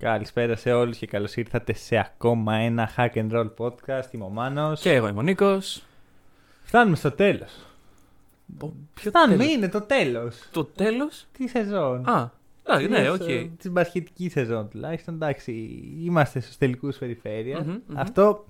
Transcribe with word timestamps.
Καλησπέρα 0.00 0.56
σε 0.56 0.72
όλους 0.72 0.98
και 0.98 1.06
καλώς 1.06 1.36
ήρθατε 1.36 1.72
σε 1.72 1.96
ακόμα 1.96 2.54
ένα 2.54 2.90
Hack 2.96 3.10
and 3.14 3.30
Roll 3.30 3.50
podcast. 3.58 4.12
Είμαι 4.12 4.24
ο 4.24 4.28
Μάνος. 4.28 4.80
Και 4.80 4.92
εγώ 4.92 5.08
είμαι 5.08 5.18
ο 5.18 5.22
Νίκος. 5.22 5.82
Φτάνουμε 6.62 6.96
στο 6.96 7.10
τέλος. 7.10 7.66
Ποιο 8.58 9.10
Φτάνουμε, 9.10 9.36
τέλος; 9.36 9.52
είναι 9.52 9.68
το 9.68 9.80
τέλος. 9.80 10.48
Το 10.52 10.64
τέλος; 10.64 11.26
Τη 11.32 11.48
σεζόν. 11.48 12.08
Α, 12.08 12.32
α, 12.62 12.80
ναι, 12.88 13.10
οκ. 13.10 13.22
Της 13.58 13.70
μπασκετικής 13.70 14.28
σεζόν 14.28 14.68
τουλάχιστον. 14.68 15.14
Εντάξει, 15.14 15.52
είμαστε 16.04 16.40
στους 16.40 16.56
τελικούς 16.56 16.96
περιφέρειας. 16.96 17.66
Μμμ, 17.66 17.78
μμμ. 17.86 17.98
Αυτό, 17.98 18.44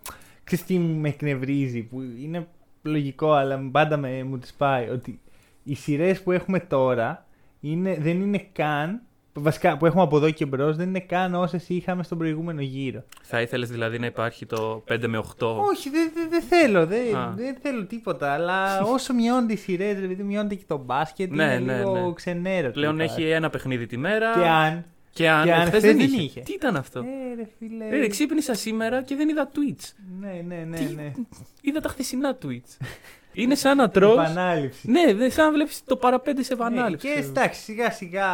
ξέρεις 0.44 0.64
τι 0.64 0.78
με 0.78 1.08
εκνευρίζει, 1.08 1.82
που 1.82 2.00
είναι 2.00 2.46
λογικό, 2.82 3.32
αλλά 3.32 3.68
πάντα 3.72 3.96
με, 3.96 4.22
μου 4.22 4.38
τη 4.38 4.52
σπάει, 4.52 4.88
ότι 4.88 5.20
οι 5.62 5.74
σειρές 5.74 6.22
που 6.22 6.32
έχουμε 6.32 6.60
τώρα 6.60 7.26
είναι, 7.60 7.96
δεν 8.00 8.20
είναι 8.20 8.48
καν, 8.52 9.02
βασικά 9.32 9.76
που 9.76 9.86
έχουμε 9.86 10.02
από 10.02 10.16
εδώ 10.16 10.30
και 10.30 10.46
μπρος, 10.46 10.76
δεν 10.76 10.88
είναι 10.88 11.00
καν 11.00 11.34
όσες 11.34 11.68
είχαμε 11.68 12.02
στον 12.02 12.18
προηγούμενο 12.18 12.60
γύρο. 12.60 13.04
Θα 13.22 13.40
ήθελες 13.40 13.68
δηλαδή 13.70 13.98
να 13.98 14.06
υπάρχει 14.06 14.46
το 14.46 14.84
5 14.88 15.06
με 15.08 15.18
8. 15.18 15.56
Όχι, 15.70 15.90
δεν 15.90 16.10
δεν- 16.14 16.28
δεν 16.30 16.42
θέλω, 16.42 16.86
δεν, 16.86 17.16
Α. 17.16 17.32
δεν 17.36 17.56
θέλω 17.62 17.84
τίποτα. 17.86 18.32
Αλλά 18.32 18.80
όσο 18.82 19.14
μειώνται 19.14 19.52
οι 19.52 19.56
σειρέ, 19.56 19.94
δηλαδή 19.94 20.22
μειώνεται 20.22 20.54
και 20.54 20.64
το 20.66 20.76
μπάσκετ, 20.78 21.30
Ναι, 21.32 21.44
είναι 21.44 21.58
ναι, 21.72 21.78
λίγο 21.78 22.06
ναι. 22.06 22.12
ξενέρο. 22.14 22.70
Πλέον 22.70 23.00
έχει 23.00 23.22
ένα 23.22 23.50
παιχνίδι 23.50 23.86
τη 23.86 23.96
μέρα. 23.96 24.32
Και 24.34 24.46
αν. 24.46 24.84
Και 25.12 25.28
αν, 25.28 25.44
και 25.44 25.52
αν 25.52 25.58
χθες 25.60 25.68
χθες 25.68 25.82
δεν, 25.82 25.96
δεν 25.96 26.06
είχε. 26.06 26.22
είχε. 26.22 26.40
Τι 26.40 26.52
ήταν 26.52 26.76
αυτό; 26.76 26.98
Ε, 27.00 27.34
ρε 27.36 27.46
φίλε. 27.58 27.84
Ε, 27.84 28.00
ρε, 28.00 28.06
ξύπνησα 28.08 28.54
σήμερα 28.54 29.02
και 29.02 29.14
δεν 29.16 29.28
είδα 29.28 29.50
tweets. 29.54 29.92
Ναι, 30.20 30.42
ναι, 30.46 30.64
ναι. 30.68 30.76
Τι- 30.76 30.94
ναι. 30.94 31.12
Είδα 31.60 31.80
τα 31.80 31.88
χθεσινά 31.88 32.38
tweets. 32.42 32.76
Είναι 33.32 33.54
σαν 33.54 33.76
να 33.76 33.90
τρως. 33.90 34.12
Επανάληψη. 34.12 34.90
Ναι, 34.90 35.14
δεν 35.14 35.30
σαν 35.30 35.46
να 35.46 35.52
βλέπεις 35.52 35.84
το 35.84 35.96
παραπέντε 35.96 36.42
σε 36.42 36.52
επανάληψη. 36.52 37.08
Ε, 37.08 37.14
και 37.14 37.20
εντάξει, 37.26 37.60
σιγά 37.60 37.90
σιγά 37.90 38.28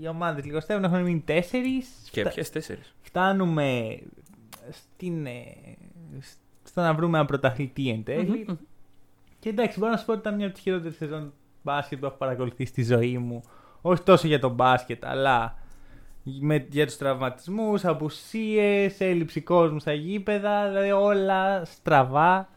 οι 0.00 0.08
ομάδες 0.08 0.44
λιγοστεύουν. 0.44 0.84
Έχουν 0.84 1.02
μείνει 1.02 1.22
τέσσερις. 1.26 1.88
Και 2.10 2.22
ποιες 2.22 2.50
τέσσερις; 2.50 2.94
Φτάνουμε 3.00 3.98
στην, 4.70 5.26
ε, 5.26 5.42
στο 6.64 6.80
να 6.80 6.94
βρούμε 6.94 7.18
ένα 7.18 7.26
πρωταθλητή 7.26 7.88
εν 7.88 8.04
τέλει. 8.04 8.46
Και 9.38 9.48
εντάξει, 9.48 9.78
μπορώ 9.78 9.92
να 9.92 9.98
σου 9.98 10.04
πω 10.04 10.12
ότι 10.12 10.20
ήταν 10.20 10.34
μια 10.34 10.44
από 10.44 10.54
τις 10.54 10.62
χειρότερες 10.62 10.96
σεζόν 10.96 11.32
μπάσκετ 11.62 11.98
που 11.98 12.06
έχω 12.06 12.16
παρακολουθήσει 12.16 12.70
στη 12.70 12.84
ζωή 12.84 13.18
μου. 13.18 13.42
Όχι 13.80 14.02
τόσο 14.02 14.26
για 14.26 14.38
το 14.38 14.48
μπάσκετ, 14.48 15.04
αλλά 15.04 15.58
με, 16.22 16.66
για 16.70 16.86
τους 16.86 16.96
τραυματισμούς, 16.96 17.84
απουσίες, 17.84 19.00
έλλειψη 19.00 19.40
κόσμου 19.40 19.78
στα 19.78 19.92
γήπεδα, 19.92 20.68
δηλαδή 20.68 20.90
όλα 20.90 21.64
στραβά. 21.64 22.48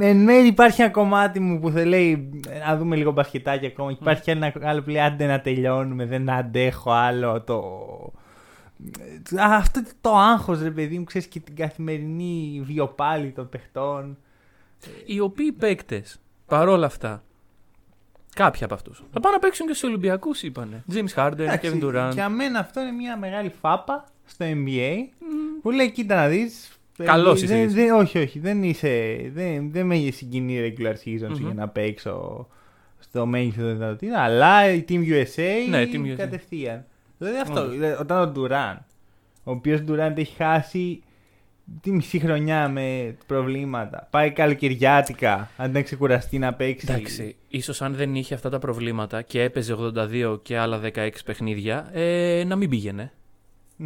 Εν 0.00 0.16
μέρει 0.16 0.46
υπάρχει 0.46 0.82
ένα 0.82 0.90
κομμάτι 0.90 1.40
μου 1.40 1.58
που 1.58 1.70
θα 1.70 1.84
λέει 1.84 2.40
να 2.66 2.76
δούμε 2.76 2.96
λίγο 2.96 3.12
μπασκετάκι 3.12 3.66
ακόμα. 3.66 3.92
Και 3.92 3.98
υπάρχει 4.00 4.22
και 4.22 4.30
ένα 4.30 4.52
άλλο 4.62 4.82
που 4.82 4.90
λέει 4.90 5.02
άντε 5.02 5.26
να 5.26 5.40
τελειώνουμε, 5.40 6.06
δεν 6.06 6.30
αντέχω 6.30 6.90
άλλο 6.90 7.42
το. 7.42 7.58
Α, 9.40 9.56
αυτό 9.56 9.82
το 10.00 10.16
άγχος 10.16 10.62
ρε 10.62 10.70
παιδί 10.70 10.98
μου, 10.98 11.04
ξέρεις 11.04 11.26
και 11.26 11.40
την 11.40 11.56
καθημερινή 11.56 12.62
βιοπάλη 12.64 13.30
των 13.30 13.48
παιχτών. 13.48 14.18
Οι 15.06 15.20
οποίοι 15.20 15.52
παίκτες, 15.52 16.20
παρόλα 16.46 16.86
αυτά, 16.86 17.22
κάποιοι 18.34 18.64
από 18.64 18.74
αυτούς, 18.74 19.02
θα 19.12 19.20
πάνε 19.20 19.34
να 19.34 19.40
παίξουν 19.40 19.66
και 19.66 19.74
στους 19.74 19.88
Ολυμπιακούς, 19.88 20.42
είπανε. 20.42 20.84
James 20.92 21.14
Harden, 21.14 21.38
Εντάξει, 21.38 21.78
Kevin 21.80 21.84
Durant. 21.84 22.10
Για 22.12 22.28
μένα 22.28 22.58
αυτό 22.58 22.80
είναι 22.80 22.90
μια 22.90 23.16
μεγάλη 23.16 23.52
φάπα 23.60 24.04
στο 24.24 24.44
NBA 24.48 24.92
που 25.62 25.70
λέει 25.70 25.90
κοίτα 25.90 26.14
να 26.14 26.28
δεις 26.28 26.71
Καλός 26.96 27.40
ε, 27.40 27.44
είσαι 27.44 27.54
δεν- 27.54 27.64
εσύ. 27.64 27.74
δεν- 27.74 27.92
Όχι, 27.94 28.18
όχι, 28.18 28.38
δεν 28.38 28.62
είσαι, 28.62 29.16
δεν, 29.34 29.70
δεν 29.72 29.86
με 29.86 29.94
συγκινεί 30.10 30.52
η 30.54 30.74
regular 30.78 30.92
season 30.92 31.26
σου 31.34 31.40
Μμμ. 31.40 31.44
για 31.44 31.54
να 31.54 31.68
παίξω 31.68 32.46
στο 32.98 33.26
μέγιστο 33.26 33.60
των 33.62 33.72
δυνατοτήτων, 33.72 34.16
αλλά 34.16 34.72
η 34.72 34.84
Team 34.88 34.92
USA 35.08 35.42
Ναι, 35.68 35.84
Team 35.92 36.12
USA. 36.12 36.16
κατευθείαν. 36.16 36.84
Δηλαδή 37.18 37.38
αυτό, 37.38 37.60
Όντως. 37.60 37.72
δηλαδή, 37.72 37.96
όταν 38.00 38.28
ο 38.28 38.32
Durant, 38.36 38.78
ο 39.44 39.50
οποίος 39.50 39.80
Durant 39.88 40.12
έχει 40.16 40.34
χάσει 40.36 41.02
τη 41.80 41.90
μισή 41.90 42.18
χρονιά 42.18 42.68
με 42.68 43.16
προβλήματα, 43.26 44.06
πάει 44.10 44.30
καλοκαιριάτικα, 44.30 45.50
αν 45.56 45.72
δεν 45.72 45.84
ξεκουραστεί 45.84 46.38
να 46.38 46.54
παίξει. 46.54 46.86
Εντάξει, 46.90 47.36
ίσως 47.48 47.82
αν 47.82 47.94
δεν 47.94 48.14
είχε 48.14 48.34
αυτά 48.34 48.48
τα 48.50 48.58
προβλήματα 48.58 49.22
και 49.22 49.42
έπαιζε 49.42 49.72
82 49.72 50.38
και 50.42 50.58
άλλα 50.58 50.80
16 50.94 51.08
παιχνίδια, 51.24 51.88
ε, 51.92 52.44
να 52.46 52.56
μην 52.56 52.68
πήγαινε. 52.70 53.12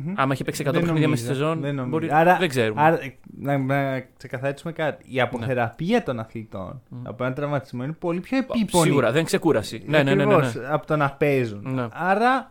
Μμμ. 0.04 0.12
Άμα 0.16 0.32
είχε 0.32 0.44
παίξει 0.44 0.62
100 0.66 0.72
Δεν 0.72 0.80
παιχνίδια 0.80 1.08
μέσα 1.08 1.22
νομίζω, 1.22 1.24
στη 1.24 1.32
σεζόν, 1.42 1.60
δεν 1.60 1.74
νομίζω. 1.74 1.90
μπορεί... 1.98 2.12
Άρα- 2.12 2.36
δεν 2.36 2.48
ξέρουμε. 2.48 2.82
Άρα, 2.82 3.02
ε, 3.02 3.16
να, 3.40 3.58
να 3.58 4.00
ξεκαθαρίσουμε 4.16 4.72
κάτι. 4.72 5.04
Η 5.08 5.20
αποθεραπεία 5.20 6.02
των 6.02 6.18
αθλητών 6.20 6.82
Μμ. 6.88 7.06
από 7.06 7.22
έναν 7.22 7.34
τραυματισμό 7.34 7.84
είναι 7.84 7.92
πολύ 7.92 8.20
πιο 8.20 8.38
επίπονη. 8.38 8.84
Σίγουρα, 8.84 9.12
δεν 9.12 9.24
ξεκούραση. 9.24 9.82
Ναι, 9.86 10.02
ναι, 10.02 10.14
ναι, 10.14 10.14
ναι, 10.14 10.22
ακριβώς, 10.34 10.54
ναι. 10.54 10.66
Από 10.68 10.86
το 10.86 10.96
να 10.96 11.10
παίζουν. 11.10 11.62
Ναι. 11.74 11.86
Άρα, 11.92 12.50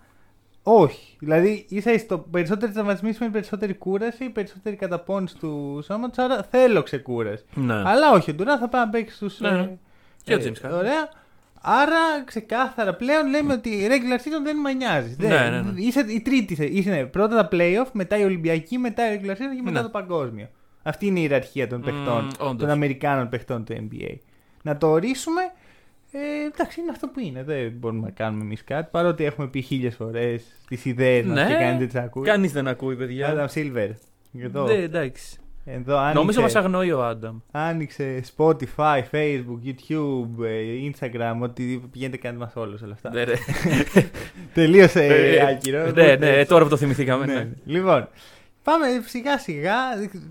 όχι. 0.64 1.16
Δηλαδή, 1.20 1.66
ίσα 1.70 1.92
ίσα 1.94 2.06
το 2.06 2.18
περισσότεροι 2.18 2.72
τραυματισμοί 2.72 3.12
σημαίνει 3.12 3.32
περισσότερη 3.34 3.74
κούραση, 3.74 4.30
περισσότερη 4.30 4.76
καταπώνηση 4.76 5.38
του 5.38 5.82
σώματος. 5.84 6.18
Άρα 6.26 6.44
θέλω 6.50 6.84
ξεκούραση. 6.84 7.44
Ναι. 7.54 7.74
Αλλά 7.74 8.12
όχι, 8.14 8.32
ο 8.32 8.34
Ντουράν 8.34 8.60
θα 8.60 8.70
πάει 8.70 8.86
να 8.86 8.90
παίξει 8.90 9.16
στους. 9.16 9.40
Ναι, 9.40 9.52
ναι. 9.52 9.78
Και 10.24 10.34
ο 10.34 10.38
James 10.42 10.68
Harden. 10.68 10.74
Ωραία. 10.78 11.10
Άρα 11.68 12.24
ξεκάθαρα 12.26 12.96
πλέον 12.96 13.30
λέμε 13.30 13.54
ότι 13.54 13.70
η 13.70 13.88
regular 13.90 14.20
season 14.20 14.44
δεν 14.44 14.58
με 14.58 14.74
νοιάζει. 14.74 15.16
Ναι, 15.20 15.28
Δεν- 15.28 15.52
ναι, 15.52 15.62
ναι. 15.72 15.82
Είσαι 15.82 16.06
η 16.08 16.22
τρίτη. 16.22 16.56
θε- 16.56 16.70
Είσαι 16.74 17.10
πρώτα 17.12 17.36
τα 17.36 17.48
playoff, 17.52 17.90
μετά 17.94 18.18
η 18.18 18.24
Ολυμπιακή, 18.24 18.78
μετά 18.78 19.14
η 19.14 19.20
regular 19.22 19.32
season 19.32 19.56
και 19.56 19.62
μετά 19.64 19.72
Ναι. 19.78 19.82
το 19.82 19.90
παγκόσμιο. 19.90 20.48
Αυτή 20.84 21.06
είναι 21.06 21.20
η 21.20 21.22
ιεραρχία 21.22 21.68
των 21.68 21.82
παιχτών, 21.82 22.24
Μμμ, 22.24 22.30
όντως. 22.48 22.58
των 22.62 22.70
Αμερικάνων 22.70 23.30
παιχτών 23.30 23.66
του 23.66 23.74
NBA. 23.92 24.16
Να 24.64 24.78
το 24.78 24.88
ορίσουμε. 24.88 25.42
Ε, 26.12 26.46
εντάξει, 26.54 26.82
είναι 26.82 26.92
αυτό 26.92 27.08
που 27.08 27.20
είναι. 27.20 27.44
Δεν 27.44 27.72
μπορούμε 27.72 28.02
να 28.02 28.10
κάνουμε 28.10 28.44
εμείς 28.44 28.64
κάτι. 28.64 28.88
Παρότι 28.92 29.24
έχουμε 29.24 29.48
πει 29.48 29.62
χίλιες 29.62 29.96
φορές 29.96 30.44
τις 30.68 30.86
ιδέες 30.86 31.26
μας 31.26 31.36
Ναι. 31.36 31.48
και 31.48 31.54
κανείς 31.54 31.78
δεν 31.78 31.88
τις 31.88 31.96
ακούει. 31.96 32.24
Κανείς 32.24 32.52
δεν 32.52 32.68
ακούει, 32.68 32.96
παιδιά. 32.96 33.34
Adam 33.36 33.58
Silver. 33.60 33.90
Εδώ, 34.40 34.66
Ναι, 34.66 34.74
εντάξει. 34.74 35.38
Εδώ 35.66 35.98
άνοιξε, 35.98 36.20
Νομίζω 36.20 36.42
μας 36.42 36.56
αγνοεί 36.56 36.92
ο 36.92 37.06
Άνταμ. 37.06 37.38
άνοιξε 37.52 38.24
Spotify, 38.38 39.02
Facebook, 39.12 39.60
YouTube, 39.66 40.44
ε, 40.46 40.92
Instagram, 40.92 41.36
ότι 41.42 41.84
πηγαίνετε 41.92 42.18
κάντε 42.18 42.38
μας 42.38 42.56
όλους 42.56 42.82
όλα 42.82 42.94
αυτά. 42.94 43.10
Ναι, 43.10 43.24
ρε. 43.24 43.34
Τελείωσε 44.54 45.06
Ε, 45.06 45.48
άκυρο. 45.48 45.78
Ναι, 45.84 45.90
οπότε- 45.90 46.18
ναι, 46.18 46.46
τώρα 46.46 46.64
που 46.64 46.70
το 46.70 46.78
θυμηθήκαμε. 46.78 47.26
Ναι. 47.26 47.34
ναι. 47.34 47.48
Λοιπόν, 47.66 48.08
πάμε 48.64 48.86
σιγά 49.06 49.38
σιγά. 49.38 49.74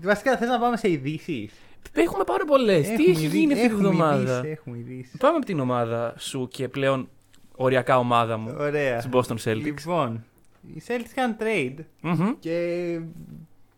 Βασικά 0.03 0.37
θες 0.37 0.49
να 0.49 0.59
πάμε 0.59 0.77
σε 0.77 0.91
ειδήσει; 0.91 1.49
Έχουμε 1.93 2.23
πάρα 2.23 2.45
πολλές. 2.45 2.87
Τι 2.87 3.03
έχει 3.05 3.25
γίνει 3.27 3.53
αυτή 3.53 3.67
τη 3.67 3.73
εβδομάδα. 3.73 4.41
Έχουμε 4.45 4.77
ειδήσει. 4.77 5.17
Πάμε 5.17 5.35
από 5.37 5.45
την 5.45 5.59
ομάδα 5.59 6.13
σου 6.17 6.47
και 6.51 6.67
πλέον 6.67 7.09
οριακά 7.55 7.97
ομάδα 7.97 8.37
μου. 8.37 8.55
Ωραία. 8.59 8.97
Τη 8.97 9.07
Boston 9.11 9.35
Celtics. 9.43 9.61
Λοιπόν, 9.63 10.23
οι 10.75 10.81
Celtics 10.87 11.11
κάνουν 11.15 11.35
trade 11.39 11.83
Μμμ. 12.01 12.29
και 12.39 12.99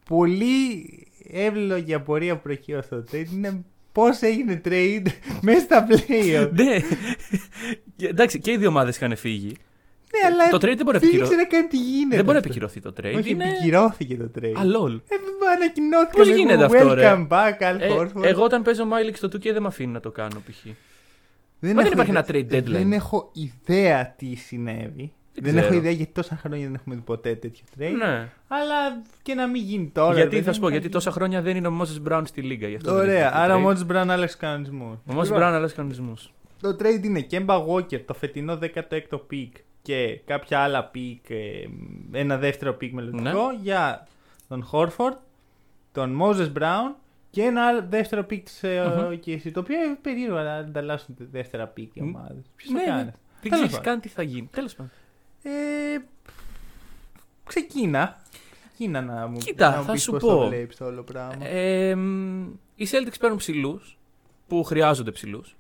πολύ 0.09 1.06
εύλογη 1.31 1.93
απορία 1.93 2.35
που 2.35 2.41
προκύωσε 2.41 2.81
στο 2.88 3.03
trade 3.11 3.31
είναι 3.33 3.63
πώς 3.91 4.21
έγινε 4.21 4.61
trade 4.65 5.05
μέσα 5.41 5.59
στα 5.59 5.88
playoff. 5.89 6.49
Ναι. 6.51 6.79
Και 7.95 8.07
Εντάξει, 8.07 8.39
και 8.39 8.51
οι 8.51 8.57
δύο 8.57 8.67
ομάδες 8.67 8.95
είχαν 8.95 9.15
φύγει. 9.15 9.47
ναι, 9.47 10.27
αλλά 10.27 10.49
Το 10.49 10.57
trade 10.57 10.61
δεν 10.61 10.75
μπορεί 10.85 10.85
να 10.85 10.91
δεν 10.91 11.01
επικυρω- 11.09 11.25
ήξερα 11.25 11.45
καν 11.47 11.67
τι 11.67 11.77
γίνεται. 11.77 12.15
Δεν 12.15 12.25
μπορεί 12.25 12.38
να 12.38 12.47
αυτό. 12.47 12.49
επικυρωθεί 12.49 12.79
το 12.81 12.93
trade. 12.97 13.17
Όχι, 13.17 13.29
Είναι. 13.29 13.44
επικυρώθηκε 13.50 14.15
το 14.18 14.31
trade. 14.39 14.53
Α, 14.57 14.62
lol. 14.62 14.94
Ε, 15.07 15.15
δεν 15.39 15.50
ανακοινώθηκε. 15.56 16.18
Πώς 16.18 16.27
λέγω, 16.27 16.38
γίνεται 16.39 16.63
αυτό, 16.63 16.94
ρε; 16.94 17.03
Welcome 17.15 17.27
back, 17.27 17.75
Al 17.75 17.79
Ε, 17.79 17.89
Horford. 17.97 18.24
εγώ 18.24 18.44
όταν 18.44 18.62
παίζω 18.63 18.83
Miley 18.91 19.12
στο 19.13 19.27
2K 19.27 19.41
δεν 19.53 19.62
με 19.62 19.68
αφήνει 19.68 19.91
να 19.91 20.00
το 20.00 20.12
κάνω 20.12 20.41
π.χ. 20.45 20.63
δεν, 21.59 21.75
Μα 21.75 21.83
δεν 21.83 21.91
έχω 21.91 22.01
υπάρχει 22.01 22.12
ιδέα- 22.12 22.24
ένα 22.27 22.47
trade 22.50 22.53
deadline. 22.68 22.71
Δεν 22.71 22.91
έχω 22.94 23.31
ιδέα 23.33 24.13
τι 24.18 24.35
συνέβη. 24.35 25.12
Δεν 25.42 25.44
Δεν, 25.44 25.54
ξέρω. 25.54 25.66
έχω 25.68 25.75
ιδέα 25.75 25.92
γιατί 25.92 26.12
τόσα 26.12 26.36
χρόνια 26.38 26.66
δεν 26.66 26.74
έχουμε 26.75 26.95
δει 26.95 27.01
ποτέ 27.01 27.36
τέτοιο 27.36 27.66
trade. 27.80 27.94
Ναι. 27.98 28.30
Αλλά 28.48 29.01
και 29.22 29.34
να 29.34 29.48
μην 29.48 29.62
γίνει 29.63 29.88
τώρα. 29.94 30.13
γιατί 30.13 30.30
παιδί 30.30 30.42
θα 30.44 30.54
σου 30.54 30.60
μου, 30.60 30.66
πω, 30.66 30.72
γιατί 30.72 30.89
τόσα 30.89 31.12
χρόνια 31.12 31.42
δεν 31.42 31.56
είναι 31.56 31.68
ο 31.68 31.81
Moses 31.81 32.12
Brown 32.12 32.22
στη 32.25 32.42
λίγα. 32.42 32.68
Γι 32.68 32.75
αυτό 32.75 32.94
δεν 32.94 33.01
Ωραία, 33.04 33.24
έχει 33.25 33.31
το 33.34 33.38
άρα 33.39 33.56
ο 33.56 33.57
trade. 33.57 33.62
Μότζ 33.62 33.81
Μπράουν 33.81 34.10
άλλαξε 34.10 34.38
κανονισμός. 34.38 34.98
Ο 35.06 35.13
Moses 35.19 35.38
Brown 35.38 35.42
αλλάζει 35.42 35.74
κανονισμού. 35.74 36.13
Το 36.62 36.69
trade 36.80 37.04
είναι 37.04 37.25
Kemba 37.31 37.66
Walker, 37.68 38.01
το 38.06 38.13
φετινό 38.13 38.60
16ο 38.62 39.19
pick 39.31 39.50
και 39.81 40.19
κάποια 40.25 40.60
άλλα 40.60 40.92
pick, 40.95 41.19
ε, 41.30 41.66
ένα 42.12 42.38
δεύτερο 42.38 42.78
pick 42.81 42.89
μελλοντικό 42.92 43.24
Ναι. 43.51 43.57
για 43.62 44.07
τον 44.48 44.69
Horford, 44.72 45.18
τον 45.92 46.19
Moses 46.22 46.51
Brown 46.60 46.95
και 47.30 47.42
ένα 47.42 47.66
άλλο 47.68 47.86
δεύτερο 47.89 48.22
pick 48.30 48.42
της 48.44 48.63
ε, 48.63 48.94
Μμμ. 48.98 49.10
OKC, 49.13 49.51
το 49.54 49.60
οποίο 49.60 49.84
είναι 49.84 49.98
περίεργο 50.01 50.36
να 50.39 50.54
ανταλλάσσουν 50.54 51.16
τα 51.16 51.25
δεύτερα 51.31 51.74
pick 51.78 51.88
οι 51.94 52.01
Μ. 52.01 52.16
ομάδες. 52.16 52.44
Ποιος 52.56 52.72
Ναι, 52.74 52.80
το 52.80 52.86
ναι. 52.92 52.98
κάνει; 52.98 53.04
Δεν 53.04 53.13
Τέλος 53.42 53.56
ξέρεις 53.57 53.75
πάντων. 53.75 53.84
καν 53.92 54.00
τι 54.01 54.07
θα 54.10 54.22
γίνει. 54.24 54.50
Τέλος 54.51 54.75
πάντων. 54.75 54.92
Ε, 55.44 55.50
ξεκίνα. 57.45 58.22
Κίνα 58.78 59.01
να 59.01 59.28
μου, 59.28 59.38
Κοίτα, 59.38 59.69
να 59.72 59.78
μου 59.78 59.84
θα 59.84 59.92
πεις 59.92 60.01
σου 60.01 60.12
πώς 60.12 60.22
πω. 60.22 60.28
το 60.28 60.48
βλέπεις 60.48 60.75
το 60.78 60.86
όλο 60.86 61.04
πράγμα. 61.04 61.45
Ε, 61.45 61.95
μ, 61.95 62.44
οι 62.75 62.88
Celtics 62.92 63.16
παίρνουν 63.19 63.38
ψηλούς 63.38 63.98
που 64.48 64.63
χρειάζονται 64.63 65.12
ψηλούς. 65.12 65.56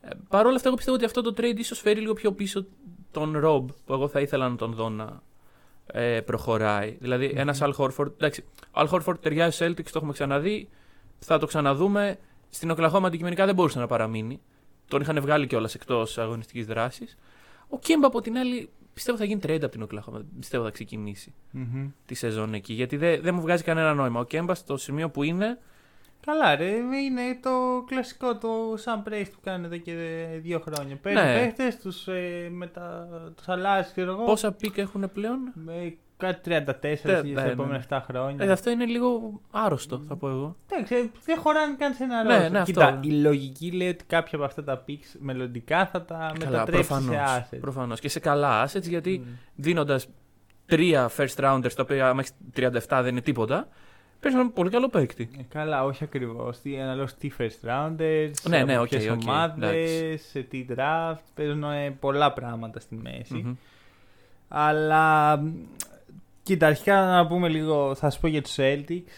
Ε, 0.00 0.08
Παρ' 0.28 0.46
όλα 0.46 0.54
αυτά, 0.54 0.66
εγώ 0.66 0.76
πιστεύω 0.76 0.96
ότι 0.96 1.06
αυτό 1.06 1.22
το 1.22 1.34
trade 1.36 1.58
ίσως 1.58 1.80
φέρει 1.80 2.00
λίγο 2.00 2.12
πιο 2.12 2.32
πίσω 2.32 2.66
τον 3.10 3.40
Rob 3.44 3.64
που 3.86 3.92
εγώ 3.92 4.08
θα 4.08 4.20
ήθελα 4.20 4.48
να 4.48 4.56
τον 4.56 4.72
δω 4.72 4.88
να 4.88 5.22
ε, 5.86 6.20
προχωράει. 6.20 6.96
Δηλαδή, 7.00 7.32
ένας 7.34 7.58
Al 7.62 7.72
Horford. 7.76 8.12
Εντάξει, 8.12 8.44
ο 8.70 8.80
Al 8.80 8.88
Horford 8.88 9.20
ταιριάζει 9.20 9.56
στου 9.56 9.64
Celtics, 9.64 9.84
το 9.84 9.92
έχουμε 9.94 10.12
ξαναδεί. 10.12 10.68
Θα 11.18 11.38
το 11.38 11.46
ξαναδούμε. 11.46 12.18
Στην 12.50 12.70
Οκλαχώμα 12.70 13.06
αντικειμενικά 13.06 13.46
δεν 13.46 13.54
μπορούσε 13.54 13.78
να 13.78 13.86
παραμείνει. 13.86 14.40
Τον 14.88 15.00
είχαν 15.00 15.20
βγάλει 15.20 15.46
κιόλας 15.46 15.74
εκτός 15.74 16.18
αγωνιστικής 16.18 16.66
δράσης. 16.66 17.18
Ο 17.68 17.78
Κέμπα 17.78 18.06
από 18.06 18.20
την 18.20 18.36
άλλη 18.36 18.70
πιστεύω 19.00 19.18
θα 19.18 19.24
γίνει 19.24 19.40
trade 19.46 19.62
από 19.62 19.68
την 19.72 19.82
Οκλαχώμα. 19.82 20.24
Πιστεύω 20.38 20.64
θα 20.64 20.70
ξεκινήσει 20.70 21.34
Μμμ. 21.50 21.88
τη 22.06 22.14
σεζόν 22.14 22.54
εκεί. 22.54 22.72
Γιατί 22.72 22.96
δεν 22.96 23.20
δεν 23.22 23.34
μου 23.34 23.40
βγάζει 23.40 23.62
κανένα 23.62 23.94
νόημα. 23.94 24.20
Ο 24.20 24.24
Κέμπα 24.24 24.54
στο 24.54 24.76
σημείο 24.76 25.10
που 25.10 25.22
είναι. 25.22 25.58
Καλά, 26.26 26.56
ρε, 26.56 26.66
είναι 27.04 27.38
το 27.42 27.84
κλασικό 27.86 28.36
το 28.38 28.48
Sam 28.84 29.08
Presti 29.08 29.26
που 29.32 29.38
κάνει 29.42 29.64
εδώ 29.66 29.76
και 29.76 29.92
δύο 30.40 30.58
χρόνια. 30.60 30.96
Παίρνει 30.96 31.20
Ναι. 31.20 31.34
παίχτες, 31.38 31.76
τους, 31.78 32.08
ε, 32.08 32.48
μετα... 32.52 33.08
τους 33.36 33.48
αλλάζει, 33.48 33.90
ξέρω 33.92 34.10
εγώ. 34.12 34.24
Πόσα 34.24 34.52
pick 34.52 34.76
έχουν 34.78 35.10
πλέον; 35.12 35.38
Με 35.54 35.96
κάτι 36.20 36.40
34 36.44 36.80
Τε- 36.80 36.98
στα 36.98 37.22
ναι, 37.22 37.42
επόμενα 37.50 37.78
ναι. 37.78 37.84
7 37.98 38.00
χρόνια. 38.06 38.44
Ε, 38.44 38.50
αυτό 38.50 38.70
είναι 38.70 38.84
λίγο 38.84 39.40
άρρωστο, 39.50 40.02
θα 40.08 40.16
πω 40.16 40.28
εγώ. 40.28 40.56
Εντάξει, 40.72 40.94
ε, 40.94 41.10
δεν 41.24 41.38
χωράνε 41.38 41.74
καν 41.78 41.94
σε 41.94 42.04
ένα 42.04 42.22
Ναι, 42.22 42.36
ρόστερ. 42.36 42.48
ναι, 42.48 42.58
αυτό. 42.58 42.72
Κοίτα, 42.72 43.00
η 43.02 43.10
λογική 43.10 43.70
λέει 43.72 43.88
ότι 43.88 44.04
κάποια 44.04 44.38
από 44.38 44.44
αυτά 44.46 44.64
τα 44.64 44.84
picks 44.88 45.16
μελλοντικά 45.18 45.86
θα 45.86 46.02
τα 46.04 46.32
μετατρέψει 46.38 46.92
σε 47.02 47.22
assets. 47.36 47.58
Προφανώς. 47.60 48.00
Και 48.00 48.08
σε 48.08 48.20
καλά 48.20 48.66
assets, 48.68 48.82
γιατί 48.82 49.18
Μμ. 49.24 49.30
δίνοντας 49.54 50.08
τρία 50.66 51.10
first 51.16 51.34
rounders, 51.36 51.72
τα 51.72 51.82
οποία 51.82 52.14
μέχρι 52.14 52.32
37 52.56 52.70
δεν 52.88 53.06
είναι 53.06 53.20
τίποτα, 53.20 53.68
παίρνει 54.20 54.36
έναν 54.38 54.52
πολύ 54.52 54.70
καλό 54.70 54.88
παίκτη. 54.88 55.30
Ε, 55.38 55.42
καλά, 55.48 55.84
όχι 55.84 56.04
ακριβώς. 56.04 56.60
Τι 56.60 56.80
αναλόγως 56.80 57.14
τι 57.14 57.30
first 57.38 57.68
rounders, 57.68 58.30
Ναι, 58.48 58.56
από 58.56 58.66
ναι, 58.66 58.78
οκ, 58.78 58.88
ποιες 58.88 59.08
οκ, 59.08 59.20
ομάδες, 59.22 60.20
σε 60.30 60.40
τι 60.40 60.66
draft. 60.76 61.22
Παίζουν 61.34 61.62
ε, 61.64 61.90
πολλά 62.00 62.32
πράγματα 62.32 62.80
στη 62.80 62.94
μέση. 62.94 63.34
Μμμ. 63.34 63.54
Αλλά 64.48 65.36
μ, 65.36 65.48
κοίτα, 66.50 66.66
αρχικά 66.66 67.04
να 67.04 67.26
πούμε 67.26 67.48
λίγο, 67.48 67.94
θα 67.94 68.10
σου 68.10 68.20
πω 68.20 68.26
για 68.26 68.42
τους 68.42 68.54
Celtics. 68.56 69.12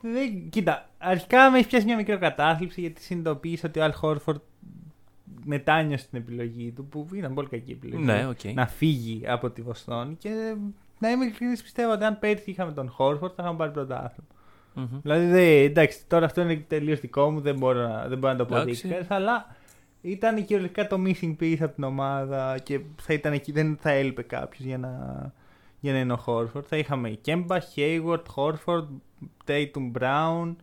Δεν, 0.00 0.48
κοίτα, 0.50 0.88
αρχικά 0.98 1.50
με 1.50 1.58
έχει 1.58 1.68
πιάσει 1.68 1.84
μια 1.84 1.96
μικρή 1.96 2.18
κατάθλιψη 2.18 2.80
γιατί 2.80 3.02
συνειδητοποίησα 3.02 3.68
ότι 3.68 3.80
ο 3.80 3.84
Al 3.84 4.00
Horford 4.00 4.40
μετάνιωσε 5.44 6.06
την 6.10 6.18
επιλογή 6.18 6.72
του, 6.72 6.86
που 6.86 7.08
ήταν 7.12 7.34
πολύ 7.34 7.48
κακή 7.48 7.72
επιλογή. 7.72 8.04
Ναι, 8.04 8.26
οκ. 8.26 8.52
Να 8.54 8.66
φύγει 8.66 9.22
από 9.26 9.50
τη 9.50 9.62
Βοστόνη 9.62 10.14
και 10.14 10.54
να 10.98 11.10
είμαι 11.10 11.24
ειλικρινής 11.24 11.62
πιστεύω 11.62 11.92
ότι 11.92 12.04
αν 12.04 12.18
πέρσι 12.18 12.50
είχαμε 12.50 12.72
τον 12.72 12.94
Horford 12.98 13.32
θα 13.34 13.34
είχαμε 13.38 13.56
πάρει 13.56 13.70
πρωτάθλημα. 13.70 14.28
Μμμ. 14.74 15.00
Δηλαδή, 15.02 15.26
δε, 15.26 15.62
εντάξει, 15.62 16.06
τώρα 16.06 16.24
αυτό 16.24 16.40
είναι 16.40 16.64
τελείως 16.68 17.00
δικό 17.00 17.30
μου, 17.30 17.40
δεν 17.40 17.58
μπορώ 17.58 17.88
να, 17.88 18.08
δεν 18.08 18.18
μπορώ 18.18 18.32
να 18.32 18.46
το 18.46 18.54
Εντάξει. 18.54 18.86
αποδείξω. 18.86 19.14
Αλλά 19.14 19.56
ήταν 20.00 20.44
κυριολεκτικά 20.44 20.86
το 20.86 21.02
missing 21.06 21.36
piece 21.40 21.60
από 21.60 21.74
την 21.74 21.84
ομάδα 21.84 22.58
και 22.62 22.80
θα 23.00 23.12
ήταν 23.12 23.32
εκεί, 23.32 23.52
δεν 23.52 23.76
θα 23.80 23.90
έλειπε 23.90 24.22
κάποιος 24.22 24.66
για 24.66 24.78
να, 24.78 25.32
για 25.80 25.92
να 25.92 25.98
είναι 25.98 26.12
ο 26.12 26.16
Χόρφορντ. 26.16 26.64
Θα 26.68 26.76
είχαμε 26.76 27.10
Κέμπα, 27.10 27.58
Hayward, 27.76 28.22
Χόρφορντ, 28.28 28.88
Tatum 29.46 29.92
Brown, 30.00 30.54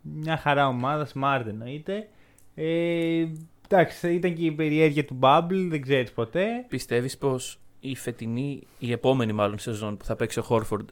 μια 0.00 0.36
χαρά 0.36 0.68
ομάδα, 0.68 1.08
smart 1.14 1.44
εννοείται. 1.46 2.08
Ε, 2.54 3.26
εντάξει, 3.68 3.98
θα 3.98 4.10
ήταν 4.10 4.34
και 4.34 4.44
η 4.44 4.52
περιέργεια 4.52 5.04
του 5.04 5.18
Bubble, 5.20 5.66
δεν 5.68 5.82
ξέρεις 5.82 6.12
ποτέ. 6.12 6.64
Πιστεύεις 6.68 7.18
πως 7.18 7.58
η 7.80 7.94
φετινή, 7.96 8.62
η 8.78 8.92
επόμενη 8.92 9.32
μάλλον 9.32 9.58
σεζόν 9.58 9.96
που 9.96 10.04
θα 10.04 10.16
παίξει 10.16 10.38
ο 10.38 10.42
Χόρφορντ 10.42 10.88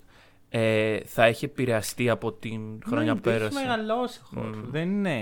ε, 0.48 0.98
θα 1.04 1.25
έχει 1.25 1.44
επηρεαστεί 1.44 2.08
από 2.10 2.32
την 2.32 2.60
χρονιά 2.87 3.14
που 3.14 3.20
Ναι, 3.25 3.31
Έχει 3.34 3.38
πέρασε. 3.40 3.60
μεγαλώσει 3.60 4.20
ο 4.22 4.26
Χόρφορντ. 4.34 4.66
Μμ. 4.66 4.70
Δεν 4.70 4.90
είναι. 4.90 5.16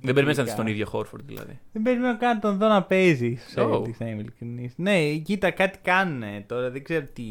Δεν 0.00 0.14
περιμένεις 0.14 0.36
να 0.36 0.42
δεις 0.44 0.52
ειδικά. 0.52 0.56
τον 0.56 0.66
ίδιο 0.66 0.86
Χόρφορντ 0.86 1.22
δηλαδή. 1.26 1.58
Δεν 1.72 1.82
περιμένω 1.82 2.16
καν 2.18 2.40
τον 2.40 2.56
δω 2.58 2.68
να 2.68 2.82
παίζει 2.82 3.38
στου 3.48 3.62
Oh. 3.62 3.74
Celtics, 3.74 3.96
να 3.98 4.06
είμαι 4.06 4.20
ειλικρινής. 4.20 4.72
Ναι, 4.76 5.14
κοίτα, 5.14 5.50
κάτι 5.50 5.78
κάνουν 5.82 6.22
τώρα. 6.46 6.70
Δεν 6.70 6.84
ξέρω 6.84 7.06
τι, 7.12 7.22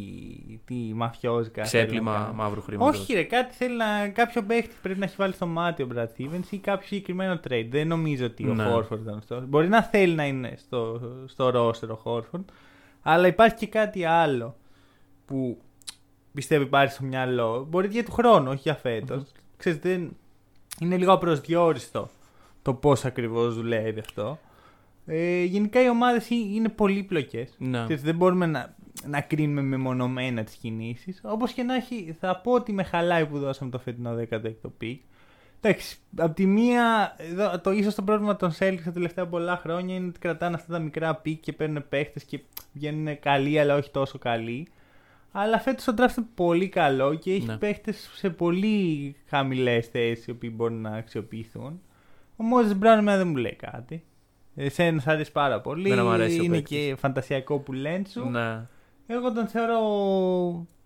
τι 0.65 0.75
μαφιόζικα. 0.93 1.63
θέλουν 1.65 1.85
να 1.85 1.91
Ξέπλυμα 1.91 2.13
κάνουν. 2.17 2.35
μαύρου 2.35 2.61
χρήματος. 2.61 2.99
Όχι, 2.99 3.13
ρε, 3.13 3.23
κάτι 3.23 3.53
θέλει 3.55 3.75
να. 3.77 4.07
Κάποιο 4.09 4.41
παίχτη 4.43 4.75
πρέπει 4.81 4.99
να 4.99 5.05
έχει 5.05 5.15
βάλει 5.17 5.33
στο 5.33 5.45
μάτι 5.47 5.83
ο 5.83 5.87
Brad 5.95 6.03
Stevens 6.05 6.45
ή 6.49 6.57
κάποιο 6.57 6.87
συγκεκριμένο 6.87 7.39
trade. 7.49 7.67
Δεν 7.69 7.87
νομίζω 7.87 8.25
ότι 8.25 8.43
Ναι. 8.43 8.63
ο 8.63 8.77
Horford 8.91 8.99
ήταν 8.99 9.17
αυτό. 9.17 9.41
Μπορεί 9.47 9.67
να 9.67 9.83
θέλει 9.83 10.13
να 10.15 10.25
είναι 10.25 10.53
στο, 10.57 11.01
στο 11.25 11.47
roster 11.47 11.87
ο 11.89 12.01
Horford, 12.03 12.43
αλλά 13.01 13.27
υπάρχει 13.27 13.55
και 13.55 13.67
κάτι 13.67 14.05
άλλο 14.05 14.55
που 15.25 15.57
πιστεύω 16.33 16.63
υπάρχει 16.63 16.93
στο 16.93 17.03
μυαλό. 17.03 17.65
Μπορεί 17.69 17.87
για 17.87 18.03
του 18.03 18.11
χρόνου, 18.11 18.49
όχι 18.49 18.61
για 18.61 18.75
φετος 18.75 19.23
Ξέρεις, 19.57 19.79
δεν... 19.79 20.15
είναι 20.79 20.97
λίγο 20.97 21.13
απροσδιόριστο 21.13 22.09
το 22.61 22.73
πώς 22.73 23.05
ακριβώς 23.05 23.55
δουλεύει 23.55 23.99
αυτό. 23.99 24.39
Ε, 25.05 25.43
γενικά 25.43 25.83
οι 25.83 25.89
ομάδες 25.89 26.29
είναι 26.29 26.69
πολύπλοκες. 26.69 27.55
Ναι. 27.57 27.85
Δεν 27.85 28.15
μπορούμε 28.15 28.45
να, 28.45 28.75
να 29.07 29.21
κρίνουμε 29.21 29.61
μεμονωμένα 29.61 30.43
τις 30.43 30.55
κινήσεις. 30.55 31.21
Όπως 31.23 31.51
και 31.51 31.63
να 31.63 31.75
έχει, 31.75 32.15
θα 32.19 32.37
πω 32.37 32.51
ότι 32.51 32.73
με 32.73 32.83
χαλάει 32.83 33.25
που 33.25 33.39
δώσαμε 33.39 33.71
το 33.71 33.79
φετινό 33.79 34.15
16ο 34.29 34.69
pick. 34.77 35.01
Εντάξει, 35.61 35.97
απ' 36.17 36.35
τη 36.35 36.45
μία, 36.45 37.15
εδώ, 37.17 37.59
το 37.59 37.71
ίσως 37.71 37.95
το 37.95 38.01
πρόβλημα 38.01 38.35
των 38.35 38.51
Celtics 38.59 38.81
τα 38.85 38.91
τελευταία 38.91 39.27
πολλά 39.27 39.57
χρόνια 39.57 39.95
είναι 39.95 40.07
ότι 40.07 40.19
κρατάνε 40.19 40.55
αυτά 40.55 40.73
τα 40.73 40.79
μικρά 40.79 41.15
pick 41.15 41.41
και 41.41 41.53
παίρνουν 41.53 41.85
παίχτες 41.89 42.23
και 42.23 42.39
βγαίνουν 42.73 43.19
καλοί, 43.19 43.59
αλλά 43.59 43.75
όχι 43.75 43.91
τόσο 43.91 44.17
καλοί. 44.17 44.67
Αλλά 45.35 45.59
φέτος 45.59 45.83
το 45.83 45.93
draft 45.97 46.17
είναι 46.17 46.27
πολύ 46.35 46.67
καλό 46.69 47.13
και 47.13 47.31
έχει 47.33 47.45
Ναι. 47.45 47.57
παίχτες 47.57 48.09
σε 48.15 48.29
πολύ 48.29 49.15
χαμηλές 49.29 49.87
θέσεις 49.87 50.27
οι 50.27 50.31
οποίοι 50.31 50.51
μπορούν 50.55 50.81
να 50.81 50.89
αξιοποιηθούν. 50.89 51.81
Ο 52.35 52.43
Μόζες 52.43 52.75
Μπράουν 52.75 52.99
εμένα 52.99 53.17
δεν 53.17 53.27
μου 53.27 53.35
λέει 53.35 53.55
κάτι. 53.55 54.03
Εσένα 54.55 54.99
σ' 55.01 55.07
αρέσει 55.07 55.31
πάρα 55.31 55.61
πολύ. 55.61 55.89
Δεν 55.89 56.05
μ' 56.05 56.09
αρέσει 56.09 56.39
ο 56.39 56.43
είναι 56.43 56.55
παίκτης. 56.55 56.77
και 56.77 56.95
φαντασιακό 56.95 57.59
που 57.59 57.73
λένε 57.73 58.03
σου. 58.09 58.29
Ναι. 58.29 58.61
Εγώ 59.07 59.31
τον 59.33 59.47
θεωρώ 59.47 59.79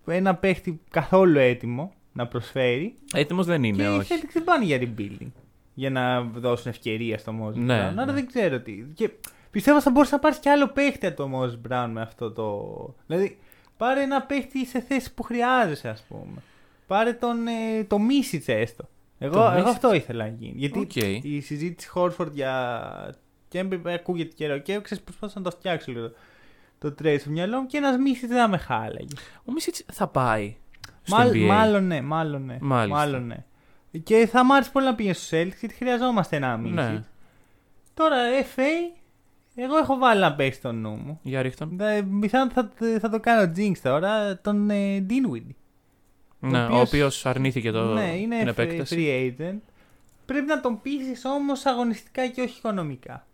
ένα 0.07 0.35
παίχτη 0.35 0.81
καθόλου 0.89 1.38
έτοιμο 1.39 1.93
να 2.13 2.27
προσφέρει. 2.27 2.95
Έτοιμος 3.13 3.45
δεν 3.45 3.61
και 3.61 3.67
είναι, 3.67 3.83
οι 3.83 3.88
όχι. 3.88 4.13
Celtics 4.13 4.29
δεν 4.33 4.43
πάνε 4.43 4.65
για 4.65 4.77
rebuilding. 4.81 5.31
Για 5.73 5.89
να 5.89 6.21
δώσουν 6.21 6.71
ευκαιρία 6.71 7.17
στο 7.17 7.33
Moses 7.43 7.53
Ναι, 7.55 7.79
Brown. 7.79 7.91
Άρα 7.97 8.05
ναι. 8.05 8.11
δεν 8.13 8.25
ξέρω 8.27 8.59
τι. 8.59 8.85
Και 8.93 9.09
πιστεύω 9.51 9.81
θα 9.81 9.91
μπορούσες 9.91 10.13
να 10.15 10.19
πάρεις 10.21 10.38
και 10.38 10.50
άλλο 10.50 10.67
παίχτη 10.67 11.05
από 11.05 11.15
το 11.15 11.29
Moses 11.33 11.71
Brown 11.71 11.88
με 11.91 12.01
αυτό 12.01 12.31
το. 12.31 12.65
Δηλαδή, 13.07 13.38
πάρε 13.77 14.01
ένα 14.01 14.21
παίχτη 14.21 14.65
σε 14.65 14.79
θέση 14.79 15.13
που 15.13 15.24
χρειάζεσαι, 15.24 15.89
ας 15.89 16.01
πούμε. 16.07 16.41
Πάρε 16.88 17.13
τον 17.13 17.48
ε, 17.48 17.84
το 17.84 17.98
Misic 18.10 18.41
έστω. 18.46 18.89
Εγώ, 19.19 19.34
Το 19.34 19.41
εγώ 19.55 19.67
Misic. 19.67 19.72
αυτό 19.72 19.93
ήθελα 19.93 20.24
να 20.24 20.29
γίνει. 20.31 20.53
Γιατί 20.55 20.79
Οκ. 20.79 20.96
η 21.24 21.39
συζήτηση 21.41 21.88
Χόρφορντ 21.89 22.34
για 22.34 23.15
Κέμπα 23.48 23.81
ακούγεται 23.86 24.34
καιρό 24.36 24.57
και 24.57 24.79
ξέρεις 24.81 25.03
προσπάθησα 25.03 25.39
να 25.39 25.50
το 25.50 25.57
φτιάξω 25.57 25.91
λίγο 25.91 26.12
το 26.79 26.91
trade 26.91 27.17
στο 27.17 27.29
μυαλό 27.29 27.60
μου 27.62 27.67
και 27.67 27.77
ένας 27.77 27.98
Μίσιτς 27.98 28.27
δεν 28.31 28.38
θα 28.38 28.48
με 28.48 28.57
χάλαγε. 28.57 29.07
Ο 29.46 29.51
Μίσιτς 29.51 29.84
θα 29.93 30.07
πάει 30.07 30.55
στο 31.03 31.15
Μάλλ- 31.15 31.34
NBA. 31.36 31.48
μάλλον 31.48 31.88
ναι, 31.88 32.01
μάλλον 32.01 32.46
ναι. 32.46 32.57
Μάλιστα. 32.62 32.98
Μάλλον 32.98 33.25
ναι. 33.27 33.43
Και 34.03 34.27
θα 34.27 34.46
μ' 34.46 34.51
άρεσε 34.51 34.69
πολύ 34.72 34.86
να 34.86 34.96
πήγαινε 34.96 35.13
στους 35.15 35.36
Celtics 35.36 35.57
γιατί 35.60 35.74
χρειαζόμαστε 35.75 36.36
ένα 36.36 36.57
Μίσιτς. 36.57 36.75
Ναι. 36.91 37.03
Τώρα 37.93 38.17
FA, 38.55 38.97
εγώ 39.63 39.77
έχω 39.77 39.97
βάλει 39.97 40.21
ένα 40.22 40.34
παίχτη 40.34 40.62
στο 40.62 40.72
νου 40.71 40.89
μου. 41.05 41.19
Για 41.23 41.41
ρίχ' 41.41 41.57
τον. 41.57 41.69
Δε- 41.77 42.01
Πιθανόν 42.19 42.49
θα, 42.49 42.71
θα 42.99 43.09
το 43.09 43.19
κάνω 43.19 43.51
Jinx 43.55 43.71
τώρα, 43.83 44.37
τον 44.39 44.69
ε, 44.69 45.05
Dinwiddie. 45.09 45.53
Ναι, 46.39 46.61
ο 46.63 46.65
οποίος- 46.65 46.87
οποίος 46.87 47.25
αρνήθηκε 47.25 47.71
το, 47.71 47.93
ναι, 47.93 48.15
είναι 48.17 48.37
την 48.37 48.45
free- 48.47 48.49
επέκταση. 48.49 48.95
free 48.99 49.41
agent. 49.41 49.59
Πρέπει 50.25 50.45
να 50.45 50.61
τον 50.61 50.81
πείσεις 50.81 51.25
όμως 51.25 51.65
αγωνιστικά 51.65 52.27
και 52.27 52.41
όχι 52.41 52.57
οικονομικά. 52.57 53.25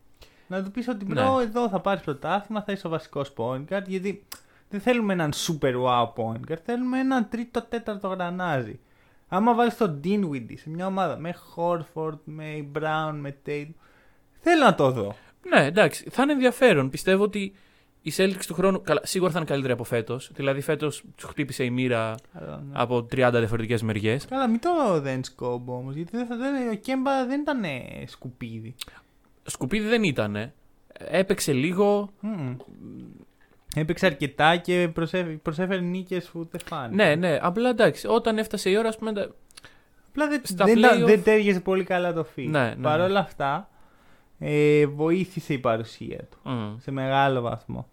Να 0.48 0.64
του 0.64 0.72
πεις 0.72 0.88
ότι 0.88 1.06
bro, 1.06 1.36
Ναι. 1.38 1.44
εδώ 1.44 1.70
θα 1.70 1.80
πάρεις 1.80 2.04
πρωτάθλημα, 2.04 2.62
θα 2.64 2.72
είσαι 2.72 2.88
ο 2.88 2.90
βασικός 2.90 3.34
point 3.38 3.64
guard. 3.70 3.84
Γιατί 3.88 4.24
δεν 4.70 4.80
θέλουμε 4.82 5.14
έναν 5.14 5.32
super 5.48 5.74
wow 5.86 6.14
point 6.16 6.52
guard, 6.52 6.58
θέλουμε 6.66 7.00
έναν 7.00 7.28
τρίτο-τέταρτο 7.30 8.08
γρανάζι. 8.08 8.80
Άμα 9.28 9.54
βάλεις 9.56 9.78
τον 9.78 10.00
Dinwiddie 10.04 10.58
σε 10.58 10.70
μια 10.70 10.86
ομάδα 10.86 11.18
με 11.18 11.36
Horford, 11.56 12.20
με 12.24 12.66
Brown, 12.80 13.14
με 13.20 13.36
Tatum. 13.46 13.70
Θέλω 14.40 14.64
να 14.66 14.76
το 14.76 14.92
δω. 14.92 15.16
Ναι, 15.50 15.66
εντάξει, 15.66 16.08
θα 16.12 16.24
είναι 16.24 16.32
ενδιαφέρον. 16.32 16.90
Πιστεύω 16.90 17.24
ότι 17.24 17.54
οι 18.02 18.14
Celtics 18.18 18.46
του 18.48 18.54
χρόνου 18.54 18.82
καλά, 18.82 19.00
σίγουρα 19.04 19.32
θα 19.32 19.38
είναι 19.38 19.48
καλύτεροι 19.48 19.74
από 19.74 19.84
φέτος. 19.84 20.32
Δηλαδή, 20.34 20.62
φέτος 20.62 21.04
τους 21.16 21.30
χτύπησε 21.30 21.64
η 21.64 21.70
μοίρα 21.70 22.16
Αλλά, 22.34 22.56
ναι. 22.58 22.72
από 22.74 22.98
30 22.98 23.30
διαφορετικές 23.34 23.82
μεριές. 23.82 24.26
Καλά, 24.26 24.48
μην 24.48 24.60
το 24.60 25.00
δεν 25.02 25.24
σκόμπο 25.24 25.76
όμως. 25.76 25.96
Γιατί 25.96 26.18
δεν 26.18 26.26
θα, 26.26 26.36
δεν, 26.38 26.70
ο 26.70 26.74
Κέμπα 26.76 27.26
δεν 27.26 27.42
ήταν 27.42 27.64
ε, 27.64 27.80
σκουπίδι. 28.08 28.76
Σκουπίδι 29.44 29.88
δεν 29.88 30.04
ήταν. 30.04 30.52
Έπαιξε 30.98 31.54
λίγο. 31.54 32.10
Μμμ. 32.20 32.56
Έπαιξε 33.76 34.06
αρκετά 34.06 34.56
και 34.58 34.90
προσέφερε, 34.94 35.34
προσέφερε 35.34 35.82
νίκες 35.82 36.26
που 36.30 36.48
δεν 36.52 36.62
φάνε. 36.66 36.96
Ναι, 36.96 37.16
ναι, 37.16 37.38
απλά 37.42 37.70
εντάξει, 37.70 38.08
όταν 38.08 38.38
έφτασε 38.38 38.70
η 38.70 38.78
ώρα, 38.78 38.88
ας 38.88 38.98
πούμε. 38.98 39.14
τα- 39.14 39.30
Απλά 40.10 40.28
δεν, 40.28 40.42
Στα 40.44 40.66
δεν, 40.66 40.78
ήταν- 40.78 41.04
play-off- 41.04 41.06
δεν 41.06 41.24
τέριαζε 41.24 41.60
πολύ 41.60 41.84
καλά 41.84 42.14
το 42.14 42.26
fit. 42.36 42.46
Ναι, 42.48 42.60
ναι, 42.68 42.76
Παρ' 42.82 42.98
ναι. 43.00 43.04
όλα 43.06 43.20
αυτά, 43.20 43.70
ε, 44.46 44.86
βοήθησε 44.86 45.54
η 45.54 45.58
παρουσία 45.60 46.18
του 46.18 46.38
Μμ. 46.50 46.76
σε 46.80 46.92
μεγάλο 46.92 47.42
βαθμό. 47.42 47.88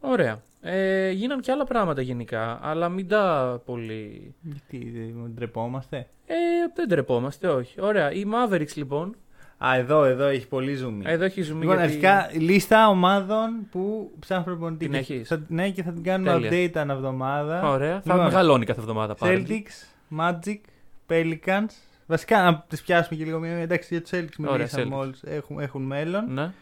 Ωραία. 0.00 0.42
Ε, 0.60 1.10
γίναν 1.10 1.40
και 1.40 1.52
άλλα 1.52 1.64
πράγματα 1.64 2.00
γενικά, 2.02 2.58
αλλά 2.62 2.88
μην 2.88 3.08
τα 3.08 3.60
πολύ. 3.64 4.34
Γιατί 4.40 4.90
δεν 4.90 5.30
ντρεπόμαστε; 5.34 5.96
Ε, 6.26 6.34
δεν 6.74 6.88
τρεπόμαστε, 6.88 7.48
όχι. 7.48 7.80
Ωραία. 7.80 8.12
Οι 8.12 8.24
Mavericks 8.32 8.74
λοιπόν. 8.74 9.16
Α, 9.64 9.76
εδώ, 9.76 10.04
εδώ 10.04 10.24
έχει 10.24 10.48
πολύ 10.48 10.78
zoom. 10.84 11.00
Εδώ 11.04 11.24
έχει 11.24 11.40
zoom. 11.42 11.46
Λοιπόν, 11.58 11.62
γιατί... 11.76 11.82
αρχικά 11.82 12.30
λίστα 12.32 12.88
ομάδων 12.88 13.66
που 13.70 14.10
ψάχνουν 14.18 14.44
προπονητή. 14.44 14.84
Την 14.84 14.92
Και 14.92 14.98
έχεις; 14.98 15.28
θα- 15.28 15.44
ναι, 15.48 15.70
και 15.70 15.82
θα 15.82 15.92
την 15.92 16.02
κάνουμε 16.02 16.30
Τέλεια. 16.32 16.50
update 16.50 16.76
ανά 16.76 16.92
εβδομάδα. 16.92 17.70
Ωραία. 17.70 18.00
Θα 18.00 18.12
Λοιπόν, 18.12 18.24
μεγαλώνει 18.24 18.64
κάθε 18.64 18.80
εβδομάδα 18.80 19.14
πάλι. 19.14 19.46
Celtics, 19.48 20.18
Magic, 20.20 20.60
Pelicans. 21.08 21.91
Βασικά, 22.12 22.42
να 22.42 22.64
τις 22.68 22.82
πιάσουμε 22.82 23.18
και 23.18 23.24
λίγο 23.24 23.38
μία. 23.38 23.52
Εντάξει, 23.52 23.88
για 23.90 24.02
τους 24.02 24.10
Celtics 24.10 24.44
Ωραία, 24.44 24.56
μιλήσαμε 24.56 24.84
Celtics. 24.84 24.88
μόλις. 24.88 25.22
Έχουν, 25.24 25.58
έχουν 25.58 25.82
μέλλον. 25.82 26.32
Ναι. 26.32 26.52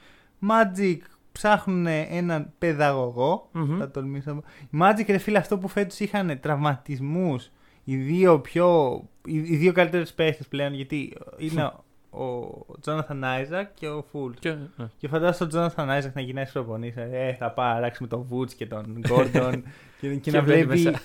Magic 0.48 0.96
ψάχνουν 1.32 1.86
έναν 1.86 2.52
παιδαγωγό. 2.58 3.48
Μμμ. 3.52 3.78
Θα 3.78 3.90
τολμήσω. 3.90 4.34
να 4.34 4.40
πω. 4.40 4.44
Οι 4.60 4.78
Magic, 4.80 5.04
ρε 5.06 5.18
φίλε, 5.18 5.38
αυτό 5.38 5.58
που 5.58 5.68
φέτος 5.68 6.00
είχαν 6.00 6.40
τραυματισμούς. 6.40 7.50
Οι 7.84 7.96
δύο 7.96 8.40
πιο. 8.40 8.94
Οι, 9.24 9.36
οι 9.36 9.56
δύο 9.56 9.72
καλύτερες 9.72 10.12
παίχτες 10.12 10.46
πλέον. 10.46 10.74
Γιατί 10.74 11.16
είναι 11.38 11.72
ο, 12.10 12.24
ο 12.24 12.64
Jonathan 12.86 13.22
Isaac 13.22 13.66
και 13.74 13.88
ο 13.88 14.04
Fultz. 14.12 14.36
Και, 14.38 14.50
ναι. 14.50 14.86
Και 14.96 15.08
φαντάζομαι 15.08 15.50
τον 15.50 15.60
Jonathan 15.60 15.88
Isaac 15.88 16.12
να 16.14 16.20
γυρνάει 16.20 16.46
προπονή. 16.52 16.94
Ε, 16.96 17.34
θα 17.34 17.50
πάει 17.50 17.70
να 17.70 17.76
αλλάξουμε 17.76 18.08
τον 18.08 18.26
Woods 18.30 18.52
και 18.52 18.66
τον 18.66 19.02
Gordon. 19.08 19.62
και, 20.00 20.08
και, 20.08 20.16
Και 20.16 20.30
να 20.30 20.42
βλέπει 20.42 20.66
βλέπει 20.66 20.82
μέσα 20.82 21.00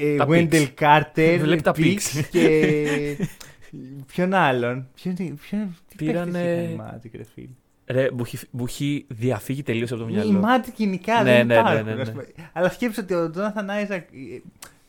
ε, 0.00 0.16
τα 0.16 0.26
Wendell 0.28 0.68
Carter. 0.80 1.38
Βλέπει 1.40 1.62
τα 1.62 1.72
picks 1.76 1.82
picks. 1.82 2.24
Και. 2.30 3.16
Ποιον 4.06 4.34
άλλον; 4.34 4.86
Ποιον, 5.02 5.14
ποιον, 5.14 5.76
τι 5.88 5.96
Πήρανε- 5.96 6.32
παίκτες 6.32 6.70
είχαν 6.70 6.72
οι 6.72 6.80
Magic, 7.04 7.10
ρε 7.16 7.24
φίλε; 7.34 7.48
Ρε, 7.86 8.10
μου 8.12 8.22
έχει, 8.24 8.38
μου 8.50 8.64
έχει 8.68 9.04
διαφύγει 9.08 9.62
τελείως 9.62 9.92
από 9.92 10.00
το 10.00 10.08
Οι 10.08 10.12
μυαλό. 10.12 10.40
Magic 10.44 10.72
γενικά 10.76 11.22
Ναι, 11.22 11.32
δεν 11.32 11.46
ναι, 11.46 11.54
ναι, 11.54 11.60
υπάρχουν. 11.60 11.84
ναι, 11.86 11.94
ναι. 11.94 12.00
ας 12.02 12.10
πούμε. 12.10 12.26
Αλλά 12.52 12.70
σκέψου 12.70 13.00
ότι 13.04 13.14
ο 13.14 13.30
Jonathan 13.36 13.90
Isaac 13.90 13.90
ε, 14.12 14.38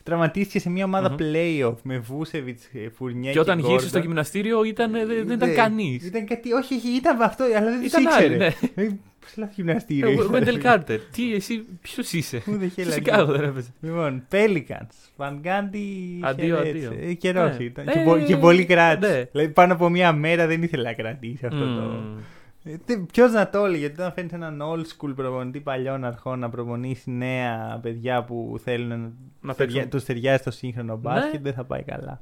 τραυματίστηκε 0.03 0.59
σε 0.59 0.69
μια 0.69 0.85
ομάδα 0.85 1.09
Μμμ. 1.09 1.17
playoff 1.19 1.75
με 1.83 1.97
Βούσεβιτ, 1.97 2.59
Φουρνιέ 2.95 3.31
Και 3.31 3.39
όταν 3.39 3.59
Gordon. 3.59 3.67
γύρισε 3.67 3.87
στο 3.87 3.99
γυμναστήριο 3.99 4.63
ήταν, 4.63 4.91
δεν, 4.91 5.07
δεν 5.07 5.29
ήταν 5.31 5.49
Ναι, 5.49 5.55
κανείς. 5.55 6.05
Ήταν 6.05 6.25
κάτι, 6.25 6.51
όχι, 6.53 6.75
όχι, 6.75 6.87
ήταν 6.89 7.21
αυτό, 7.21 7.43
αλλά 7.43 7.59
δεν 7.69 7.83
Ήταν 7.83 8.03
τους 8.03 8.13
άλλοι, 8.15 8.33
ήξερε. 8.35 8.53
ναι. 8.75 8.87
Ε, 9.21 9.25
Πώς 9.25 9.37
λάθος 9.37 9.55
γυμναστήριο. 9.55 10.07
Ο 10.09 10.11
ήταν. 10.11 10.27
Βέντελ 10.27 10.59
Κάρτερ. 10.61 10.99
Τι, 10.99 11.33
εσύ, 11.33 11.65
ποιος 11.81 12.13
είσαι; 12.13 12.37
Πού 12.37 12.57
δεν 12.57 12.69
Στο 12.69 12.81
χέλα. 12.81 12.93
Σικάγο 12.93 13.31
δεν 13.31 13.43
έπαιζε. 13.43 13.69
Λοιπόν, 13.81 14.23
Pelicans. 14.31 15.09
Βανγκάντι. 15.17 16.19
Αντίο, 16.23 16.57
αντίο. 16.57 16.91
Καιρό 17.17 17.43
Ναι. 17.47 17.55
ήταν. 17.63 17.87
Ε, 17.87 17.91
Και, 17.91 17.99
πο- 18.05 18.17
και 18.19 18.37
πολύ 18.37 18.65
κράτησε. 18.65 19.11
ναι. 19.17 19.23
Δηλαδή 19.31 19.49
πάνω 19.53 19.73
από 19.73 19.89
μία 19.89 20.13
μέρα 20.13 20.47
δεν 20.47 20.63
ήθελε 20.63 20.83
να 20.83 20.93
κρατήσει 20.93 21.45
αυτό 21.45 21.59
το. 21.59 21.65
Μμμ. 21.81 23.05
Ποιος 23.11 23.31
να 23.31 23.49
το 23.49 23.65
έλεγε, 23.65 23.85
ότι 23.85 23.93
όταν 23.93 24.11
φέρνει 24.13 24.29
έναν 24.33 24.61
old 24.61 24.79
school 25.07 25.13
προπονητή 25.15 25.59
παλιών 25.59 26.03
αρχών 26.05 26.39
να 26.39 26.49
προπονήσει 26.49 27.11
νέα 27.11 27.79
παιδιά 27.81 28.23
που 28.23 28.59
θέλουν 28.63 28.89
Να 28.89 29.11
να 29.41 29.53
παίξουν. 29.53 29.89
τους 29.89 30.03
ταιριάζει 30.03 30.41
στο 30.41 30.51
σύγχρονο 30.51 30.97
μπάσκετ, 30.97 31.33
Ναι. 31.33 31.39
δεν 31.39 31.53
θα 31.53 31.63
πάει 31.63 31.83
καλά. 31.83 32.19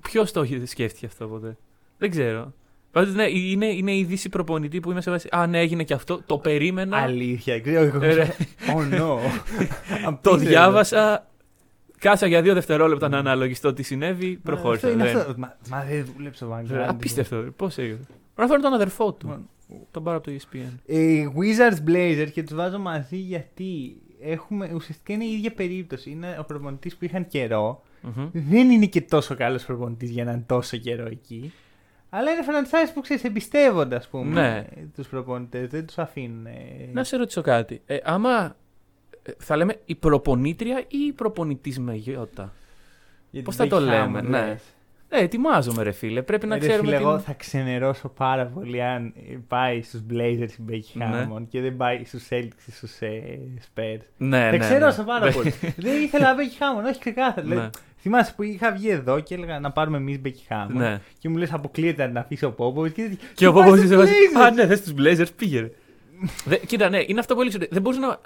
Ποιος 0.00 0.32
το 0.32 0.40
έχει- 0.42 0.66
σκέφτηκε 0.66 1.06
αυτό 1.06 1.26
ποτέ; 1.26 1.56
Δεν 1.98 2.10
ξέρω. 2.10 2.52
Πάντως, 2.92 3.14
ναι, 3.14 3.22
είναι, 3.28 3.66
είναι 3.66 3.92
η 3.92 3.98
είδηση 3.98 4.28
προπονητή 4.28 4.80
που 4.80 4.90
είμαι 4.90 5.00
σε 5.00 5.10
βάση. 5.10 5.28
Α, 5.32 5.46
ναι, 5.46 5.58
έγινε 5.60 5.82
και 5.84 5.94
αυτό. 5.94 6.20
Το 6.26 6.38
περίμενα. 6.38 6.96
Αλήθεια. 6.96 7.60
ξέρω, 7.60 8.04
Ε, 8.04 8.14
ρε, 8.14 8.28
Oh 8.76 8.94
no. 8.94 8.98
το 9.00 9.10
Απίστευτο. 10.06 10.36
διάβασα. 10.36 11.24
Κάσα 11.98 12.26
για 12.26 12.42
δύο 12.42 12.54
δευτερόλεπτα 12.54 13.08
να 13.08 13.18
αναλογιστώ 13.18 13.72
τι 13.72 13.82
συνέβη. 13.82 14.30
Μα 14.30 14.40
Προχώρησα. 14.42 14.86
αυτό 14.86 14.98
είναι 15.00 15.08
Δεν- 15.12 15.20
αυτό. 15.20 15.34
Μα, 15.36 15.56
μα 15.70 15.84
δεν 15.84 16.04
δούλεψε 16.16 16.44
ο 16.44 16.48
Ρε, 16.48 16.52
Βανγκάντι. 16.54 16.88
Απίστευτο. 16.90 17.44
Πώς 17.56 17.78
έγινε. 17.78 17.98
Να 18.36 18.46
φέρω 18.46 18.60
τον 18.60 18.72
αδερφό 18.72 19.12
του. 19.12 19.26
Λοιπόν, 19.26 19.48
Τον 19.90 20.02
πάρω 20.04 20.16
από 20.16 20.30
το 20.30 20.36
ESPN. 20.40 20.78
Ε, 20.86 21.24
Wizards 21.36 21.88
Blazers 21.90 22.28
και 22.32 22.42
τους 22.42 22.54
βάζω 22.54 22.78
μαζί 22.78 23.16
γιατί 23.16 23.96
έχουμε, 24.20 24.70
ουσιαστικά 24.74 25.12
είναι 25.12 25.24
η 25.24 25.32
ίδια 25.32 25.52
περίπτωση. 25.52 26.10
Είναι 26.10 26.36
ο 26.40 26.44
προπονητής 26.44 26.96
που 26.96 27.04
είχαν 27.04 27.26
καιρό. 27.26 27.82
Μμμ. 28.02 28.28
Δεν 28.32 28.70
είναι 28.70 28.86
και 28.86 29.00
τόσο 29.00 29.34
καλός 29.34 29.64
προπονητής 29.64 30.10
για 30.10 30.24
να 30.24 30.30
είναι 30.32 30.44
τόσο 30.46 30.76
καιρό 30.76 31.06
εκεί. 31.06 31.52
Αλλά 32.10 32.30
είναι 32.30 32.40
franchise 32.46 32.90
που 32.94 33.00
ξέρεις, 33.00 33.24
εμπιστεύονται, 33.24 33.96
ας 33.96 34.08
πούμε, 34.08 34.40
Ναι. 34.40 34.64
τους 34.96 35.08
προπονητές. 35.08 35.68
Δεν 35.68 35.86
τους 35.86 35.98
αφήνουν. 35.98 36.46
ε, 36.46 36.52
Να 36.92 37.04
σε 37.04 37.16
ρωτήσω 37.16 37.40
κάτι. 37.42 37.80
Ε, 37.86 37.96
άμα 38.02 38.56
ε, 39.22 39.32
θα 39.38 39.56
λέμε 39.56 39.76
η 39.84 39.94
προπονήτρια 39.94 40.78
ή 40.88 40.98
η 41.08 41.12
προπονητής 41.12 41.78
με 41.78 41.94
γιώτα. 41.94 42.52
για 43.30 43.42
πώς 43.42 43.56
την 43.56 43.68
θα 43.68 43.76
το 43.76 43.82
Becky 43.84 43.88
λέμε, 43.88 44.18
Hammond, 44.20 44.24
ναι. 44.28 44.46
λες. 44.46 44.62
Ε, 45.12 45.22
ετοιμάζομαι, 45.22 45.82
ρε 45.82 45.90
φίλε. 45.90 46.22
Πρέπει 46.22 46.46
να 46.46 46.54
Ε, 46.54 46.58
ρε 46.58 46.66
ξέρουμε. 46.66 46.86
φίλε, 46.88 46.96
την- 46.98 47.06
εγώ 47.08 47.18
θα 47.18 47.32
ξενερώσω 47.32 48.08
πάρα 48.08 48.46
πολύ 48.46 48.82
αν 48.82 49.06
ε, 49.30 49.36
πάει 49.48 49.82
στους 49.82 50.00
Blazers 50.10 50.50
η 50.58 50.64
Becky 50.70 50.90
Ναι. 50.92 51.28
Hammond 51.32 51.42
και 51.48 51.60
δεν 51.60 51.76
πάει 51.76 52.04
στους 52.04 52.28
Celtics 52.30 52.66
ή 52.68 52.72
στους 52.72 53.00
ε, 53.00 53.38
Spurs. 53.60 53.98
Ναι, 54.16 54.40
θα 54.44 54.50
ναι, 54.50 54.58
ξενερώσω 54.58 55.00
ναι. 55.02 55.06
πάρα 55.06 55.30
πολύ. 55.32 55.54
δεν 55.76 56.02
ήθελα 56.02 56.34
Becky 56.34 56.62
Hammond, 56.82 56.88
όχι 56.90 56.98
ξεκάθαρα. 57.00 57.70
Ναι. 58.02 58.10
Δηλαδή, 58.10 58.24
θυμάσαι 58.24 58.32
που 58.36 58.42
είχα 58.42 58.72
βγει 58.72 58.88
εδώ 58.88 59.20
και 59.20 59.34
έλεγα 59.34 59.60
να 59.60 59.70
πάρουμε 59.72 59.96
εμείς 59.96 60.20
Becky 60.24 60.52
Hammond 60.54 60.72
Ναι. 60.74 61.00
και 61.18 61.28
μου 61.28 61.36
λες 61.36 61.52
αποκλείεται 61.52 62.02
να 62.02 62.08
την 62.08 62.18
αφήσει 62.18 62.44
ο 62.44 62.54
Popovich 62.58 62.92
και, 62.92 63.16
Και 63.34 63.46
ο 63.46 63.52
πάει 63.52 63.62
Πόποβιτ 63.62 63.84
στους 63.84 63.88
σε 63.90 63.96
βάση. 63.96 64.12
Blazers; 64.36 64.40
Α, 64.42 64.50
ναι, 64.50 64.66
θες 64.66 64.82
τους 64.82 64.92
Blazers, 64.98 65.34
πήγαινε. 65.36 65.72
Δε, 66.44 66.56
κοίτα, 66.56 66.88
ναι, 66.88 67.02
είναι 67.06 67.20
αυτό 67.20 67.34
που 67.34 67.40
έλεγες. 67.40 67.68
Δεν 67.70 67.82
μπορείς 67.82 67.98
να 67.98 68.20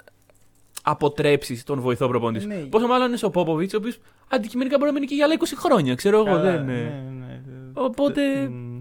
αποτρέψεις 0.83 1.63
τον 1.63 1.79
βοηθό 1.79 2.07
προπονητής. 2.07 2.43
σου. 2.43 2.47
Ναι. 2.49 2.55
Πόσο 2.65 2.87
μάλλον 2.87 3.07
είναι 3.07 3.17
ο 3.21 3.29
Πόποβιτ, 3.29 3.73
ο 3.73 3.77
οποίος 3.77 3.99
αντικειμενικά 4.27 4.77
μπορεί 4.77 4.89
να 4.89 4.93
μείνει 4.95 5.05
και 5.09 5.15
για 5.15 5.25
άλλα 5.25 5.33
20 5.39 5.43
χρόνια, 5.55 5.95
ξέρω 5.95 6.15
εγώ. 6.17 6.25
Καλά, 6.25 6.41
Δεν, 6.41 6.65
ναι, 6.65 6.71
είναι. 6.73 7.03
ναι. 7.27 7.39
Οπότε- 7.73 8.49
Μ, 8.49 8.77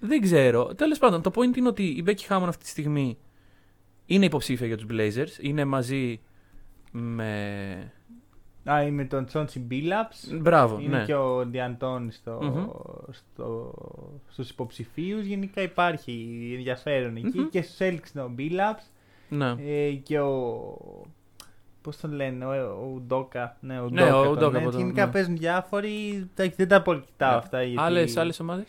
δεν 0.00 0.20
ξέρω. 0.20 0.74
Τέλος 0.76 0.98
πάντων, 0.98 1.22
το 1.22 1.30
point 1.34 1.56
είναι 1.56 1.68
ότι 1.68 1.82
η 1.82 2.04
Becky 2.06 2.28
Hammond 2.36 2.44
αυτή 2.48 2.64
τη 2.64 2.68
στιγμή 2.70 3.18
είναι 4.06 4.24
υποψήφια 4.24 4.66
για 4.66 4.76
τους 4.76 4.86
Blazers. 4.90 5.40
Είναι 5.42 5.64
μαζί 5.64 6.20
με. 6.92 7.92
Α, 8.70 8.82
είμαι 8.82 9.04
τον 9.04 9.24
Τσόντσι 9.26 9.58
Μπίλαπς. 9.60 10.28
Μπράβο, 10.40 10.78
Είναι 10.80 10.98
ναι. 10.98 11.04
και 11.04 11.14
ο 11.14 11.44
Διαντώνη 11.44 12.12
στο, 12.12 12.38
Μμμ. 12.42 12.66
στο, 13.10 13.72
στους 14.30 14.50
υποψηφίους. 14.50 15.24
Γενικά 15.24 15.62
υπάρχει 15.62 16.38
ενδιαφέρον 16.56 17.16
εκεί. 17.16 17.38
Μμμ. 17.38 17.48
Και 17.48 17.62
στους 17.62 17.76
Celtics 17.80 18.14
είναι 18.14 18.24
ο 18.24 18.34
Billups 18.38 18.82
ναι. 19.28 19.54
ε, 19.66 19.92
και 19.92 20.20
ο... 20.20 20.76
Πώς 21.82 21.96
τον 21.96 22.12
λένε, 22.12 22.44
ο, 22.44 22.50
ο 22.82 22.90
Ουντόκα. 22.94 23.56
Ναι, 23.60 23.80
ο 23.80 23.88
Ναι, 23.90 24.02
Ουντόκα. 24.02 24.18
ο 24.18 24.22
τον 24.22 24.32
Ουντόκα 24.32 24.46
λένε. 24.52 24.62
από 24.64 24.70
το- 24.70 24.78
Γενικά 24.78 25.06
ναι. 25.06 25.12
παίζουν 25.12 25.36
διάφοροι. 25.36 26.28
Εντάξει, 26.34 26.54
δεν 26.56 26.68
τα 26.68 26.82
πολύ 26.82 27.00
κοιτάω 27.00 27.36
αυτά. 27.38 27.62
Γιατί... 27.62 27.82
Άλλες, 27.82 28.16
άλλες 28.16 28.40
ομάδες; 28.40 28.66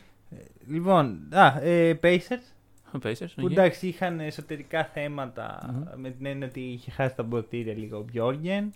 Λοιπόν, 0.67 1.19
α, 1.31 1.61
ε, 1.61 1.99
Pacers. 2.03 2.53
Ο 2.95 2.97
Pacers. 3.03 3.31
Που 3.35 3.45
εκεί. 3.45 3.51
εντάξει 3.53 3.87
είχαν 3.87 4.19
εσωτερικά 4.19 4.83
θέματα 4.85 5.69
Μμμ. 5.73 6.01
με 6.01 6.09
την 6.09 6.25
έννοια 6.25 6.47
ότι 6.47 6.59
είχε 6.59 6.91
χάσει 6.91 7.15
τα 7.15 7.23
ποτήρια 7.23 7.73
λίγο 7.73 7.97
ο 7.97 8.01
Μπιόργεν. 8.11 8.73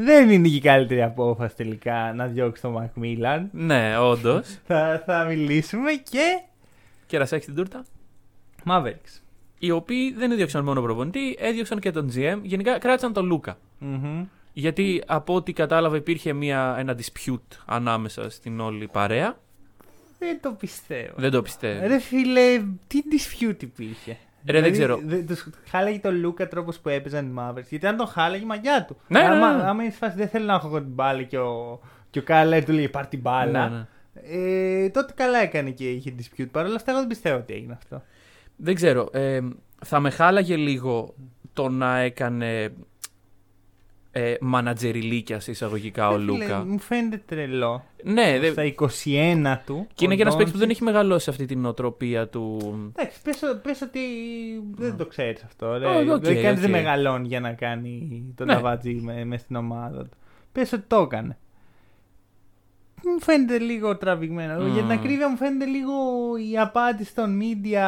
Δεν 0.00 0.30
είναι 0.30 0.48
και 0.48 0.54
η 0.54 0.60
καλύτερη 0.60 1.02
απόφαση 1.02 1.56
τελικά 1.56 2.12
να 2.14 2.26
διώξει 2.26 2.62
τον 2.62 2.72
Μακμίλαν. 2.72 3.48
Ναι, 3.52 3.98
όντως. 3.98 4.58
θα, 4.66 5.02
θα 5.06 5.24
μιλήσουμε 5.24 5.92
και. 5.92 6.42
Κερασάκι 7.06 7.42
στην 7.42 7.54
τούρτα. 7.54 7.84
Mavericks. 8.66 9.20
Οι 9.58 9.70
οποίοι 9.70 10.12
δεν 10.12 10.30
έδιωξαν 10.30 10.64
μόνο 10.64 10.82
προπονητή, 10.82 11.36
έδιωξαν 11.38 11.78
και 11.78 11.90
τον 11.90 12.10
GM. 12.14 12.38
Γενικά 12.42 12.78
κράτησαν 12.78 13.12
τον 13.12 13.26
Λούκα. 13.26 13.58
Μμμ. 13.78 14.24
Γιατί 14.52 15.02
από 15.06 15.34
ό,τι 15.34 15.52
κατάλαβα 15.52 15.96
υπήρχε 15.96 16.32
μια, 16.32 16.74
ένα 16.78 16.96
dispute 16.98 17.56
ανάμεσα 17.66 18.30
στην 18.30 18.60
όλη 18.60 18.88
παρέα. 18.92 19.38
Δεν 20.18 20.40
το 20.40 20.52
πιστεύω. 20.52 21.14
Δεν 21.16 21.30
το 21.30 21.42
πιστεύω. 21.42 21.86
Ρε 21.86 21.98
φίλε, 21.98 22.62
τι 22.86 23.02
dispute 23.10 23.62
υπήρχε; 23.62 24.16
Ρε, 24.48 24.60
δεν 24.60 24.72
ξέρω. 24.72 25.00
Δεν 25.04 25.26
τους 25.26 25.48
χάλαγε 25.68 25.98
τον 25.98 26.16
Λούκα 26.16 26.48
τρόπος 26.48 26.78
που 26.78 26.88
έπαιζαν 26.88 27.26
οι 27.26 27.34
Mavericks. 27.38 27.68
Γιατί 27.68 27.86
αν 27.86 27.96
τον 27.96 28.06
χάλαγε, 28.06 28.44
μαγιά 28.44 28.84
του. 28.84 28.96
Ναι, 29.08 29.20
ναι, 29.20 29.26
άμα, 29.26 29.56
ναι. 29.56 29.62
άμα 29.62 29.82
είναι 29.82 29.92
σε 29.92 29.98
φάση 29.98 30.16
δεν 30.16 30.28
θέλω 30.28 30.44
να 30.44 30.54
έχω 30.54 30.66
εγώ 30.66 30.78
την 30.78 30.92
μπάλα 30.92 31.22
και 31.22 31.38
ο, 31.38 31.80
και 32.10 32.18
ο 32.18 32.22
Κάρλαιλ 32.22 32.64
του 32.64 32.72
λέει 32.72 32.88
πάρ 32.88 33.06
την 33.06 33.20
μπάλα. 33.20 33.68
Ναι, 33.68 33.76
ναι. 33.76 33.86
Ε, 34.84 34.88
τότε 34.88 35.12
καλά 35.16 35.38
έκανε 35.38 35.70
και 35.70 35.90
είχε 35.90 36.14
dispute. 36.18 36.48
Παρ' 36.50 36.64
όλα 36.64 36.74
αυτά, 36.74 36.90
εγώ 36.90 37.00
δεν 37.00 37.08
πιστεύω 37.08 37.36
ότι 37.38 37.54
έγινε 37.54 37.72
αυτό. 37.72 38.02
Δεν 38.56 38.74
ξέρω. 38.74 39.08
Ε, 39.12 39.40
θα 39.84 40.00
με 40.00 40.10
χάλαγε 40.10 40.56
λίγο 40.56 41.14
το 41.52 41.68
να 41.68 41.98
έκανε 41.98 42.72
ε, 44.18 44.36
μανατζεριλίκια 44.40 45.44
σε 45.44 45.50
εισαγωγικά 45.50 46.08
ο 46.08 46.12
Ρε 46.16 46.18
φίλε, 46.18 46.32
Λούκα. 46.32 46.64
Μου 46.64 46.78
φαίνεται 46.78 47.22
τρελό. 47.26 47.84
Ναι, 48.04 48.38
δε- 48.38 48.50
Στα 48.50 48.64
21 48.64 49.62
του. 49.66 49.86
και 49.94 50.04
είναι 50.04 50.14
ο 50.14 50.16
και 50.16 50.22
ένας 50.22 50.36
παίκτης 50.36 50.52
που 50.52 50.58
δεν 50.58 50.68
Doncic- 50.68 50.70
έχει 50.70 50.82
μεγαλώσει 50.82 51.30
αυτή 51.30 51.44
τη 51.46 51.64
νοοτροπία 51.64 52.28
του. 52.28 52.58
Εντάξει, 52.96 53.22
πες, 53.22 53.38
πες 53.62 53.80
ότι 53.82 54.00
δεν 54.74 54.96
το 54.96 55.06
ξέρεις 55.06 55.42
αυτό. 55.42 55.78
Ρε. 55.78 55.86
Ω, 55.86 56.12
οκ, 56.14 56.20
δεν 56.22 56.34
κανείς 56.42 56.50
οκ. 56.50 56.58
δεν 56.58 56.70
μεγαλώνει 56.70 57.26
για 57.26 57.40
να 57.40 57.52
κάνει 57.52 58.24
τον 58.36 58.46
Ναι. 58.46 58.52
νταβατζή 58.54 58.94
με, 58.94 59.24
μες 59.24 59.40
στην 59.40 59.56
ομάδα 59.56 60.02
του. 60.02 60.16
Πες 60.52 60.72
ότι 60.72 60.84
το 60.86 60.96
έκανε. 60.96 61.38
Μου 63.04 63.20
φαίνεται 63.20 63.58
λίγο 63.58 63.96
τραβηγμένο. 63.96 64.60
Μμμ. 64.60 64.72
Για 64.72 64.82
την 64.82 64.90
ακρίβεια 64.90 65.28
μου 65.28 65.36
φαίνεται 65.36 65.64
λίγο 65.64 65.92
η 66.50 66.58
απάντηση 66.58 67.14
των 67.14 67.40
media 67.40 67.82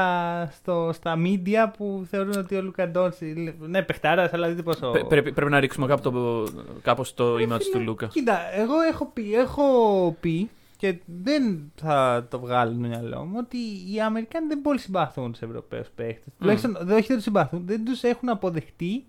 στο, 0.51 0.91
στα 0.93 1.17
media 1.17 1.73
που 1.77 2.07
θεωρούν 2.11 2.39
ότι 2.39 2.57
ο 2.57 2.63
Λουκαντόντσι. 2.63 3.57
Ναι, 3.59 3.83
παιχτάρας, 3.83 4.33
αλλά 4.33 4.49
δείτε 4.49 4.63
πόσο. 4.63 4.91
Πρέ- 4.91 5.05
πρέπει, 5.07 5.33
πρέπει 5.33 5.51
να 5.51 5.61
ρίξουμε 5.61 5.87
κάπου 5.87 6.11
το, 6.11 6.47
κάπως 6.83 7.15
το 7.15 7.37
Ρε 7.37 7.45
image 7.45 7.61
φίλε, 7.61 7.73
του 7.73 7.81
Λούκα. 7.81 8.07
Κοίτα, 8.07 8.39
εγώ 8.55 8.81
έχω 8.81 9.07
πει, 9.07 9.35
έχω 9.35 10.17
πει 10.21 10.51
και 10.77 10.99
δεν 11.23 11.73
θα 11.75 12.27
το 12.31 12.41
βγάλω 12.41 12.71
στο 12.71 12.81
μυαλό 12.81 13.25
μου 13.25 13.35
ότι 13.39 13.57
οι 13.93 14.01
Αμερικάνοι 14.01 14.47
δεν 14.47 14.63
πολύ 14.63 14.79
συμπαθούν 14.79 15.33
τους 15.33 15.41
Ευρωπαίους 15.41 15.89
παίχτες. 15.95 16.33
Τουλάχιστον 16.39 16.77
δεν 16.81 16.97
όχι 16.97 17.07
δεν 17.07 17.17
τους 17.17 17.25
συμπαθούν, 17.25 17.63
δεν 17.67 17.85
τους 17.85 18.03
έχουν 18.03 18.29
αποδεχτεί 18.29 19.05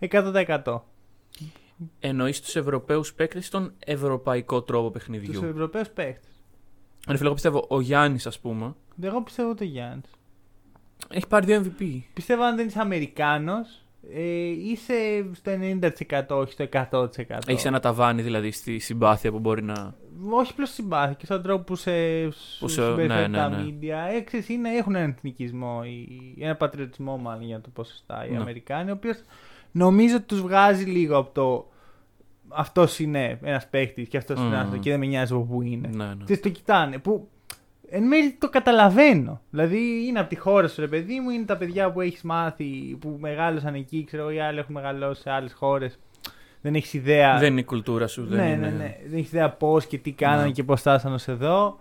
100%. 0.00 0.80
Εννοείς 2.00 2.40
τους 2.40 2.56
Ευρωπαίους 2.56 3.14
παίκτες 3.14 3.46
στον 3.46 3.72
ευρωπαϊκό 3.78 4.62
τρόπο 4.62 4.90
Τους 4.90 4.92
παιχνιδιού. 4.98 5.44
Ευρωπαίους 5.44 5.88
παίχτε. 5.88 6.28
Ρε 7.08 7.12
φίλε, 7.14 7.24
εγώ 7.24 7.34
πιστεύω 7.34 7.64
ο 7.68 7.80
Γιάννης, 7.80 8.26
ας 8.26 8.38
πούμε, 8.40 8.74
Εγώ 9.02 9.22
πιστεύω 9.22 9.54
το 9.54 9.64
Γιάννης. 9.64 10.10
έχει 11.10 11.26
πάρει 11.26 11.46
δύο 11.46 11.64
MVP. 11.78 12.00
Πιστεύω 12.14 12.42
αν 12.42 12.56
δεν 12.56 12.66
είσαι 12.66 12.80
Αμερικάνος, 12.80 13.84
ε, 14.14 14.22
είσαι 14.46 15.26
στο 15.32 15.50
90% 15.50 16.36
όχι 16.36 16.52
στο 16.52 16.62
100%. 16.62 17.38
Έχεις 17.46 17.64
ένα 17.64 17.80
ταβάνι 17.80 18.22
δηλαδή 18.22 18.50
στη 18.50 18.78
συμπάθεια 18.78 19.30
που 19.30 19.38
μπορεί 19.38 19.62
να. 19.62 19.94
Όχι 20.30 20.50
απλώς 20.52 20.70
συμπάθεια 20.72 21.14
και 21.14 21.24
στον 21.24 21.42
τρόπο 21.42 21.62
που 21.64 21.76
σε, 21.76 21.90
Που 22.24 22.32
σου 22.32 22.68
σε- 22.68 22.82
συμπεριφέρονται 22.82 23.14
ναι, 23.20 23.26
ναι, 23.28 23.36
τα 23.38 23.48
ναι. 23.48 23.62
μίντια. 23.64 23.98
Ε, 24.02 24.20
ξέρεις, 24.20 24.48
είναι, 24.48 24.70
έχουν 24.70 24.94
έναν 24.94 25.10
εθνικισμό, 25.10 25.80
ή- 25.84 26.42
ένα 26.42 26.56
πατριωτισμό 26.56 27.16
μάλλον 27.16 27.42
για 27.44 27.56
να 27.56 27.62
το 27.62 27.70
πω 27.72 27.84
σωστά 27.84 28.26
οι 28.26 28.30
Ναι. 28.30 28.38
Αμερικάνοι, 28.38 28.90
ο 28.90 28.94
οποίος 28.94 29.20
νομίζω 29.72 30.20
τους 30.20 30.40
βγάζει 30.40 30.84
λίγο 30.84 31.16
από 31.16 31.30
το. 31.34 31.68
Αυτός 32.56 32.98
είναι 32.98 33.38
ένας 33.42 33.68
παίχτης 33.68 34.08
και 34.08 34.16
αυτός 34.16 34.38
Μμμ. 34.38 34.46
είναι 34.46 34.56
αυτό 34.60 34.76
και 34.76 34.90
δεν 34.90 34.98
με 34.98 35.06
νοιάζει 35.06 35.32
από 35.32 35.42
πού 35.42 35.62
είναι. 35.62 35.88
Ναι, 35.92 36.04
ναι. 36.04 36.24
Ξέρεις, 36.24 36.42
το 36.42 36.48
κοιτάνε. 36.48 36.98
Που 36.98 37.28
εν 37.88 38.02
μέρει 38.06 38.36
το 38.38 38.48
καταλαβαίνω. 38.48 39.40
Δηλαδή 39.50 40.06
είναι 40.06 40.20
από 40.20 40.28
τη 40.28 40.36
χώρα 40.36 40.68
σου, 40.68 40.80
ρε 40.80 40.88
παιδί 40.88 41.20
μου, 41.20 41.30
είναι 41.30 41.44
τα 41.44 41.56
παιδιά 41.56 41.92
που 41.92 42.00
έχεις 42.00 42.22
μάθει, 42.22 42.96
που 43.00 43.16
μεγάλωσαν 43.20 43.74
εκεί, 43.74 44.04
ξέρω 44.04 44.22
εγώ, 44.22 44.30
οι 44.32 44.40
άλλοι 44.40 44.58
έχουν 44.58 44.74
μεγαλώσει 44.74 45.20
σε 45.20 45.30
άλλες 45.30 45.52
χώρες. 45.52 45.98
Δεν 46.60 46.74
έχεις 46.74 46.92
ιδέα. 46.92 47.38
Δεν 47.38 47.50
είναι 47.50 47.60
η 47.60 47.64
κουλτούρα 47.64 48.06
σου. 48.06 48.26
Δεν 48.26 48.38
ναι, 48.38 48.50
είναι... 48.50 48.56
ναι, 48.56 48.76
ναι. 48.76 48.96
Δεν 49.06 49.18
έχεις 49.18 49.32
ιδέα 49.32 49.50
πώς 49.50 49.86
και 49.86 49.98
τι 49.98 50.12
κάνανε 50.12 50.44
Ναι. 50.44 50.50
και 50.50 50.64
πώς 50.64 50.80
φτάσανε 50.80 51.14
ως 51.14 51.28
εδώ. 51.28 51.78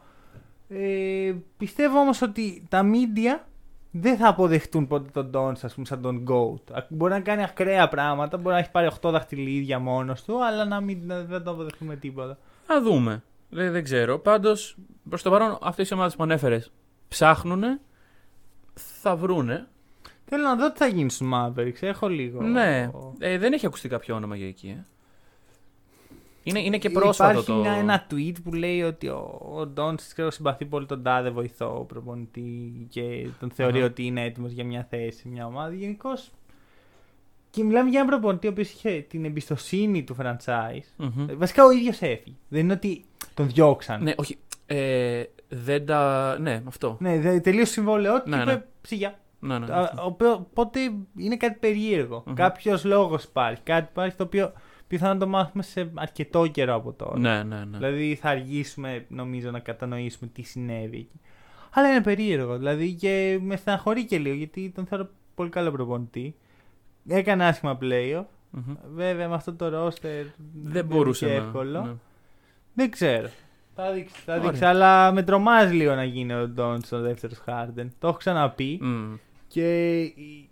Ε, 0.70 1.34
πιστεύω 1.58 2.00
όμως 2.00 2.22
ότι 2.22 2.64
τα 2.70 2.82
media 2.84 3.46
δεν 3.96 4.18
θα 4.18 4.28
αποδεχτούν 4.28 4.88
ποτέ 4.88 5.10
τον 5.14 5.32
Dons, 5.34 5.60
ας 5.62 5.74
πούμε, 5.74 5.86
σαν 5.86 6.02
τον 6.02 6.26
GOAT. 6.30 6.74
Α- 6.78 6.86
Μπορεί 6.90 7.12
να 7.14 7.20
κάνει 7.20 7.44
ακραία 7.44 7.88
πράγματα, 7.88 8.38
μπορεί 8.38 8.54
να 8.54 8.60
έχει 8.62 8.72
πάρει 8.72 8.88
8 9.02 9.12
δαχτυλίδια 9.12 9.80
μόνος 9.80 10.24
του, 10.24 10.46
αλλά 10.46 10.66
να 10.66 10.82
μην, 10.82 11.00
να, 11.06 11.20
δεν 11.24 11.44
το 11.44 11.52
αποδεχτούμε 11.52 11.96
τίποτα. 11.96 12.38
Θα 12.66 12.82
δούμε. 12.82 13.24
Δεν, 13.50 13.72
δεν 13.72 13.84
ξέρω. 13.84 14.20
Πάντως, 14.20 14.78
προς 15.10 15.22
το 15.22 15.30
παρόν, 15.30 15.58
αυτές 15.62 15.90
οι 15.90 15.94
ομάδες 15.94 16.16
που 16.16 16.24
ανέφερες 16.24 16.72
ψάχνουν. 17.08 17.64
Θα 18.74 19.16
βρούνε. 19.16 19.68
Θέλω 20.26 20.44
να 20.44 20.56
δω 20.56 20.72
τι 20.72 20.78
θα 20.78 20.88
γίνει 20.88 21.10
στους 21.10 21.28
Mavericks. 21.34 21.82
Έχω 21.82 22.08
λίγο. 22.08 22.42
Ναι. 22.42 22.90
Ε, 23.20 23.38
δεν 23.38 23.54
έχει 23.54 23.66
ακουστεί 23.66 23.90
κάποιο 23.90 24.16
όνομα 24.16 24.36
για 24.36 24.48
εκεί. 24.48 24.68
Ε. 24.68 24.86
Είναι, 26.44 26.60
είναι 26.60 26.78
και 26.78 26.90
πρόσφατο 26.90 27.30
Υπάρχει 27.32 27.46
το. 27.52 27.56
μια- 27.60 27.72
ένα 27.72 28.08
tweet 28.12 28.34
που 28.44 28.54
λέει 28.54 28.82
ότι 28.82 29.08
ο, 29.08 29.42
ο 29.56 29.66
Ντόντς 29.68 30.14
ξέρω 30.14 30.32
συμπαθεί 30.32 30.66
πολύ 30.66 30.86
τον 30.86 31.04
τάδε 31.04 31.30
βοηθό 31.30 31.86
προπονητή 31.88 32.88
και 32.90 33.28
τον 33.40 33.50
θεωρεί 33.52 33.78
Αχα. 33.78 33.86
ότι 33.86 34.06
είναι 34.06 34.24
έτοιμος 34.24 34.52
για 34.52 34.66
μια 34.66 34.88
θέση 34.90 35.18
σε 35.20 35.28
μια 35.28 35.46
ομάδα. 35.46 35.74
Γενικώς. 35.74 36.32
Και 37.50 37.64
μιλάμε 37.64 37.90
για 37.90 38.00
έναν 38.00 38.12
προπονητή 38.12 38.48
ο 38.48 38.50
οποίος 38.50 38.70
είχε 38.72 39.06
την 39.10 39.26
εμπιστοσύνη 39.26 40.04
του 40.04 40.16
franchise. 40.22 40.88
Μμμ. 40.98 41.30
Ε, 41.30 41.34
Βασικά 41.36 41.66
ο 41.66 41.72
ίδιος 41.72 42.02
έφυγε. 42.02 42.36
Δεν 42.48 42.60
είναι 42.62 42.74
ότι 42.74 43.06
τον 43.34 43.48
διώξαν. 43.48 44.04
Ναι, 44.04 44.14
όχι. 44.18 44.38
Ε, 44.66 45.24
δεν 45.50 45.86
τα. 45.86 46.36
Ναι, 46.40 46.62
αυτό. 46.68 46.98
Ναι, 47.00 47.20
δε- 47.20 47.40
τελείωσε 47.40 47.66
το 47.66 47.72
συμβόλαιό 47.72 48.22
του 48.24 48.30
Ναι, 48.30 48.38
και 48.38 48.44
ναι. 48.46 48.52
είπε 48.52 48.66
ψυγιά. 48.82 49.20
Ναι, 49.40 49.60
ναι, 49.60 49.66
Α, 49.74 49.80
αυτό. 49.80 50.06
οποιο- 50.06 50.34
Οπότε 50.34 50.80
είναι 51.18 51.38
κάτι 51.38 51.58
περίεργο. 51.60 52.24
Μμμ. 52.26 52.34
Κάποιος 52.34 52.84
λόγος 52.86 53.24
υπάρχει. 53.24 53.62
Κάτι 53.64 53.88
υπάρχει 53.92 54.16
το 54.16 54.24
οποίο 54.24 54.52
πιθανόν 54.88 55.14
να 55.18 55.20
το 55.24 55.28
μάθουμε 55.30 55.64
σε 55.64 55.92
αρκετό 55.96 56.48
καιρό 56.48 56.76
από 56.76 56.92
τώρα. 56.94 57.20
ναι, 57.20 57.44
ναι, 57.44 57.56
ναι. 57.66 57.78
Δηλαδή 57.78 58.16
θα 58.22 58.30
αργήσουμε 58.30 59.06
νομίζω 59.08 59.52
να 59.52 59.60
κατανοήσουμε 59.60 60.30
τι 60.34 60.42
συνέβη 60.42 60.98
εκεί. 60.98 61.20
Αλλά 61.74 61.90
είναι 61.90 62.02
περίεργο. 62.02 62.58
Δηλαδή 62.58 62.94
και 62.94 63.40
με 63.42 63.56
στεναχωρεί 63.56 64.06
και 64.06 64.18
λίγο 64.18 64.36
γιατί 64.36 64.72
τον 64.76 64.86
θεωρώ 64.86 65.10
πολύ 65.36 65.50
καλό 65.50 65.72
προπονητή. 65.72 66.36
Έκανε 67.08 67.46
άσχημα 67.46 67.78
playoff. 67.82 68.24
Μμμ. 68.50 68.74
Βέβαια 68.94 69.28
με 69.30 69.36
αυτό 69.36 69.54
το 69.54 69.86
roster 69.88 70.26
Δεν 70.64 70.86
μπορούσε 70.86 71.26
είναι 71.26 71.34
να. 71.36 71.40
και 71.42 71.46
εύκολο. 71.48 71.82
ναι. 71.82 71.94
Δεν 72.74 72.90
ξέρω. 72.92 73.30
Θα 73.76 73.92
δείξει, 73.92 74.22
θα 74.26 74.34
Ωραία. 74.34 74.46
δείξει. 74.50 74.66
Αλλά 74.66 75.12
με 75.12 75.24
τρομάζει 75.24 75.74
λίγο 75.76 75.96
να 75.96 76.04
γίνει 76.04 76.34
ο 76.34 76.48
Ντόντ 76.48 76.84
ο 76.92 77.00
δεύτερος 77.00 77.38
Χάρντεν. 77.38 77.94
Το 78.00 78.08
έχω 78.08 78.18
ξαναπεί. 78.18 78.80
Μμ. 78.82 79.14
Και 79.48 80.00
η, 80.02 80.50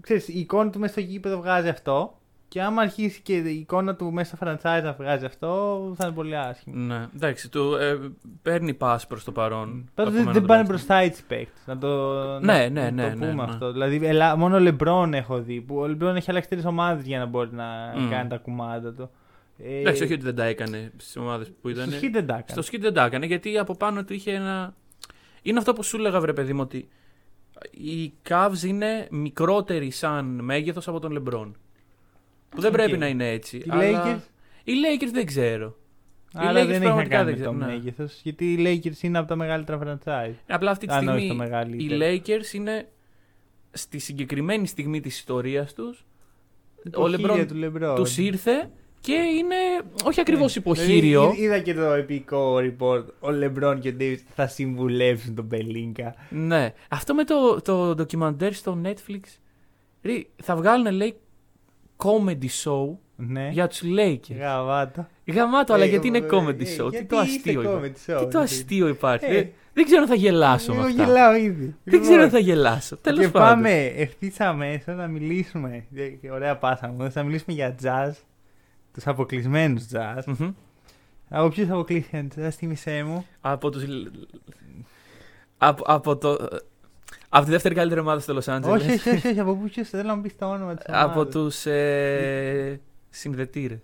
ξέρεις, 0.00 0.28
η 0.28 0.38
εικόνα 0.38 0.70
του 0.70 0.78
μέσα 0.78 0.92
στο 0.92 1.00
γήπεδο 1.00 1.36
βγάζει 1.40 1.68
αυτό. 1.68 2.15
Και 2.48 2.62
άμα 2.62 2.82
αρχίσει 2.82 3.20
και 3.22 3.36
η 3.36 3.54
εικόνα 3.54 3.94
του 3.94 4.12
μέσα 4.12 4.36
στο 4.36 4.46
franchise 4.46 4.82
να 4.82 4.92
βγάζει 4.92 5.24
αυτό, 5.24 5.80
θα 5.96 6.06
είναι 6.06 6.14
πολύ 6.14 6.36
άσχημο. 6.36 6.76
Ναι, 6.76 7.06
εντάξει, 7.14 7.50
του 7.50 7.74
ε, 7.74 7.98
παίρνει 8.42 8.76
pass 8.80 8.96
προς 9.08 9.24
το 9.24 9.32
παρόν. 9.32 9.88
Πάντως 9.94 10.12
Το 10.12 10.18
δεν, 10.18 10.28
επόμενο 10.28 10.32
δεν 10.32 10.44
πάνε 10.44 10.62
τουλάχιστον. 10.64 10.96
μπροστά 10.96 11.02
οι 11.02 11.24
παίκτες. 11.28 11.62
Να 11.66 11.78
το, 11.78 12.12
Ναι, 12.40 12.52
να, 12.52 12.68
ναι, 12.68 12.80
να 12.82 12.90
ναι, 12.90 13.02
το 13.02 13.08
ναι, 13.18 13.26
πούμε 13.30 13.44
ναι. 13.44 13.50
αυτό. 13.52 13.72
Δηλαδή, 13.72 14.00
ελα, 14.06 14.36
μόνο 14.36 14.56
ο 14.56 14.58
Λεμπρόν 14.58 15.14
έχω 15.14 15.40
δει. 15.40 15.60
Που 15.60 15.76
ο 15.76 15.86
Λεμπρόν 15.86 16.16
έχει 16.16 16.30
αλλάξει 16.30 16.48
τρεις 16.48 16.64
ομάδες 16.64 17.06
για 17.06 17.18
να 17.18 17.26
μπορεί 17.26 17.50
να 17.52 17.64
Μμ. 17.96 18.10
κάνει 18.10 18.28
τα 18.28 18.36
κουμάντα 18.36 18.92
του. 18.92 19.10
Ε, 19.58 19.78
Εντάξει, 19.80 20.02
όχι 20.02 20.12
ότι 20.12 20.22
δεν 20.22 20.34
τα 20.34 20.44
έκανε 20.44 20.92
στις 20.96 21.16
ομάδες 21.16 21.52
που 21.60 21.68
ήταν. 21.68 21.90
Στους 21.90 21.98
Heat 22.02 22.10
δεν 22.12 22.26
τα 22.26 22.32
έκανε. 22.32 22.44
Στους 22.50 22.62
Heat 22.62 22.82
δεν 22.82 22.94
τα 22.94 23.04
έκανε 23.04 23.26
γιατί 23.26 23.58
από 23.58 23.76
πάνω 23.76 24.04
του 24.04 24.12
είχε 24.12 24.32
ένα. 24.32 24.74
Είναι 25.42 25.58
αυτό 25.58 25.72
που 25.72 25.82
σου 25.82 25.96
έλεγα, 25.96 26.20
βρε 26.20 26.32
παιδί 26.32 26.52
μου, 26.52 26.60
ότι 26.62 26.88
οι 27.70 28.12
Cavs 28.28 28.62
είναι 28.66 29.06
μικρότεροι 29.10 29.90
σαν 29.90 30.24
μέγεθος 30.42 30.88
από 30.88 31.00
τον 31.00 31.22
LeBron. 31.24 31.50
Που 32.56 32.62
δεν 32.62 32.70
Οκ. 32.70 32.76
πρέπει 32.76 32.98
να 32.98 33.06
είναι 33.08 33.30
έτσι. 33.30 33.56
Οι 33.56 33.64
αλλά... 33.68 33.82
Lakers, 34.16 34.20
Οι 34.64 34.72
Lakers 34.72 35.10
δεν 35.12 35.26
ξέρω. 35.26 35.76
αλλά 36.34 36.50
Lakers 36.62 36.66
δεν 36.66 36.70
έχει 36.70 36.78
να 36.78 36.84
πραγματικά 36.84 37.16
κάνει 37.16 37.30
δεν 37.30 37.38
με 37.38 37.44
το 37.44 37.50
ξέρω, 37.52 37.66
ναι. 37.66 37.72
μέγεθος. 37.72 38.20
Γιατί 38.22 38.52
οι 38.52 38.56
Lakers 38.84 39.02
είναι 39.02 39.18
από 39.18 39.28
τα 39.28 39.36
μεγαλύτερα 39.36 39.78
franchise. 39.84 40.34
Απλά 40.48 40.70
αυτή 40.70 40.86
τη 40.86 40.92
Αν 40.92 40.98
όχι 40.98 41.06
το 41.06 41.12
στιγμή 41.18 41.32
οι 41.34 41.36
μεγαλύτερο. 41.36 42.00
Lakers 42.00 42.54
είναι 42.54 42.88
στη 43.70 43.98
συγκεκριμένη 43.98 44.66
στιγμή 44.66 45.00
της 45.00 45.18
ιστορίας 45.18 45.72
τους 45.74 46.04
ο 46.94 47.08
Υποχείριο 47.08 47.34
LeBron 47.34 47.46
του 47.48 47.60
LeBron. 47.64 47.94
τους 47.96 48.18
ήρθε 48.18 48.70
και 49.00 49.12
είναι 49.12 49.54
όχι 50.04 50.20
ακριβώς 50.20 50.54
Ναι. 50.56 50.60
υποχείριο. 50.60 51.20
Δηλαδή, 51.20 51.42
είδα 51.42 51.58
και 51.58 51.74
το 51.74 51.82
επικό 51.92 52.56
report. 52.56 53.04
Ο 53.20 53.30
Λεμπρόν 53.30 53.80
και 53.80 53.88
ο 53.88 53.94
Davis 54.00 54.16
θα 54.34 54.46
συμβουλεύσουν 54.46 55.34
τον 55.34 55.48
Πελίνκα. 55.48 56.14
Ναι. 56.30 56.72
Αυτό 56.88 57.14
με 57.14 57.24
το, 57.24 57.60
το 57.62 57.94
ντοκιμαντέρ 57.94 58.52
στο 58.52 58.78
Netflix. 58.84 59.20
Ρε, 60.02 60.22
θα 60.42 60.56
βγάλουν 60.56 60.92
λέει 60.94 61.14
comedy 61.96 62.48
show 62.64 62.96
Ναι. 63.16 63.48
για 63.52 63.66
τους 63.68 63.82
Lakers. 63.98 64.36
Γαβάτα. 64.38 65.08
Γαμάτο, 65.26 65.72
αλλά 65.72 65.84
Ε, 65.84 65.88
γιατί 65.88 66.06
είναι 66.06 66.18
ε, 66.18 66.26
comedy 66.30 66.60
ε, 66.60 66.76
show; 66.76 66.90
Τι 66.90 66.96
γιατί 66.96 67.04
το 67.06 67.16
αστείο 67.18 67.34
είστε 67.34 67.50
υπάρχει. 67.50 67.68
comedy 67.76 67.86
show, 67.86 68.18
Τι 68.18 68.22
το 68.24 68.28
δηλαδή. 68.28 68.38
αστείο 68.38 68.88
υπάρχει. 68.88 69.24
Ε. 69.24 69.32
Δεν, 69.32 69.48
δεν 69.72 69.84
ξέρω 69.84 70.02
αν 70.02 70.08
θα 70.08 70.14
γελάσω 70.14 70.72
με 70.72 70.78
Εγώ 70.78 70.86
αυτά. 70.88 71.04
γελάω 71.04 71.34
ήδη. 71.36 71.74
Δεν 71.84 72.00
ξέρω 72.00 72.12
Λοιπόν, 72.12 72.24
αν 72.24 72.30
θα 72.30 72.38
γελάσω. 72.38 72.96
Τέλος 72.96 73.20
και 73.24 73.28
πάντων. 73.28 73.48
πάμε 73.48 73.84
ευθύς 73.84 74.40
αμέσως 74.40 74.96
να 74.96 75.06
μιλήσουμε. 75.06 75.84
Ε, 76.22 76.30
Ωραία 76.30 76.56
πάσα 76.56 76.88
μου. 76.88 77.10
Θα 77.10 77.22
μιλήσουμε 77.22 77.54
για 77.56 77.74
jazz. 77.82 78.12
Τους 78.94 79.06
αποκλεισμένους 79.06 79.82
jazz. 79.92 80.22
Μμμ. 80.26 80.52
Από 81.28 81.48
ποιους 81.48 81.70
αποκλείστηκαν 81.70 82.30
jazz, 82.36 82.48
θύμισέ 82.50 83.02
μου. 83.06 83.26
Από 83.40 83.70
τους... 83.70 83.84
Από, 85.58 85.82
από 85.86 86.16
το... 86.16 86.48
Από 87.28 87.44
τη 87.44 87.50
δεύτερη 87.50 87.74
καλύτερη 87.74 88.00
ομάδα 88.00 88.20
στο 88.20 88.34
Los 88.38 88.54
Angeles. 88.56 88.70
όχι, 88.70 88.90
όχι, 88.90 89.08
όχι, 89.10 89.28
όχι. 89.28 89.40
Από 89.40 89.54
ποιου 89.72 89.84
θέλω 89.84 90.02
να 90.02 90.14
μου 90.14 90.20
πει 90.22 90.30
το 90.38 90.46
όνομα 90.50 90.74
της 90.74 90.86
από 90.88 91.26
τους 91.26 91.66
ε, 91.66 92.80
συνδετήρες. 93.10 93.80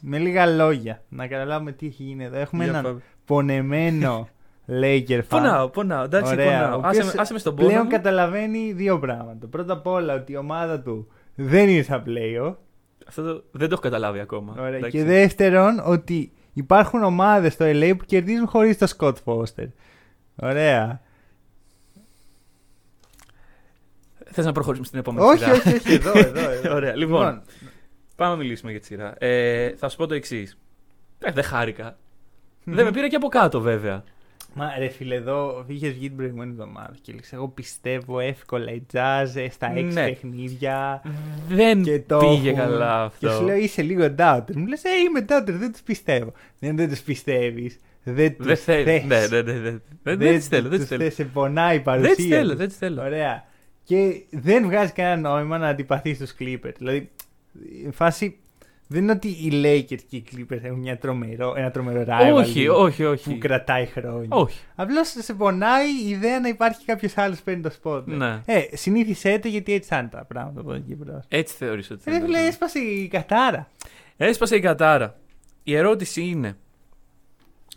Με 0.00 0.18
λίγα 0.18 0.46
λόγια. 0.46 1.02
Να 1.08 1.26
καταλάβουμε 1.26 1.72
τι 1.72 1.86
έχει 1.86 2.02
γίνει 2.02 2.24
εδώ. 2.24 2.38
Έχουμε 2.38 2.62
Για 2.64 2.72
έναν 2.72 2.84
πάμε. 2.84 3.00
πονεμένο 3.24 4.28
Laker 4.68 5.08
fan. 5.18 5.22
Πονάω, 5.28 5.68
πονάω. 5.68 6.04
Εντάξει, 6.04 6.32
Ωραία, 6.32 6.60
πονάω. 6.62 6.78
ο 6.78 6.82
Άσε, 6.84 6.98
οποίος 7.00 7.14
με- 7.14 7.20
άσε 7.20 7.32
με 7.32 7.38
στον 7.38 7.54
πόνο 7.56 7.68
Πλέον 7.68 7.82
μου. 7.84 7.90
καταλαβαίνει 7.90 8.72
δύο 8.72 8.98
πράγματα. 8.98 9.46
Πρώτα 9.46 9.72
απ' 9.72 9.86
όλα 9.86 10.14
ότι 10.14 10.32
η 10.32 10.36
ομάδα 10.36 10.80
του 10.80 11.08
δεν 11.34 11.68
είναι 11.68 11.82
στα 11.82 12.02
playoff. 12.06 12.54
Αυτό 13.08 13.22
το- 13.22 13.44
δεν 13.50 13.68
το 13.68 13.72
έχω 13.72 13.82
καταλάβει 13.82 14.20
ακόμα. 14.20 14.54
Ωραία. 14.58 14.76
Εντάξει. 14.76 14.96
Και 14.96 15.04
δεύτερον, 15.04 15.82
ότι 15.84 16.32
υπάρχουν 16.52 17.02
ομάδες 17.02 17.52
στο 17.52 17.64
LA 17.68 17.94
που 17.98 18.04
κερδίζουν 18.04 18.46
χωρίς 18.46 18.78
το 18.78 18.86
Scott 18.98 19.14
Foster. 19.24 19.66
Ωραία. 20.36 21.00
Θες 24.32 24.44
να 24.44 24.52
προχωρήσουμε 24.52 24.86
στην 24.86 24.98
επόμενη 24.98 25.26
όχι, 25.26 25.38
σειρά; 25.38 25.52
όχι, 25.52 25.68
όχι, 25.74 25.92
εδώ, 25.92 26.18
εδώ. 26.18 26.50
εδώ. 26.50 26.74
Ωραία, 26.76 26.96
λοιπόν. 26.96 27.42
Πάμε 28.16 28.32
να 28.32 28.36
μιλήσουμε 28.38 28.70
για 28.70 28.80
τη 28.80 28.86
σειρά. 28.86 29.14
Ε, 29.18 29.70
θα 29.76 29.88
σου 29.88 29.96
πω 29.96 30.06
το 30.06 30.14
εξής. 30.14 30.56
δεν 31.32 31.44
χάρηκα. 31.44 31.98
δεν 32.64 32.84
με 32.84 32.90
πήρα 32.90 33.08
και 33.08 33.16
από 33.16 33.28
κάτω 33.28 33.60
βέβαια. 33.60 34.04
Μα 34.54 34.74
ρε 34.78 34.88
φίλε, 34.88 35.14
εδώ 35.14 35.64
είχες 35.66 35.92
βγει 35.92 36.06
την 36.08 36.16
προηγούμενη 36.16 36.50
εβδομάδα 36.50 36.94
και 37.02 37.12
λες, 37.12 37.32
Εγώ 37.32 37.48
πιστεύω 37.48 38.20
εύκολα 38.20 38.70
η 38.72 38.82
jazz 38.92 39.26
ε, 39.34 39.48
στα 39.50 39.70
έξι 39.76 39.82
Ναι. 39.94 40.04
παιχνίδια. 40.08 41.02
Δεν 41.48 41.82
Και 41.82 42.00
το 42.06 42.18
πήγε 42.18 42.48
έχουν. 42.50 42.60
καλά 42.60 43.12
Και 43.18 43.26
σου 43.26 43.32
αυτό. 43.32 43.44
λέω 43.44 43.56
είσαι 43.56 43.82
λίγο 43.82 44.14
doubter. 44.18 44.54
Μου 44.54 44.66
λες, 44.66 44.84
Ε, 44.84 44.88
είμαι 45.08 45.24
doubter, 45.28 45.52
δεν 45.58 45.72
τους 45.72 45.80
πιστεύω. 45.82 46.32
Δεν, 46.58 46.76
δεν 46.76 46.88
τους 46.88 47.00
πιστεύεις. 47.00 47.78
Δεν 48.02 48.36
τους 48.36 48.46
Δεν 48.46 48.56
θέλω. 48.56 48.84
θες. 48.84 49.04
Ναι, 49.06 49.26
ναι, 49.26 49.42
ναι, 49.42 49.58
ναι. 49.58 49.78
Δεν 50.02 50.18
δεν 50.18 50.34
τις 50.36 50.46
θέλω. 50.46 50.62
Δεν 50.68 50.70
τους 50.78 50.78
τις 50.78 50.88
θέλω. 50.88 51.02
θες, 51.02 51.14
σε 51.14 51.24
πονάει 51.24 51.74
η 51.74 51.74
Δεν 51.76 51.82
παρουσία. 51.84 52.14
τις 52.14 52.26
θέλω. 52.26 52.48
τους. 52.48 52.58
Δεν 52.58 52.68
τις 52.68 52.76
θέλω. 52.76 53.02
Ωραία. 53.02 53.44
Και 53.84 54.22
δεν 54.30 54.64
βγάζει 54.64 54.92
κανένα 54.92 55.28
νόημα 55.30 55.58
να 55.58 55.68
αντιπαθεί 55.68 56.14
στους 56.14 56.34
Clippers. 56.38 56.74
Δηλαδή, 56.78 57.10
η 57.86 57.90
φάση 57.90 58.38
Δεν 58.92 59.02
είναι 59.02 59.12
ότι 59.12 59.28
οι 59.28 59.50
Lakers 59.52 60.00
και 60.08 60.16
οι 60.16 60.24
Clippers 60.32 60.62
έχουν 60.62 60.78
μια 60.78 60.98
τρομερό, 60.98 61.54
ένα 61.56 61.70
τρομερό 61.70 62.04
rivalry 62.08 62.34
όχι, 62.34 62.68
όχι, 62.68 63.02
που 63.02 63.08
όχι. 63.10 63.38
κρατάει 63.38 63.86
χρόνια. 63.86 64.28
Όχι. 64.28 64.60
Απλώς 64.74 65.08
σε 65.18 65.34
πονάει 65.34 66.04
η 66.04 66.08
ιδέα 66.08 66.40
να 66.40 66.48
υπάρχει 66.48 66.84
κάποιος 66.84 67.16
άλλος 67.18 67.36
που 67.38 67.44
παίρνει 67.44 67.62
το 67.62 67.70
spot. 67.82 68.04
Ναι. 68.04 68.40
Ε, 68.44 68.62
συνήθισέ 68.72 69.38
το 69.38 69.48
γιατί 69.48 69.72
έτσι 69.72 69.88
θα 69.88 69.98
είναι 69.98 70.08
τα 70.08 70.24
πράγματα 70.24 70.60
από 70.60 70.72
εκεί 70.72 70.94
μπρος. 70.94 71.24
Έτσι 71.28 71.54
θεωρείς 71.54 71.90
ότι 71.90 72.02
θα 72.02 72.10
Ρε 72.10 72.16
είναι. 72.16 72.26
φίλε, 72.26 72.46
έσπασε 72.46 72.78
η 72.78 73.08
κατάρα. 73.08 73.68
Έσπασε 74.16 74.56
η 74.56 74.60
κατάρα. 74.60 75.18
Η 75.62 75.76
ερώτηση 75.76 76.22
είναι, 76.22 76.56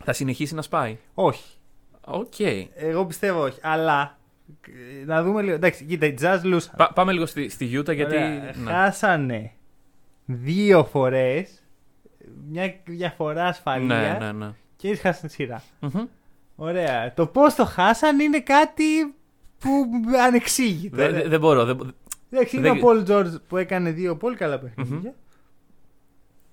θα 0.04 0.14
συνεχίσει 0.14 0.56
να 0.56 0.62
σπάει; 0.62 0.98
Όχι. 1.14 1.44
Οκ. 2.06 2.40
Εγώ 2.76 3.06
πιστεύω 3.06 3.44
όχι. 3.44 3.60
Αλλά 3.62 4.02
ε, 4.02 4.23
να 5.06 5.24
δούμε 5.24 5.42
λίγο. 5.42 5.56
Εντάξει, 5.56 5.86
κοίτα, 5.86 6.06
οι 6.06 6.14
Jazz 6.22 6.40
λούσαν. 6.44 6.74
Πα- 6.78 6.92
πάμε 6.94 7.12
λίγο 7.12 7.26
στη, 7.26 7.50
στη 7.50 7.66
Utah 7.80 7.96
γιατί... 7.96 8.16
Ωραία, 8.16 8.54
ναι. 8.64 8.72
Χάσανε 8.72 9.52
δύο 10.26 10.84
φορές 10.86 11.64
μια 12.50 12.76
διαφορά 12.86 13.46
ασφαλείας 13.46 14.18
ναι, 14.20 14.26
ναι, 14.26 14.32
ναι. 14.46 14.52
και 14.76 14.88
έτσι 14.90 15.02
χάσανε 15.02 15.28
τη 15.28 15.34
σειρά. 15.34 15.64
Μμμ. 15.80 16.06
Ωραία. 16.56 17.14
Το 17.14 17.28
πώς 17.28 17.56
το 17.56 17.66
χάσαν 17.66 18.20
είναι 18.20 18.40
κάτι 18.40 19.14
που 19.60 19.86
ανεξήγητο. 20.28 20.96
Δεν 20.96 21.12
ρε. 21.12 21.20
δεν- 21.22 21.30
δεν 21.30 21.40
μπορώ. 21.40 21.66
δεν- 21.66 21.94
Εντάξει, 22.32 22.58
είναι 22.58 22.72
δεν- 22.72 22.84
ο 22.84 22.88
Paul 22.88 23.08
George 23.10 23.34
που 23.48 23.58
έκανε 23.58 23.92
δύο 23.92 24.16
πολύ 24.18 24.36
καλά 24.36 24.60
παιχνίδια. 24.60 25.14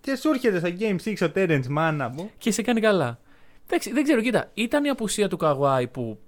Και 0.00 0.16
σου 0.16 0.28
έρχεται 0.28 0.58
στο 0.58 0.68
Game 0.78 0.96
6 1.04 1.26
ο 1.28 1.32
Terence 1.34 1.78
Mann 1.78 2.10
μου. 2.14 2.30
Και 2.38 2.50
σε 2.50 2.62
κάνει 2.62 2.80
καλά. 2.80 3.18
Εντάξει, 3.66 3.92
δεν 3.92 4.02
ξέρω, 4.02 4.20
κοίτα. 4.20 4.50
Ήταν 4.54 4.84
η 4.84 4.88
απουσία 4.88 5.28
του 5.28 5.36
Καγουάη 5.36 5.86
που 5.86 6.18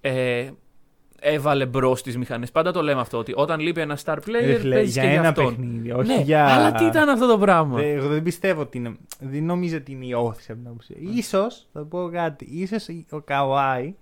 ε, 0.00 0.50
έβαλε 1.20 1.66
μπρος 1.66 2.02
τι 2.02 2.18
μηχανές. 2.18 2.50
Πάντα 2.50 2.72
το 2.72 2.82
λέμε 2.82 3.00
αυτό. 3.00 3.18
Ότι 3.18 3.32
όταν 3.36 3.60
λείπει 3.60 3.80
ένα 3.80 3.98
star 4.04 4.14
player, 4.16 4.44
Ρε 4.44 4.58
φίλε, 4.58 4.74
παίζεις 4.74 4.92
για 4.94 5.02
και 5.02 5.08
για 5.08 5.18
ένα 5.18 5.28
αυτόν. 5.28 5.44
παιχνίδι. 5.46 5.90
Όχι 5.92 6.06
ναι, 6.16 6.20
για. 6.22 6.46
αλλά 6.46 6.72
τι 6.72 6.84
ήταν 6.84 7.08
αυτό 7.08 7.26
το 7.26 7.38
πράγμα; 7.38 7.78
Δεν- 7.78 7.96
Εγώ 7.96 8.08
δεν 8.08 8.22
πιστεύω 8.22 8.60
ότι 8.60 8.78
είναι. 8.78 8.96
Δεν 9.20 9.44
νομίζω 9.44 9.76
ότι 9.76 9.92
είναι 9.92 10.06
η 10.06 10.12
όθηση 10.12 10.52
από 10.52 10.60
την 10.60 10.70
απουσία. 10.70 10.96
Ίσως, 11.00 11.66
θα 11.72 11.84
πω 11.84 12.08
κάτι, 12.12 12.44
ίσως 12.50 12.86
ο 13.10 13.20
Καουάι 13.20 13.94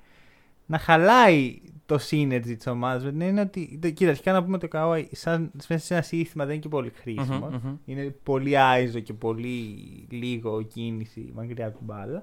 να 0.66 0.78
χαλάει 0.78 1.60
το 1.86 1.98
synergy 2.10 2.40
της 2.56 2.66
ομάδας. 2.66 3.02
Δεν 3.02 3.20
είναι 3.20 3.40
ότι. 3.40 3.78
το- 3.82 3.90
Κοίτα, 3.90 4.10
αρχικά 4.10 4.32
να 4.32 4.44
πούμε 4.44 4.56
ότι 4.56 4.64
ο 4.64 4.68
Καουάι, 4.68 5.06
σαν 5.12 5.50
μέσα 5.68 5.84
σε 5.86 5.94
ένα 5.94 6.02
σύστημα, 6.02 6.44
δεν 6.44 6.52
είναι 6.52 6.62
και 6.62 6.68
πολύ 6.68 6.92
χρήσιμο. 7.00 7.46
Μμμ, 7.46 7.58
μμμ. 7.68 7.76
Είναι 7.84 8.14
πολύ 8.22 8.58
άιζο 8.58 8.98
και 8.98 9.12
πολύ 9.12 9.76
λίγο 10.10 10.62
κίνηση 10.62 11.32
μακριά 11.34 11.66
από 11.66 11.76
την 11.76 11.86
μπάλα. 11.86 12.22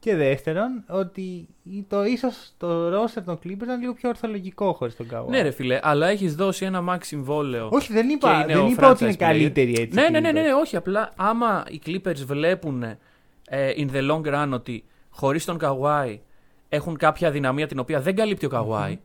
Και 0.00 0.16
δεύτερον, 0.16 0.84
ότι 0.88 1.48
το 1.88 2.04
ίσως 2.04 2.52
το 2.56 2.88
roster 3.02 3.22
των 3.24 3.38
Clippers 3.44 3.62
ήταν 3.62 3.80
λίγο 3.80 3.92
πιο 3.94 4.08
ορθολογικό 4.08 4.72
χωρίς 4.72 4.96
τον 4.96 5.08
Καουάι. 5.08 5.28
Ναι, 5.30 5.42
ρε 5.42 5.50
φιλέ, 5.50 5.78
αλλά 5.82 6.08
έχεις 6.08 6.34
δώσει 6.34 6.64
ένα 6.64 6.84
max 6.88 6.98
συμβόλαιο. 7.00 7.68
Όχι, 7.72 7.92
δεν 7.92 8.06
και 8.06 8.12
είπα, 8.12 8.34
είναι 8.34 8.46
δεν 8.46 8.62
ο 8.62 8.66
είπα 8.66 8.90
ότι 8.90 8.98
franchise 8.98 9.02
είναι 9.02 9.12
player. 9.12 9.16
καλύτερη 9.16 9.70
έτσι. 9.70 9.94
Ναι, 9.94 10.02
οι 10.02 10.10
ναι, 10.10 10.20
ναι, 10.20 10.32
ναι, 10.32 10.40
Clippers. 10.40 10.44
ναι, 10.44 10.54
όχι. 10.54 10.76
Απλά 10.76 11.12
άμα 11.16 11.64
οι 11.68 11.80
Clippers 11.86 12.16
βλέπουν 12.26 12.82
ε, 12.82 12.96
in 13.76 13.86
the 13.92 14.10
long 14.10 14.22
run 14.34 14.48
ότι 14.52 14.84
χωρίς 15.10 15.44
τον 15.44 15.58
Καουάι 15.58 16.20
έχουν 16.68 16.96
κάποια 16.96 17.28
αδυναμία 17.28 17.66
την 17.66 17.78
οποία 17.78 18.00
δεν 18.00 18.16
καλύπτει 18.16 18.46
ο 18.46 18.48
καουαι 18.48 18.76
θα. 18.78 18.98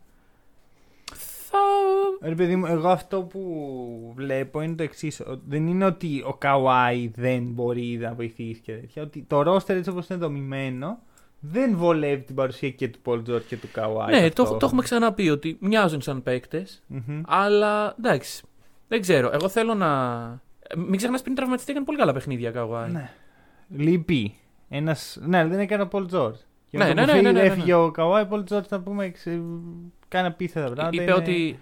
Ρε 2.26 2.36
παιδί 2.36 2.56
μου, 2.56 2.66
εγώ 2.66 2.90
αυτό 2.90 3.22
που 3.22 4.12
βλέπω 4.16 4.62
είναι 4.62 4.76
το 4.76 4.84
εξής. 4.84 5.22
Δεν 5.48 5.68
είναι 5.68 5.86
ότι 5.86 6.24
ο 6.28 6.34
Καουάι 6.34 7.12
δεν 7.16 7.44
μπορεί 7.44 7.98
να 8.02 8.14
βοηθήσει 8.14 8.62
και 8.62 8.74
τέτοια. 8.74 9.04
Ότι 9.04 9.26
το 9.28 9.40
roster 9.54 9.70
έτσι 9.70 9.90
όπως 9.90 10.08
είναι 10.08 10.20
δομημένο 10.20 11.00
δεν 11.40 11.76
βολεύει 11.78 12.22
την 12.24 12.36
παρουσία 12.36 12.70
και 12.70 12.88
του 12.88 13.00
Paul 13.06 13.18
George 13.30 13.42
και 13.48 13.58
του 13.58 13.68
Καουάι. 13.72 14.06
ναι, 14.14 14.20
το, 14.20 14.24
ταυτόχρονα. 14.26 14.60
το 14.60 14.66
έχουμε 14.66 14.82
ξαναπεί 14.82 15.30
ότι 15.30 15.58
μοιάζουν 15.60 16.02
σαν 16.02 16.24
παίκτες. 16.24 16.84
Μμμ. 16.88 17.22
Αλλά 17.28 17.96
εντάξει. 18.00 18.44
Δεν 18.88 19.02
ξέρω. 19.02 19.30
Εγώ 19.34 19.50
θέλω 19.50 19.74
να. 19.74 20.22
Ε, 20.68 20.76
Μην 20.78 20.98
ξεχνάς 20.98 21.22
πριν 21.22 21.36
τραυματιστεί, 21.36 21.72
έκανε 21.72 21.86
πολύ 21.86 21.98
καλά 21.98 22.14
παιχνίδια 22.14 22.52
καουάι. 22.52 22.92
Ναι. 22.92 23.10
Λείπει. 23.70 24.36
Ένας... 24.70 25.20
Ναι, 25.26 25.38
αλλά 25.38 25.50
δεν 25.50 25.60
έκανε 25.60 25.84
ο 25.84 25.88
Paul 25.92 26.06
George. 26.12 26.34
Και 26.70 26.78
Ναι, 26.78 26.88
με 26.88 26.94
το 26.94 27.02
ναι, 27.02 27.06
που 27.06 27.12
ναι, 27.16 27.22
ναι, 27.22 27.32
ναι, 27.32 27.40
ναι. 27.42 27.46
έφυγε 27.46 27.74
ο 27.74 27.92
Καουάι, 27.92 28.24
ο 28.24 28.28
Paul 28.32 28.44
George 28.54 28.68
να 28.70 28.80
πούμε 28.82 29.10
ξε... 29.10 29.42
κάνει 30.08 30.28
απίθετα 30.28 30.66
πράγματα. 30.66 30.90
Είπε 30.94 31.04
είναι- 31.04 31.14
ότι 31.14 31.50
ε, 31.50 31.56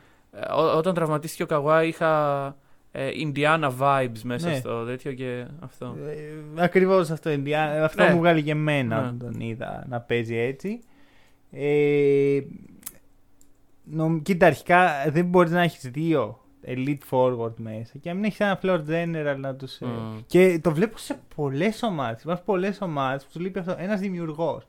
ό- 0.55 0.77
όταν 0.77 0.93
τραυματίστηκε 0.93 1.43
ο 1.43 1.45
Καουάι 1.45 1.87
είχα 1.87 2.45
ε, 2.91 3.09
Indiana 3.25 3.71
vibes 3.79 4.21
μέσα 4.23 4.49
Ναι. 4.49 4.55
στο 4.55 4.85
τέτοιο 4.85 5.13
και 5.13 5.45
αυτό. 5.59 5.95
Ε, 6.55 6.61
Ακριβώς 6.63 7.09
αυτό. 7.09 7.29
Ινδιά- 7.29 7.83
Αυτό 7.83 8.03
Ναι. 8.03 8.11
μου 8.13 8.17
βγάλει 8.17 8.43
και 8.43 8.51
εμένα 8.51 8.95
Ναι. 8.95 9.01
όταν 9.01 9.17
τον 9.19 9.39
είδα 9.39 9.85
να 9.89 9.99
παίζει 10.01 10.35
έτσι. 10.35 10.79
Ε, 11.51 12.39
νομ, 13.83 14.21
κοίτα, 14.21 14.45
αρχικά 14.45 14.89
δεν 15.11 15.25
μπορείς 15.25 15.51
να 15.51 15.61
έχεις 15.61 15.89
δύο 15.91 16.37
elite 16.65 16.97
forward 17.09 17.53
μέσα 17.57 17.97
και 17.97 18.09
να 18.09 18.15
μην 18.15 18.23
έχεις 18.23 18.39
ένα 18.39 18.59
floor 18.63 18.79
general 18.87 19.35
να 19.37 19.55
τους. 19.55 19.77
Mm. 19.81 20.23
Και 20.27 20.59
το 20.63 20.71
βλέπω 20.71 20.97
σε 20.97 21.19
πολλές 21.35 21.83
ομάδες. 21.83 22.21
Υπάρχουν 22.23 22.45
πολλές 22.45 22.81
ομάδες 22.81 23.23
που 23.23 23.29
του 23.33 23.39
λείπει 23.39 23.59
αυτό. 23.59 23.75
Ένας 23.77 23.99
δημιουργός. 23.99 24.65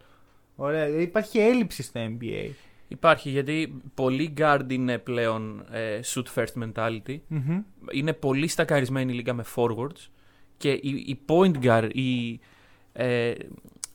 Ωραία, 0.57 0.85
δηλαδή 0.85 1.03
υπάρχει 1.03 1.39
έλλειψη 1.39 1.83
στο 1.83 2.01
NBA. 2.01 2.51
Υπάρχει 2.89 3.31
γιατί 3.31 3.81
πολλοί 3.95 4.35
guard 4.39 4.61
είναι 4.69 4.99
πλέον 4.99 5.65
ε, 5.71 6.01
shoot 6.15 6.25
first 6.35 6.63
mentality. 6.65 7.19
Μμμ. 7.29 7.63
Είναι 7.93 8.13
πολύ 8.13 8.49
στακαρισμένη 8.49 9.13
η 9.13 9.15
λίγα 9.15 9.35
με 9.35 9.45
forwards 9.57 10.09
και 10.57 10.71
οι, 10.71 10.89
οι 11.07 11.19
point 11.27 11.53
guard, 11.65 11.89
οι, 11.93 12.41
ε, 12.93 13.33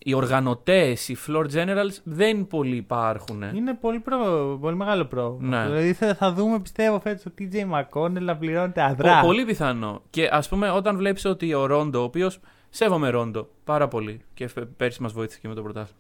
οι 0.04 0.14
οργανωτές, 0.14 1.10
οι 1.10 1.18
floor 1.28 1.46
generals 1.54 1.98
δεν 2.04 2.48
πολύ 2.48 2.76
υπάρχουν. 2.76 3.42
Είναι 3.42 3.74
πολύ, 3.74 4.00
προ... 4.00 4.58
πολύ 4.62 4.76
μεγάλο 4.76 5.06
πρόβλημα. 5.06 5.60
Ναι. 5.62 5.68
Δηλαδή 5.70 5.94
θα, 5.94 6.16
θα 6.16 6.34
δούμε, 6.34 6.60
πιστεύω, 6.60 7.00
φέτος 7.00 7.26
ο 7.26 7.32
TJ 7.40 7.56
McConnell 7.74 8.22
να 8.22 8.38
πληρώνεται 8.38 8.82
Πο- 8.82 8.88
αδρά. 8.88 9.22
πολύ 9.22 9.46
πιθανό. 9.46 10.02
Και 10.10 10.30
ας 10.32 10.50
πούμε 10.50 10.70
όταν 10.70 10.98
βλέπεις 10.98 11.26
ότι 11.26 11.54
ο 11.54 11.66
Ρόντο, 11.66 12.00
ο 12.00 12.04
οποίος 12.04 12.40
σέβομαι 12.70 13.10
Ρόντο 13.10 13.50
πάρα 13.64 13.88
πολύ 13.88 14.22
και 14.34 14.48
φε- 14.48 14.66
πέρσι 14.66 15.02
μας 15.02 15.14
βοήθησε 15.14 15.40
και 15.42 15.48
με 15.48 15.54
το 15.54 15.62
πρωτάθλημα. 15.62 16.00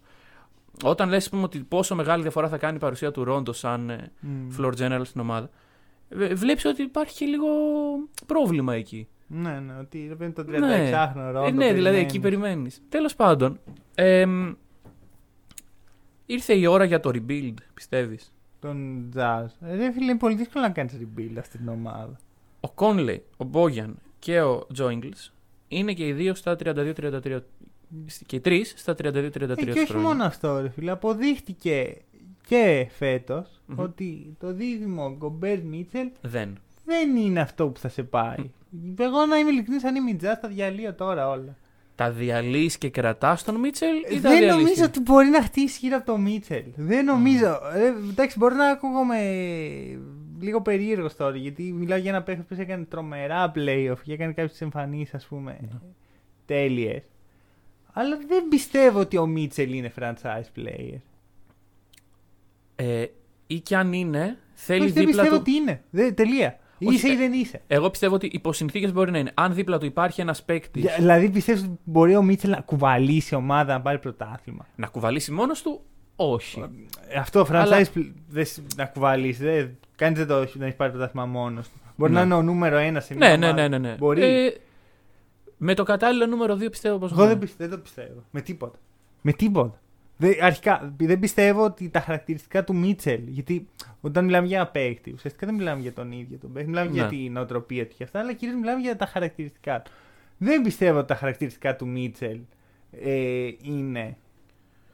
Όταν 0.83 1.09
λες 1.09 1.23
ας 1.23 1.29
πούμε, 1.29 1.43
ότι 1.43 1.59
πόσο 1.59 1.95
μεγάλη 1.95 2.21
διαφορά 2.21 2.47
θα 2.49 2.57
κάνει 2.57 2.75
η 2.75 2.79
παρουσία 2.79 3.11
του 3.11 3.23
Ρόντο 3.23 3.53
σαν 3.53 3.89
ε, 3.89 4.11
Μμ. 4.19 4.47
floor 4.57 4.71
general 4.77 5.01
στην 5.03 5.21
ομάδα, 5.21 5.49
βε- 6.09 6.33
βλέπεις 6.35 6.65
ότι 6.65 6.81
υπάρχει 6.81 7.17
και 7.17 7.25
λίγο 7.25 7.47
πρόβλημα 8.25 8.73
εκεί. 8.73 9.07
Ναι, 9.27 9.59
ναι, 9.59 9.73
ότι 9.79 10.05
ρε 10.07 10.15
παιδί, 10.15 10.31
το 10.31 10.45
36χρονο 10.47 10.59
Ναι, 10.59 11.31
ρόλο. 11.31 11.45
ε, 11.45 11.51
ναι 11.51 11.73
δηλαδή 11.73 11.97
εκεί 11.97 12.19
περιμένεις. 12.19 12.81
Τέλος 12.89 13.15
πάντων, 13.15 13.59
εμ, 13.95 14.53
ήρθε 16.25 16.53
η 16.53 16.65
ώρα 16.65 16.83
για 16.83 16.99
το 16.99 17.09
rebuild, 17.13 17.53
πιστεύεις; 17.73 18.33
Τον 18.59 19.09
Jazz. 19.15 19.45
Ε, 19.61 19.75
Ρε 19.75 19.91
φίλε, 19.91 20.05
είναι 20.11 20.17
πολύ 20.17 20.35
δύσκολο 20.35 20.63
να 20.63 20.69
κάνεις 20.69 20.97
rebuild 21.01 21.35
αυτή 21.39 21.57
την 21.57 21.67
ομάδα. 21.69 22.15
Ο 22.59 22.69
Κόνλεϊ, 22.69 23.23
ο 23.37 23.43
Μπόγιαν 23.43 23.97
και 24.19 24.41
ο 24.41 24.67
Τζόιγκλς 24.73 25.33
είναι 25.67 25.93
και 25.93 26.07
οι 26.07 26.13
δύο 26.13 26.33
στα 26.35 26.55
32-33 26.63 27.39
και 28.25 28.35
οι 28.35 28.39
τρεις 28.39 28.73
στα 28.77 28.93
32-33 28.93 29.03
Ε, 29.13 29.55
και 29.55 29.69
όχι 29.71 29.85
χρόνια. 29.87 30.07
μόνο 30.07 30.23
αυτό, 30.23 30.59
ρε 30.61 30.69
φίλε. 30.69 30.91
Αποδείχτηκε 30.91 31.95
και 32.47 32.87
φέτος 32.97 33.61
Μμμ. 33.65 33.79
ότι 33.79 34.35
το 34.39 34.53
δίδυμο 34.53 35.15
Γκομπέρ 35.17 35.63
Μίτσελ 35.63 36.09
Δεν. 36.21 36.57
δεν 36.85 37.15
είναι 37.15 37.39
αυτό 37.39 37.67
που 37.67 37.79
θα 37.79 37.89
σε 37.89 38.03
πάει. 38.03 38.51
Εγώ 38.99 39.25
να 39.25 39.37
είμαι 39.37 39.49
ειλικρινής, 39.49 39.83
αν 39.83 39.95
είμαι 39.95 40.09
η 40.09 40.19
Jazz, 40.21 40.35
τα 40.41 40.47
διαλύω 40.47 40.93
τώρα 40.93 41.29
όλα. 41.29 41.55
Τα 41.95 42.11
διαλύεις 42.11 42.77
και 42.77 42.89
κρατάς 42.89 43.43
τον 43.43 43.55
Μίτσελ 43.55 43.95
ή 43.97 44.01
τα 44.01 44.09
δεν 44.09 44.37
διαλύεις 44.37 44.51
νομίζω 44.55 44.73
και- 44.75 44.83
ότι 44.83 44.99
μπορεί 44.99 45.27
να 45.27 45.41
χτίσει 45.43 45.79
γύρω 45.81 45.97
από 45.97 46.05
το 46.05 46.17
Μίτσελ. 46.17 46.63
Δεν 46.75 47.05
νομίζω. 47.05 47.45
Ε, 47.75 48.09
εντάξει, 48.09 48.37
μπορεί 48.37 48.55
να 48.55 48.65
ακούγομαι 48.69 49.17
λίγο 50.41 50.61
περίεργο 50.61 51.09
τώρα 51.17 51.35
γιατί 51.37 51.63
μιλάω 51.63 51.97
για 51.97 52.09
ένα 52.11 52.21
παίχτη 52.23 52.41
που 52.55 52.61
έκανε 52.61 52.83
τρομερά 52.83 53.51
playoff 53.55 53.97
και 54.03 54.13
έκανε 54.13 54.33
κάποιες 54.33 54.61
εμφανίσεις, 54.61 55.13
ας 55.13 55.25
πούμε, 55.25 55.57
Ναι. 55.61 55.79
τέλειες. 56.45 57.03
Αλλά 57.93 58.17
δεν 58.27 58.47
πιστεύω 58.49 58.99
ότι 58.99 59.17
ο 59.17 59.25
Μίτσελ 59.25 59.73
είναι 59.73 59.93
franchise 59.99 60.59
player. 60.59 60.97
Ε, 62.75 63.05
ή 63.47 63.59
κι 63.59 63.75
αν 63.75 63.93
είναι, 63.93 64.37
θέλει 64.53 64.81
Όχι, 64.83 64.91
δεν 64.91 65.05
δίπλα 65.05 65.21
πιστεύω 65.21 65.35
του. 65.41 65.41
ότι 65.47 65.51
είναι. 65.61 65.81
Δεν, 65.89 66.15
τελεία. 66.15 66.59
Όχι, 66.85 66.95
είσαι 66.95 67.07
ή 67.07 67.11
ε, 67.11 67.15
δεν 67.15 67.33
είσαι. 67.33 67.61
Εγώ 67.67 67.89
πιστεύω 67.89 68.15
ότι 68.15 68.29
υπό 68.33 68.53
συνθήκες 68.53 68.93
μπορεί 68.93 69.11
να 69.11 69.17
είναι. 69.17 69.31
Αν 69.33 69.53
δίπλα 69.53 69.77
του 69.77 69.85
υπάρχει 69.85 70.21
ένας 70.21 70.43
παίκτη 70.43 70.79
Για- 70.79 70.95
Δηλαδή 70.97 71.29
πιστεύεις 71.29 71.61
ότι 71.63 71.79
μπορεί 71.83 72.15
ο 72.15 72.21
Μίτσελ 72.23 72.49
να 72.49 72.59
κουβαλήσει 72.61 73.35
ομάδα 73.35 73.73
να 73.73 73.81
πάρει 73.81 73.99
πρωτάθλημα; 73.99 74.67
να 74.75 74.87
κουβαλήσει 74.87 75.31
μόνος 75.31 75.61
του, 75.61 75.81
όχι. 76.15 76.59
Ε, 77.07 77.19
Αυτό 77.19 77.41
franchise 77.49 77.53
Αλλά- 77.53 77.85
πλ- 77.93 78.11
δεν 78.29 78.45
σ- 78.45 78.59
να 78.75 78.85
κουβαλήσει. 78.85 79.43
Δεν, 79.43 79.77
κανείς 79.95 80.17
δεν 80.17 80.27
το 80.27 80.35
έχει 80.35 80.57
να 80.59 80.65
έχεις 80.65 80.77
πάρει 80.77 80.91
πρωτάθλημα 80.91 81.25
μόνος 81.25 81.69
του. 81.69 81.77
Μπορεί 81.95 82.11
Ναι. 82.11 82.17
να 82.19 82.25
είναι 82.25 82.33
ο 82.33 82.41
νούμερο 82.41 82.77
ένα 82.77 82.99
σε 82.99 83.15
μια 83.15 83.29
Ναι, 83.29 83.35
ναι, 83.37 83.45
ομάδα. 83.47 83.67
ναι, 83.67 83.77
ναι. 83.77 83.87
ναι. 83.89 83.95
Μπορεί. 83.95 84.23
Ε, 84.23 84.53
με 85.61 85.73
το 85.73 85.83
κατάλληλο 85.83 86.25
νούμερο 86.25 86.55
2 86.55 86.69
πιστεύω 86.71 86.97
πως. 86.97 87.11
Εγώ 87.11 87.25
δεν, 87.27 87.37
πιστε- 87.39 87.57
δεν 87.59 87.69
το 87.69 87.77
πιστεύω. 87.77 88.23
Με 88.31 88.41
τίποτα. 88.41 88.79
Με 89.21 89.31
τίποτα. 89.33 89.79
Δεν, 90.17 90.43
αρχικά, 90.43 90.93
δεν 90.97 91.19
πιστεύω 91.19 91.63
ότι 91.63 91.89
τα 91.89 91.99
χαρακτηριστικά 91.99 92.63
του 92.63 92.75
Μίτσελ. 92.75 93.21
Γιατί 93.27 93.67
όταν 94.01 94.25
μιλάμε 94.25 94.47
για 94.47 94.57
ένα 94.57 94.67
παίκτη, 94.67 95.11
ουσιαστικά 95.13 95.45
δεν 95.45 95.55
μιλάμε 95.55 95.81
για 95.81 95.93
τον 95.93 96.11
ίδιο 96.11 96.37
τον 96.37 96.53
παίκτη. 96.53 96.69
Μιλάμε 96.69 96.89
Ναι. 96.89 96.93
για 96.95 97.07
την 97.07 97.31
νοοτροπία 97.31 97.87
του 97.87 97.95
και 97.97 98.03
αυτά, 98.03 98.19
αλλά 98.19 98.33
κυρίως 98.33 98.57
μιλάμε 98.59 98.81
για 98.81 98.95
τα 98.95 99.05
χαρακτηριστικά 99.05 99.81
του. 99.81 99.91
Δεν 100.37 100.61
πιστεύω 100.61 100.97
ότι 100.97 101.07
τα 101.07 101.15
χαρακτηριστικά 101.15 101.75
του 101.75 101.87
Μίτσελ 101.87 102.39
ε, 102.91 103.49
είναι 103.61 104.17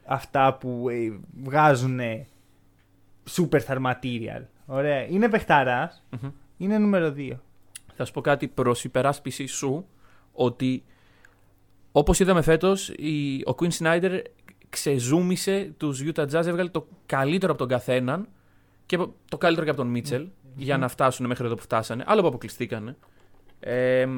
αυτά 0.04 0.54
που 0.54 0.88
ε, 0.88 1.18
βγάζουν 1.42 2.00
superstar 3.36 3.82
material. 3.82 4.42
Ωραία. 4.66 5.06
Είναι 5.08 5.28
παιχταράς, 5.28 6.04
Μμμ. 6.10 6.30
είναι 6.56 6.78
νούμερο 6.78 7.14
2. 7.16 7.30
Θα 7.96 8.04
σου 8.04 8.12
πω 8.12 8.20
κάτι 8.20 8.48
προς 8.48 8.84
υπεράσπιση 8.84 9.46
σου. 9.46 9.86
Ότι 10.36 10.84
όπως 11.92 12.20
είδαμε 12.20 12.42
φέτος, 12.42 12.88
ο 13.44 13.54
Quinn 13.58 13.70
Snyder 13.78 14.22
ξεζούμισε 14.68 15.74
τους 15.76 16.02
Utah 16.04 16.22
Jazz, 16.22 16.46
έβγαλε 16.46 16.68
το 16.68 16.86
καλύτερο 17.06 17.52
από 17.52 17.60
τον 17.60 17.68
καθέναν 17.68 18.28
και 18.86 18.96
το 19.28 19.38
καλύτερο 19.38 19.64
και 19.64 19.70
από 19.70 19.80
τον 19.80 19.90
μιτσελ 19.90 20.26
για 20.56 20.78
να 20.78 20.88
φτάσουν 20.88 21.26
μέχρι 21.26 21.44
εδώ 21.44 21.54
που 21.54 21.62
φτάσανε. 21.62 22.04
Άλλο 22.06 22.20
που 22.20 22.26
αποκλειστήκανε. 22.26 22.96
Ε, 23.60 24.08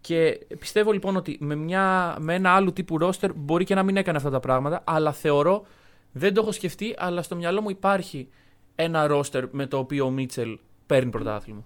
και 0.00 0.46
πιστεύω 0.58 0.92
λοιπόν 0.92 1.16
ότι 1.16 1.36
με, 1.40 1.54
μια, 1.54 2.16
με 2.20 2.34
ένα 2.34 2.50
άλλο 2.50 2.72
τύπου 2.72 2.98
ρόστερ 2.98 3.32
μπορεί 3.34 3.64
και 3.64 3.74
να 3.74 3.82
μην 3.82 3.96
έκανε 3.96 4.16
αυτά 4.16 4.30
τα 4.30 4.40
πράγματα, 4.40 4.82
αλλά 4.86 5.12
θεωρώ, 5.12 5.64
δεν 6.12 6.34
το 6.34 6.40
έχω 6.40 6.52
σκεφτεί, 6.52 6.94
αλλά 6.98 7.22
στο 7.22 7.36
μυαλό 7.36 7.60
μου 7.60 7.70
υπάρχει 7.70 8.28
ένα 8.74 9.06
ρόστερ 9.06 9.44
με 9.50 9.66
το 9.66 9.78
οποίο 9.78 10.04
ο 10.04 10.10
Μίτσελ 10.10 10.58
παίρνει 10.86 11.10
πρωτάθλημα. 11.10 11.64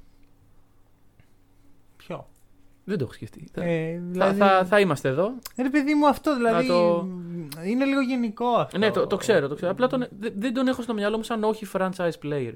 Ποιο; 2.86 2.94
Δεν 2.94 2.98
το 2.98 3.04
έχω 3.04 3.12
σκεφτεί. 3.12 3.48
Ε, 3.54 3.98
δηλαδή... 4.10 4.38
θα, 4.38 4.46
θα, 4.46 4.64
θα, 4.64 4.80
είμαστε 4.80 5.08
εδώ. 5.08 5.34
Ρε 5.56 5.70
παιδί 5.70 5.94
μου, 5.94 6.08
αυτό 6.08 6.36
δηλαδή. 6.36 6.66
Το... 6.66 7.08
Είναι 7.64 7.84
λίγο 7.84 8.00
γενικό 8.00 8.48
αυτό. 8.48 8.78
Ναι, 8.78 8.90
το, 8.90 9.06
το 9.06 9.16
ξέρω. 9.16 9.48
Το 9.48 9.54
ξέρω. 9.54 9.70
Απλά 9.70 9.86
τον, 9.86 10.06
δεν 10.36 10.54
τον 10.54 10.68
έχω 10.68 10.82
στο 10.82 10.94
μυαλό 10.94 11.16
μου 11.16 11.22
σαν 11.22 11.44
όχι 11.44 11.66
franchise 11.72 12.18
player. 12.22 12.52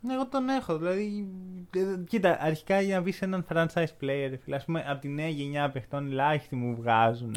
Ναι, 0.00 0.14
εγώ 0.14 0.26
τον 0.26 0.48
έχω. 0.48 0.78
Δηλαδή, 0.78 1.28
ε, 1.76 1.80
κοίτα, 2.08 2.38
αρχικά 2.40 2.80
για 2.80 2.96
να 2.96 3.02
βρει 3.02 3.14
έναν 3.20 3.46
franchise 3.52 4.02
player, 4.02 4.34
φίλε, 4.42 4.56
ας 4.56 4.64
πούμε, 4.64 4.84
από 4.88 5.00
τη 5.00 5.08
νέα 5.08 5.28
γενιά 5.28 5.70
παιχτών 5.70 6.10
ελάχιστοι 6.10 6.56
μου 6.56 6.74
βγάζουν. 6.74 7.36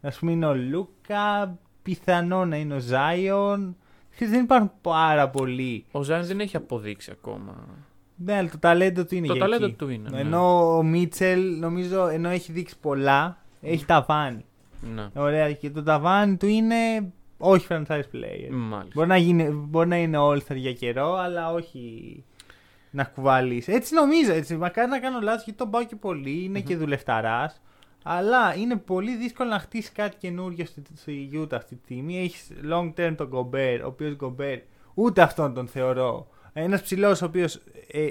Α 0.00 0.10
πούμε 0.18 0.32
είναι 0.32 0.46
ο 0.46 0.54
Λούκα, 0.54 1.58
πιθανό 1.82 2.44
να 2.44 2.56
είναι 2.56 2.74
ο 2.74 2.78
Ζάιον. 2.78 3.76
Δεν 4.18 4.42
υπάρχουν 4.42 4.72
πάρα 4.80 5.28
πολλοί. 5.28 5.84
Ο 5.90 6.02
Ζάιον 6.02 6.26
δεν 6.26 6.40
έχει 6.40 6.56
αποδείξει 6.56 7.10
ακόμα. 7.10 7.54
Ναι, 8.24 8.36
αλλά 8.36 8.48
το 8.50 8.58
ταλέντο 8.58 9.04
του 9.04 9.14
είναι 9.14 9.26
Το 9.26 9.32
για 9.32 9.42
ταλέντο 9.42 9.64
εκεί. 9.64 9.74
του 9.74 9.88
είναι. 9.88 10.08
Ναι. 10.10 10.20
Ενώ 10.20 10.76
ο 10.76 10.82
Μίτσελ, 10.82 11.58
νομίζω, 11.58 12.08
ενώ 12.08 12.28
έχει 12.28 12.52
δείξει 12.52 12.78
πολλά, 12.80 13.38
έχει 13.60 13.84
ταβάνι. 13.84 14.44
Ναι. 14.94 15.08
Ωραία, 15.14 15.52
και 15.52 15.70
το 15.70 15.82
ταβάνι 15.82 16.36
του 16.36 16.46
είναι 16.46 17.12
όχι 17.38 17.66
franchise 17.68 17.86
player. 17.86 18.50
Μάλιστα. 18.50 18.90
Μπορεί 18.94 19.08
να, 19.08 19.16
γίνει, 19.16 19.48
μπορεί 19.50 19.88
να 19.88 19.96
είναι 19.96 20.18
all-star 20.20 20.56
για 20.56 20.72
καιρό, 20.72 21.14
αλλά 21.14 21.52
όχι 21.52 22.24
να 22.90 23.04
κουβαλήσει. 23.04 23.72
Έτσι 23.72 23.94
νομίζω. 23.94 24.32
Έτσι. 24.32 24.56
Μακάρι 24.56 24.90
να 24.90 24.98
κάνω 24.98 25.20
λάθος 25.20 25.44
γιατί 25.44 25.58
τον 25.58 25.70
πάω 25.70 25.84
και 25.84 25.96
πολύ. 25.96 26.44
Είναι 26.44 26.60
και 26.60 26.76
δουλευταράς. 26.76 27.60
Αλλά 28.02 28.54
είναι 28.56 28.76
πολύ 28.76 29.16
δύσκολο 29.16 29.50
να 29.50 29.58
χτίσει 29.58 29.92
κάτι 29.92 30.16
καινούριο 30.16 30.64
στη, 30.64 30.82
στη 30.94 31.30
Utah 31.34 31.54
αυτή 31.54 31.74
τη 31.74 31.82
στιγμή. 31.82 32.18
Έχεις 32.18 32.50
long 32.70 32.92
term 32.96 33.14
τον 33.16 33.30
Gobert, 33.32 33.80
ο 33.82 33.86
οποίος 33.86 34.16
Gobert 34.20 34.60
ούτε 34.94 35.22
αυτόν 35.22 35.54
τον 35.54 35.66
θεωρώ. 35.66 36.26
Ένας 36.52 36.82
ψηλός 36.82 37.22
ο 37.22 37.24
οποίος 37.24 37.60
ε, 37.90 38.08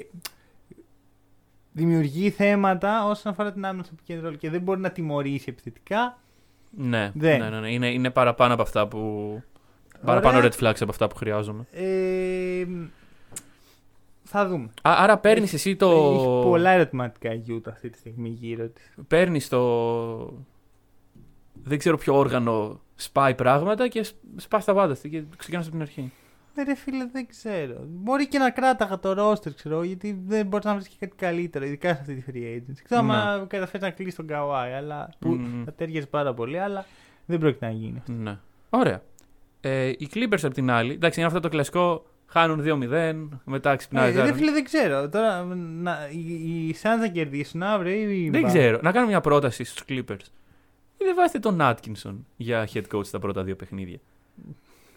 δημιουργεί 1.72 2.30
θέματα 2.30 3.06
όσον 3.08 3.32
αφορά 3.32 3.54
την 3.54 3.66
άμυνα 3.66 3.84
στο 3.84 3.94
επικέντρο 3.96 4.34
και 4.34 4.50
δεν 4.50 4.62
μπορεί 4.62 4.80
να 4.80 4.92
τιμωρήσει 4.92 5.46
επιθετικά. 5.50 6.20
Ναι, 6.70 7.12
Δεν. 7.14 7.40
ναι, 7.40 7.50
ναι, 7.50 7.60
ναι. 7.60 7.72
Είναι, 7.72 7.88
είναι 7.92 8.10
παραπάνω 8.10 8.54
από 8.54 8.62
αυτά 8.62 8.88
που. 8.88 9.42
Παραπάνω 10.06 10.40
red 10.40 10.52
flags 10.60 10.78
από 10.80 10.90
αυτά 10.92 11.08
που 11.08 11.16
χρειάζομαι. 11.16 11.66
Ε, 11.72 12.66
θα 14.24 14.48
δούμε. 14.48 14.70
Α, 14.82 14.94
άρα 14.98 15.18
παίρνεις 15.18 15.54
εσύ 15.54 15.76
το. 15.76 15.90
Έχει 15.90 16.50
πολλά 16.50 16.70
ερωτηματικά 16.70 17.34
η 17.34 17.44
Utah 17.50 17.70
αυτή 17.72 17.90
τη 17.90 17.98
στιγμή 17.98 18.30
γύρω 18.30 18.68
της. 18.68 18.94
Παίρνεις 19.08 19.50
το. 19.50 20.34
Δεν 21.64 21.78
ξέρω 21.78 21.98
ποιο 21.98 22.18
όργανο 22.18 22.80
σπάει 22.96 23.36
πράγματα 23.36 23.88
και 23.88 24.06
σπάς 24.36 24.66
τα 24.66 24.74
πάντα 24.74 24.94
και 25.10 25.24
ξεκινάς 25.38 25.64
από 25.64 25.72
την 25.72 25.82
αρχή. 25.82 26.12
Ε, 26.56 26.64
ρε 26.64 26.76
φίλε, 26.76 27.06
δεν 27.12 27.28
ξέρω. 27.28 27.76
Μπορεί 27.88 28.28
και 28.28 28.38
να 28.38 28.50
κράταγα 28.50 29.00
το 29.00 29.32
roster, 29.32 29.54
ξέρω, 29.56 29.84
γιατί 29.84 30.22
δεν 30.26 30.46
μπορείς 30.46 30.66
να 30.66 30.74
βρεις 30.74 30.88
και 30.88 30.96
κάτι 31.00 31.16
καλύτερο, 31.16 31.66
ειδικά 31.66 31.94
σε 31.94 32.00
αυτή 32.02 32.16
τη 32.16 32.24
free 32.32 32.58
agency. 32.58 32.80
Ξέρω 32.84 33.02
Ναι. 33.02 33.14
άμα 33.14 33.46
καταφέρεις 33.50 33.82
να 33.88 33.90
κλείσεις 33.92 34.16
τον 34.16 34.28
Kawhi, 34.30 34.68
αλλά. 34.78 35.10
που 35.20 35.30
Μμμ. 35.30 35.64
θα 35.66 35.74
τέριαζες 35.74 36.10
πάρα 36.10 36.34
πολύ, 36.34 36.60
αλλά 36.60 36.86
δεν 37.26 37.40
πρόκειται 37.40 37.66
να 37.66 37.72
γίνει. 37.72 37.98
αυτό. 37.98 38.12
Ναι. 38.12 38.38
Ωραία. 38.70 39.02
Ε, 39.62 39.88
οι 39.88 40.10
Clippers 40.14 40.40
απ' 40.44 40.54
την 40.54 40.72
άλλη. 40.72 40.94
Εντάξει, 40.94 41.20
είναι 41.20 41.28
αυτό 41.28 41.40
το 41.40 41.50
κλασικό. 41.50 42.06
Χάνουν 42.32 42.62
2-0, 42.62 43.30
μετά 43.46 43.76
ξυπνάει. 43.76 44.12
Ε, 44.16 44.22
ρε 44.24 44.34
φίλε, 44.34 44.52
δεν 44.52 44.64
ξέρω. 44.64 45.10
Τώρα 45.10 45.44
να, 45.56 45.98
οι, 46.12 46.68
οι 46.68 46.76
Suns 46.82 47.00
να 47.00 47.08
κερδίσουν 47.08 47.64
αύριο 47.64 48.10
ή. 48.10 48.30
Δεν 48.30 48.44
ξέρω. 48.44 48.80
Να 48.82 48.92
κάνω 48.92 49.08
μια 49.08 49.22
πρόταση 49.22 49.64
στους 49.64 49.84
Clippers. 49.90 50.26
Ή 50.98 51.04
δεν 51.06 51.16
βάζετε 51.16 51.40
τον 51.40 51.58
Atkinson 51.62 52.16
για 52.38 52.68
head 52.74 52.84
coach 52.92 53.06
στα 53.06 53.20
πρώτα 53.20 53.44
δύο 53.44 53.56
παιχνίδια. 53.56 53.98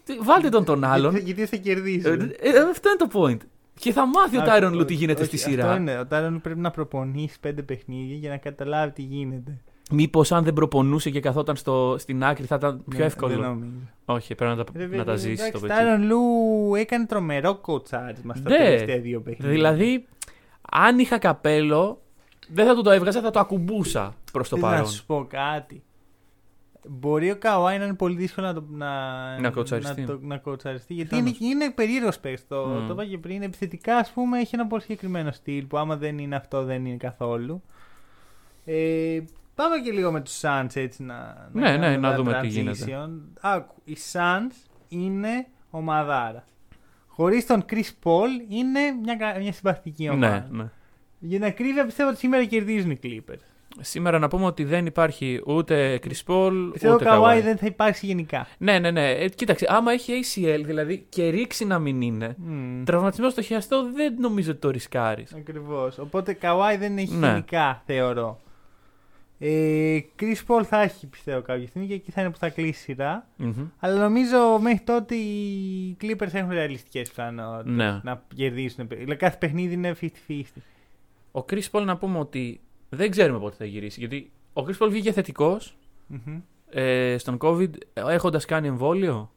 Τι- 0.03 0.17
Βάλτε 0.21 0.49
τον 0.49 0.65
τον 0.65 0.83
άλλον. 0.83 1.11
Γιατί, 1.11 1.25
γιατί 1.25 1.45
θα 1.45 1.55
Ε, 1.55 1.59
κερδίσει. 1.59 2.07
ε, 2.39 2.49
αυτό 2.71 2.89
είναι 2.89 2.97
το 2.97 3.19
point. 3.19 3.37
Και 3.79 3.91
θα 3.91 4.05
μάθει 4.07 4.37
ο 4.37 4.41
Α, 4.41 4.45
Tyron 4.47 4.73
Lue 4.75 4.79
ο- 4.79 4.85
τι 4.85 4.93
γίνεται 4.93 5.21
όχι, 5.21 5.37
στη 5.37 5.49
Αυτό 5.53 5.61
σειρά. 5.61 5.75
είναι. 5.75 5.99
Ο 5.99 6.07
Tyron 6.11 6.37
πρέπει 6.41 6.59
να 6.59 6.71
προπονήσει 6.71 7.39
πέντε 7.39 7.61
παιχνίδια 7.61 8.15
για 8.15 8.29
να 8.29 8.37
καταλάβει 8.37 8.91
τι 8.91 9.01
γίνεται. 9.01 9.57
Μήπως 9.91 10.31
αν 10.31 10.43
δεν 10.43 10.53
προπονούσε 10.53 11.09
και 11.09 11.19
καθόταν 11.19 11.55
στο, 11.55 11.95
στην 11.99 12.23
άκρη 12.23 12.45
θα 12.45 12.55
ήταν 12.55 12.83
πιο 12.89 12.99
Ναι, 12.99 13.05
εύκολο. 13.05 13.31
Δεν 13.31 13.41
νομίζω. 13.41 13.71
Όχι, 14.05 14.35
πρέπει 14.35 14.55
να 14.57 14.63
τα, 14.63 14.71
Ρε, 14.75 14.85
να 14.87 14.97
τα 14.97 15.03
παιδί, 15.11 15.17
ζήσει 15.19 15.51
το 15.51 15.57
εντάξει, 15.65 15.67
πετσί. 15.67 15.83
Tyron 15.83 16.11
Lue 16.11 16.79
έκανε 16.79 17.05
τρομερό 17.05 17.55
κοτσάρισμα 17.55 18.35
στα 18.35 18.49
Ναι. 18.49 18.57
τελευταία 18.57 18.99
δύο 18.99 19.21
παιχνίδια. 19.21 19.51
Δηλαδή, 19.53 20.05
αν 20.71 20.99
είχα 20.99 21.17
καπέλο, 21.17 22.01
δεν 22.49 22.65
θα 22.65 22.75
του 22.75 22.81
το 22.81 22.91
έβγαζα, 22.91 23.21
θα 23.21 23.31
το 23.31 23.39
ακουμπούσα 23.39 24.13
προς 24.31 24.49
το 24.49 24.55
Θες 24.55 24.65
παρόν. 24.65 24.79
Να 24.81 24.85
σου 24.89 25.05
πω 25.05 25.27
κάτι. 25.29 25.83
Μπορεί 26.89 27.31
ο 27.31 27.37
Καουάι 27.37 27.77
να 27.77 27.83
είναι 27.85 27.93
πολύ 27.93 28.15
δύσκολο 28.15 28.47
να, 28.47 28.53
το, 28.53 28.63
να, 28.69 29.39
Να 29.39 29.49
κοτσαριστεί. 29.49 30.01
Να, 30.01 30.07
το, 30.07 30.19
να 30.21 30.37
κοτσαριστεί. 30.37 30.93
Γιατί 30.93 31.15
είναι, 31.15 31.29
Πιθανώς. 31.31 31.51
είναι 31.53 31.71
περίεργος 31.71 32.19
παίκτης. 32.19 32.47
Το, 32.47 32.65
Μμ. 32.65 32.87
το 32.87 32.93
είπα 32.93 33.05
και 33.05 33.17
πριν. 33.17 33.41
Επιθετικά, 33.41 33.97
ας 33.97 34.11
πούμε, 34.11 34.39
έχει 34.39 34.55
ένα 34.55 34.67
πολύ 34.67 34.81
συγκεκριμένο 34.81 35.31
στυλ 35.31 35.65
που 35.65 35.77
άμα 35.77 35.97
δεν 35.97 36.17
είναι 36.17 36.35
αυτό, 36.35 36.63
δεν 36.63 36.85
είναι 36.85 36.97
καθόλου. 36.97 37.63
Ε, 38.65 39.19
πάμε 39.55 39.77
και 39.83 39.91
λίγο 39.91 40.11
με 40.11 40.21
τους 40.21 40.39
Suns 40.41 40.67
έτσι 40.73 41.03
να, 41.03 41.49
Ναι, 41.53 41.61
κάνουμε 41.63 41.87
ναι, 41.89 41.97
να 41.97 42.07
ένα 42.07 42.15
δούμε 42.15 42.31
τι 42.31 42.37
transition. 42.47 42.49
γίνεται. 42.51 43.09
Άκου, 43.41 43.75
οι 43.83 43.97
Suns 44.13 44.67
είναι 44.87 45.47
ομαδάρα. 45.69 46.43
Χωρίς 47.07 47.45
τον 47.45 47.65
Chris 47.69 47.89
Paul 48.03 48.29
είναι 48.49 48.79
μια, 49.03 49.15
κα- 49.15 49.39
μια 49.39 49.53
συμπαθητική 49.53 50.09
ομάδα. 50.09 50.47
Ναι, 50.51 50.63
ναι. 50.63 50.69
Για 51.19 51.37
την 51.39 51.47
ακρίβεια 51.47 51.85
πιστεύω 51.85 52.09
ότι 52.09 52.17
σήμερα 52.17 52.45
κερδίζουν 52.45 52.91
οι 52.91 52.99
Clippers. 53.03 53.41
Σήμερα 53.79 54.19
να 54.19 54.27
πούμε 54.27 54.45
ότι 54.45 54.63
δεν 54.63 54.85
υπάρχει 54.85 55.41
ούτε 55.45 55.99
Chris 56.03 56.31
Paul, 56.33 56.69
Πιστεύω 56.71 56.93
ούτε 56.93 57.09
ο 57.09 57.23
Kawhi 57.23 57.37
Kawhi. 57.37 57.41
δεν 57.43 57.57
θα 57.57 57.65
υπάρξει 57.65 58.05
γενικά. 58.05 58.47
Ναι, 58.57 58.79
ναι, 58.79 58.91
ναι. 58.91 59.09
Ε, 59.11 59.29
κοίταξε, 59.29 59.65
άμα 59.69 59.91
έχει 59.91 60.13
ACL, 60.23 60.61
δηλαδή 60.65 61.05
και 61.09 61.29
ρίξει 61.29 61.65
να 61.65 61.79
μην 61.79 62.01
είναι, 62.01 62.35
Mm. 62.49 62.81
τραυματισμός 62.85 63.31
στο 63.31 63.41
χιαστό 63.41 63.91
δεν 63.93 64.15
νομίζω 64.19 64.51
ότι 64.51 64.59
το 64.59 64.69
ρισκάρεις. 64.69 65.33
Ακριβώς. 65.33 65.97
Οπότε 65.97 66.37
Kawhi 66.41 66.75
δεν 66.79 66.97
έχει 66.97 67.13
Ναι. 67.13 67.27
γενικά, 67.27 67.83
θεωρώ. 67.85 68.39
Ε, 69.39 69.99
Chris 70.19 70.35
Paul 70.47 70.63
θα 70.63 70.81
έχει 70.81 71.07
πιστεύω 71.07 71.41
κάποια 71.41 71.67
στιγμή 71.67 71.87
και 71.87 71.93
εκεί 71.93 72.11
θα 72.11 72.21
είναι 72.21 72.29
που 72.29 72.37
θα 72.37 72.49
κλείσει 72.49 72.69
η 72.69 72.73
σειρά. 72.73 73.27
Αλλά 73.79 73.99
νομίζω 73.99 74.59
μέχρι 74.61 74.79
τότε 74.79 75.15
οι 75.15 75.97
Clippers 76.01 76.33
έχουν 76.33 76.49
ρεαλιστικές 76.49 77.09
πιθανότητες 77.09 77.75
Ναι. 77.75 77.99
να 78.03 78.23
κερδίσουν. 78.35 78.87
Δηλαδή 78.87 79.15
κάθε 79.15 79.37
παιχνίδι 79.39 79.73
είναι 79.73 79.93
50-50. 80.01 80.61
Ο 81.31 81.45
Chris 81.49 81.63
Paul 81.71 81.83
να 81.85 81.97
πούμε 81.97 82.19
ότι 82.19 82.59
δεν 82.95 83.11
ξέρουμε 83.11 83.39
πότε 83.39 83.55
θα 83.57 83.65
γυρίσει. 83.65 83.99
Γιατί 83.99 84.31
ο 84.53 84.63
Chris 84.67 84.83
Paul 84.83 84.89
βγήκε 84.89 85.11
θετικός 85.11 85.77
Μμμ. 86.07 86.39
ε, 86.69 87.15
στον 87.17 87.37
COVID 87.41 87.69
έχοντας 87.93 88.45
κάνει 88.45 88.67
εμβόλιο. 88.67 89.31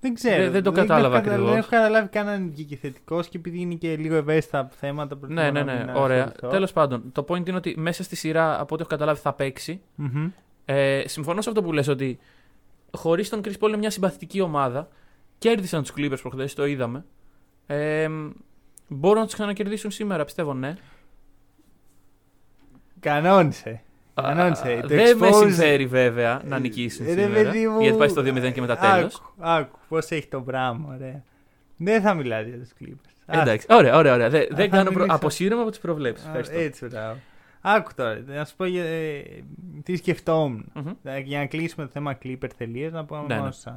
Δεν 0.00 0.14
ξέρω. 0.14 0.42
Δεν- 0.42 0.52
δεν 0.52 0.62
το 0.62 0.72
κατάλαβα 0.72 1.16
έχω 1.16 1.24
καταλα- 1.24 1.32
ακριβώς. 1.34 1.50
Δεν 1.50 1.58
έχω 1.58 1.68
καταλάβει 1.70 2.08
καν 2.08 2.28
αν 2.28 2.50
βγήκε 2.50 2.76
θετικός 2.76 3.28
και 3.28 3.36
επειδή 3.38 3.60
είναι 3.60 3.74
και 3.74 3.96
λίγο 3.96 4.14
ευαίσθητα 4.14 4.68
θέματα. 4.72 5.16
προτιμώ 5.16 5.40
Ναι, 5.40 5.50
ναι, 5.50 5.62
να 5.62 5.72
ναι. 5.74 5.84
μην 5.84 5.94
Ωραία. 5.96 6.18
ασχοληθώ. 6.24 6.48
Τέλος 6.48 6.72
πάντων, 6.72 7.12
το 7.12 7.24
point 7.28 7.48
είναι 7.48 7.56
ότι 7.56 7.74
μέσα 7.78 8.02
στη 8.02 8.16
σειρά, 8.16 8.54
από 8.60 8.74
ό,τι 8.74 8.82
έχω 8.82 8.90
καταλάβει, 8.90 9.20
θα 9.20 9.32
παίξει. 9.32 9.80
Μμμ. 9.94 10.30
Ε, 10.64 11.02
συμφωνώ 11.06 11.40
σε 11.42 11.48
αυτό 11.48 11.62
που 11.62 11.72
λες 11.72 11.88
ότι 11.88 12.18
χωρίς 12.96 13.28
τον 13.28 13.40
Chris 13.44 13.52
Paul 13.60 13.68
είναι 13.68 13.76
μια 13.76 13.90
συμπαθητική 13.90 14.40
ομάδα. 14.40 14.88
Κέρδισαν 15.38 15.82
τους 15.82 15.92
Clippers 15.96 16.18
προχθές, 16.22 16.54
το 16.54 16.66
είδαμε. 16.66 17.04
Ε, 17.66 18.08
μπορούν 18.88 19.18
να 19.18 19.24
τους 19.24 19.34
ξανακερδίσουν 19.34 19.90
σήμερα, 19.90 20.24
πιστεύω, 20.24 20.54
ναι. 20.54 20.74
Κανόνισε. 23.00 23.80
Κανόνισε. 24.14 24.72
Α, 24.72 24.80
Το 24.80 24.88
Δεν 24.88 25.16
με 25.16 25.28
expose- 25.28 25.34
συμφέρει 25.34 25.86
βέβαια 25.86 26.40
να 26.44 26.58
νικήσουν 26.58 27.06
Ε, 27.06 27.14
ρε, 27.14 27.22
σήμερα. 27.22 27.42
παιδί 27.50 27.68
μου, 27.68 27.80
Γιατί 27.80 27.98
πάει 27.98 28.08
στο 28.08 28.22
2-0 28.22 28.52
και 28.52 28.60
μετά 28.60 28.76
τέλος. 28.76 29.14
Άκου, 29.14 29.32
άκου 29.38 29.78
πώς 29.88 30.10
έχει 30.10 30.26
το 30.26 30.40
πράγμα, 30.40 30.94
ωραία. 30.94 31.22
Δεν 31.76 32.02
θα 32.02 32.14
μιλάς 32.14 32.46
για 32.46 32.58
τους 32.58 32.70
Clippers. 32.80 33.12
Εντάξει, 33.40 33.66
ωραία, 33.70 33.96
ωραία. 33.96 34.14
ωραία. 34.14 34.28
Δεν, 34.28 34.42
Α, 34.42 34.46
δεν 34.50 34.70
θα 34.70 34.76
κάνω 34.76 34.90
προ... 34.90 34.98
μιλήσω. 34.98 35.16
Αποσύρομαι 35.16 35.60
από 35.62 35.70
τις 35.70 35.78
προβλέψεις. 35.80 36.26
Α, 36.26 36.42
Έτσι, 36.52 36.86
μπράβο. 36.86 37.16
Άκου 37.60 37.90
τώρα, 37.96 38.22
να 38.26 38.44
σου 38.44 38.56
πω 38.56 38.64
για, 38.64 38.84
ε, 38.84 39.22
τι 39.82 39.96
σκεφτόμουν. 39.96 40.72
Ε, 41.02 41.18
Για 41.18 41.38
να 41.38 41.46
κλείσουμε 41.46 41.84
το 41.86 41.90
θέμα 41.92 42.18
Clipper 42.24 42.48
τελείως, 42.56 42.92
να 42.92 43.04
πούμε 43.04 43.24
Ναι, 43.26 43.36
μόνος 43.38 43.62
ναι. 43.66 43.72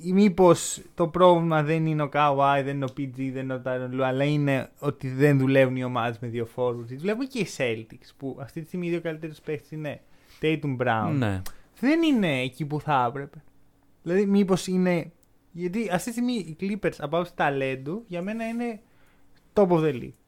Σαν. 0.00 0.12
Μήπως 0.12 0.82
το 0.94 1.08
πρόβλημα 1.08 1.62
δεν 1.62 1.86
είναι 1.86 2.02
ο 2.02 2.08
Kawhi, 2.12 2.60
δεν 2.64 2.74
είναι 2.74 2.84
ο 2.84 2.92
PG, 2.98 3.30
δεν 3.32 3.42
είναι 3.42 3.54
ο 3.54 3.62
Tyron 3.64 3.94
Lue, 3.94 4.02
αλλά 4.02 4.24
είναι 4.24 4.70
ότι 4.78 5.08
δεν 5.08 5.38
δουλεύουν 5.38 5.76
οι 5.76 5.84
ομάδες 5.84 6.18
με 6.18 6.28
δύο 6.28 6.46
φόρου. 6.46 6.86
Δουλεύουν 6.86 7.28
και 7.28 7.38
οι 7.38 7.46
Celtics, 7.56 8.10
που 8.16 8.38
αυτή 8.40 8.60
τη 8.60 8.66
στιγμή 8.66 8.86
οι 8.86 8.90
δύο 8.90 9.00
καλύτερους 9.00 9.40
παίχτες 9.40 9.70
είναι 9.70 10.00
Tatum 10.40 10.76
Brown. 10.76 11.12
Ναι. 11.16 11.42
Δεν 11.80 12.02
είναι 12.02 12.40
εκεί 12.40 12.66
που 12.66 12.80
θα 12.80 13.06
έπρεπε. 13.08 13.42
Δηλαδή, 14.02 14.26
μήπως 14.26 14.66
είναι. 14.66 15.12
Γιατί 15.52 15.88
αυτή 15.92 16.04
τη 16.04 16.16
στιγμή 16.16 16.32
οι 16.32 16.56
Clippers 16.60 16.94
από 16.98 17.16
άποψη 17.16 17.34
ταλέντου 17.34 18.04
για 18.06 18.22
μένα 18.22 18.48
είναι 18.48 18.80
top 19.52 19.68
of 19.68 19.80
the 19.80 19.92
league. 19.94 20.19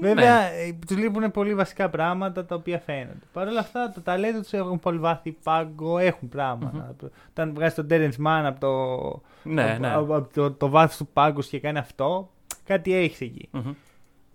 Βέβαια, 0.00 0.40
Ναι. 0.50 0.72
του 0.86 0.96
λείπουν 0.96 1.30
πολύ 1.30 1.54
βασικά 1.54 1.90
πράγματα 1.90 2.44
τα 2.44 2.54
οποία 2.54 2.78
φαίνονται. 2.78 3.18
Παρ' 3.32 3.48
όλα 3.48 3.60
αυτά, 3.60 3.90
το 3.94 4.00
ταλέντο 4.00 4.40
τους 4.40 4.52
έχουν 4.52 4.78
πολύ 4.78 4.98
βάθη 4.98 5.36
πάγκο, 5.42 5.98
έχουν 5.98 6.28
πράγματα. 6.28 6.94
Όταν 7.30 7.54
βγάζει 7.54 7.74
τον 7.74 7.86
Terence 7.90 8.26
Mann 8.26 8.42
από 8.44 8.60
το, 8.60 9.50
Ναι, 9.50 9.70
από, 9.70 9.80
ναι. 9.80 9.94
από- 9.94 10.16
από 10.16 10.32
το, 10.34 10.52
το 10.52 10.68
βάθος 10.68 10.96
του 10.96 11.06
πάγκου 11.12 11.40
και 11.40 11.60
κάνει 11.60 11.78
αυτό, 11.78 12.30
κάτι 12.64 12.94
έχεις 12.94 13.20
εκεί. 13.20 13.48
Μμμ. 13.50 13.72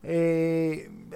Ε, 0.01 0.69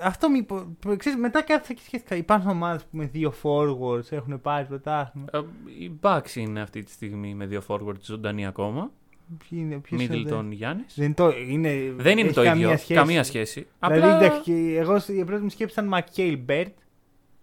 αυτό 0.04 0.30
μήπως, 0.30 0.66
ξέρεις, 0.98 1.20
μετά 1.20 1.42
κάθισα 1.42 1.74
και 1.74 1.82
σκέφτηκα. 1.86 2.16
Υπάρχουν 2.16 2.50
ομάδες 2.50 2.82
που 2.84 2.98
με 2.98 3.06
δύο 3.06 3.34
forwards 3.44 4.12
έχουν 4.12 4.42
πάρει 4.42 4.66
πρωτάθλημα. 4.66 5.28
Ε, 5.34 5.40
Οι 5.80 5.92
Bucks 6.02 6.36
είναι 6.36 6.62
αυτή 6.62 6.84
τη 6.84 6.92
στιγμή 6.92 7.34
με 7.36 7.46
δύο 7.46 7.62
forward 7.68 8.00
ζωντανοί 8.02 8.46
ακόμα. 8.46 8.92
Ποιοι 9.38 9.60
είναι, 9.62 9.76
ποιος 9.80 10.02
είναι, 10.04 10.16
Middleton 10.16 10.46
Γιάννης. 10.52 10.94
Δεν, 10.96 11.06
είναι 11.06 11.14
το, 11.14 11.30
είναι, 11.50 11.94
Δεν 11.96 12.18
είναι 12.18 12.28
έχει 12.28 12.34
το 12.36 12.44
καμία 12.44 12.66
ίδιο. 12.66 12.78
σχέση. 12.78 12.94
Καμία 12.94 13.24
σχέση. 13.24 13.68
Δηλαδή, 13.80 14.00
Απλά. 14.02 14.18
εντάξει, 14.18 14.42
και 14.42 14.78
εγώ 14.80 14.96
η 15.08 15.24
πρώτη 15.24 15.44
μου 15.44 15.50
σκέψη 15.50 15.74
ήταν 15.74 15.88
Μακέιλ 15.88 16.38
Μπερντ. 16.38 16.72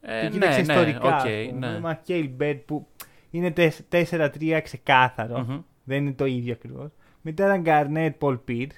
ε, 0.00 0.16
και 0.20 0.22
ναι, 0.22 0.30
κοίταξε 0.30 0.60
ναι, 0.62 0.72
ιστορικά. 0.72 0.98
οκ, 1.08 1.12
ας 1.12 1.22
πούμε. 1.22 1.68
ναι. 1.70 1.80
Μακέιλ 1.80 2.28
Μπερντ 2.28 2.58
που 2.66 2.86
είναι 3.30 3.52
4-3 4.10 4.60
ξεκάθαρο. 4.62 5.38
Μμμ. 5.48 5.60
Δεν 5.84 6.02
είναι 6.02 6.12
το 6.12 6.24
ίδιο 6.26 6.52
ακριβώς. 6.52 6.88
Μετά 7.20 7.44
ήταν 7.44 7.60
Γκαρνέτ 7.60 8.14
Πολ 8.18 8.36
Πιρς. 8.36 8.68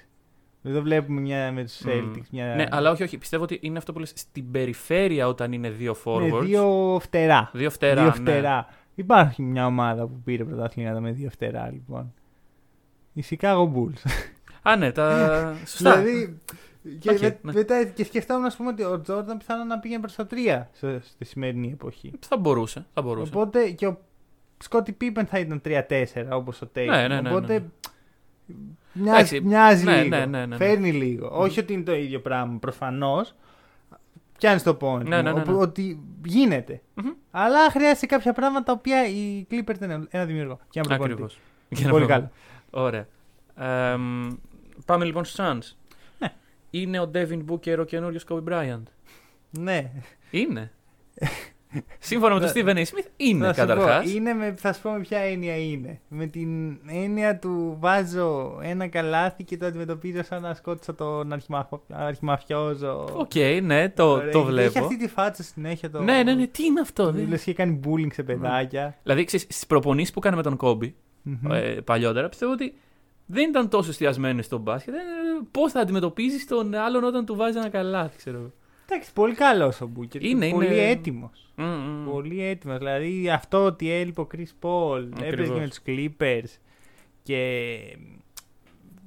Εδώ 0.63 0.81
βλέπουμε 0.81 1.21
μια 1.21 1.51
με 1.51 1.63
τους 1.63 1.79
Μμ. 1.81 1.89
Celtics. 1.89 2.25
Μια... 2.31 2.55
Ναι, 2.55 2.65
αλλά 2.69 2.91
όχι, 2.91 3.03
όχι. 3.03 3.17
Πιστεύω 3.17 3.43
ότι 3.43 3.57
είναι 3.61 3.77
αυτό 3.77 3.93
που 3.93 3.99
λες 3.99 4.11
στην 4.15 4.51
περιφέρεια 4.51 5.27
όταν 5.27 5.51
είναι 5.51 5.69
δύο 5.69 5.95
forwards. 6.05 6.29
με 6.31 6.39
δύο 6.39 6.97
φτερά. 7.01 7.49
Δύο 7.53 7.69
φτερά. 7.69 8.01
δύο 8.01 8.09
ναι. 8.09 8.11
φτερά. 8.31 8.67
Υπάρχει 8.95 9.41
μια 9.41 9.65
ομάδα 9.65 10.07
που 10.07 10.21
πήρε 10.23 10.43
πρωταθλήματα 10.43 10.99
με 10.99 11.11
δύο 11.11 11.29
φτερά, 11.29 11.69
λοιπόν. 11.71 12.13
Οι 13.13 13.23
Chicago 13.29 13.71
Bulls. 13.73 14.11
Α, 14.61 14.75
ναι, 14.75 14.91
τα. 14.91 15.55
Σωστά. 15.65 15.95
δηλαδή. 16.01 16.37
Και, 16.99 17.09
Οκ, 17.11 17.19
με- 17.19 17.39
ναι. 17.41 17.51
μετά, 17.53 17.83
και 17.83 18.03
σκεφτόμουν 18.03 18.45
ας 18.45 18.55
πούμε, 18.55 18.69
ότι 18.69 18.83
ο 18.83 19.01
Τζόρνταν 19.01 19.37
πιθανόν 19.37 19.67
να 19.67 19.79
πήγαινε 19.79 20.01
προς 20.01 20.15
τα 20.15 20.25
τρία 20.27 20.69
σε- 20.73 21.01
στη 21.03 21.25
σημερινή 21.25 21.71
εποχή. 21.71 22.11
Θα 22.27 22.37
μπορούσε. 22.37 22.85
Θα 22.93 23.01
μπορούσε. 23.01 23.31
Οπότε 23.35 23.69
και 23.69 23.87
ο 23.87 23.99
Σκότι 24.57 24.91
Πίπεν 24.91 25.25
θα 25.25 25.39
ήταν 25.39 25.61
3-4 25.65 25.83
όπως 26.31 26.61
ο 26.61 26.67
Τέιτουμ. 26.67 26.89
Ναι, 26.89 27.07
ναι, 27.07 27.21
ναι, 27.21 27.29
Οπότε 27.29 27.53
ναι. 27.59 28.55
μοιάζει, 28.93 29.09
Εντάξει, 29.17 29.41
μοιάζει 29.41 29.83
ναι, 29.83 29.95
λίγο. 30.03 30.15
ναι, 30.15 30.25
ναι, 30.25 30.37
ναι, 30.39 30.45
ναι. 30.45 30.55
Φέρνει 30.55 30.91
λίγο. 30.91 31.29
Όχι 31.31 31.59
ότι 31.59 31.73
είναι 31.73 31.83
το 31.83 31.95
ίδιο 31.95 32.19
πράγμα 32.21 32.57
προφανώς. 32.59 33.35
Πιάνω 34.37 34.61
το 34.61 34.73
point. 34.75 35.09
Ναι, 35.09 35.21
ναι, 35.21 35.31
ναι, 35.31 35.43
ναι. 35.47 35.53
Ότι 35.53 35.99
γίνεται. 36.25 36.81
Μμμ. 36.93 37.09
Αλλά 37.31 37.69
χρειάζεται 37.71 38.05
κάποια 38.05 38.33
πράγματα 38.33 38.63
τα 38.63 38.71
οποία 38.71 39.07
οι 39.07 39.47
Clippers 39.51 39.75
δεν 39.79 39.91
έχουν. 39.91 40.07
Ένα 40.11 40.25
δημιουργό. 40.25 40.59
Και 40.69 40.79
ένα 40.79 40.87
προπονητή. 40.87 41.13
Ακριβώς. 41.13 41.39
Πολύ 41.91 42.05
καλό. 42.05 42.31
Ωραία. 42.73 43.07
Εμ, 43.55 44.27
πάμε 44.85 45.05
λοιπόν 45.05 45.25
στους 45.25 45.45
Suns. 45.45 45.75
Ναι. 46.19 46.33
Είναι 46.69 46.99
ο 46.99 47.11
Devin 47.13 47.43
Booker 47.49 47.75
ο 47.79 47.83
καινούριος 47.83 48.25
Kobe 48.29 48.43
Bryant; 48.49 48.83
Ναι. 49.49 49.91
Είναι. 50.31 50.71
Σύμφωνα 51.99 52.33
με 52.33 52.39
τον 52.39 52.49
Stephen 52.49 52.75
A. 52.77 52.81
Smith, 52.81 53.07
είναι 53.17 53.45
Θα 53.45 53.53
σου 53.53 53.59
πω, 53.67 53.67
καταρχάς. 53.67 54.13
είναι 54.13 54.33
με, 54.33 54.53
θα 54.57 54.73
σου 54.73 54.81
πω 54.81 54.91
με 54.91 54.99
ποια 54.99 55.17
έννοια 55.19 55.55
είναι. 55.57 55.99
Με 56.07 56.25
την 56.25 56.77
έννοια 56.87 57.39
του 57.39 57.77
βάζω 57.79 58.59
ένα 58.61 58.87
καλάθι 58.87 59.43
και 59.43 59.57
το 59.57 59.65
αντιμετωπίζω 59.65 60.23
σαν 60.23 60.41
να 60.41 60.53
σκότωσα 60.53 60.95
τον 60.95 61.33
αρχιμαφ- 61.33 61.73
αρχιμαφιόζο. 61.91 63.07
Οκ, 63.13 63.31
ναι, 63.63 63.89
το, 63.89 64.11
Ωραία, 64.11 64.31
το 64.31 64.39
Έχει 64.39 64.47
βλέπω. 64.47 64.79
αυτή 64.79 64.97
τη 64.97 65.07
φάτσα 65.07 65.43
συνέχεια. 65.43 65.89
Το... 65.89 66.01
Ναι, 66.01 66.23
ναι, 66.23 66.33
ναι, 66.33 66.47
τι 66.47 66.65
είναι 66.65 66.79
αυτό. 66.79 67.11
δεν- 67.11 67.27
Λες 67.27 67.43
και 67.43 67.53
κάνει 67.53 67.79
bullying 67.85 68.13
σε 68.13 68.23
παιδάκια. 68.23 68.97
Δηλαδή, 69.03 69.27
στις 69.27 69.65
προπονήσεις 69.67 70.13
που 70.13 70.19
έκανε 70.19 70.35
με 70.35 70.41
τον 70.41 70.57
Kobe 70.61 70.91
Μμμ. 71.23 71.51
ε, 71.51 71.59
παλιότερα, 71.83 72.29
πιστεύω 72.29 72.51
ότι 72.51 72.73
δεν 73.25 73.49
ήταν 73.49 73.69
τόσο 73.69 73.89
εστιασμένο 73.89 74.41
στο 74.41 74.57
μπάσκετ. 74.57 74.93
Πώς 75.51 75.71
θα 75.71 75.79
αντιμετωπίζεις 75.79 76.47
τον 76.47 76.73
άλλον 76.75 77.03
όταν 77.03 77.25
του 77.25 77.35
βάζεις 77.35 77.55
ένα 77.61 77.69
καλάθι, 77.69 78.17
ξέρω 78.17 78.37
εγώ. 78.37 78.51
Εντάξει, 78.89 79.13
πολύ 79.13 79.33
καλός 79.33 79.81
ο 79.81 79.87
Μπούκερ. 79.87 80.23
Είναι, 80.23 80.49
πολύ 80.49 80.65
είναι- 80.65 80.89
έτοιμος. 80.89 81.51
Μμ, 81.55 81.65
μμ. 81.65 82.09
Πολύ 82.11 82.43
έτοιμος. 82.43 82.77
Δηλαδή 82.77 83.29
αυτό 83.29 83.63
ότι 83.65 83.91
έλειπε 83.91 84.21
ο 84.21 84.27
Chris 84.35 84.67
Paul, 84.67 85.03
έπαιζε 85.11 85.27
Ακριβώς. 85.27 85.59
με 85.59 85.67
τους 85.67 85.79
Clippers 85.85 86.59
και 87.23 87.79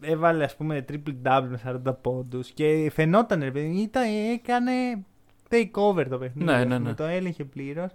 έβαλε 0.01 0.45
ας 0.45 0.57
πούμε 0.57 0.85
triple 0.93 1.15
double 1.29 1.47
με 1.49 1.57
40 1.57 1.93
πόντους 2.01 2.51
και 2.51 2.91
φαινόταν 2.95 3.41
ρε 3.43 3.51
παιδί, 3.51 3.81
ήταν, 3.81 4.03
έκανε 4.33 4.73
take 5.51 5.71
over 5.73 6.05
το 6.09 6.19
παιχνίδι. 6.19 6.45
Ναι, 6.45 6.53
ας 6.53 6.67
ναι, 6.67 6.77
πούμε, 6.77 6.89
ναι. 6.89 6.95
Το 6.95 7.05
έλεγχε 7.05 7.45
πλήρως. 7.45 7.91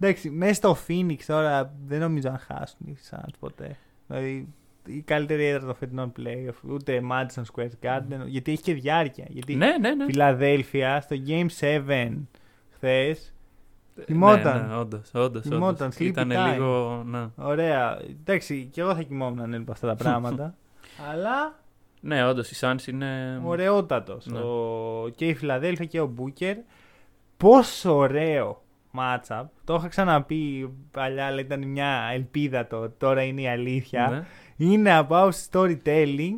Εντάξει, 0.00 0.30
μέσα 0.30 0.54
στο 0.54 0.76
Phoenix 0.88 1.16
τώρα 1.26 1.72
δεν 1.86 2.00
νομίζω 2.00 2.30
να 2.30 2.38
χάσουν 2.38 2.86
οι 2.86 2.96
Suns 3.10 3.32
ποτέ. 3.40 3.76
Δηλαδή 4.06 4.48
η 4.86 5.00
καλύτερη 5.00 5.44
έδρα 5.46 5.66
των 5.66 5.74
φετινών 5.74 6.12
playoff, 6.18 6.70
ούτε 6.70 7.02
Madison 7.12 7.42
Square 7.54 7.70
Garden, 7.82 8.26
γιατί 8.26 8.52
έχει 8.52 8.62
και 8.62 8.74
διάρκεια. 8.74 9.26
Γιατί 9.28 9.54
Ναι, 9.56 9.76
ναι, 9.80 9.94
ναι. 9.94 10.04
Φιλαδέλφια 10.04 11.00
στο 11.00 11.16
Game 11.26 11.46
7 11.60 12.12
χθες. 12.74 13.34
Κοιμόταν. 14.06 14.60
Ναι, 14.60 14.66
ναι, 14.66 14.76
όντως, 14.80 15.10
όντως, 15.14 15.42
Κοιμόταν, 15.42 15.68
όντως. 15.86 15.96
sleepy 15.98 16.00
Ήταν 16.04 16.30
time. 16.32 16.52
λίγο. 16.52 17.02
Ναι. 17.06 17.26
Ωραία. 17.36 17.98
Εντάξει, 18.20 18.68
και 18.72 18.80
εγώ 18.80 18.94
θα 18.94 19.02
κοιμόμουν 19.02 19.40
αν 19.40 19.52
έλειπα 19.54 19.72
αυτά 19.72 19.86
τα 19.86 19.94
πράγματα. 19.96 20.54
αλλά 21.10 21.58
ναι, 22.00 22.26
όντως 22.26 22.50
οι 22.50 22.56
Suns 22.60 22.86
είναι. 22.86 23.40
ωραιότατος. 23.44 24.26
Ναι. 24.26 24.38
Ο... 24.38 25.08
Και 25.14 25.26
η 25.26 25.34
Φιλαδέλφια 25.34 25.84
και 25.84 26.00
ο 26.00 26.06
Μπούκερ. 26.06 26.56
Πόσο 27.36 27.96
ωραίο 27.96 28.62
matchup. 28.96 29.44
Το 29.64 29.74
είχα 29.74 29.88
ξαναπεί 29.88 30.70
παλιά, 30.90 31.26
αλλά 31.26 31.40
ήταν 31.40 31.68
μια 31.68 32.10
ελπίδα 32.12 32.66
το. 32.66 32.90
Τώρα 32.90 33.22
είναι 33.22 33.40
η 33.40 33.48
αλήθεια. 33.48 34.08
Ναι. 34.10 34.66
Είναι 34.66 35.06
about 35.08 35.30
storytelling 35.50 36.34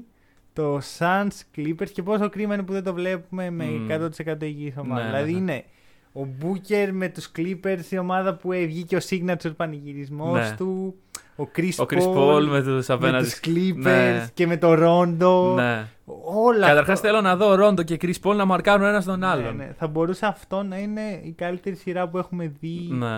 το 0.52 0.80
Suns 0.98 1.56
Clippers 1.56 1.90
και 1.92 2.02
πόσο 2.02 2.28
κρίμα 2.28 2.54
είναι 2.54 2.62
που 2.62 2.72
δεν 2.72 2.82
το 2.84 2.94
βλέπουμε 2.94 3.50
με 3.50 3.64
Μμμ. 3.64 3.86
100% 4.26 4.42
υγιής 4.42 4.76
ομάδα. 4.76 5.00
Ναι, 5.02 5.06
δηλαδή 5.06 5.32
ναι, 5.32 5.40
ναι. 5.40 5.52
είναι 5.52 5.64
ο 6.12 6.26
Booker 6.42 6.88
με 6.92 7.08
τους 7.08 7.30
Clippers 7.36 7.90
η 7.90 7.98
ομάδα 7.98 8.34
που 8.34 8.48
βγήκε 8.48 8.96
ο 8.96 9.00
signature 9.08 9.56
πανηγυρισμός 9.56 10.38
Ναι. 10.50 10.56
του. 10.56 10.94
Ο 11.42 11.48
Chris, 11.56 11.70
Ο 11.78 11.84
Chris 11.90 12.16
Paul 12.16 12.44
με 12.50 12.62
τους 12.62 12.86
με 12.86 12.94
απέναντι. 12.94 13.24
τους 13.24 13.40
Clippers 13.44 13.82
Ναι. 13.82 14.26
και 14.34 14.46
με 14.46 14.56
το 14.56 14.72
Rondo. 14.72 15.54
Ναι. 15.54 15.86
Όλα 16.34 16.66
Καταρχάς 16.66 16.94
αυτό- 16.96 17.08
θέλω 17.08 17.20
να 17.20 17.36
δω 17.36 17.54
Ρόντο 17.54 17.82
και 17.82 17.96
Chris 18.02 18.14
Paul 18.22 18.34
να 18.36 18.44
μαρκάρουν 18.44 18.86
ένα 18.86 19.02
τον 19.02 19.18
Ναι, 19.18 19.26
άλλον. 19.26 19.56
ναι. 19.56 19.72
Θα 19.78 19.86
μπορούσε 19.86 20.26
αυτό 20.26 20.62
να 20.62 20.78
είναι 20.78 21.20
η 21.22 21.32
καλύτερη 21.32 21.76
σειρά 21.76 22.08
που 22.08 22.18
έχουμε 22.18 22.52
δει 22.60 22.88
Ναι. 22.90 23.16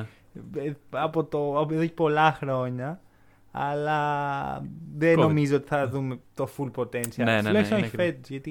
ε, 0.57 0.73
από, 0.91 1.25
το, 1.25 1.59
από 1.59 1.75
εδώ 1.75 1.85
και 1.87 1.93
πολλά 1.95 2.33
χρόνια. 2.41 3.01
Αλλά 3.51 4.63
δεν 4.97 5.15
COVID. 5.19 5.23
νομίζω 5.23 5.57
ότι 5.57 5.67
θα 5.69 5.89
δούμε 5.89 6.19
το 6.35 6.49
full 6.57 6.71
potential. 6.81 7.17
Ναι, 7.17 7.25
ναι, 7.25 7.33
ναι, 7.41 7.43
Τουλάχιστον 7.43 7.79
είναι 7.79 7.87
όχι 7.87 7.97
ακριβώς. 7.97 8.05
φέτος, 8.07 8.29
γιατί 8.29 8.51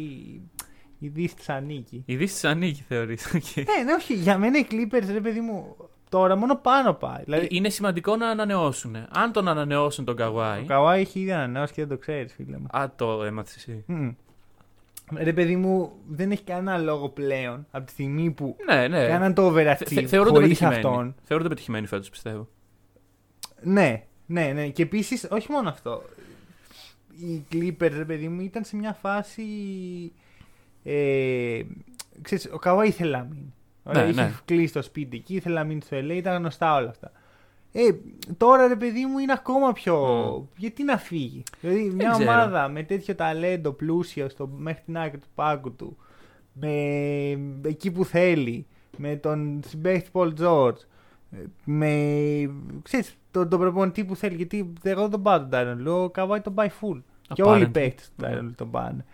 η 1.00 1.08
Δύσης 1.08 1.34
της 1.34 1.50
ανήκει. 1.50 2.04
Η 2.06 2.16
Δύσης 2.16 2.34
της 2.40 2.44
ανήκει, 2.50 2.84
θεωρείς. 2.88 3.32
ναι, 3.56 3.84
ναι, 3.86 3.94
όχι. 3.94 4.14
Για 4.14 4.38
μένα 4.38 4.58
οι 4.58 4.66
Clippers, 4.72 5.08
ρε 5.14 5.20
παιδί 5.20 5.40
μου, 5.40 5.76
τώρα 6.18 6.36
μόνο 6.36 6.56
πάνω 6.56 6.94
πάει. 6.94 7.24
Δηλαδή, 7.24 7.48
Είναι 7.52 7.70
σημαντικό 7.70 8.16
να 8.16 8.28
ανανεώσουν. 8.28 8.96
Αν 9.10 9.32
τον 9.32 9.48
ανανεώσουν 9.48 10.06
τον 10.06 10.14
ο 10.14 10.18
Καβάη. 10.18 10.64
Καουάι 10.64 11.02
έχει 11.02 11.20
ήδη 11.20 11.32
ανανεώσει 11.32 11.74
και 11.74 11.82
δεν 11.82 11.90
το 11.90 11.98
ξέρεις, 11.98 12.34
φίλε 12.34 12.58
μου. 12.58 12.68
Α, 12.78 12.92
το 12.96 13.24
έμαθες 13.24 13.56
εσύ. 13.56 13.84
Μμμ. 13.88 14.12
Ρε 15.18 15.34
παιδί 15.34 15.56
μου, 15.56 15.92
δεν 16.10 16.32
έχει 16.32 16.44
κανένα 16.44 16.78
λόγο 16.78 17.10
πλέον 17.10 17.68
από 17.72 17.86
τη 17.86 17.92
στιγμή 17.92 18.32
που 18.32 18.56
Ναι, 18.66 18.88
ναι. 18.88 19.08
κάναν 19.08 19.34
το 19.34 19.52
Θε- 19.52 19.68
overachieve 19.68 19.86
θε- 19.94 20.08
Θεωρούνται 20.08 20.34
χωρίς 20.40 20.48
πετυχημένοι. 20.60 20.76
αυτόν. 20.76 21.16
Θεωρούνται 21.24 21.50
πετυχημένοι 21.50 21.88
φέτος, 21.88 22.10
πιστεύω. 22.10 22.48
Ναι, 23.62 24.04
ναι, 24.26 24.52
ναι. 24.54 24.68
Και 24.68 24.82
επίσης, 24.84 25.28
όχι 25.32 25.52
μόνο 25.52 25.70
αυτό. 25.70 26.04
Οι 27.20 27.44
Clippers, 27.54 27.92
ρε 27.98 28.06
παιδί 28.06 28.28
μου, 28.28 28.42
ήταν 28.42 28.64
σε 28.64 28.76
μια 28.76 28.94
φάση. 28.94 29.44
Ε, 30.84 31.62
ξέρεις, 32.22 32.50
ο 32.54 32.58
Καβά 32.60 32.86
ήθελε 32.86 33.18
να 33.18 33.24
μείνει. 33.24 33.54
Ωραία, 33.84 34.04
Ναι, 34.04 34.10
είχε 34.10 34.22
ναι. 34.22 34.34
κλείσει 34.46 34.74
το 34.74 34.82
σπίτι 34.82 35.18
εκεί, 35.18 35.36
ήθελε 35.36 35.56
να 35.56 35.64
μείνει 35.64 35.82
στο 35.82 35.98
LA, 35.98 36.10
ήταν 36.16 36.38
γνωστά 36.38 36.76
όλα 36.76 36.90
αυτά. 36.90 37.12
Ε, 37.72 37.82
τώρα 38.38 38.68
ρε 38.68 38.76
παιδί 38.76 39.06
μου 39.06 39.18
είναι 39.20 39.34
ακόμα 39.34 39.72
πιο. 39.72 39.98
Μμ. 40.40 40.46
Γιατί 40.58 40.84
να 40.84 40.98
φύγει; 40.98 41.44
Δηλαδή 41.62 41.84
μια 41.96 42.10
ξέρω. 42.10 42.30
ομάδα 42.32 42.68
με 42.68 42.84
τέτοιο 42.84 43.16
ταλέντο 43.16 43.72
πλούσιο 43.72 44.30
στο, 44.30 44.48
μέχρι 44.58 44.82
την 44.86 44.98
άκρη 44.98 45.18
του 45.18 45.28
πάγκου 45.36 45.76
του, 45.76 45.98
με 46.54 46.70
εκεί 47.64 47.92
που 47.92 48.06
θέλει, 48.06 48.66
με 48.98 49.16
τον 49.16 49.62
συμπαίχτη 49.68 50.10
Πολ 50.12 50.34
Τζόρτζ, 50.34 50.82
με 51.64 51.90
ξέρεις, 52.82 53.18
τον, 53.32 53.50
τον 53.50 53.60
προπονητή 53.60 54.06
που 54.06 54.16
θέλει. 54.16 54.36
Γιατί 54.36 54.74
εγώ 54.84 55.02
δεν 55.02 55.10
τον 55.10 55.22
πάω 55.22 55.38
τον 55.40 55.50
Τάιρον 55.50 55.80
Λου, 55.80 55.94
ο 56.04 56.10
Καβάη 56.10 56.42
τον 56.42 56.54
πάει 56.54 56.70
full. 56.82 57.02
Και 57.34 57.42
όλοι 57.44 57.62
οι 57.64 57.66
Apparently. 57.68 57.72
παίχτε 57.74 58.02
του 58.16 58.24
Τάιρον 58.24 58.46
Λου 58.46 58.54
τον 58.56 58.72
πάνε. 58.72 59.06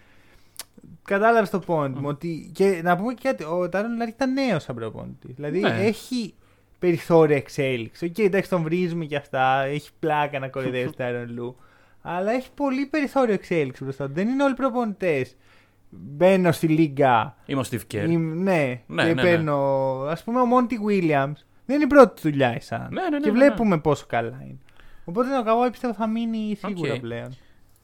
Κατάλαβες 1.09 1.49
το 1.49 1.61
point 1.67 1.89
μου. 1.95 2.07
Ότι, 2.07 2.49
και 2.53 2.81
να 2.83 2.97
πούμε 2.97 3.13
και 3.13 3.19
κάτι, 3.27 3.43
ο 3.43 3.69
Τάιρον 3.69 3.95
Λου 3.97 4.07
ήταν 4.07 4.33
νέος 4.33 4.63
σαν 4.63 4.75
προπονητής. 4.75 5.35
Δηλαδή 5.35 5.59
Ναι. 5.59 5.69
έχει 5.69 6.33
περιθώρια 6.79 7.35
εξέλιξης. 7.35 8.09
Οκ, 8.09 8.17
εντάξει, 8.19 8.49
τον 8.49 8.61
βρίζουμε 8.63 9.05
και 9.05 9.15
αυτά. 9.15 9.61
Έχει 9.63 9.89
πλάκα 9.99 10.39
να 10.39 10.47
κοροϊδεύει 10.47 10.83
τον 10.85 10.95
Τάιρον 10.95 11.33
Λου. 11.33 11.55
Αλλά 12.01 12.31
έχει 12.31 12.49
πολύ 12.55 12.85
περιθώριο 12.85 13.33
εξέλιξης 13.33 13.83
μπροστά 13.83 14.05
του. 14.07 14.13
Δεν 14.13 14.27
είναι 14.27 14.43
όλοι 14.43 14.53
προπονητές. 14.53 15.35
Μπαίνω 15.89 16.51
στη 16.51 16.67
λίγκα. 16.67 17.35
Είμαι 17.45 17.61
ο 17.61 17.63
Steve 17.71 17.93
Kerr. 17.93 18.09
Είμαι- 18.09 18.35
ναι, 18.35 18.81
Ναι, 18.87 19.01
και 19.03 19.07
ναι, 19.07 19.13
ναι. 19.13 19.21
παίρνω. 19.21 19.55
Α 20.03 20.17
πούμε, 20.25 20.39
ο 20.41 20.45
Monty 20.45 20.79
Williams 20.87 21.33
δεν 21.65 21.75
είναι 21.75 21.83
η 21.83 21.87
πρώτη 21.87 22.21
του 22.21 22.29
δουλειά 22.29 22.55
οι 22.55 22.59
Suns. 22.69 22.77
Ναι, 22.89 23.01
ναι, 23.01 23.09
ναι, 23.09 23.19
και 23.19 23.31
ναι, 23.31 23.37
βλέπουμε 23.37 23.79
πόσο 23.79 24.05
καλά 24.07 24.37
είναι. 24.43 24.57
Οπότε 25.05 25.37
ο 25.37 25.43
Καβάη 25.43 25.69
πιστεύω 25.71 25.93
θα 25.93 26.07
μείνει 26.07 26.57
σίγουρα 26.65 26.93
Οκ. 26.93 26.99
πλέον. 26.99 27.35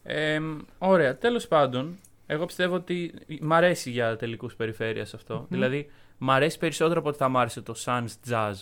Ε, 0.04 0.40
ωραία, 0.78 1.18
τέλος 1.18 1.48
πάντων. 1.48 1.98
Εγώ 2.26 2.46
πιστεύω 2.46 2.76
ότι 2.76 3.14
μ' 3.42 3.54
αρέσει 3.54 3.90
για 3.92 4.16
τελικούς 4.16 4.56
περιφέρειας 4.56 5.14
αυτό. 5.14 5.46
Δηλαδή, 5.50 5.90
μ' 6.18 6.32
αρέσει 6.32 6.58
περισσότερο 6.58 7.00
από 7.00 7.10
ότι 7.10 7.18
θα 7.18 7.30
μ' 7.30 7.38
άρεσε 7.38 7.62
το 7.62 7.76
Suns 7.86 8.30
Jazz. 8.30 8.54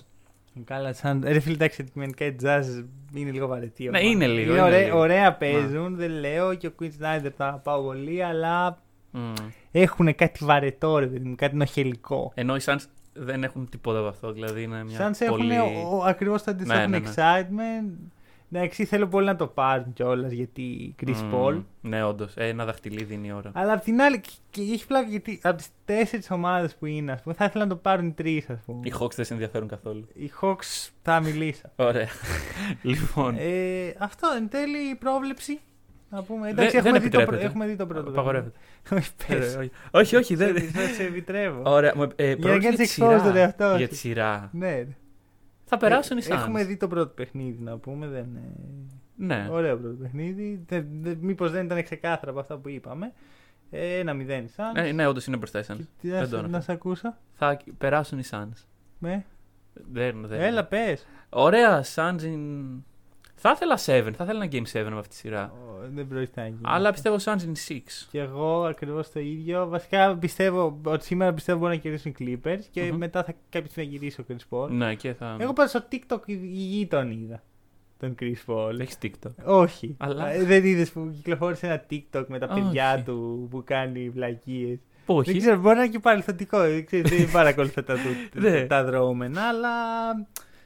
Καλά, 0.63 0.93
σαν. 0.93 1.23
Ρε 1.27 1.39
φίλε, 1.39 1.53
εντάξει, 1.53 1.81
αντικειμενικά 1.81 2.25
η 2.25 2.35
jazz 2.43 2.85
είναι 3.13 3.31
λίγο 3.31 3.47
βαρετή. 3.47 3.83
Ναι, 3.83 3.89
ομάδα. 3.89 4.05
είναι 4.05 4.27
λίγο, 4.27 4.41
Είναι 4.41 4.51
είναι 4.51 4.61
ωραία, 4.61 4.83
λίγο. 4.83 4.97
ωραία 4.97 5.33
παίζουν, 5.33 5.95
δεν 5.95 6.11
λέω 6.11 6.53
και 6.53 6.67
ο 6.67 6.71
Queen 6.79 6.89
Snyder 7.01 7.29
θα 7.37 7.61
πάω 7.63 7.83
πολύ, 7.83 8.23
αλλά 8.23 8.81
Μμ. 9.11 9.33
έχουν 9.71 10.15
κάτι 10.15 10.45
βαρετό, 10.45 10.97
ρε 10.97 11.07
παιδί 11.07 11.27
μου, 11.27 11.35
κάτι 11.35 11.55
νοχελικό. 11.55 12.31
Ενώ 12.35 12.55
οι 12.55 12.59
Suns 12.65 12.85
δεν 13.13 13.43
έχουν 13.43 13.69
τίποτα 13.69 13.99
από 13.99 14.07
αυτό. 14.07 14.31
Δηλαδή, 14.31 14.63
είναι 14.63 14.83
μια 14.83 14.97
Σαν 14.97 15.13
σε 15.13 15.25
πολύ... 15.25 15.55
έχουν 15.55 16.01
ακριβώς 16.05 16.43
το 16.43 16.51
αντίστοιχο. 16.51 16.77
Ναι, 16.77 16.83
έχουν 16.83 16.91
ναι, 16.91 16.99
ναι. 16.99 17.13
excitement. 17.15 18.11
Εντάξει, 18.55 18.85
θέλω 18.85 19.07
πολύ 19.07 19.25
να 19.25 19.35
το 19.35 19.47
πάρουν 19.47 19.93
κιόλας 19.93 20.31
γιατί 20.31 20.95
Chris 21.05 21.15
Μμ. 21.23 21.31
Paul. 21.35 21.63
Ναι, 21.81 22.03
όντως. 22.03 22.33
Ένα 22.35 22.65
δαχτυλίδι 22.65 23.13
είναι 23.13 23.27
η 23.27 23.31
ώρα. 23.31 23.51
Αλλά 23.53 23.73
απ' 23.73 23.83
την 23.83 24.01
άλλη, 24.01 24.19
και- 24.19 24.29
και 24.49 24.61
έχει 24.61 24.87
πλάκα 24.87 25.09
γιατί 25.09 25.39
από 25.43 25.57
τις 25.57 25.67
τέσσερις 25.85 26.31
ομάδες 26.31 26.75
που 26.75 26.85
είναι, 26.85 27.11
ας 27.11 27.21
πούμε, 27.21 27.35
θα 27.35 27.45
ήθελα 27.45 27.63
να 27.63 27.69
το 27.69 27.75
πάρουν 27.75 28.13
τρεις, 28.13 28.49
ας 28.49 28.59
πούμε. 28.65 28.79
Οι 28.83 28.93
Hawks 28.99 29.11
δεν 29.15 29.25
σε 29.25 29.33
ενδιαφέρουν 29.33 29.67
καθόλου. 29.67 30.07
Οι 30.13 30.31
Hawks 30.41 30.89
θα 31.01 31.19
μιλήσω. 31.21 31.61
Ωραία. 31.89 32.07
λοιπόν. 32.81 33.35
ε, 33.37 33.93
αυτό 33.97 34.27
εν 34.37 34.49
τέλει 34.49 34.77
η 34.91 34.95
πρόβλεψη. 34.95 35.59
Να 36.09 36.23
πούμε. 36.23 36.41
Δεν- 36.47 36.51
Εντάξει, 36.57 36.75
δεν 36.81 36.85
έχουμε, 36.85 36.99
δει 36.99 37.09
το, 37.09 37.09
πρω- 37.09 37.21
επιτρέπεται. 37.21 37.45
έχουμε 37.45 37.65
δει 37.65 37.75
το 37.75 37.85
πρώτο. 37.85 38.09
Απαγορεύεται. 38.09 38.57
παιχνίδι. 38.89 39.05
Όχι, 39.29 39.33
Ε, 39.33 39.35
πες. 39.37 39.55
όχι. 39.55 39.71
όχι, 39.91 40.15
όχι, 40.15 40.35
δεν. 40.35 40.55
Σε- 40.57 40.61
Θα 40.65 40.79
σε 40.93 41.03
επιτρέπω. 41.03 41.61
Ωραία. 41.71 41.93
μου- 41.95 42.09
Ε, 42.15 42.25
Για 42.25 42.35
να 42.35 42.41
πρόκειται 42.41 42.63
κάνεις 42.63 42.77
τη 42.77 42.83
expose 43.03 43.07
σειρά. 43.07 43.21
τον 43.23 43.35
εαυτό 43.35 43.69
σου. 43.71 43.77
Για 43.77 43.87
τη 43.87 43.95
σειρά. 43.95 44.49
Ναι. 44.53 44.83
Θα 45.73 45.77
περάσουν 45.87 46.17
οι 46.17 46.21
Ε, 46.23 46.27
Suns. 46.29 46.37
Έχουμε 46.37 46.63
δει 46.63 46.77
το 46.77 46.87
πρώτο 46.87 47.09
παιχνίδι, 47.15 47.63
να 47.63 47.77
πούμε. 47.77 48.07
Δεν... 48.07 48.35
ε, 48.35 48.39
Ναι. 49.15 49.47
Ωραίο 49.51 49.77
πρώτο 49.77 49.95
παιχνίδι. 49.95 50.63
Δεν, 50.67 50.87
δεν, 51.01 51.17
μήπως 51.21 51.51
δεν 51.51 51.65
ήταν 51.65 51.83
ξεκάθαρα 51.83 52.31
από 52.31 52.39
αυτά 52.39 52.57
που 52.57 52.69
είπαμε. 52.69 53.13
Ε, 53.69 53.97
ένα 53.99 54.13
μηδέν 54.13 54.47
σαν. 54.49 54.71
Ναι, 54.73 54.91
ναι 54.91 55.07
όντως 55.07 55.25
είναι 55.25 55.37
μπροστά 55.37 55.59
οι 55.59 55.63
Suns. 55.67 55.85
Τι 56.01 56.09
δεν 56.09 56.17
να, 56.17 56.23
το 56.23 56.27
σε- 56.27 56.35
αναφέρω. 56.35 56.47
να 56.47 56.61
σε 56.61 56.71
ακούσω. 56.71 57.15
Θα 57.33 57.57
περάσουν 57.77 58.19
οι 58.19 58.23
Suns. 58.29 58.65
Ναι. 58.99 59.25
Δεν, 59.91 60.25
δεν. 60.27 60.41
Έλα, 60.41 60.63
πες. 60.65 61.05
Ωραία, 61.29 61.83
Suns 61.95 62.19
in... 62.21 62.39
Θα 63.45 63.51
ήθελα 63.51 63.75
7, 63.75 63.79
θα 64.15 64.23
ήθελα 64.23 64.31
ένα 64.43 64.47
Game 64.51 64.77
7 64.79 64.85
με 64.91 64.97
αυτή 64.97 65.07
τη 65.09 65.15
σειρά. 65.15 65.51
Ω, 65.53 65.87
Δεν 65.93 66.07
πρόκειται 66.07 66.41
να 66.41 66.47
γίνει. 66.47 66.59
Αλλά 66.63 66.91
πιστεύω 66.91 67.15
Suns 67.23 67.39
in 67.39 67.51
6. 67.73 67.79
Και 68.11 68.19
εγώ 68.19 68.63
ακριβώς 68.63 69.11
το 69.11 69.19
ίδιο. 69.19 69.67
Βασικά 69.67 70.15
πιστεύω 70.17 70.79
ότι 70.83 71.05
σήμερα 71.05 71.33
πιστεύω 71.33 71.59
μπορεί 71.59 71.75
να 71.75 71.81
κερδίσουν 71.81 72.13
οι 72.17 72.39
Clippers 72.43 72.59
και 72.71 72.81
Μμμ. 72.83 72.97
μετά 72.97 73.23
θα 73.23 73.33
κάποια 73.49 73.69
στιγμή 73.69 73.89
να 73.89 73.95
γυρίσει 73.97 74.21
ο 74.21 74.25
Chris 74.27 74.57
Paul. 74.57 74.69
Ναι, 74.69 74.95
και 74.95 75.13
θα. 75.13 75.35
Εγώ 75.39 75.53
πάντως 75.53 75.71
στο 75.71 75.83
TikTok 75.91 76.19
ηγή 76.25 76.87
τον 76.87 77.11
είδα. 77.11 77.43
Τον 77.99 78.15
Chris 78.19 78.35
Paul. 78.53 78.79
Έχεις 78.79 78.97
TikTok; 79.01 79.31
Όχι. 79.45 79.95
Αλλά- 79.99 80.29
Ε, 80.31 80.43
Δεν 80.43 80.65
είδες 80.65 80.91
που 80.91 81.11
κυκλοφόρησε 81.15 81.65
ένα 81.65 81.83
TikTok 81.89 82.25
με 82.27 82.39
τα 82.39 82.47
Όχι. 82.51 82.61
παιδιά 82.61 83.03
του 83.05 83.47
που 83.51 83.63
κάνει 83.65 84.09
βλακίες. 84.09 84.77
Πού 85.05 85.13
Δεν 85.13 85.29
όχι. 85.33 85.37
ξέρω, 85.37 85.59
μπορεί 85.59 85.75
να 85.75 85.83
είναι 85.83 85.91
και 85.91 85.99
παρελθοντικό. 85.99 86.57
Δεν, 86.59 86.85
ξέρω, 86.85 87.09
δεν 87.09 87.31
παρακολουθώ 87.37 87.83
τα, 87.83 87.93
του- 87.93 88.39
Ναι. 88.39 88.65
τα 88.65 88.83
δρόμενα, 88.83 89.41
αλλά 89.47 89.69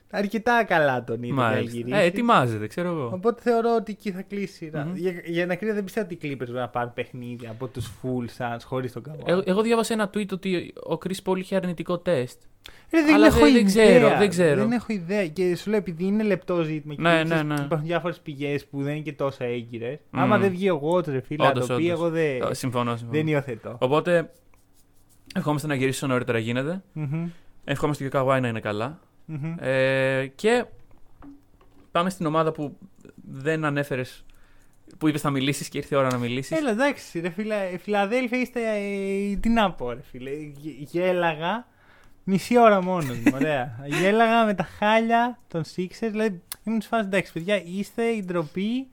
αρκετά 0.10 0.64
καλά 0.64 1.04
τον 1.04 1.24
είδα 1.24 1.34
για 1.34 1.44
να 1.44 1.50
Μάλιστα. 1.50 1.78
γυρίσει. 1.78 1.96
Ε, 1.98 2.04
ετοιμάζεται, 2.04 2.68
ξέρω 2.68 2.90
εγώ. 2.90 3.10
Οπότε 3.14 3.42
θεωρώ 3.42 3.76
ότι 3.76 3.92
εκεί 3.92 4.12
θα 4.12 4.22
κλείσει 4.22 4.44
η 4.44 4.48
σειρά. 4.68 4.86
Μμμ. 4.86 4.96
Για, 4.96 5.12
για 5.26 5.46
να 5.46 5.56
κρίνω, 5.56 5.74
δεν 5.74 5.84
πιστεύω 5.84 6.08
ότι 6.12 6.28
οι 6.28 6.32
Clippers 6.32 6.38
μπορούν 6.46 6.54
να 6.62 6.68
πάρουν 6.70 6.94
παιχνίδι 6.94 7.48
από 7.48 7.68
τους 7.68 7.92
full 8.02 8.26
Suns 8.38 8.60
χωρίς 8.64 8.92
τον 8.92 9.04
Kawhi. 9.10 9.22
Εγώ, 9.28 9.42
εγώ 9.46 9.62
διάβασα 9.62 9.94
ένα 9.94 10.10
tweet 10.14 10.32
ότι 10.32 10.74
ο 10.90 10.98
Chris 11.06 11.18
Paul 11.32 11.38
είχε 11.38 11.56
αρνητικό 11.56 11.98
τεστ. 11.98 12.42
Ρε, 12.92 13.02
δεν 13.04 13.14
αλλά 13.16 13.26
έχω 13.26 13.40
δεν- 13.40 13.54
δεν 13.54 13.66
ιδέα. 13.68 13.86
ξέρω, 14.00 14.18
δεν 14.18 14.30
ξέρω. 14.30 14.62
Δεν 14.62 14.72
έχω 14.72 14.86
ιδέα. 14.94 15.28
Και 15.28 15.56
σου 15.56 15.70
λέω, 15.70 15.80
επειδή 15.80 16.04
είναι 16.06 16.24
λεπτό 16.24 16.62
ζήτημα 16.64 16.96
και 16.96 17.02
Ναι, 17.02 17.24
ξέρεις, 17.24 17.44
ναι, 17.44 17.54
ναι. 17.56 17.62
υπάρχουν 17.64 17.88
διάφορες 17.88 18.20
πηγές 18.20 18.66
που 18.66 18.82
δεν 18.84 18.94
είναι 18.94 19.04
και 19.04 19.14
τόσο 19.14 19.44
έγκυρες. 19.44 19.98
Μμ. 20.12 20.20
Άμα 20.20 20.38
δεν 20.38 20.50
βγει 20.50 20.70
ο 20.70 20.82
Watts, 20.84 21.08
ρε 21.08 21.20
φίλε, 21.22 21.44
να 21.44 21.50
Όντως, 21.50 21.68
το 21.68 21.76
πει, 21.76 21.84
όντως. 21.84 22.00
εγώ 22.00 22.10
δεν, 22.10 22.42
Ε, 22.42 22.54
Συμφωνώ, 22.54 22.96
συμφωνώ. 22.96 23.18
δεν 23.18 23.28
υιοθετώ. 23.28 23.78
Οπότε, 23.80 24.32
ευχόμαστε 25.36 25.68
να 25.68 25.76
γυρίσει 25.76 25.98
όσο 25.98 26.08
νωρίτερα 26.08 26.38
γίνεται. 26.38 26.84
Μμμ, 26.94 27.30
Ευχόμαστε 27.64 28.08
και 28.08 28.18
ο 28.18 28.22
Kawhi 28.28 28.42
να 28.42 28.48
είναι 28.48 28.60
καλά. 28.60 29.00
Μμμ. 29.28 29.56
Ε, 29.60 30.28
και 30.36 30.66
πάμε 31.92 32.10
στην 32.10 32.26
ομάδα 32.26 32.52
που 32.52 32.78
δεν 33.32 33.66
ανέφερες. 33.66 34.26
Που 34.98 35.08
είπες 35.08 35.22
θα 35.22 35.30
μιλήσεις 35.30 35.70
και 35.70 35.78
ήρθε 35.78 35.96
η 35.96 35.98
ώρα 35.98 36.08
να 36.12 36.18
μιλήσεις. 36.18 36.58
Έλα, 36.58 36.70
εντάξει, 36.70 37.20
ρε 37.20 37.30
φίλε, 37.30 37.70
η 37.74 37.78
Φιλαδέλφια 37.78 38.40
είστε. 38.40 38.60
ε, 38.62 39.36
τι 39.36 39.50
να 39.50 39.72
πω, 39.72 39.92
ρε 39.92 40.02
φίλε. 40.02 40.30
Γε- 40.32 40.76
Γέλαγα 40.80 41.68
μισή 42.24 42.58
ώρα 42.58 42.82
μόνος 42.84 43.18
μου. 43.18 43.32
Ωραία. 43.34 43.80
Γέλαγα 44.02 44.46
με 44.46 44.54
τα 44.54 44.64
χάλια 44.64 45.40
των 45.48 45.64
Sixers. 45.76 46.08
Δηλαδή, 46.12 46.42
ήμουν 46.64 46.82
σε 46.82 46.88
φάση 46.88 47.06
εντάξει, 47.06 47.32
παιδιά, 47.34 47.64
είστε 47.64 48.04
η 48.04 48.24
ντροπή 48.26 48.88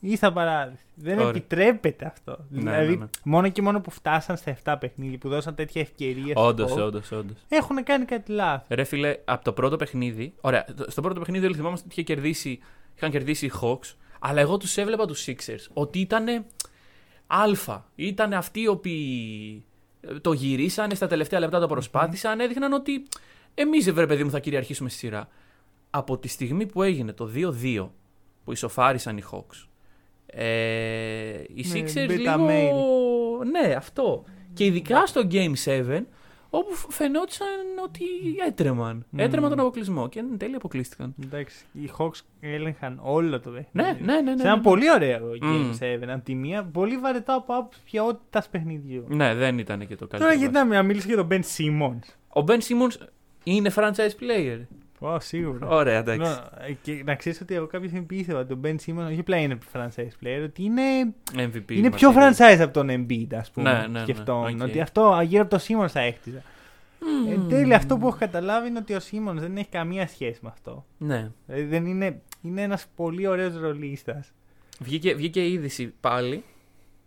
ή 0.00 0.16
στα 0.16 0.32
παράδεισο. 0.32 0.82
Δεν 0.94 1.16
Ωραία. 1.18 1.28
επιτρέπεται 1.28 2.06
αυτό. 2.06 2.38
Ναι, 2.48 2.60
δηλαδή, 2.60 2.90
ναι, 2.92 2.96
ναι. 2.96 3.06
μόνο 3.24 3.48
και 3.48 3.62
μόνο 3.62 3.80
που 3.80 3.90
φτάσαν 3.90 4.36
στα 4.36 4.56
7 4.64 4.76
παιχνίδια, 4.80 5.18
που 5.18 5.28
δώσαν 5.28 5.54
τέτοια 5.54 5.80
ευκαιρία. 5.80 6.34
Όντως, 6.36 6.70
στους 6.70 6.82
Hawks, 6.82 6.86
όντως, 6.86 7.12
όντως. 7.12 7.36
Έχουν 7.48 7.82
κάνει 7.84 8.04
κάτι 8.04 8.32
λάθος. 8.32 8.66
Ρε 8.70 8.84
φίλε, 8.84 9.16
από 9.24 9.44
το 9.44 9.52
πρώτο 9.52 9.76
παιχνίδι. 9.76 10.34
Ωραία, 10.40 10.64
το- 10.76 10.90
στο 10.90 11.00
πρώτο 11.00 11.20
παιχνίδι 11.20 11.46
όλοι 11.46 11.54
θυμάμαστε 11.54 11.84
ότι 11.90 12.00
είχε 12.00 12.14
κερδίσει, 12.14 12.58
είχαν 12.96 13.10
κερδίσει 13.10 13.46
οι 13.46 13.52
Hawks. 13.60 13.94
Αλλά 14.20 14.40
εγώ 14.40 14.56
τους 14.56 14.76
έβλεπα 14.76 15.06
τους 15.06 15.24
Sixers 15.28 15.66
ότι 15.72 15.98
ήταν 16.00 16.44
αλφα. 17.26 17.86
Ήταν 17.94 18.32
αυτοί 18.32 18.60
οι 18.60 18.68
οποίοι 18.68 19.64
ε, 20.00 20.14
το 20.18 20.32
γυρίσανε 20.32 20.94
στα 20.94 21.06
τελευταία 21.06 21.40
λεπτά, 21.40 21.60
το 21.60 21.66
προσπάθησαν, 21.66 22.40
έδειχναν 22.40 22.72
ότι 22.72 23.06
εμείς, 23.54 23.92
βρε 23.92 24.06
παιδί 24.06 24.24
μου, 24.24 24.30
θα 24.30 24.38
κυριαρχήσουμε 24.40 24.88
στη 24.88 24.98
σειρά. 24.98 25.28
Από 25.90 26.18
τη 26.18 26.28
στιγμή 26.28 26.66
που 26.66 26.82
έγινε 26.82 27.12
το 27.12 27.30
2-2, 27.34 27.88
που 28.46 28.52
ισοφάρισαν 28.52 29.16
οι 29.16 29.22
Hawks, 29.32 29.66
ε, 30.26 30.44
οι 31.54 31.64
Ναι, 31.72 31.80
Sixers 31.80 32.10
beta 32.10 32.38
λίγο. 32.38 33.40
Ναι, 33.50 33.74
αυτό. 33.74 34.24
Και 34.54 34.64
ειδικά 34.64 35.06
στο 35.06 35.22
Game 35.30 35.52
7, 35.64 36.00
όπου 36.50 36.74
φ- 36.74 36.92
φαινόταν 36.92 37.48
ότι 37.84 38.04
έτρεμαν. 38.46 39.06
Μμμ. 39.10 39.20
Έτρεμαν 39.20 39.50
τον 39.50 39.60
αποκλεισμό 39.60 40.08
και 40.08 40.18
εν 40.18 40.38
τέλει 40.38 40.54
αποκλείστηκαν. 40.54 41.14
Εντάξει, 41.24 41.64
οι 41.72 41.90
Hawks 41.98 42.20
έλεγχαν 42.40 43.00
όλο 43.02 43.40
το 43.40 43.50
παιχνίδι. 43.50 43.70
Ναι, 43.72 44.12
ναι, 44.12 44.20
ναι. 44.20 44.30
ναι, 44.34 44.40
Σε 44.40 44.46
ένα 44.46 44.56
ναι. 44.56 44.62
πολύ 44.62 44.90
ωραίο 44.92 45.26
Μμ. 45.42 45.70
Game 45.80 46.02
7 46.04 46.08
από 46.08 46.24
τη 46.24 46.34
μία, 46.34 46.64
πολύ 46.64 46.96
βαρετό 46.96 47.34
από 47.34 47.54
άποψη 47.54 47.80
ποιότητα 47.90 48.44
παιχνιδιού. 48.50 49.04
Ναι, 49.08 49.34
δεν 49.34 49.58
ήταν 49.58 49.78
και 49.78 49.96
το 49.96 50.06
καλύτερο. 50.06 50.18
Τώρα 50.18 50.32
γιατί 50.34 50.54
να 50.54 50.64
μην 50.64 50.84
μιλήσω 50.86 51.06
για 51.08 51.16
τον 51.16 51.28
Ben 51.30 51.40
Simmons. 51.56 52.14
Ο 52.42 52.44
Ben 52.48 52.58
Simmons 52.58 53.06
είναι 53.44 53.72
franchise 53.76 54.14
player. 54.20 54.60
Wow, 55.00 55.16
σίγουρα. 55.20 55.66
Ωραία, 55.68 55.98
εντάξει. 55.98 56.30
Ναι, 56.34 56.74
και 56.82 57.02
να 57.04 57.14
ξέρεις 57.14 57.40
ότι 57.40 57.54
εγώ 57.54 57.66
κάποια 57.66 57.88
στιγμή 57.88 58.06
πίστευα 58.06 58.38
ότι 58.40 58.52
ο 58.52 58.60
Ben 58.64 58.74
Simmons 58.86 59.06
όχι 59.10 59.20
απλά 59.20 59.36
είναι 59.36 59.58
franchise 59.72 60.24
player, 60.24 60.42
ότι 60.44 60.62
είναι, 60.62 60.82
MVP. 61.36 61.70
είναι 61.70 61.90
πιο 61.90 62.12
material. 62.12 62.16
franchise 62.16 62.58
από 62.60 62.72
τον 62.72 62.88
Embiid, 62.90 63.34
ας 63.34 63.50
πούμε. 63.50 63.72
Ναι, 63.72 63.78
ναι, 63.78 63.86
ναι, 63.86 64.00
Σκεφτόμουν 64.00 64.60
οκ. 64.60 64.68
ότι 64.68 64.80
αυτό 64.80 65.20
γύρω 65.24 65.42
από 65.42 65.50
το 65.56 65.62
Simmons 65.68 65.88
θα 65.88 66.00
έχτιζα. 66.00 66.42
Μμμ. 67.00 67.32
Εν 67.32 67.48
τέλει, 67.48 67.74
αυτό 67.74 67.96
που 67.96 68.06
έχω 68.06 68.16
καταλάβει 68.18 68.68
είναι 68.68 68.78
ότι 68.78 68.94
ο 68.94 68.98
Simmons 69.10 69.36
δεν 69.36 69.56
έχει 69.56 69.68
καμία 69.68 70.06
σχέση 70.08 70.38
με 70.42 70.48
αυτό. 70.52 70.84
Ναι. 70.98 71.30
Δηλαδή 71.46 71.64
δεν 71.64 71.86
είναι, 71.86 72.20
είναι 72.42 72.62
ένας 72.62 72.86
πολύ 72.96 73.26
ωραίος 73.26 73.56
ρολίστας. 73.56 74.32
Βγήκε, 74.78 75.14
βγήκε 75.14 75.44
η 75.44 75.52
είδηση 75.52 75.94
πάλι. 76.00 76.44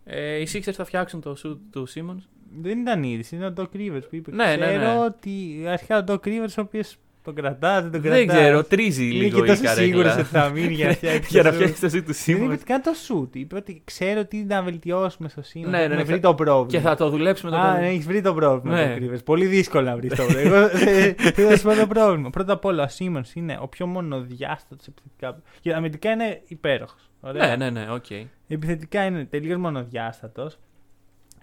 Ε, 0.06 0.36
οι 0.36 0.48
Sixers 0.54 0.72
θα 0.72 0.86
φτιάξουν 0.86 1.22
το 1.22 1.36
shoot 1.44 1.58
του 1.72 1.88
Simmons. 1.90 2.24
Δεν 2.62 2.80
ήταν 2.80 3.04
είδηση, 3.04 3.36
είναι 3.36 3.46
ο 3.46 3.54
Doc 3.58 3.76
Rivers 3.76 4.02
που 4.10 4.16
είπε. 4.16 4.32
Ναι, 4.32 4.56
ναι, 4.56 4.66
Ξέρω 4.66 4.94
ναι. 4.94 5.00
ότι 5.00 5.64
αρχικά 5.68 5.98
ο 5.98 6.04
Doc 6.08 6.20
Rivers 6.20 6.54
ο 6.58 6.62
οποίος 6.62 6.98
τον 7.24 7.36
κρατάς, 7.36 7.82
δεν 7.82 7.92
τον 7.92 8.02
κρατάς. 8.02 8.26
Δεν 8.26 8.28
ξέρω, 8.28 8.64
τρίζει 8.64 9.06
Είναι 9.06 9.14
λίγο 9.24 9.40
και 9.44 9.52
η 9.52 9.56
τόσο 9.56 9.74
σίγουρος 9.76 10.12
καρέκλα. 10.12 10.20
ότι 10.22 10.24
θα 10.30 10.50
μείνει 10.50 10.74
για 10.74 10.88
να 10.88 10.94
φτιάξει. 10.94 11.30
Για 11.34 11.44
το 11.44 11.50
να 11.50 11.56
shoot. 11.56 11.60
φτιάξει 11.60 11.82
το 11.82 11.88
shoot 11.88 12.04
του 12.06 12.14
Δεν 12.26 12.36
είπε 12.36 12.46
Simmons. 12.46 12.54
ότι 12.54 12.64
κάνει 12.64 12.84
το 12.84 12.92
shoot. 13.08 13.36
Είπε 13.36 13.56
ότι 13.56 13.82
ξέρω 13.86 14.26
τι 14.26 14.38
να 14.44 14.62
βελτιώσουμε 14.64 15.30
στο 15.30 15.42
σύνολο. 15.42 15.72
Ναι, 15.72 15.78
ναι, 15.78 15.84
Έχουμε 15.84 15.98
ναι, 15.98 16.04
βρει 16.04 16.16
θα- 16.16 16.20
το 16.22 16.36
πρόβλημα. 16.36 16.68
Και 16.68 16.80
θα 16.80 16.96
το 16.96 17.10
δουλέψουμε 17.10 17.52
το 17.52 17.58
Α, 17.58 17.62
πρόβλημα. 17.62 17.86
ναι, 17.86 17.92
έχεις 17.94 18.06
βρει 18.06 18.22
το 18.22 18.34
πρόβλημα. 18.34 18.76
Ναι. 18.86 18.98
το 19.00 19.06
Rivers. 19.14 19.24
Πολύ 19.26 19.46
δύσκολο 19.46 19.84
να 19.86 19.96
βρεις 19.96 20.10
το 20.16 20.24
πρόβλημα. 20.24 20.56
Εγώ 20.58 20.58
ε, 20.90 21.14
θα 21.50 21.58
σου 21.58 21.64
πω 21.64 21.74
το 21.76 21.88
πρόβλημα. 21.88 22.30
Πρώτα 22.30 22.54
απ' 22.54 22.66
όλα, 22.66 22.84
ο 22.84 22.88
Σίμον 22.88 23.24
είναι 23.34 23.58
ο 23.62 23.68
πιο 23.68 23.86
μονοδιάστατος 23.88 24.88
επιθετικά. 24.88 25.42
Και 25.62 25.74
αμυντικά 25.74 26.12
είναι 26.12 26.42
υπέροχος. 26.48 27.10
Ναι, 27.34 27.56
ναι, 27.56 27.70
ναι, 27.70 27.88
οκ. 27.92 28.06
Επιθετικά 28.48 29.06
είναι 29.06 29.26
τελείως 29.26 29.58
μονοδιάστατος. 29.60 30.58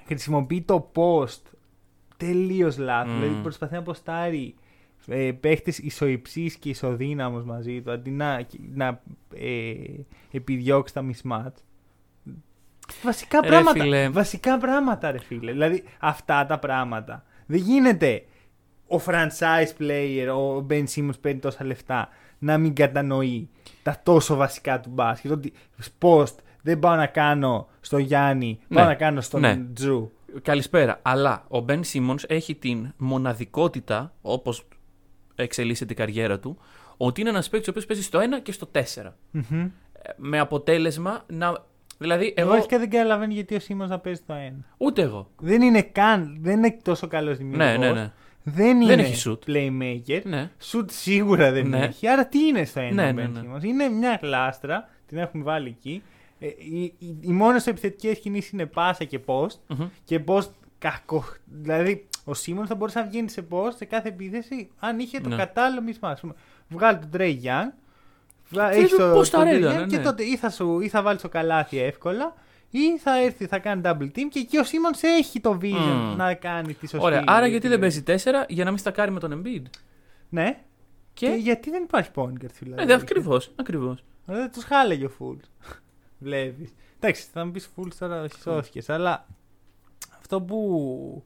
Χρησιμοποιεί 0.07 0.62
το 0.62 0.91
post 0.95 1.41
τελείως 2.16 2.79
λάθος. 2.79 3.12
Μμμ. 3.12 3.20
Δηλαδή 3.20 3.41
προσπαθεί 3.43 3.72
να 3.72 3.79
αποστάρει 3.79 4.55
ε, 5.07 5.33
παίχτες 5.41 5.79
ισοϊψής 5.79 6.57
και 6.57 6.69
ισοδύναμος 6.69 7.45
μαζί 7.45 7.83
του 7.83 7.91
αντί 7.91 8.11
να, 8.11 8.47
να 8.75 9.01
ε, 9.35 9.73
επιδιώξει 10.31 10.95
τα 10.95 11.05
mismatch. 11.11 11.53
Βασικά 13.03 13.41
Ρε 13.41 13.49
πράγματα. 13.49 13.83
φίλε. 13.83 14.09
Βασικά 14.09 14.59
πράγματα, 14.59 15.11
ρε 15.11 15.19
φίλε. 15.19 15.53
Δηλαδή 15.53 15.85
αυτά 16.01 16.47
τα 16.47 16.59
πράγματα. 16.59 17.25
Δεν 17.47 17.61
γίνεται 17.61 18.25
ο 18.87 18.97
franchise 19.07 19.81
player, 19.83 20.29
ο 20.37 20.67
Ben 20.71 20.85
Simmons 20.95 21.21
παίρνει 21.21 21.41
τόσα 21.41 21.65
λεφτά, 21.65 22.09
να 22.39 22.59
μην 22.59 22.75
κατανοεί 22.75 23.49
τα 23.83 24.01
τόσο 24.03 24.35
βασικά 24.35 24.81
του 24.81 24.91
μπάσκετ. 24.93 25.31
Ότι 25.31 25.53
post 26.01 26.35
δεν 26.63 26.79
πάω 26.79 26.95
να 26.95 27.07
κάνω 27.07 27.69
στο 27.81 27.99
Γιάννη, 27.99 28.59
πάω 28.69 28.83
Ναι. 28.85 28.91
να 28.91 28.95
κάνω 28.97 29.21
στον 29.21 29.41
Ναι. 29.41 29.63
Τζρου. 29.73 30.11
Καλησπέρα. 30.43 30.99
Αλλά 31.03 31.45
ο 31.49 31.65
Ben 31.69 31.81
Simmons 31.93 32.23
έχει 32.27 32.55
την 32.55 32.93
μοναδικότητα, 32.97 34.15
όπως 34.23 34.65
εξελίσσεται 35.37 35.93
η 35.93 35.97
καριέρα 35.97 36.39
του, 36.39 36.59
ότι 36.97 37.20
είναι 37.20 37.30
ένας 37.30 37.49
παίκτης 37.49 37.68
ο 37.68 37.70
οποίος 37.70 37.87
παίζει 37.87 38.03
στο 38.03 38.18
1 38.39 38.43
και 38.43 38.53
στο 38.53 38.68
4. 38.72 39.12
Μμμ. 39.30 39.70
με 40.16 40.39
αποτέλεσμα 40.39 41.24
να 41.26 41.64
Δηλαδή, 41.99 42.34
Εγώ 42.37 42.47
εγώ. 42.49 42.57
αρχικά 42.57 42.78
δεν 42.78 42.91
καταλαβαίνω 42.91 43.32
γιατί 43.32 43.55
ο 43.55 43.61
Σίμον 43.61 43.89
να 43.89 43.99
παίζει 43.99 44.20
το 44.26 44.34
1. 44.34 44.64
Ούτε 44.76 45.03
εγώ. 45.03 45.30
Δεν 45.41 45.62
είναι 45.62 45.82
καν, 45.82 46.37
δεν 46.41 46.57
είναι 46.59 46.78
τόσο 46.82 47.07
καλός 47.07 47.37
δημιουργό. 47.37 47.64
Ναι, 47.64 47.76
ναι, 47.76 47.93
ναι. 47.93 48.12
Δεν 48.43 48.76
είναι 48.80 48.87
Δεν 48.87 48.99
έχει 48.99 49.22
shoot. 49.30 49.51
playmaker. 49.51 50.20
ναι. 50.24 50.51
Shoot 50.72 50.84
σίγουρα 50.91 51.53
δεν 51.53 51.68
Ναι. 51.68 51.78
έχει. 51.78 52.09
Άρα 52.09 52.26
τι 52.26 52.39
είναι 52.47 52.64
στο 52.64 52.80
1 52.80 52.91
Ναι, 52.95 53.09
ο 53.09 53.12
ναι, 53.12 53.24
Ben 53.24 53.28
ναι. 53.32 53.41
Simmons? 53.41 53.62
Είναι 53.64 53.89
μια 53.89 54.18
γλάστρα, 54.22 54.89
την 55.07 55.18
έχουμε 55.18 55.43
βάλει 55.45 55.68
εκεί. 55.68 56.03
Ε, 56.39 56.47
οι, 56.47 56.82
οι, 56.99 57.16
οι 57.20 57.30
μόνες 57.32 57.66
επιθετικές 57.66 58.18
κινήσεις 58.18 58.51
είναι 58.51 58.66
πάσα 58.66 59.05
και 59.05 59.20
post. 59.26 59.57
Μμμ. 59.66 59.87
Και 60.05 60.20
post 60.26 60.49
κακό. 60.78 61.24
Δηλαδή, 61.45 62.07
ο 62.29 62.35
Σίμον 62.35 62.66
θα 62.66 62.74
μπορούσε 62.74 62.99
να 62.99 63.07
βγαίνει 63.07 63.29
σε 63.29 63.47
post 63.51 63.72
σε 63.77 63.85
κάθε 63.85 64.09
επίθεση 64.09 64.70
αν 64.79 64.99
είχε 64.99 65.20
το 65.20 65.29
Ναι. 65.29 65.37
κατάλληλο 65.37 65.83
μισμά. 65.83 66.09
Ας 66.11 66.20
πούμε, 66.20 66.35
Βγάλει 66.68 66.99
τον 66.99 67.11
Trey 67.12 67.37
Young. 67.43 67.72
βγα- 68.51 68.68
Θέλει 68.70 68.83
έχεις 68.85 68.97
το 68.97 69.12
το- 69.12 69.20
post 69.20 69.29
τον 69.29 69.41
Trey 69.41 69.47
αρένα, 69.47 69.72
Young 69.74 69.79
ναι, 69.79 69.87
Και 69.87 69.97
ναι. 69.97 70.03
τότε 70.03 70.22
ή 70.24 70.37
θα, 70.37 70.51
σου, 70.51 70.81
ή 70.81 70.89
θα 70.89 71.03
βάλεις 71.03 71.22
το 71.22 71.29
καλάθι 71.29 71.79
εύκολα 71.79 72.35
ή 72.70 72.99
θα 72.99 73.20
έρθει, 73.20 73.47
θα 73.47 73.59
κάνει 73.59 73.81
double 73.85 74.03
team 74.03 74.29
και 74.31 74.39
εκεί 74.39 74.59
ο 74.59 74.64
Σίμονς 74.64 75.03
έχει 75.03 75.41
το 75.41 75.59
vision 75.62 76.11
Μμ. 76.12 76.16
να 76.16 76.35
κάνει 76.35 76.74
τη 76.74 76.89
σωστή. 76.89 77.07
Ωραία. 77.07 77.24
Άρα 77.27 77.47
γιατί 77.47 77.68
δεν 77.68 77.83
επιλογή. 77.83 78.03
παίζει 78.03 78.22
4 78.24 78.45
για 78.49 78.64
να 78.64 78.70
μην 78.70 78.79
στακάρει 78.79 79.11
με 79.11 79.20
τον 79.20 79.43
Embiid; 79.43 79.62
Ναι. 80.29 80.59
Και, 81.14 81.27
Και. 81.29 81.35
γιατί 81.35 81.70
δεν 81.70 81.83
υπάρχει 81.83 82.11
point 82.14 82.33
guard 82.43 82.51
δηλαδή. 82.61 82.85
Ναι, 82.85 82.95
ακριβώς. 82.95 83.53
Ακριβώς. 83.57 84.05
Δεν 84.27 84.51
τους 84.53 84.64
χάλαγε 84.64 85.05
ο 85.05 85.09
Φουλ. 85.09 85.37
Βλέπεις. 86.18 86.74
Εντάξει, 87.01 87.27
θα 87.33 87.45
μου 87.45 87.51
πεις 87.51 87.66
Φουλ 87.74 87.89
τώρα 87.99 88.27
σώθηκες. 88.43 88.89
Αλλά 88.89 89.27
αυτό 90.18 90.41
που, 90.43 91.24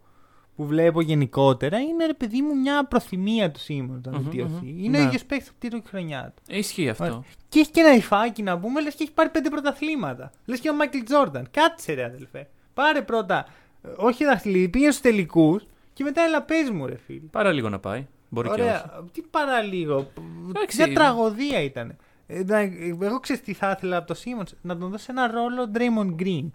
που 0.61 0.66
βλέπω 0.66 1.00
γενικότερα 1.00 1.78
είναι 1.78 2.06
ρε 2.06 2.14
παιδί 2.14 2.42
μου 2.42 2.56
μια 2.61 2.84
προθυμία 2.84 3.50
του 3.50 3.58
Σίμον 3.61 4.00
να 4.04 4.11
Μμμ, 4.12 4.22
βελτιωθεί. 4.22 4.66
μμμ. 4.66 4.84
Είναι 4.84 4.98
Ναι. 4.98 5.04
ο 5.04 5.06
ίδιο 5.06 5.18
παίκτη 5.26 5.44
που 5.48 5.54
πήρε 5.58 5.76
η 5.76 5.82
χρονιά 5.86 6.32
του. 6.36 6.42
Ισχύει 6.56 6.88
αυτό. 6.88 7.04
Ωραία. 7.04 7.22
Και 7.48 7.58
έχει 7.61 7.70
και 7.70 7.80
ένα 7.80 7.94
υφάκι 7.94 8.42
να 8.42 8.58
πούμε, 8.58 8.80
λες 8.82 8.94
και 8.94 9.02
έχει 9.02 9.12
πάρει 9.12 9.28
πέντε 9.28 9.48
πρωταθλήματα. 9.50 10.30
Λες 10.44 10.61
και 10.61 10.70
ο 10.70 10.74
Μάικλ 10.74 10.98
Τζόρνταν. 10.98 11.48
Κάτσε 11.50 11.92
ρε 11.92 12.04
αδελφέ. 12.04 12.48
Πάρε 12.74 13.02
πρώτα. 13.02 13.46
ε, 13.82 13.88
Όχι 13.96 14.24
δαχτυλίδι, 14.24 14.68
πήγαινε 14.68 14.90
στους 14.90 15.02
τελικούς 15.11 15.66
και 15.92 16.04
μετά 16.04 16.22
έλα 16.22 16.42
πες 16.42 16.70
μου 16.70 16.86
ρε 16.86 16.96
φίλε. 17.06 17.26
Πάρα 17.30 17.52
λίγο 17.52 17.68
να 17.68 17.78
πάει. 17.78 18.06
Μπορεί 18.28 18.48
και 18.48 18.52
όχι. 18.52 18.62
Ωραία. 18.62 19.04
Τι 19.12 19.22
παραλίγο. 19.30 20.11
Εντάξει. 20.48 20.76
Μια 20.82 20.94
τραγωδία 20.94 21.61
ήταν. 21.62 21.96
Ε, 22.26 22.42
να- 22.44 22.58
Εγώ 23.06 23.20
ξέρω 23.20 23.40
τι 23.44 23.52
θα 23.52 23.70
ήθελα 23.76 23.96
από 23.96 24.06
το 24.06 24.14
Σίμον 24.14 24.44
να 24.61 24.76
τον 24.78 24.90
δώσει 24.90 25.06
ένα 25.11 25.30
ρόλο 25.30 25.70
Draymond 25.74 26.22
Green. 26.22 26.48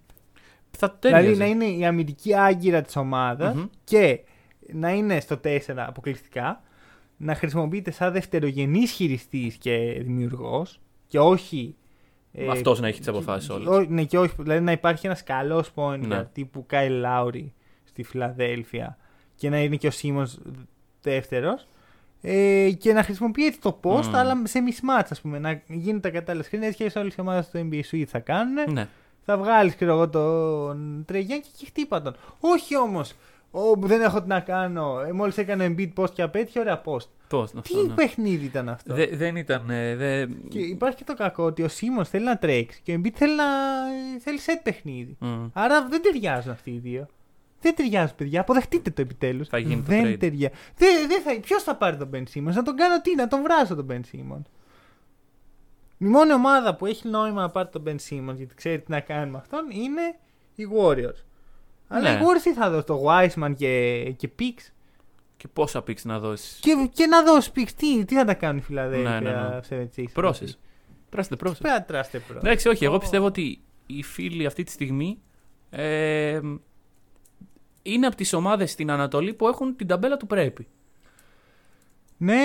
Θα 0.77 0.91
τέλειαζε. 0.91 1.31
Δηλαδή 1.31 1.39
να 1.55 1.65
είναι 1.65 1.77
η 1.77 1.85
αμυντική 1.85 2.35
άγκυρα 2.35 2.81
της 2.81 2.95
ομάδας 2.95 3.55
Μμμ. 3.55 3.63
και 3.83 4.19
να 4.73 4.89
είναι 4.93 5.19
στο 5.19 5.37
4 5.37 5.59
αποκλειστικά. 5.75 6.61
Να 7.17 7.35
χρησιμοποιείται 7.35 7.91
σαν 7.91 8.11
δευτερογενής 8.13 8.91
χειριστής 8.91 9.55
και 9.55 9.97
δημιουργός 10.01 10.79
και 11.07 11.19
όχι. 11.19 11.75
ε, 12.33 12.47
Αυτός 12.49 12.79
να 12.79 12.87
έχει 12.87 12.97
τις 12.97 13.05
και- 13.05 13.11
αποφάσεις 13.11 13.49
όλες. 13.49 13.67
ό- 13.67 13.85
Ναι, 13.89 14.03
και 14.03 14.17
όχι. 14.19 14.33
Δηλαδή 14.37 14.63
να 14.63 14.71
υπάρχει 14.71 15.05
ένας 15.05 15.23
καλός 15.23 15.71
point 15.75 15.99
Ναι. 15.99 16.19
guard 16.19 16.25
τύπου 16.33 16.65
Κάιλ 16.67 16.93
Λάουρι 16.99 17.53
στη 17.83 18.03
Φιλαδέλφια 18.03 18.97
και 19.35 19.49
να 19.49 19.59
είναι 19.61 19.75
και 19.75 19.87
ο 19.87 19.91
Σίμον 19.91 20.27
δεύτερος. 21.01 21.67
Ε, 22.21 22.69
και 22.77 22.93
να 22.93 23.03
χρησιμοποιεί 23.03 23.45
έτσι 23.45 23.59
το 23.59 23.79
post, 23.83 24.05
Μμμ. 24.05 24.15
αλλά 24.15 24.41
σε 24.43 24.59
mismatch, 24.69 25.07
ας 25.09 25.21
πούμε. 25.21 25.39
Να 25.39 25.61
γίνουν 25.67 26.01
τα 26.01 26.09
κατάλληλα 26.09 26.45
screen. 26.45 26.61
Έτσι 26.61 26.75
και 26.83 26.89
σε 26.89 26.99
όλες 26.99 27.15
τι 27.15 27.21
ομάδες 27.21 27.45
στο 27.45 27.59
NBA 27.59 27.79
σου 27.85 27.97
τι 27.97 28.05
θα 28.05 28.19
κάνουν. 28.19 28.71
Ναι. 28.73 28.87
Θα 29.25 29.37
βγάλεις, 29.37 29.75
ξέρω 29.75 29.91
εγώ, 29.91 30.09
τον 30.09 31.03
Τρεγιάν 31.07 31.41
και 31.41 31.47
εκεί 31.53 31.65
χτύπα 31.65 32.01
τον. 32.01 32.15
Όχι 32.39 32.77
όμως. 32.77 33.13
δεν 33.77 34.01
έχω 34.01 34.21
τι 34.21 34.27
να 34.27 34.39
κάνω. 34.39 34.99
Ε, 35.07 35.11
Μόλις 35.11 35.37
έκανε 35.37 35.65
Embiid 35.77 35.93
post 35.95 36.09
και 36.13 36.21
απέτυχε, 36.21 36.59
ωραία 36.59 36.81
post. 36.85 37.07
Πώς, 37.29 37.51
Τι 37.51 37.57
αυτό, 37.57 37.81
ναι. 37.87 37.93
παιχνίδι 37.93 38.45
ήταν 38.45 38.69
αυτό; 38.69 38.93
Δε- 38.93 39.15
δεν 39.15 39.35
ήταν. 39.35 39.69
ε, 39.69 39.95
δε... 39.95 40.25
Και 40.49 40.59
υπάρχει 40.59 40.97
και 40.97 41.03
το 41.03 41.13
κακό 41.15 41.43
ότι 41.43 41.63
ο 41.63 41.67
Σίμον 41.67 42.05
θέλει 42.05 42.25
να 42.25 42.37
τρέξει 42.37 42.79
και 42.83 42.91
ο 42.91 42.95
Embiid 42.99 43.11
θέλει, 43.13 43.35
να... 43.35 43.43
θέλει 44.19 44.39
set 44.45 44.59
παιχνίδι. 44.63 45.15
Μμ. 45.19 45.45
Άρα 45.53 45.87
δεν 45.89 46.01
ταιριάζουν 46.01 46.51
αυτοί 46.51 46.69
οι 46.71 46.77
δύο. 46.77 47.07
Δεν 47.61 47.75
ταιριάζουν, 47.75 48.15
παιδιά. 48.15 48.41
Αποδεχτείτε 48.41 48.89
το 48.89 49.01
επιτέλους. 49.01 49.47
Θα 49.47 49.57
γίνει 49.57 49.75
το 49.75 49.81
δεν 49.87 50.05
trade. 50.05 50.19
ταιριάζει. 50.19 50.53
Δεν, 50.77 51.07
δεν 51.07 51.21
θα... 51.21 51.39
Ποιος 51.39 51.63
θα 51.63 51.75
πάρει 51.75 51.97
τον 51.97 52.09
Ben 52.13 52.17
Simmons, 52.33 52.53
να 52.53 52.63
τον 52.63 52.75
κάνω 52.75 53.01
τι, 53.01 53.15
να 53.15 53.27
τον 53.27 53.41
βράσω 53.43 53.75
τον 53.75 53.87
Ben 53.91 53.99
Simmons. 54.15 54.41
Η 55.97 56.05
μόνη 56.05 56.33
ομάδα 56.33 56.75
που 56.75 56.85
έχει 56.85 57.07
νόημα 57.07 57.41
να 57.41 57.49
πάρει 57.49 57.69
τον 57.69 57.83
Ben 57.87 57.95
Simmons 58.09 58.35
γιατί 58.35 58.55
ξέρει 58.55 58.81
τι 58.81 58.91
να 58.91 58.99
κάνει 58.99 59.31
με 59.31 59.37
αυτόν 59.37 59.69
είναι 59.71 60.01
οι 60.55 60.63
Warriors. 60.79 61.23
Αλλά 61.87 62.11
Ναι. 62.13 62.19
οι 62.19 62.21
Warriors 62.23 62.41
τι 62.43 62.53
θα 62.53 62.69
δώσει, 62.69 62.85
το 62.85 63.03
Wiseman 63.07 63.53
και, 63.57 64.03
και 64.17 64.29
Picks. 64.39 64.71
Και 65.37 65.47
πόσα 65.47 65.81
πίξ 65.81 66.05
να 66.05 66.19
δώσεις. 66.19 66.59
Και, 66.61 66.89
και 66.93 67.05
να 67.05 67.23
δώσεις 67.23 67.51
Picks, 67.55 67.71
τι, 67.77 68.05
τι 68.05 68.15
θα 68.15 68.25
τα 68.25 68.33
κάνουν 68.33 68.57
οι 68.57 68.63
Philadelphia 68.69 69.03
Ναι, 69.03 69.19
ναι, 69.19 69.59
76ers. 69.69 70.03
Πρόσες. 70.13 70.59
Τράστε 71.09 71.35
πρόσες. 71.35 71.57
Πέρα 71.59 71.83
τράστε 71.83 72.19
πρώτα. 72.19 72.39
Εντάξει, 72.43 72.67
όχι. 72.67 72.85
Εγώ 72.85 72.95
Ω. 72.95 72.97
πιστεύω 72.97 73.25
ότι 73.25 73.61
οι 73.85 74.03
φίλοι 74.03 74.45
αυτή 74.45 74.63
τη 74.63 74.71
στιγμή 74.71 75.21
ε, 75.69 76.39
είναι 77.81 78.07
από 78.07 78.15
τις 78.15 78.33
ομάδες 78.33 78.71
στην 78.71 78.91
Ανατολή 78.91 79.33
που 79.33 79.47
έχουν 79.47 79.75
την 79.75 79.87
ταμπέλα 79.87 80.17
του 80.17 80.27
πρέπει. 80.27 80.67
Ναι, 82.17 82.35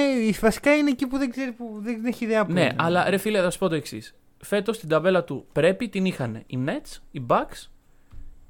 βασικά 0.41 0.77
είναι 0.77 0.91
εκεί 0.91 1.07
που 1.07 1.18
δεν 1.18 1.31
ξέρει 1.31 1.53
που 1.53 1.79
δεν 1.83 2.05
έχει 2.05 2.25
ιδέα 2.25 2.47
που 2.47 2.53
Ναι, 2.53 2.61
είναι. 2.61 2.75
αλλά 2.79 3.11
ρε 3.11 3.16
φίλε, 3.16 3.41
θα 3.41 3.51
σου 3.51 3.59
πω 3.59 3.68
το 3.68 3.75
εξής. 3.75 4.14
Φέτος 4.43 4.79
την 4.79 4.89
ταμπέλα 4.89 5.25
του 5.25 5.47
πρέπει 5.53 5.89
την 5.89 6.05
είχαν 6.05 6.43
οι 6.47 6.59
Nets, 6.66 6.99
οι 7.11 7.23
Bucks 7.29 7.68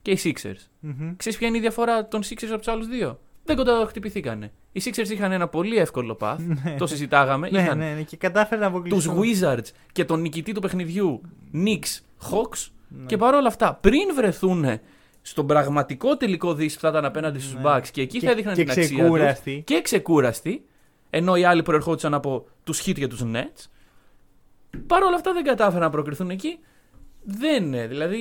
και 0.03 0.11
οι 0.11 0.19
Sixers. 0.25 0.67
Μμμ. 0.81 1.17
Ξέρεις 1.17 1.39
ποια 1.39 1.49
είναι 1.49 1.57
η 1.57 1.61
διαφορά 1.61 2.09
των 2.09 2.23
Sixers 2.23 2.47
από 2.49 2.59
τους 2.59 2.69
άλλους 2.69 2.87
δύο; 2.87 3.21
Δεν 3.45 3.57
κοντά 3.57 3.87
χτυπηθήκανε. 3.89 4.53
Οι 4.73 4.83
Sixers 4.85 5.09
είχαν 5.11 5.33
ένα 5.33 5.49
πολύ 5.49 5.77
εύκολο 5.77 6.17
path. 6.21 6.37
το 6.79 6.87
συζητάγαμε. 6.87 7.51
Ναι, 7.51 7.61
είχαν 7.63 7.79
ναι, 7.79 7.93
ναι, 7.95 8.03
και 8.03 8.17
κατάφερε 8.17 8.61
να 8.61 8.83
τους 8.83 9.07
αποκλείσουν. 9.07 9.39
Wizards 9.43 9.71
και 9.93 10.05
τον 10.05 10.21
νικητή 10.21 10.53
του 10.53 10.61
παιχνιδιού 10.61 11.21
Knicks, 11.55 11.99
Hawks 12.31 12.69
Ναι. 12.89 13.07
και 13.07 13.17
παρόλα 13.17 13.49
αυτά 13.49 13.75
πριν 13.81 14.15
βρεθούν 14.15 14.67
στον 15.23 15.47
πραγματικό 15.47 16.17
τελικό 16.17 16.55
δύση 16.55 16.75
που 16.75 16.81
θα 16.81 16.89
ήταν 16.89 17.05
απέναντι 17.05 17.39
στους 17.39 17.55
Ναι. 17.55 17.61
Bucks 17.65 17.87
και 17.93 18.01
εκεί 18.01 18.19
Και- 18.19 18.27
θα 18.27 18.33
έδειχναν 18.33 18.55
και 18.55 18.61
την 18.63 18.71
αξία 18.71 18.89
τους 18.89 18.97
ξεκούραστοι. 18.99 19.63
και 19.67 19.81
ξεκούραστοι 19.83 20.65
ενώ 21.11 21.37
οι 21.37 21.45
άλλοι 21.45 21.63
προερχόντουσαν 21.63 22.15
από 22.15 22.47
τους 22.65 22.81
Heat 22.87 22.95
και 22.95 23.07
τους 23.07 23.23
Nets 23.25 23.67
παρόλα 24.87 25.15
αυτά 25.17 25.33
δεν 25.33 25.45
κατάφεραν 25.45 25.83
να 25.83 25.91
προκριθούν 25.91 26.31
εκεί 26.31 26.59
δεν 27.25 27.65
είναι, 27.65 27.87
δηλαδή 27.87 28.19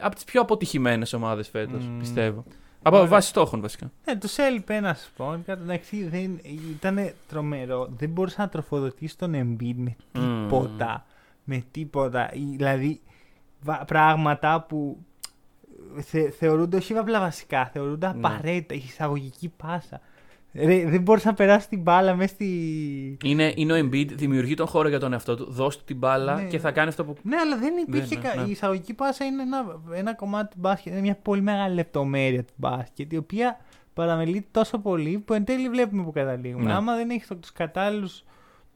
από 0.00 0.14
τις 0.14 0.24
πιο 0.24 0.40
αποτυχημένες 0.40 1.12
ομάδες 1.12 1.48
φέτος 1.48 1.84
Μμμ. 1.86 1.98
πιστεύω 1.98 2.44
από 2.82 2.96
Ωραία. 2.96 3.08
βάση 3.08 3.28
στόχων 3.28 3.60
βασικά 3.60 3.90
Ναι, 4.04 4.16
τους 4.18 4.36
έλειπε 4.38 4.74
ένα 4.74 4.94
σπον. 4.94 5.44
Εντάξει, 5.46 6.04
δεν, 6.04 6.40
ήταν 6.70 7.12
τρομερό. 7.28 7.88
Δεν 7.96 8.08
μπορούσε 8.08 8.36
να 8.38 8.48
τροφοδοτήσει 8.48 9.18
τον 9.18 9.30
Embiid 9.34 9.74
με 9.76 9.96
Μμμ. 10.12 10.42
τίποτα. 10.42 11.06
Με 11.44 11.64
τίποτα. 11.70 12.30
Ή- 12.32 12.56
Δηλαδή, 12.56 13.00
βα- 13.60 13.84
πράγματα 13.84 14.64
που 14.68 14.98
θε, 16.00 16.30
θεωρούνται 16.30 16.76
όχι 16.76 16.94
απλά 16.94 17.20
βασικά, 17.20 17.66
θεωρούνται 17.72 18.06
Ναι. 18.06 18.12
απαραίτητα. 18.16 18.74
Η 18.74 18.82
εισαγωγική 18.86 19.48
πάσα. 19.56 20.00
Ρε, 20.54 20.84
δεν 20.84 21.02
μπορούσε 21.02 21.28
να 21.28 21.34
περάσεις 21.34 21.68
την 21.68 21.80
μπάλα 21.80 22.14
μέσα 22.14 22.34
στη. 22.34 22.46
είναι, 23.24 23.52
είναι 23.56 23.72
ο 23.72 23.76
Embiid, 23.76 24.06
δημιουργεί 24.12 24.54
τον 24.54 24.66
χώρο 24.66 24.88
για 24.88 24.98
τον 25.00 25.12
εαυτό 25.12 25.36
του 25.36 25.50
δώσει 25.50 25.78
του 25.78 25.84
την 25.84 25.96
μπάλα 25.96 26.34
Ναι. 26.34 26.42
και 26.48 26.58
θα 26.58 26.70
κάνει 26.70 26.88
αυτό 26.88 27.04
που 27.04 27.16
Ναι, 27.22 27.36
αλλά 27.36 27.56
δεν 27.58 27.74
υπήρχε. 27.76 28.14
ναι, 28.14 28.20
κα- 28.20 28.34
ναι. 28.40 28.46
Η 28.48 28.50
εισαγωγική 28.50 28.94
πάσα 28.94 29.24
είναι 29.24 29.42
ένα, 29.42 29.80
ένα 29.94 30.14
κομμάτι 30.14 30.50
του 30.54 30.56
μπάσκετ. 30.60 30.92
Είναι 30.92 31.00
μια 31.00 31.16
πολύ 31.22 31.40
μεγάλη 31.40 31.74
λεπτομέρεια 31.74 32.44
του 32.44 32.52
μπάσκετ, 32.56 33.12
η 33.12 33.16
οποία 33.16 33.58
παραμελείται 33.94 34.46
τόσο 34.50 34.78
πολύ 34.78 35.18
που 35.18 35.32
εν 35.34 35.44
τέλει 35.44 35.68
βλέπουμε 35.68 36.02
που 36.02 36.12
καταλήγουμε. 36.12 36.64
Ναι. 36.64 36.72
Άμα 36.72 36.96
δεν 36.96 37.10
έχεις 37.10 37.26
τους 37.40 37.52
κατάλληλου. 37.52 38.08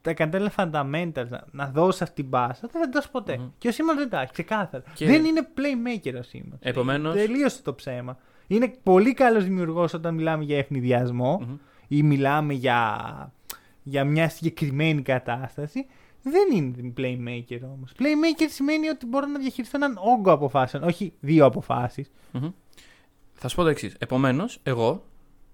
Τα 0.02 0.12
κατάλληλα 0.14 0.52
fundamentals 0.56 1.28
να, 1.28 1.44
να 1.50 1.66
δώσεις 1.74 2.02
αυτή 2.02 2.14
την 2.22 2.30
πάσα, 2.30 2.58
δεν 2.60 2.70
θα 2.70 2.80
την 2.80 2.90
δώσεις 2.92 3.10
ποτέ. 3.10 3.36
Μμμ. 3.38 3.46
Και 3.58 3.68
ο 3.68 3.72
Σίμον 3.72 3.96
δεν 3.96 4.08
τα 4.08 4.20
έχει, 4.20 4.32
ξεκάθαρα. 4.32 4.84
Και- 4.94 5.06
Δεν 5.06 5.24
είναι 5.24 5.46
playmaker 5.56 6.14
ο 6.18 6.22
Σίμον. 6.22 6.58
Επομένως- 6.60 7.14
Τελείωσε 7.14 7.62
το 7.62 7.74
ψέμα. 7.74 8.18
Είναι 8.46 8.74
πολύ 8.82 9.14
καλός 9.14 9.44
δημιουργός 9.44 9.92
όταν 9.94 10.14
μιλάμε 10.14 10.44
για 10.44 10.58
ευνηδιασμό 10.58 11.40
Μμμ. 11.46 11.56
ή 11.88 12.02
μιλάμε 12.02 12.52
για, 12.54 13.32
για 13.82 14.04
μια 14.04 14.28
συγκεκριμένη 14.28 15.02
κατάσταση. 15.02 15.86
Δεν 16.22 16.48
είναι 16.56 16.92
playmaker 16.96 17.58
όμως. 17.74 17.92
Playmaker 17.98 18.46
σημαίνει 18.48 18.88
ότι 18.88 19.06
μπορώ 19.06 19.26
να 19.26 19.38
διαχειριστώ 19.38 19.76
έναν 19.76 19.98
όγκο 20.16 20.32
αποφάσεων, 20.32 20.82
όχι 20.82 21.12
δύο 21.20 21.44
αποφάσεις. 21.44 22.10
Μμμ. 22.32 22.48
Θα 23.32 23.48
σου 23.48 23.56
πω 23.56 23.62
το 23.62 23.68
εξής. 23.68 23.94
Επομένως, 23.98 24.58
εγώ, 24.62 25.04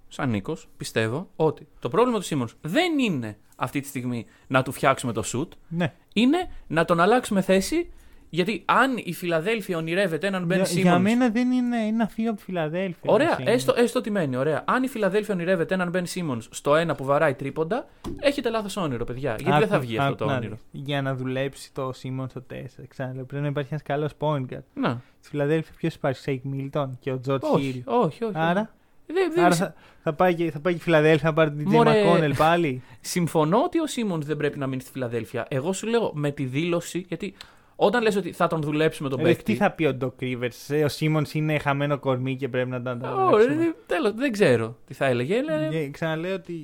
σαν 0.09 0.31
Νίκος, 0.31 0.69
πιστεύω 0.77 1.29
ότι 1.37 1.67
το 1.79 1.89
πρόβλημα 1.89 2.19
του 2.19 2.25
Σίμον 2.25 2.49
δεν 2.61 2.99
είναι 2.99 3.39
αυτή 3.57 3.81
τη 3.81 3.87
στιγμή 3.89 4.27
να 4.47 4.63
του 4.63 4.73
φτιάξουμε 4.73 5.13
το 5.13 5.23
shoot, 5.33 5.49
Ναι. 5.69 5.95
είναι 6.13 6.39
να 6.67 6.85
τον 6.85 7.01
αλλάξουμε 7.01 7.41
θέση. 7.41 7.91
Γιατί 8.33 8.63
αν 8.65 8.97
η 9.05 9.13
Φιλαδέλφια 9.13 9.77
ονειρεύεται 9.77 10.27
έναν 10.27 10.45
Ben 10.51 10.55
Για, 10.55 10.65
Simmons. 10.65 10.81
για 10.81 10.99
μένα 10.99 11.29
δεν 11.31 11.51
είναι, 11.51 11.77
είναι 11.77 12.03
να 12.03 12.09
φύγει 12.09 12.27
από 12.27 12.37
τη 12.37 12.43
Φιλαδέλφια. 12.43 13.13
Ωραία, 13.13 13.29
το 13.37 13.43
Simmons. 13.43 13.47
έστω, 13.47 13.75
έστω 13.77 14.01
τι 14.01 14.11
μένει. 14.11 14.37
Ωραία. 14.37 14.63
Αν 14.67 14.83
η 14.83 14.89
Φιλαδέλφια 14.89 15.35
ονειρεύεται 15.35 15.75
έναν 15.75 15.91
Ben 15.95 16.03
Simmons 16.15 16.43
στο 16.51 16.75
ένα 16.77 16.95
που 16.95 17.05
βαράει 17.05 17.35
τρίποντα, 17.35 17.87
έχετε 18.21 18.51
λάθος 18.51 18.77
όνειρο, 18.77 19.05
παιδιά. 19.05 19.37
Γιατί 19.39 19.59
δεν 19.59 19.69
θα 19.69 19.75
Άκου- 19.75 19.87
βγει 19.87 19.97
αυτό 19.99 20.09
άκου 20.09 20.17
το 20.19 20.25
να 20.27 20.35
όνειρο; 20.37 20.59
δεις. 20.71 20.83
Για 20.85 21.03
να 21.03 21.15
δουλέψει 21.15 21.73
το 21.73 21.93
Σίμονς 21.93 22.31
στο 22.31 22.41
4. 22.41 22.85
Ξαναλέω, 22.89 23.25
πρέπει 23.25 23.43
να 23.43 23.49
υπάρχει 23.49 23.69
ένας 23.71 23.83
καλός 23.83 24.13
point 24.19 24.55
guard. 24.55 24.63
Να. 24.75 25.01
Στη 25.21 25.29
Φιλαδέλφια 25.29 25.73
ποιος 25.77 25.95
υπάρχει, 25.95 26.21
Shake 26.21 26.45
Milton 26.45 26.97
και 27.01 27.13
ο 27.13 27.21
Τζορτ 27.21 27.45
Όχι, 27.45 27.63
Χιλ. 27.73 27.83
όχι, 27.85 28.25
όχι. 28.25 28.35
Άρα, 28.37 28.75
Δεν- 29.07 29.33
δεν- 29.35 29.45
άρα 29.45 29.55
θα, 29.55 29.75
θα, 30.03 30.13
πάει 30.13 30.35
και, 30.35 30.51
θα 30.51 30.61
πάει 30.61 30.73
και 30.73 30.79
η 30.79 30.83
Φιλαδέλφια 30.83 31.29
να 31.29 31.35
πάρει 31.35 31.51
την 31.51 31.69
DJ 31.69 31.73
Μωρέ. 31.73 32.03
McConnell 32.05 32.33
πάλι; 32.37 32.83
Συμφωνώ 33.01 33.63
ότι 33.63 33.81
ο 33.81 33.87
Σίμονς 33.87 34.27
δεν 34.27 34.37
πρέπει 34.37 34.59
να 34.59 34.67
μείνει 34.67 34.81
στη 34.83 34.91
Φιλαδέλφια. 34.91 35.47
Εγώ 35.49 35.73
σου 35.73 35.87
λέω 35.87 36.11
με 36.15 36.31
τη 36.31 36.45
δήλωση, 36.45 37.05
γιατί 37.09 37.35
Όταν 37.83 38.03
λες 38.03 38.17
ότι 38.17 38.33
θα 38.33 38.47
τον 38.47 38.61
δουλέψουμε 38.63 39.09
τον 39.09 39.19
Ρε, 39.19 39.25
παίκτη. 39.25 39.43
τι 39.43 39.55
θα 39.55 39.71
πει 39.71 39.85
ο 39.85 39.97
Doc 40.01 40.23
Rivers, 40.23 40.49
ε, 40.69 40.85
ο 40.85 40.89
Σίμονς 40.89 41.35
είναι 41.35 41.59
χαμένο 41.59 41.99
κορμί 41.99 42.37
και 42.37 42.49
πρέπει 42.49 42.69
να 42.71 42.83
τον 42.83 42.87
Ω, 42.87 42.91
ανταλλάξουμε; 43.07 43.55
ρε, 43.65 43.73
τέλος, 43.87 44.13
δεν 44.15 44.33
ξέρω 44.33 44.77
τι 44.87 44.95
θα 44.95 45.07
έλεγε. 45.07 45.37
αλλά- 45.39 45.69
Και 45.69 45.91
ξαναλέω 45.91 46.35
ότι. 46.35 46.55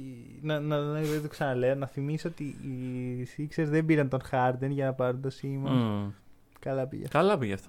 Να, 0.42 0.60
να, 0.60 0.78
να, 0.80 1.00
δεν 1.00 1.22
το 1.22 1.28
ξαναλέω, 1.28 1.74
να 1.74 1.86
θυμίσω 1.86 2.28
ότι 2.28 2.44
οι 2.44 3.28
Sixers 3.36 3.64
δεν 3.66 3.84
πήραν 3.84 4.08
τον 4.08 4.20
Harden 4.30 4.68
για 4.68 4.84
να 4.84 4.92
πάρουν 4.92 5.20
τον 5.22 5.30
Σίμονς. 5.30 5.82
Μμ. 5.82 6.10
Καλά 6.58 6.86
πήγε. 6.86 7.04
Καλά 7.10 7.38
πήγε 7.38 7.52
αυτό. 7.52 7.68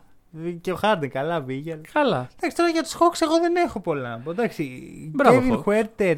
Και 0.61 0.71
ο 0.71 0.79
Harden 0.81 1.07
καλά 1.07 1.43
πήγε. 1.43 1.71
αλλά- 1.71 1.81
Καλά. 1.93 2.27
Εντάξει, 2.37 2.57
τώρα 2.57 2.69
για 2.69 2.81
τους 2.83 2.93
Hawks 2.93 3.19
εγώ 3.21 3.39
δεν 3.39 3.55
έχω 3.55 3.79
πολλά 3.79 4.09
να 4.09 4.17
πω. 4.19 4.31
Εντάξει, 4.31 4.63
Μπράβο, 5.13 5.39
Kevin 5.39 5.53
Hawks. 5.57 5.83
Huerter, 5.97 6.17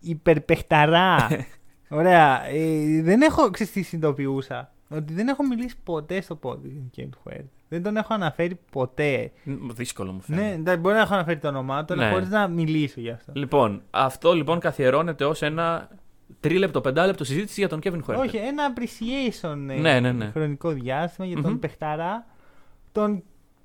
υπερπεχταρά. 0.00 1.16
Ωραία. 1.88 2.46
Ε, 2.46 3.02
δεν 3.02 3.22
έχω, 3.22 3.50
ξέρεις 3.50 3.72
τι 3.72 3.82
συνειδητοποιούσα. 3.82 4.72
Ότι 4.96 5.12
δεν 5.12 5.28
έχω 5.28 5.46
μιλήσει 5.46 5.74
ποτέ 5.84 6.20
στο 6.20 6.34
πόδι 6.34 6.68
του 6.68 6.90
Kevin 6.96 7.28
Huerter. 7.30 7.44
Δεν 7.68 7.82
τον 7.82 7.96
έχω 7.96 8.14
αναφέρει 8.14 8.58
ποτέ. 8.70 9.30
Μ, 9.44 9.52
Δύσκολο 9.74 10.12
μου 10.12 10.22
Ναι, 10.26 10.36
φαίνεται. 10.36 10.54
εντάξει, 10.54 10.80
μπορεί 10.80 10.94
να 10.94 11.00
έχω 11.00 11.14
αναφέρει 11.14 11.38
το 11.38 11.48
όνομά 11.48 11.84
του, 11.84 11.92
αλλά 11.92 12.04
Ναι. 12.06 12.12
χωρίς 12.12 12.28
να 12.28 12.48
μιλήσω 12.48 13.00
γι' 13.00 13.10
αυτό. 13.10 13.32
Λοιπόν, 13.34 13.82
αυτό 13.90 14.32
λοιπόν 14.32 14.58
καθιερώνεται 14.58 15.24
ως 15.24 15.42
ένα 15.42 15.88
τρίλεπτο, 16.40 16.80
πεντάλεπτο 16.80 17.24
συζήτηση 17.24 17.60
για 17.60 17.68
τον 17.68 17.80
Kevin 17.82 18.00
Huerter. 18.06 18.18
Όχι, 18.18 18.36
ένα 18.36 18.72
appreciation 18.74 19.56
ε, 19.68 19.74
Ναι, 19.80 20.00
ναι, 20.00 20.12
ναι. 20.12 20.30
χρονικό 20.30 20.70
διάστημα 20.70 21.26
για 21.26 21.42
τον 21.42 21.50
Μμμ. 21.50 21.58
παιχταρά. 21.58 22.26
Τον 22.92 23.22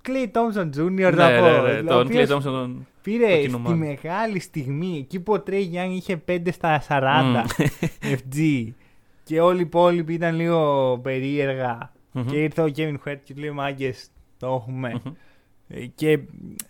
Clay 0.07 0.32
Thompson 0.32 0.69
Jr. 0.77 0.91
Ναι, 0.91 1.09
να 1.09 1.30
ναι, 1.30 1.39
πω. 1.39 1.61
ναι, 1.67 1.80
ο 1.80 1.84
τον 1.84 2.05
οποίος 2.05 2.30
Clay 2.30 2.34
Thompson. 2.36 2.41
τον- 2.43 2.88
Πήρε 3.01 3.25
από 3.25 3.34
την 3.41 3.43
στη 3.49 3.55
ομάδα. 3.55 3.75
μεγάλη 3.75 4.39
στιγμή, 4.39 4.97
εκεί 4.97 5.19
που 5.19 5.34
ο 5.34 5.43
Trey 5.47 5.51
Young 5.73 5.89
είχε 5.91 6.17
5 6.27 6.51
στα 6.51 6.82
40 6.88 7.45
FG 8.01 8.67
και 9.30 9.41
όλοι 9.41 9.57
οι 9.57 9.61
υπόλοιποι 9.61 10.13
ήταν 10.13 10.36
λίγο 10.36 10.99
περίεργα 11.03 11.91
Μμμ. 12.11 12.25
και 12.25 12.36
ήρθε 12.43 12.61
ο 12.61 12.65
Kevin 12.75 12.95
Huerter 13.05 13.17
και 13.23 13.34
του 13.34 13.39
λέει 13.39 13.51
μάγκες 13.51 14.07
το 14.38 14.47
έχουμε. 14.47 14.89
Μμμ. 15.03 15.13
Ε, 15.67 15.86
Και 15.86 16.19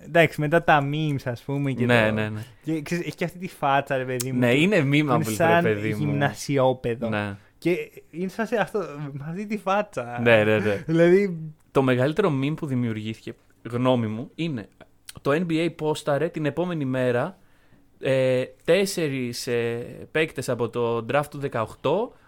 εντάξει, 0.05 0.41
μετά 0.41 0.63
τα 0.63 0.89
memes 0.91 1.21
ας 1.25 1.41
πούμε 1.41 1.71
και, 1.71 1.85
Ναι, 1.85 2.07
το... 2.07 2.13
ναι, 2.13 2.29
ναι. 2.29 2.41
και 2.63 2.81
ξέρεις, 2.81 3.05
έχει 3.05 3.15
και 3.15 3.23
αυτή 3.25 3.37
τη 3.39 3.47
φάτσα 3.47 3.97
ρε 3.97 4.05
παιδί 4.05 4.31
μου. 4.31 4.39
Ναι, 4.39 4.51
που 4.51 4.57
είναι 4.57 4.75
είναι 4.75 5.13
meme 5.13 5.17
ρε 5.27 5.33
σαν 5.33 5.63
παιδί 5.63 5.89
μου. 5.89 5.97
γυμνασιόπεδο. 5.97 7.09
Ναι, 7.09 7.37
Και 7.57 7.75
είναι 8.09 8.27
σαν 8.29 8.47
σε 8.47 8.55
αυτό, 8.55 8.79
με 9.11 9.25
αυτή 9.29 9.45
τη 9.45 9.57
φάτσα. 9.57 10.19
ναι, 10.21 10.43
ναι. 10.43 10.57
ναι. 10.59 10.83
Δηλαδή, 10.87 11.37
Το 11.71 11.81
μεγαλύτερο 11.81 12.33
meme 12.43 12.53
που 12.55 12.65
δημιουργήθηκε, 12.65 13.33
γνώμη 13.71 14.07
μου, 14.07 14.29
είναι 14.35 14.67
το 15.21 15.31
NBA 15.31 15.69
πόσταρε 15.75 16.29
την 16.29 16.45
επόμενη 16.45 16.85
μέρα 16.85 17.37
ε, 17.99 18.43
τέσσερις 18.63 19.47
ε, 19.47 19.85
παίκτες 20.11 20.49
από 20.49 20.69
το 20.69 21.05
draft 21.11 21.25
του 21.29 21.41
18 21.51 21.63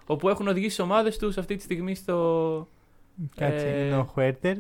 όπου 0.06 0.30
έχουν 0.30 0.48
οδηγήσει 0.48 0.76
τις 0.76 0.80
ομάδες 0.86 1.18
τους 1.18 1.38
αυτή 1.38 1.56
τη 1.56 1.62
στιγμή 1.62 1.96
στο 1.96 2.68
κάτσε, 3.36 3.68
Ε, 3.70 3.86
είναι 3.86 3.98
ο 3.98 4.04
Χουέρτερ. 4.04 4.58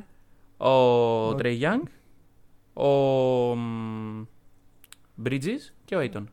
ο 0.57 0.67
Ο- 0.69 1.35
Trey 1.37 1.59
Young, 1.61 1.81
ο 2.73 2.87
μ, 3.55 4.23
Bridges 5.25 5.71
και 5.85 5.95
ο 5.95 5.99
Aiton. 6.01 6.23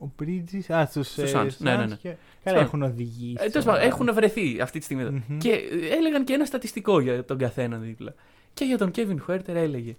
Ο 0.00 0.06
Bridges, 0.22 0.72
α, 0.74 0.86
στους, 0.86 1.08
Στους 1.10 1.32
ε, 1.32 1.38
Suns, 1.40 1.56
ναι, 1.58 1.76
ναι, 1.76 1.84
Suns 1.84 1.88
ναι. 1.88 1.94
και- 1.96 2.16
Καλά 2.44 2.58
Suns. 2.58 2.62
έχουν 2.62 2.82
οδηγήσει. 2.82 3.44
Ε, 3.44 3.48
τέλος 3.50 3.64
πάντων, 3.66 3.82
έχουν 3.82 4.14
βρεθεί 4.14 4.60
αυτή 4.60 4.78
τη 4.78 4.84
στιγμή 4.84 5.02
εδώ. 5.02 5.10
Μμμ. 5.28 5.38
Και 5.38 5.50
ε, 5.50 5.94
έλεγαν 5.96 6.24
και 6.24 6.32
ένα 6.32 6.44
στατιστικό 6.44 7.00
για 7.00 7.24
τον 7.24 7.38
καθένα 7.38 7.76
δίπλα. 7.78 8.14
Και 8.54 8.64
για 8.64 8.78
τον 8.78 8.90
Kevin 8.94 9.16
Huerter 9.28 9.48
έλεγε 9.54 9.96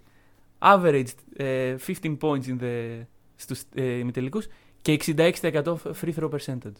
averaged 0.58 1.04
ε, 1.36 1.76
15 2.02 2.16
points 2.20 2.44
in 2.44 2.56
the, 2.60 3.02
στους 3.36 3.62
ε, 3.74 3.84
ημιτελικούς 3.84 4.46
και 4.94 5.14
66% 5.16 5.62
free 6.00 6.12
throw 6.18 6.28
percentage. 6.30 6.78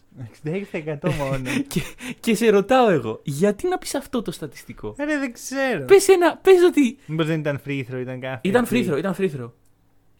66% 1.01 1.13
μόνο. 1.17 1.43
και, 1.71 1.81
και 2.19 2.35
σε 2.35 2.49
ρωτάω 2.49 2.89
εγώ, 2.89 3.19
γιατί 3.23 3.67
να 3.67 3.77
πεις 3.77 3.95
αυτό 3.95 4.21
το 4.21 4.31
στατιστικό; 4.31 4.95
Ρε, 4.97 5.17
δεν 5.17 5.33
ξέρω. 5.33 5.85
Πες, 5.85 6.07
ένα, 6.07 6.37
πες 6.37 6.63
ότι 6.63 6.97
Μήπως 7.05 7.25
δεν 7.25 7.39
ήταν 7.39 7.61
free 7.65 7.83
throw, 7.91 7.99
ήταν 7.99 8.19
κάθε. 8.19 8.39
ήταν 8.43 8.67
free 8.69 8.89
throw, 8.89 8.97
ήταν 8.97 9.15
free 9.17 9.29
throw. 9.37 9.51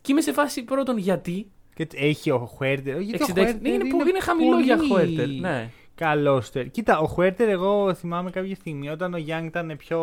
Και 0.01 0.11
είμαι 0.11 0.21
σε 0.21 0.33
φάση 0.33 0.63
πρώτον 0.63 0.97
γιατί; 0.97 1.51
Και 1.75 1.83
έτσι 1.83 1.97
έχει 2.01 2.31
ο 2.31 2.37
Χουέρτερ. 2.37 2.99
Γιατί 2.99 3.25
66, 3.27 3.29
ο 3.29 3.33
Huerter 3.35 3.55
είναι, 3.59 3.69
είναι, 3.69 3.85
είναι 3.85 4.19
χαμηλό 4.19 4.59
για 4.59 4.77
πολύ 4.77 5.17
Huerter. 5.19 5.39
Ναι. 5.39 5.69
Καλός 5.95 6.51
τερ. 6.51 6.69
Κοίτα, 6.69 6.99
ο 6.99 7.05
Χουέρτερ, 7.05 7.49
εγώ 7.49 7.93
θυμάμαι 7.93 8.29
κάποια 8.29 8.55
στιγμή 8.55 8.89
όταν 8.89 9.13
ο 9.13 9.17
Young 9.17 9.43
ήταν 9.45 9.75
πιο, 9.77 9.99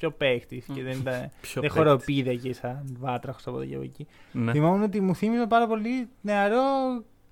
πιο 0.00 0.10
παίχτης 0.10 0.64
και 0.74 0.82
δεν, 0.82 0.92
ήταν, 0.98 1.30
Πιο 1.40 1.60
δεν 1.60 1.62
παίκτης. 1.62 1.70
χοροπήδε 1.72 2.52
σαν 2.52 2.96
βάτραχος 3.00 3.46
από 3.46 3.56
εδώ 3.56 3.66
και 3.66 3.74
από 3.74 3.84
εκεί. 3.84 4.06
Ναι. 4.32 4.52
Θυμάμαι 4.52 4.84
ότι 4.84 5.00
μου 5.00 5.14
θύμιζε 5.14 5.46
πάρα 5.46 5.66
πολύ 5.66 6.08
νεαρό 6.20 6.62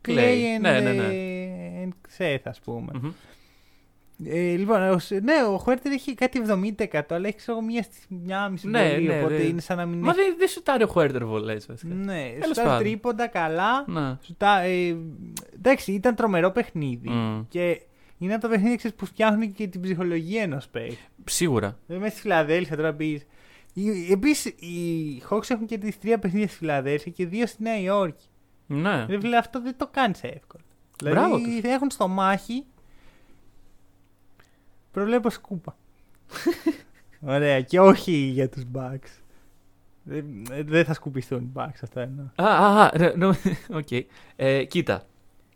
Clay. 0.08 0.10
Clay 0.10 0.56
and, 0.56 0.60
Ναι, 0.60 0.80
ναι, 0.80 0.92
ναι. 0.92 1.04
ε, 1.04 1.88
and 1.88 1.92
Seth, 2.22 2.40
ας 2.44 2.60
πούμε. 2.60 2.92
Μμμ. 3.02 3.10
Ε, 4.24 4.56
λοιπόν, 4.56 4.82
ο, 4.90 4.98
Σ- 4.98 5.12
ναι, 5.22 5.34
ο 5.52 5.58
Χουέρτερ 5.58 5.92
έχει 5.92 6.14
κάτι 6.14 6.42
70% 6.46 7.00
αλλά 7.08 7.26
έχει 7.28 7.36
ξέρω, 7.36 7.60
μία, 7.60 7.82
στη- 7.82 8.14
μια 8.24 8.48
μισή 8.48 8.68
Ναι, 8.68 8.88
βολή, 8.90 9.06
ναι, 9.06 9.18
οπότε 9.18 9.36
ναι. 9.36 9.42
είναι 9.42 9.60
σαν 9.60 9.76
να 9.76 9.86
μην 9.86 9.98
Μα 9.98 10.10
έχει... 10.10 10.20
δεν, 10.20 10.34
δεν 10.38 10.48
σουτάρει 10.48 10.82
ο 10.82 10.90
Huerter 10.94 11.20
βολές 11.22 11.66
βασικά. 11.66 11.94
Ναι, 11.94 12.30
Τέλος 12.40 12.56
σου 12.56 12.62
πάντων. 12.62 12.78
τρίποντα 12.78 13.26
καλά. 13.26 13.84
Ναι. 13.86 14.16
Σουτά, 14.22 14.58
ε, 14.60 14.96
εντάξει, 15.54 15.92
ήταν 15.92 16.14
τρομερό 16.14 16.50
παιχνίδι. 16.50 17.08
Μμ. 17.08 17.40
Και 17.48 17.80
είναι 18.18 18.32
από 18.32 18.42
τα 18.42 18.48
παιχνίδια 18.48 18.76
ξέρεις, 18.76 18.96
που 18.96 19.06
φτιάχνουν 19.06 19.52
και 19.52 19.66
την 19.66 19.80
ψυχολογία 19.80 20.42
ενός 20.42 20.68
παίκτη. 20.68 20.98
Σίγουρα. 21.24 21.78
Δηλαδή 21.86 22.02
μέσα 22.04 22.16
στη 22.16 22.22
Φιλαδέλφια 22.26 22.76
τώρα 22.76 22.94
πεις. 22.94 23.26
Επίσης, 24.10 24.44
οι 24.46 25.22
Hawks 25.30 25.50
έχουν 25.50 25.66
και 25.66 25.78
τις 25.78 25.98
τρία 25.98 26.18
παιχνίδια 26.18 26.48
στη 26.48 26.56
Φιλαδέλφια 26.56 27.12
και 27.12 27.26
δύο 27.26 27.46
στη 27.46 27.62
Νέα 27.62 27.78
Υόρκη. 27.80 28.26
Ναι. 28.66 29.04
Δηλαδή 29.04 29.18
φίλε, 29.20 29.36
αυτό 29.36 29.62
δεν 29.62 29.74
το 29.76 29.86
κάνεις 29.86 30.22
εύκολα. 30.22 30.62
Μπράβο 31.04 31.36
Δηλαδή 31.38 31.68
έχουν 31.68 31.90
στο 31.90 32.08
μάχη. 32.08 32.64
Προβλέπω 34.92 35.30
σκούπα. 35.30 35.76
Ωραία, 37.20 37.60
και 37.60 37.80
όχι 37.80 38.12
για 38.12 38.48
τους 38.48 38.62
Bucks. 38.74 39.20
Δεν, 40.02 40.24
δεν 40.64 40.84
θα 40.84 40.94
σκουπιστούν 40.94 41.40
οι 41.42 41.50
Bucks, 41.54 41.78
αυτό 41.82 42.00
εννοώ. 42.00 42.24
Α, 42.34 42.44
α, 42.44 42.82
α, 42.84 42.90
ρε, 42.94 43.12
νο- 43.16 43.34
οκ. 43.80 43.88
Ε, 44.36 44.64
κοίτα. 44.64 45.06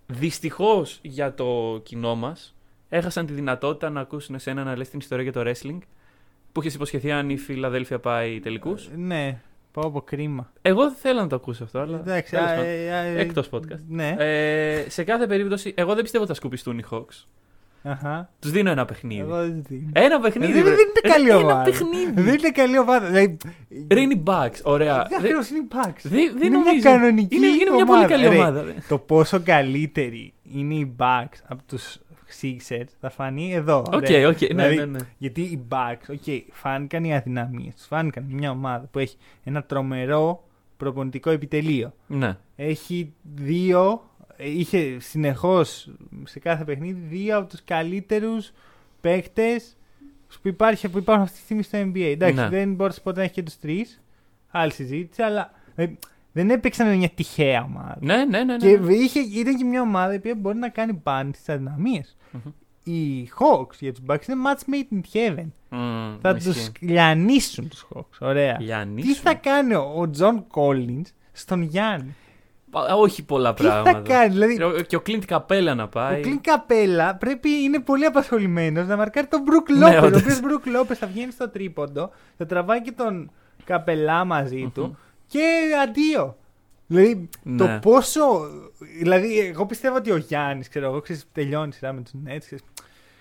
Δυστυχώς 0.07 0.98
για 1.03 1.34
το 1.34 1.80
κοινό 1.82 2.14
μας, 2.14 2.55
έχασαν 2.88 3.26
τη 3.26 3.32
δυνατότητα 3.32 3.90
να 3.90 4.00
ακούσουν 4.00 4.34
εσένα 4.34 4.64
να 4.64 4.76
λες 4.76 4.88
την 4.88 4.98
ιστορία 4.98 5.22
για 5.22 5.32
το 5.32 5.42
wrestling 5.50 5.78
που 6.53 6.61
είχες 6.61 6.74
υποσχεθεί 6.74 7.11
αν 7.12 7.30
η 7.30 7.36
Φιλαδέλφια 7.36 7.98
πάει 7.98 8.40
τελικούς. 8.40 8.86
Ε, 8.86 8.96
Ναι, 8.96 9.40
πάρα 9.72 9.87
πολύ 9.87 10.01
κρίμα. 10.00 10.53
Εγώ 10.62 10.82
δεν 10.82 10.94
θέλω 10.94 11.20
να 11.20 11.26
το 11.26 11.36
ακούσω 11.36 11.64
αυτό, 11.64 11.78
αλλά. 11.78 11.98
Εντάξει, 11.98 12.30
τέλος 12.30 12.46
α, 12.50 12.55
πάντων. 12.55 12.64
ε, 12.64 12.92
α, 12.92 13.03
ε, 13.03 13.20
Εκτός 13.20 13.48
podcast. 13.53 13.80
Ναι. 13.88 14.14
Ε, 14.18 14.90
σε 14.90 15.05
κάθε 15.05 15.26
περίπτωση, 15.26 15.72
εγώ 15.76 15.92
δεν 15.94 16.03
πιστεύω 16.03 16.22
ότι 16.24 16.32
θα 16.32 16.38
σκουπιστούν 16.38 16.78
οι 16.78 16.84
Hawks. 16.90 17.24
Αχα. 17.83 18.30
Τους 18.41 18.51
δίνω 18.51 18.70
ένα 18.70 18.85
παιχνίδι. 18.85 19.20
Εγώ 19.20 19.37
δεν 19.37 19.64
δίνω. 19.68 19.91
Ένα 19.93 20.20
παιχνίδι. 20.20 20.53
δεν, 20.53 20.62
βρε. 20.62 20.74
δεν 20.74 20.87
είναι 20.89 21.14
καλή 21.14 21.28
Ένα 21.28 21.37
ομάδα. 21.39 21.62
παιχνίδι. 21.62 22.12
Δεν 22.22 22.35
είναι 22.35 22.51
καλή 22.51 22.78
ομάδα. 22.78 23.07
Δηλαδή, 23.07 23.37
Ρε 23.93 24.01
είναι 24.01 24.14
οι 24.14 24.22
Bucks. 24.26 24.61
Ωραία. 24.62 24.97
δεν 24.97 25.07
Δεν- 25.09 25.18
ακριβώς 25.18 25.49
είναι 25.51 25.59
οι 25.59 25.68
Bucks. 25.72 26.01
δεν- 26.03 26.33
δεν 26.39 26.47
είναι 26.47 26.49
μια 26.59 26.64
νομίζω. 26.64 26.83
κανονική 26.91 27.37
Είναι, 27.37 27.47
είναι 27.47 27.57
μια 27.70 27.74
ομάδα. 27.74 27.93
πολύ 27.95 28.05
καλή 28.07 28.28
Ρε, 28.28 28.35
ομάδα. 28.37 28.64
Το 28.89 28.99
πόσο 28.99 29.41
καλύτεροι 29.45 30.33
είναι 30.43 30.74
οι 30.74 30.95
Bucks 30.99 31.39
από 31.49 31.62
τους 31.66 31.99
Sixers 32.43 32.85
θα 33.01 33.11
φανεί 33.11 33.55
εδώ. 33.55 33.78
Οκ, 33.78 33.93
ωραία. 33.93 34.28
οκ. 34.28 34.41
Ναι, 34.41 34.47
Δηλαδή, 34.47 34.76
ναι, 34.76 34.85
ναι. 34.85 34.99
Γιατί 35.18 35.41
οι 35.41 35.62
Bucks, 35.68 36.09
οκ, 36.11 36.43
φάνηκαν 36.53 37.05
οι 37.05 37.14
αδυναμίες 37.14 37.74
τους. 37.74 37.87
Φάνηκαν 37.87 38.24
μια 38.28 38.51
ομάδα 38.51 38.89
που 38.91 38.99
έχει 38.99 39.16
ένα 39.45 39.62
τρομερό 39.62 40.45
προπονητικό 40.76 41.30
επιτελείο. 41.30 41.93
Ναι. 42.07 42.37
Έχει 42.57 43.12
δύο, 43.35 43.91
ε, 43.93 44.12
είχε 44.45 44.97
συνεχώς 45.01 45.90
σε 46.24 46.38
κάθε 46.38 46.64
παιχνίδι 46.64 47.01
δύο 47.09 47.38
από 47.38 47.49
τους 47.49 47.64
καλύτερους 47.64 48.53
παίκτες 49.01 49.76
που, 50.43 50.49
υπάρχει, 50.49 50.88
που 50.88 50.99
υπάρχουν 50.99 51.24
αυτή 51.24 51.36
τη 51.36 51.43
στιγμή 51.45 51.62
στο 51.62 51.78
NBA. 51.78 52.11
Εντάξει, 52.12 52.34
Ναι. 52.34 52.49
δεν 52.49 52.74
μπόρεσε 52.74 53.01
ποτέ 53.01 53.16
να 53.18 53.22
έχεις 53.22 53.34
και 53.36 53.43
τους 53.43 53.59
τρεις, 53.59 54.03
άλλη 54.51 54.72
συζήτηση, 54.72 55.22
αλλά 55.22 55.51
ε, 55.74 55.86
δεν 56.32 56.51
έπαιξαν 56.51 56.86
με 56.88 56.95
μια 56.97 57.09
τυχαία 57.09 57.62
ομάδα. 57.64 57.97
Ναι, 58.01 58.16
ναι, 58.16 58.24
ναι. 58.24 58.45
ναι, 58.45 58.57
Και 58.57 58.78
ναι. 58.78 58.93
είχε, 58.95 59.20
ήταν 59.20 59.57
και 59.57 59.64
μια 59.64 59.80
ομάδα 59.80 60.12
η 60.12 60.16
οποία 60.16 60.34
μπορεί 60.34 60.59
να 60.59 60.68
κάνει 60.68 60.95
πάνη 60.95 61.34
στις 61.34 61.49
αδυναμίες. 61.49 62.16
Μμμ. 62.30 62.53
Οι 62.84 63.30
Hawks 63.38 63.74
για 63.80 63.93
τους 63.93 64.03
Bucks 64.09 64.28
είναι 64.28 64.40
match 64.47 64.72
made 64.74 64.95
in 64.97 65.01
heaven. 65.12 65.47
Μμμ, 65.68 66.18
Θα 66.20 66.30
ισχύει. 66.36 66.49
τους 66.53 66.70
λιανίσουν 66.80 67.68
τους 67.68 67.86
Hawks. 67.95 68.18
Ωραία. 68.20 68.57
Γιάννη. 68.61 69.03
Τι 69.03 69.14
θα 69.14 69.34
κάνει 69.34 69.74
ο 69.74 70.11
John 70.18 70.43
Collins 70.55 71.03
στον 71.32 71.62
Γιάννη; 71.62 72.14
Όχι 72.97 73.25
πολλά 73.25 73.55
Τι 73.55 73.62
θα 73.62 73.68
πράγματα. 73.83 74.14
κάνει, 74.14 74.33
δηλαδή 74.33 74.57
Και 74.57 74.64
ο- 74.64 74.81
Και 74.83 74.97
ο 74.97 75.03
Clint 75.07 75.25
Καπέλα 75.27 75.75
να 75.75 75.83
ο 75.83 75.89
πάει. 75.89 76.20
Κλίν 76.20 76.41
Καπέλα 76.41 77.14
πρέπει 77.16 77.49
είναι 77.62 77.81
πολύ 77.81 78.05
απασχολημένος 78.05 78.87
να 78.87 78.97
μαρκάρει 78.97 79.27
τον 79.27 79.43
Μπρουκ 79.43 79.70
Ναι, 79.70 79.79
Λόπε. 79.79 79.99
ο 79.99 80.05
όντως. 80.05 80.20
οποίος 80.23 80.41
Μπρουκ 80.41 80.66
Λόπε 80.66 80.95
θα 80.95 81.07
βγαίνει 81.07 81.33
στο 81.33 81.49
τρίποντο, 81.49 82.11
θα 82.39 82.47
τραβάει 82.47 82.83
και 82.83 82.93
τον 82.93 83.31
Καπελά 83.64 84.25
μαζί 84.25 84.70
του 84.75 84.83
Μμμ. 84.83 84.93
και 85.27 85.45
αντίο. 85.83 86.37
Δηλαδή 86.87 87.29
Ναι. 87.43 87.57
το 87.57 87.79
πόσο. 87.83 88.23
Δηλαδή, 88.99 89.39
εγώ 89.39 89.66
πιστεύω 89.66 89.97
ότι 89.97 90.11
ο 90.11 90.16
Γιάννης, 90.16 90.68
ξέρω 90.68 90.87
εγώ, 90.87 91.01
ξέρεις, 91.01 91.25
τελειώνει 91.33 91.68
η 91.68 91.73
σειρά 91.73 91.93
με 91.93 92.01
τους 92.01 92.12
Nets. 92.27 92.57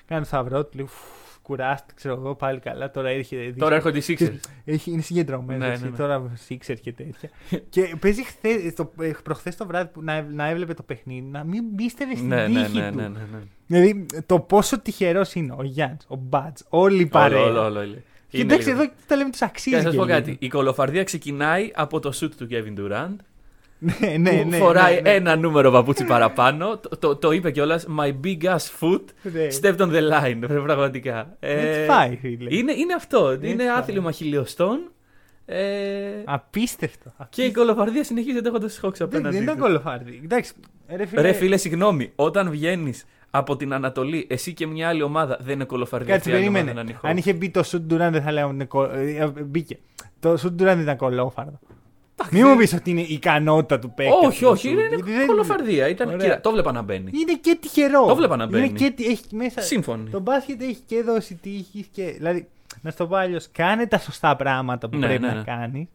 Κάνει 0.08 0.22
το 0.22 0.28
σταυρό 0.28 0.64
του, 0.66 0.70
λέει 0.78 0.86
«Ουφ, 0.86 0.94
κουράστηκε, 1.42 1.94
ξέρω 1.96 2.14
εγώ, 2.16 2.36
πάλι 2.36 2.60
καλά. 2.60 2.92
Τώρα 2.92 3.10
έρχεται. 3.10 3.54
Τώρα 3.58 3.76
έρχονται 3.76 3.98
οι 3.98 4.04
Sixers. 4.08 4.40
Έχει, 4.66 4.92
είναι 4.92 5.02
συγκεντρωμένο. 5.02 5.66
Ναι, 5.66 5.72
έτσι, 5.72 5.84
ναι, 5.84 5.90
ναι. 5.90 5.96
Τώρα 5.96 6.32
Sixer 6.50 6.76
και 6.82 6.92
τέτοια. 6.94 7.30
και 7.70 7.96
παίζει 8.00 8.24
χθες, 8.24 8.74
το, 8.76 8.92
ε, 9.02 9.12
προχθές 9.24 9.56
το 9.56 9.66
βράδυ 9.66 9.90
που 9.94 10.04
να, 10.04 10.22
να 10.22 10.46
έβλεπε 10.48 10.74
το 10.74 10.84
παιχνίδι 10.84 11.22
να 11.28 11.44
μην 11.44 11.76
πίστευε 11.76 12.16
στην 12.16 12.28
Ναι, 12.28 12.48
ναι, 12.48 12.64
τύχη 12.64 12.80
ναι, 12.80 12.92
του. 12.92 12.98
ναι, 12.98 13.08
ναι, 13.08 13.20
ναι. 13.32 13.40
Δηλαδή 13.68 14.06
το 14.26 14.40
πόσο 14.40 14.80
τυχερός 14.80 15.34
είναι 15.34 15.54
ο 15.58 15.64
Γιάννης, 15.64 16.06
ο 16.08 16.16
Μπάτς, 16.16 16.66
όλοι 16.70 16.96
οι 16.96 17.00
Όλο, 17.00 17.08
παρέα. 17.10 17.42
όλο, 17.44 17.64
όλο, 17.66 17.80
όλο. 17.80 17.96
Και 18.28 18.38
Είναι 18.38 18.54
εντάξει, 18.54 18.70
λίγο. 18.70 18.82
εδώ 18.82 18.92
τα 19.08 19.16
λέμε 19.16 19.30
τους 19.30 19.40
Και 19.40 19.46
αξίζει. 19.46 19.76
να 19.76 19.82
σας 19.82 19.92
και 19.92 19.98
πω 19.98 20.06
λίγο. 20.06 20.18
κάτι. 20.18 20.36
Η 20.40 20.48
κολοφαρδία 20.48 21.04
ξεκινάει 21.04 21.72
από 21.74 22.00
το 22.00 22.12
shoot 22.22 22.30
του 22.38 22.48
Kevin 22.52 22.80
Durant. 22.80 23.16
Ναι, 23.84 24.18
ναι, 24.18 24.42
που 24.44 24.50
ναι. 24.50 24.58
φοράει 24.58 24.96
ναι, 24.96 25.02
ναι. 25.02 25.10
ένα 25.10 25.36
νούμερο 25.36 25.72
παπούτσι 25.72 26.06
παραπάνω. 26.06 26.78
το, 26.78 26.98
το, 26.98 27.16
το 27.16 27.32
είπε 27.32 27.52
κιόλας. 27.52 27.86
My 28.00 28.14
big 28.26 28.44
ass 28.44 28.56
foot 28.80 29.02
Ναι. 29.22 29.48
stepped 29.62 29.78
on 29.78 29.92
the 29.92 30.02
line. 30.12 30.40
Πραγματικά. 30.48 31.36
Ε, 31.40 31.68
Έτσι 31.68 31.86
πάει, 31.88 32.16
φίλε. 32.22 32.56
είναι, 32.56 32.72
είναι 32.74 32.94
αυτό. 32.94 33.28
Έτσι 33.28 33.50
είναι 33.50 33.64
πάει. 33.64 33.68
άθλημα 33.78 34.12
χιλιοστών. 34.12 34.80
Ε, 35.46 35.64
Απίστευτο. 36.26 37.14
και 37.30 37.44
η 37.44 37.52
κολοφαρδία 37.52 38.04
συνεχίζεται 38.04 38.48
έχοντας 38.50 38.74
τι 38.74 38.80
Hawks 38.84 38.92
Δεν, 38.98 39.08
απέναντι. 39.08 39.36
δεν 39.36 39.44
ήταν 39.44 39.56
τους. 39.56 39.64
κολοφάρδι. 39.66 40.22
Εντάξει. 40.24 40.54
Ρε 40.96 41.06
φίλε, 41.06 41.22
Ρε 41.22 41.32
φίλε, 41.32 41.58
συγγνώμη. 41.58 42.12
Όταν 42.16 42.50
βγαίνεις 42.50 43.06
από 43.32 43.56
την 43.56 43.74
Ανατολή, 43.74 44.28
εσύ 44.30 44.54
και 44.54 44.68
μια 44.68 44.88
άλλη 44.88 45.02
ομάδα 45.02 45.38
δεν 45.42 45.54
είναι 45.56 45.64
κολοφαρδία. 45.64 46.14
Κάτσε, 46.14 46.30
αυτή 46.30 46.42
η 46.42 46.46
άλλη 46.46 46.52
περίμενε. 46.54 46.72
ομάδα 46.72 46.84
να 46.84 46.90
είναι 46.90 47.00
οι 47.04 47.10
Αν 47.10 47.16
Hawks. 47.16 47.20
είχε 47.20 47.34
μπει 47.34 47.50
το 47.50 47.64
Σουτ 47.64 47.82
Ντουράν 47.82 48.12
δεν 48.12 48.22
θα 48.22 48.32
λέγαμε 48.32 48.48
ότι 48.54 48.56
είναι 48.56 48.66
κολ- 48.66 48.92
ε, 48.94 49.16
ε, 49.40 49.44
Μπήκε. 49.44 49.78
Το 50.20 50.38
Σουτ 50.38 50.52
Ντουράν 50.52 50.74
δεν 50.74 50.84
ήταν 50.84 50.98
κολόφαρδο. 50.98 51.60
Μην 52.32 52.48
μου 52.48 52.56
πεις 52.56 52.74
ότι 52.74 52.90
είναι 52.90 53.02
η 53.02 53.08
ικανότητα 53.14 53.80
του 53.80 53.94
παίκτη. 53.94 54.12
Όχι, 54.14 54.26
αυτός 54.26 54.40
το 54.40 54.50
όχι, 54.50 54.68
σουτ. 54.68 54.72
είναι 54.80 54.88
Γιατί 54.88 55.12
δεν- 55.12 55.28
κολοφαρδία. 55.28 55.88
Ήταν, 55.88 56.08
Ωραία. 56.08 56.18
κοίτα, 56.20 56.42
το 56.42 56.52
βλέπα 56.52 56.72
να 56.72 56.82
μπαίνει. 56.82 57.12
Είναι 57.14 57.34
και 57.42 57.58
τυχερό. 57.62 58.06
Το 58.06 58.16
βλέπα 58.16 58.36
να 58.36 58.46
μπαίνει. 58.46 58.66
Είναι 58.68 58.78
και, 58.78 58.92
τι- 58.92 59.06
έχει 59.06 59.24
μέσα... 59.36 59.62
Σύμφωνοι. 59.62 60.10
Το 60.10 60.20
μπάσκετ 60.20 60.62
έχει 60.62 60.80
και 60.86 61.02
δώσει 61.02 61.36
τύχης 61.36 61.88
και. 61.92 62.04
Δηλαδή, 62.18 62.48
να 62.82 62.92
στο 62.92 63.08
πω 63.08 63.16
αλλιώς, 63.16 63.48
κάνε 63.52 63.88
τα 63.88 63.98
σωστά 63.98 64.36
πράγματα 64.36 64.90
που 64.90 64.98
Ναι, 64.98 65.08
πρέπει 65.08 65.22
ναι, 65.22 65.28
να 65.28 65.34
ναι. 65.34 65.44
κάνεις. 65.44 65.88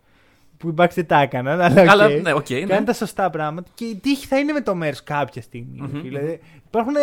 Που 0.56 0.68
οι 0.68 0.74
Bucks 0.78 0.90
δεν 0.94 1.06
τα 1.06 1.20
έκαναν, 1.20 1.60
αλλά. 1.60 1.90
Αλλά, 1.90 2.04
οκ. 2.06 2.10
ναι, 2.22 2.32
οκ, 2.32 2.50
ναι. 2.50 2.60
Κάνε 2.60 2.84
τα 2.84 2.92
σωστά 2.92 3.30
πράγματα 3.30 3.70
και 3.74 3.84
η 3.84 3.94
τύχη 3.96 4.26
θα 4.26 4.38
είναι 4.38 4.52
με 4.52 4.60
το 4.60 4.74
μέρος 4.74 4.88
σου 4.88 4.96
κάποια 5.04 5.42
στιγμή. 5.42 5.80
Μμμ, 5.80 6.00
Δηλαδή, 6.02 6.40
υπάρχουν 6.66 6.94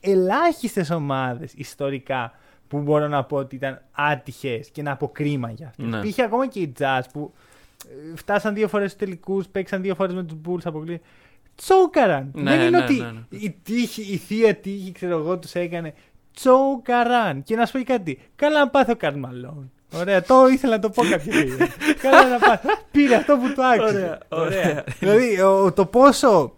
ελάχιστες 0.00 0.90
ομάδες 0.90 1.52
ιστορικά 1.56 2.32
που 2.68 2.78
μπορώ 2.78 3.08
να 3.08 3.24
πω 3.24 3.36
ότι 3.36 3.54
ήταν 3.56 3.82
άτυχες 3.92 4.68
και 4.70 4.82
να 4.82 4.96
πω 4.96 5.08
κρίμα 5.08 5.50
για 5.50 5.66
αυτές. 5.68 5.82
Ναι. 5.82 5.96
Υπήρχε 5.98 6.22
ακόμα 6.22 6.46
και 6.46 6.60
οι 6.60 6.72
Jazz 6.78 7.00
που 7.12 7.32
ε, 7.34 7.38
φτάσαν 8.14 8.54
δύο 8.54 8.68
φορές 8.68 8.90
στους 8.92 9.04
τελικούς, 9.06 9.46
παίξαν 9.48 9.82
δύο 9.82 9.94
φορές 9.94 10.14
με 10.14 10.22
τους 10.22 10.36
Bulls 10.48 10.60
αποκλείστηκαν. 10.64 11.00
Choke-αραν. 11.54 12.30
Ναι, 12.34 12.50
Δεν 12.50 12.60
είναι 12.60 12.78
ναι, 12.78 12.84
ότι 12.84 12.94
ναι, 12.94 13.10
ναι. 13.10 13.38
η 13.38 13.56
τύχη, 13.62 14.12
η 14.12 14.16
θεία 14.16 14.54
τύχη, 14.54 14.92
ξέρω 14.92 15.18
εγώ, 15.18 15.38
τους 15.38 15.54
έκανε. 15.54 15.94
Choke-αραν. 16.34 17.42
Και 17.42 17.56
να 17.56 17.66
σου 17.66 17.72
πω 17.72 17.78
και 17.78 17.84
κάτι. 17.84 18.18
Καλά 18.36 18.58
να 18.58 18.68
πάθει 18.68 18.90
ο 18.90 18.96
Karl 18.96 19.18
Malone. 19.18 19.70
Ωραία, 19.94 20.22
το 20.22 20.46
ήθελα 20.46 20.72
να 20.72 20.78
το 20.80 20.90
πω 20.90 21.02
κάποια 21.02 21.32
στιγμή. 21.32 21.56
Καλά 22.02 22.28
να 22.28 22.38
πάθει. 22.38 22.66
Πήρε 22.90 23.14
αυτό 23.14 23.36
που 23.36 23.52
του 23.54 23.64
άξιζε. 23.64 24.18
Ωραία, 24.28 24.52
ωραία. 24.58 24.84
δηλαδή, 24.98 25.40
ο- 25.40 25.72
το 25.72 25.86
πόσο 25.86 26.56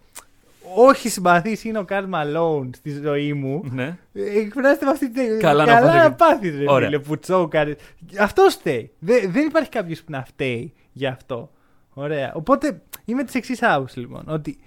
όχι 0.76 1.08
συμπαθή 1.08 1.68
είναι 1.68 1.78
ο 1.78 1.84
Καρλ 1.84 2.08
Μαλόν 2.08 2.70
στη 2.76 2.90
ζωή 2.90 3.32
μου. 3.32 3.62
ναι. 3.70 3.98
ε, 4.12 4.38
Εκφράζεται 4.38 4.84
με 4.84 4.90
αυτή 4.90 5.10
την. 5.10 5.38
Καλά 5.40 5.64
να 5.64 5.72
Καλά 5.72 5.86
πάθει. 5.92 5.98
να 6.08 6.12
πάθεις, 6.14 6.56
ρε 6.58 6.64
Ωραία. 6.70 6.88
φίλε, 6.88 6.98
που 7.00 7.18
τσόκαρε. 7.18 7.76
Αυτό 8.20 8.42
φταίει. 8.50 8.90
Δεν, 8.98 9.32
δεν 9.32 9.46
υπάρχει 9.46 9.68
κάποιος 9.68 9.98
που 10.02 10.10
να 10.10 10.24
φταίει 10.24 10.72
γι' 10.92 11.06
αυτό. 11.06 11.50
Ωραία. 11.94 12.32
Οπότε 12.34 12.82
είμαι 13.04 13.24
της 13.24 13.34
εξής 13.34 13.62
άποψης 13.62 13.96
λοιπόν. 13.96 14.22
Ότι 14.26 14.58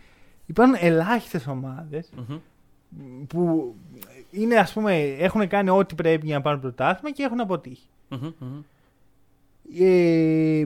υπάρχουν 0.45 0.75
ελάχιστες 0.79 1.47
ομάδες 1.47 2.09
Μμμ. 2.15 2.39
που 3.27 3.75
είναι, 4.31 4.55
ας 4.55 4.73
πούμε, 4.73 4.97
έχουν 5.01 5.47
κάνει 5.47 5.69
ό,τι 5.69 5.95
πρέπει 5.95 6.25
για 6.25 6.35
να 6.35 6.41
πάρουν 6.41 6.59
πρωτάθλημα 6.61 7.11
και 7.11 7.23
έχουν 7.23 7.39
αποτύχει. 7.39 7.87
Μμμ, 8.09 8.31
μμμ. 8.39 8.61
Ε, 9.79 10.65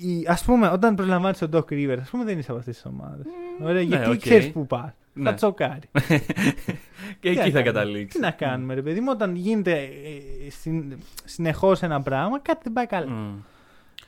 η, 0.00 0.24
ας 0.26 0.44
πούμε, 0.44 0.68
όταν 0.68 0.94
προσλαμβάνεις 0.94 1.38
τον 1.38 1.50
Doc 1.52 1.64
Rivers, 1.72 1.98
ας 2.00 2.10
πούμε, 2.10 2.24
δεν 2.24 2.38
είσαι 2.38 2.50
από 2.50 2.58
αυτές 2.58 2.74
τις 2.74 2.84
ομάδες. 2.86 3.26
Ωραία, 3.62 3.72
ναι, 3.72 3.80
γιατί 3.80 4.10
οκ. 4.10 4.16
ξέρεις 4.18 4.50
που 4.52 4.66
πας. 4.66 4.90
Ναι. 5.12 5.24
Θα 5.30 5.34
choke-άρεις. 5.34 5.90
Και 7.20 7.30
Τι 7.30 7.36
να 7.36 7.42
εκεί 7.42 7.50
θα 7.50 7.62
κάνουμε; 7.62 7.62
καταλήξεις. 7.62 8.12
Τι 8.14 8.20
να 8.20 8.30
κάνουμε, 8.30 8.74
ρε 8.74 8.82
παιδί 8.82 9.00
μου, 9.00 9.08
όταν 9.10 9.34
γίνεται 9.34 9.72
ε, 9.82 10.50
συν, 10.50 10.96
συνεχώς 11.24 11.82
ένα 11.82 12.02
πράγμα, 12.02 12.40
κάτι 12.40 12.60
δεν 12.62 12.72
πάει 12.72 12.86
καλά. 12.86 13.10
Μμ. 13.10 13.34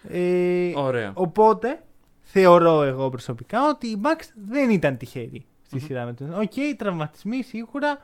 Ε, 0.09 0.73
Ωραία. 0.75 1.11
Οπότε, 1.15 1.83
θεωρώ 2.21 2.83
εγώ 2.83 3.09
προσωπικά 3.11 3.69
ότι 3.69 3.87
οι 3.87 4.01
Bucks 4.05 4.25
δεν 4.49 4.71
ήταν 4.71 4.97
τυχεροί 4.97 5.47
στη 5.67 5.77
Μμμ. 5.77 5.85
σειρά 5.87 6.05
με 6.05 6.13
τον. 6.13 6.35
Οκ, 6.41 6.57
οι 6.57 6.75
τραυματισμοί 6.79 7.43
σίγουρα. 7.43 7.99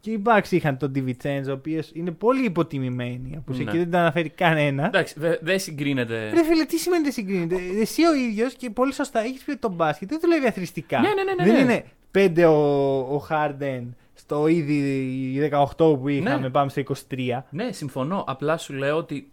Και 0.00 0.10
οι 0.10 0.22
Bucks 0.26 0.50
είχαν 0.50 0.78
τον 0.78 0.92
DiVincenzo, 0.94 1.44
ο 1.48 1.52
οποίος 1.52 1.90
είναι 1.92 2.10
πολύ 2.10 2.44
υποτιμημένη 2.44 3.34
απουσία 3.36 3.64
Ναι. 3.64 3.70
και 3.70 3.76
δεν 3.78 3.90
τον 3.90 4.00
αναφέρει 4.00 4.28
κανένας. 4.28 4.86
Εντάξει, 4.86 5.14
δε- 5.18 5.36
δεν 5.40 5.58
συγκρίνεται. 5.60 6.30
Ρε 6.30 6.44
φίλε, 6.44 6.64
τι 6.64 6.78
σημαίνει 6.78 7.02
δεν 7.02 7.12
συγκρίνεται; 7.12 7.56
Εσύ 7.80 8.04
ο 8.06 8.14
ίδιος 8.14 8.54
και 8.54 8.70
πολύ 8.70 8.92
σωστά 8.94 9.20
έχεις 9.20 9.42
πει 9.42 9.50
ότι 9.50 9.60
το 9.60 9.68
μπάσκετ 9.70 10.08
δεν 10.08 10.18
δουλεύει 10.20 10.46
αθροιστικά. 10.46 11.00
Ναι, 11.00 11.08
ναι, 11.08 11.22
ναι, 11.22 11.32
ναι, 11.34 11.44
δεν 11.44 11.66
ναι. 11.66 11.72
είναι 11.72 11.84
πέντε 12.10 12.46
ο, 12.46 12.58
ο 12.98 13.26
Harden 13.30 13.82
στο 14.14 14.46
ήδη 14.46 15.50
18 15.52 15.98
που 15.98 16.08
είχαμε, 16.08 16.36
Ναι. 16.40 16.50
πάμε 16.50 16.70
στο 16.70 16.82
23. 17.10 17.44
Ναι, 17.50 17.72
συμφωνώ. 17.72 18.24
Απλά 18.26 18.56
σου 18.56 18.72
λέω 18.72 18.96
ότι 18.96 19.30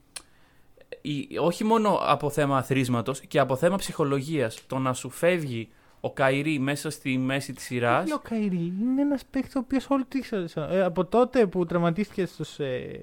η- 1.01 1.27
όχι 1.41 1.63
μόνο 1.63 1.99
από 2.01 2.29
θέμα 2.29 2.57
αθροίσματο 2.57 3.13
και 3.27 3.39
από 3.39 3.55
θέμα 3.55 3.75
ψυχολογίας. 3.75 4.61
Το 4.67 4.77
να 4.77 4.93
σου 4.93 5.09
φεύγει 5.09 5.67
ο 6.05 6.11
Καϊρή 6.11 6.59
μέσα 6.59 6.89
στη 6.89 7.17
μέση 7.17 7.53
της 7.53 7.63
σειράς. 7.63 8.11
Ο 8.11 8.19
Καϊρή 8.19 8.73
είναι 8.81 9.01
ένας 9.01 9.25
παίκτης 9.31 9.55
ο 9.55 9.59
οποίος 9.59 9.89
όλη 9.89 10.05
τη 10.05 10.21
ε, 10.69 10.81
Από 10.83 11.05
τότε 11.05 11.45
που 11.45 11.65
τραυματίστηκε 11.65 12.25
στους, 12.25 12.59
ε, 12.59 13.01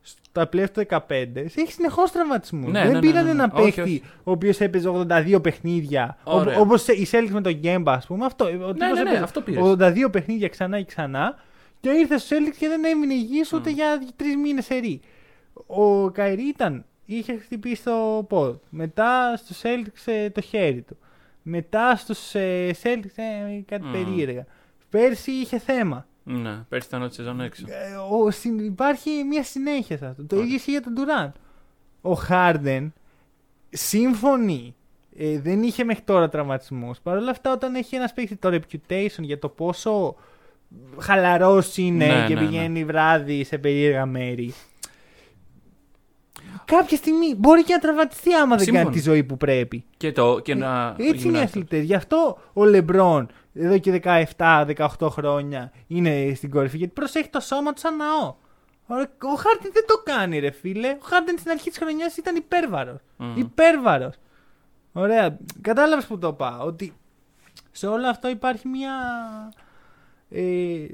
στα 0.00 0.48
playoff 0.52 0.70
του 0.72 0.86
15, 0.88 0.98
έχει 1.34 1.72
συνεχώς 1.72 2.10
τραυματισμούς. 2.10 2.72
Ναι, 2.72 2.78
δεν 2.78 2.86
ναι, 2.88 2.92
ναι, 2.92 3.00
πήραν 3.00 3.24
ναι, 3.24 3.32
ναι. 3.32 3.42
ένα 3.42 3.52
Όχι, 3.54 3.64
παίκτη 3.64 3.80
όχι. 3.80 4.02
ο 4.24 4.30
οποίος 4.30 4.60
έπαιζε 4.60 4.88
82 4.88 5.42
παιχνίδια. 5.42 6.18
Ωραία. 6.24 6.58
Όπως 6.58 6.88
η 6.88 7.08
Celtics 7.10 7.30
με 7.30 7.40
τον 7.40 7.52
Γκέμπα, 7.52 7.92
ας 7.92 8.06
πούμε. 8.06 8.24
Αυτό, 8.24 8.44
ο 8.44 8.48
τύπος 8.50 8.76
ναι, 8.76 8.92
ναι, 8.92 9.00
έπαιζε 9.00 9.22
αυτό 9.22 9.40
πήρες. 9.40 9.62
82 9.64 10.08
παιχνίδια 10.12 10.48
ξανά 10.48 10.78
και 10.78 10.84
ξανά. 10.84 11.38
Και 11.80 11.90
ήρθε 11.90 12.18
στου 12.18 12.36
Celtics 12.36 12.56
και 12.58 12.68
δεν 12.68 12.84
έμεινε 12.84 13.14
υγιής 13.14 13.52
ούτε 13.52 13.70
για 13.70 14.02
τρεις 14.16 14.36
μήνες 14.36 14.64
σερή. 14.64 15.00
Ο 15.66 16.10
Καϊρή 16.10 16.42
ήταν, 16.48 16.84
είχε 17.04 17.36
χτυπήσει 17.36 17.84
το 17.84 18.26
πόδι. 18.28 18.58
Μετά 18.68 19.36
στου 19.36 19.54
Celtics 19.54 20.12
ε, 20.12 20.30
το 20.30 20.40
χέρι 20.40 20.82
του. 20.82 20.96
Μετά 21.42 21.96
στους 21.96 22.34
ε, 22.34 22.70
Celtics 22.82 23.16
ε, 23.16 23.60
κάτι 23.66 23.82
Μμμ. 23.84 23.92
περίεργα. 23.92 24.46
Πέρσι 24.90 25.30
είχε 25.30 25.58
θέμα. 25.58 26.06
Ναι, 26.24 26.54
πέρσι 26.68 26.86
ήταν 26.88 27.00
όλη 27.00 27.08
τη 27.08 27.14
σεζόν 27.14 27.40
έξω. 27.40 27.64
Ε, 27.68 27.94
ο, 28.24 28.30
συν- 28.30 28.60
υπάρχει 28.60 29.10
μια 29.28 29.42
συνέχεια 29.42 29.96
σε 29.96 30.06
αυτό. 30.06 30.24
Το 30.24 30.34
Ωραία. 30.34 30.44
ίδιο 30.46 30.56
ισχύει 30.56 30.70
για 30.70 30.82
τον 30.82 30.94
Durant. 30.96 31.32
Ο 32.00 32.12
Χάρντεν, 32.12 32.92
σύμφωνοι, 33.70 34.74
ε, 35.16 35.40
δεν 35.40 35.62
είχε 35.62 35.84
μέχρι 35.84 36.02
τώρα 36.02 36.28
τραυματισμούς. 36.28 36.98
Παρ' 37.00 37.16
όλα 37.16 37.30
αυτά, 37.30 37.52
όταν 37.52 37.74
έχει 37.74 37.96
ένας 37.96 38.12
παίκτης 38.12 38.36
το 38.38 38.48
reputation 38.48 39.20
για 39.20 39.38
το 39.38 39.48
πόσο 39.48 40.14
χαλαρός 40.98 41.76
είναι 41.76 42.06
Ναι, 42.06 42.24
και 42.26 42.34
ναι, 42.34 42.40
ναι. 42.40 42.46
πηγαίνει 42.46 42.84
βράδυ 42.84 43.44
σε 43.44 43.58
περίεργα 43.58 44.06
μέρη. 44.06 44.54
Κάποια 46.76 46.96
στιγμή 46.96 47.34
μπορεί 47.34 47.64
και 47.64 47.72
να 47.72 47.78
τραυματιστεί 47.78 48.34
άμα 48.34 48.56
δεν 48.56 48.64
Σύμφωνο. 48.64 48.84
κάνει 48.84 48.96
τη 48.96 49.02
ζωή 49.02 49.24
που 49.24 49.36
πρέπει. 49.36 49.84
Και, 49.96 50.12
το, 50.12 50.38
και 50.38 50.54
να. 50.54 50.86
Ε, 50.86 50.90
Έτσι 50.90 51.06
είναι 51.08 51.14
οι 51.16 51.20
γυμνάσιο. 51.20 51.44
αθλητές. 51.44 51.84
Γι' 51.84 51.94
αυτό 51.94 52.38
ο 52.52 52.64
Λεμπρόν 52.64 53.28
εδώ 53.54 53.78
και 53.78 54.00
17-18 54.36 54.86
χρόνια 55.10 55.72
είναι 55.86 56.32
στην 56.34 56.50
κορυφή. 56.50 56.76
Γιατί 56.76 56.92
προσέχει 56.92 57.28
το 57.28 57.40
σώμα 57.40 57.72
του 57.72 57.80
σαν 57.80 57.96
ναό. 57.96 58.34
Ωραία, 58.86 59.06
Ο 59.22 59.34
Χάρντεν 59.36 59.70
δεν 59.72 59.84
το 59.86 59.94
κάνει, 60.04 60.38
ρε 60.38 60.50
φίλε. 60.50 60.88
Ο 60.88 61.04
Χάρντεν 61.04 61.38
στην 61.38 61.50
αρχή 61.50 61.68
της 61.68 61.78
χρονιάς 61.78 62.16
ήταν 62.16 62.36
υπέρβαρος. 62.36 63.00
Μμμ. 63.16 63.36
Υπέρβαρος. 63.36 64.14
Ωραία. 64.92 65.38
Κατάλαβες 65.60 66.06
που 66.06 66.18
το 66.18 66.32
πάω. 66.32 66.66
Ότι 66.66 66.92
σε 67.70 67.86
όλο 67.86 68.08
αυτό 68.08 68.28
υπάρχει 68.28 68.68
μια. 68.68 68.92
Ε, 70.30 70.86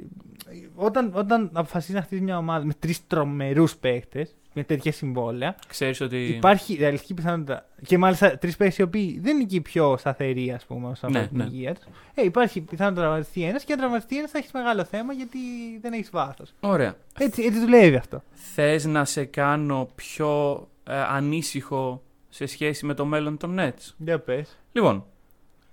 όταν, 0.74 1.12
όταν 1.14 1.50
αποφασίζεις 1.52 1.94
να 1.94 2.02
χτίσεις 2.02 2.24
μια 2.24 2.38
ομάδα 2.38 2.64
με 2.64 2.72
τρεις 2.78 3.06
τρομερούς 3.06 3.76
παίχτε, 3.76 4.28
με 4.58 4.64
τέτοια 4.64 4.92
συμβόλαια, 4.92 5.56
Ξέρεις 5.68 6.00
ότι. 6.00 6.24
Υπάρχει 6.24 6.74
ρεαλιστική 6.74 7.14
πιθανότητα. 7.14 7.66
Και 7.86 7.98
μάλιστα 7.98 8.38
τρεις 8.38 8.56
παίκτε 8.56 8.82
οι 8.82 8.84
οποίοι 8.84 9.18
δεν 9.22 9.36
είναι 9.36 9.44
και 9.44 9.56
οι 9.56 9.60
πιο 9.60 9.96
σταθεροί, 9.96 10.52
ας 10.52 10.64
πούμε, 10.64 10.88
όσον 10.88 11.10
αφορά 11.10 11.20
Ναι, 11.22 11.28
την 11.28 11.38
ναι. 11.38 11.44
υγεία 11.44 11.74
τους. 11.74 11.84
Ε, 12.14 12.24
υπάρχει 12.24 12.60
πιθανότητα 12.60 13.00
να 13.00 13.06
τραυματιστεί 13.06 13.42
ένας 13.44 13.64
και 13.64 13.72
αν 13.72 13.78
τραυματιστεί 13.78 14.18
ένας 14.18 14.30
θα 14.30 14.38
έχεις 14.38 14.50
μεγάλο 14.52 14.84
θέμα 14.84 15.12
γιατί 15.12 15.38
δεν 15.80 15.92
έχεις 15.92 16.10
βάθος. 16.10 16.54
Ωραία. 16.60 16.94
Έτσι, 17.18 17.42
έτσι 17.42 17.60
δουλεύει 17.60 17.96
αυτό. 17.96 18.22
Θες 18.32 18.84
να 18.84 19.04
σε 19.04 19.24
κάνω 19.24 19.88
πιο 19.94 20.54
ε, 20.84 20.94
ανήσυχο 21.00 22.02
σε 22.28 22.46
σχέση 22.46 22.86
με 22.86 22.94
το 22.94 23.04
μέλλον 23.04 23.36
των 23.36 23.56
Nets; 23.60 23.92
Για 23.96 24.18
πες. 24.18 24.58
Λοιπόν, 24.72 25.04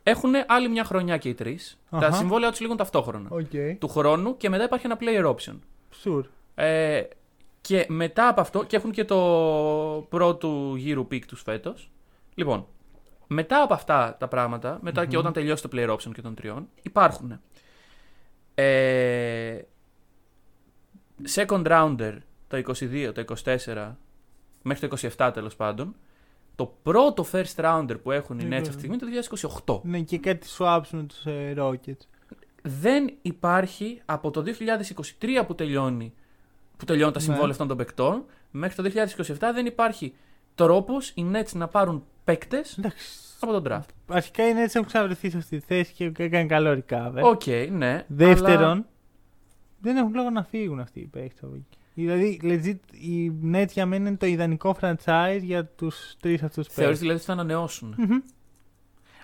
έχουν 0.04 0.32
άλλη 0.48 0.70
μια 0.70 0.84
χρονιά 0.84 1.18
και 1.18 1.30
οι 1.30 1.34
τρεις. 1.34 1.80
Τα 1.90 1.98
Αχα. 1.98 2.12
συμβόλαια 2.12 2.50
τους 2.50 2.60
λήγουν 2.60 2.78
ταυτόχρονα. 2.78 3.28
Οκ. 3.32 3.78
Του 3.80 3.88
χρόνου 3.88 4.38
και 4.38 4.50
μετά 4.50 4.64
υπάρχει 4.64 4.86
ένα 4.86 4.98
player 5.00 5.36
option. 5.36 5.56
Sure. 6.04 6.24
Ε, 6.56 7.02
και 7.66 7.86
μετά 7.89 8.28
από 8.28 8.41
αυτό, 8.41 8.63
και 8.63 8.76
έχουν 8.76 8.91
και 8.91 9.05
το 9.05 9.18
πρώτου 10.09 10.76
γύρου 10.76 11.07
pick 11.11 11.22
τους 11.28 11.41
φέτος. 11.41 11.91
Λοιπόν, 12.36 12.68
μετά 13.28 13.61
από 13.61 13.74
αυτά 13.74 14.16
τα 14.20 14.28
πράγματα, 14.28 14.80
μετά 14.82 15.05
και 15.05 15.18
όταν 15.18 15.34
τελειώσει 15.34 15.63
το 15.63 15.70
player 15.72 15.89
option 15.89 16.11
και 16.13 16.22
των 16.22 16.36
τριών, 16.36 16.68
υπάρχουν 16.82 17.39
ε, 18.55 19.59
second 21.36 21.66
rounder 21.68 22.18
το 22.47 22.57
22, 22.57 23.11
το 23.13 23.36
24, 23.43 23.91
μέχρι 24.61 24.88
το 24.88 24.97
27 25.18 25.32
τέλος 25.34 25.55
πάντων. 25.55 25.95
Το 26.55 26.76
πρώτο 26.84 27.26
first 27.32 27.55
rounder 27.55 27.95
που 28.03 28.11
έχουν 28.11 28.39
οι 28.39 28.43
Nets 28.43 28.47
Ναι, 28.47 28.55
αυτή 28.55 28.70
τη 28.70 28.78
στιγμή 28.78 28.97
είναι 29.01 29.22
το 29.22 29.80
2028. 29.80 29.82
Ναι, 29.84 29.99
και 29.99 30.18
κάτι 30.18 30.47
swaps 30.57 30.89
με 30.91 31.03
τους 31.03 31.26
ε, 31.26 31.53
Rockets. 31.57 32.05
δεν 32.61 33.13
υπάρχει 33.22 34.01
από 34.05 34.32
το 34.32 34.43
2023 35.20 35.43
που 35.47 35.55
τελειώνει, 35.55 36.13
που 36.78 36.86
τελειώνουν 36.86 37.13
τα 37.13 37.19
Ναι. 37.19 37.26
συμβόλαια 37.26 37.51
αυτών 37.51 37.67
των 37.67 37.78
παικτών 37.78 38.23
μέχρι 38.51 38.76
το 38.76 38.84
2027 38.84 39.51
δεν 39.53 39.65
υπάρχει 39.65 40.13
τρόπος 40.55 41.09
οι 41.09 41.26
Nets 41.34 41.51
να 41.53 41.67
πάρουν 41.67 42.03
παίκτες 42.23 42.78
Εντάξει. 42.78 43.07
από 43.39 43.51
τον 43.51 43.63
draft. 43.67 43.89
Αρχικά 44.07 44.49
οι 44.49 44.51
Nets 44.53 44.71
έχουν 44.76 44.86
ξαναβρεθεί 44.88 45.30
σε 45.30 45.38
αυτή 45.38 45.57
τη 45.59 45.65
θέση 45.65 45.93
και 45.93 46.11
έκαναν 46.18 46.45
καλό 46.45 46.84
recover. 46.89 47.21
Οκ, 47.23 47.41
ναι. 47.71 48.05
Δεύτερον, 48.07 48.61
αλλά- 48.71 48.86
δεν 49.80 49.97
έχουν 49.97 50.13
λόγο 50.13 50.30
να 50.30 50.43
φύγουν 50.43 50.80
αυτοί 50.80 50.99
οι 50.99 51.05
παίκτες 51.07 51.43
από 51.43 51.53
εκεί. 51.55 51.78
Δηλαδή, 51.93 52.39
legit, 52.43 52.93
οι 53.03 53.32
Nets 53.53 53.69
για 53.71 53.86
μένα 53.86 54.07
είναι 54.07 54.17
το 54.17 54.26
ιδανικό 54.26 54.76
franchise 54.82 55.39
για 55.41 55.65
τους 55.65 56.15
τρεις 56.19 56.43
αυτούς 56.43 56.67
Θεωρείς 56.67 56.76
παίκτες. 56.76 56.99
δηλαδή 56.99 57.17
ότι 57.17 57.26
θα 57.26 57.34
ανανεώσουν; 57.34 57.95
Μμμ. 57.97 58.17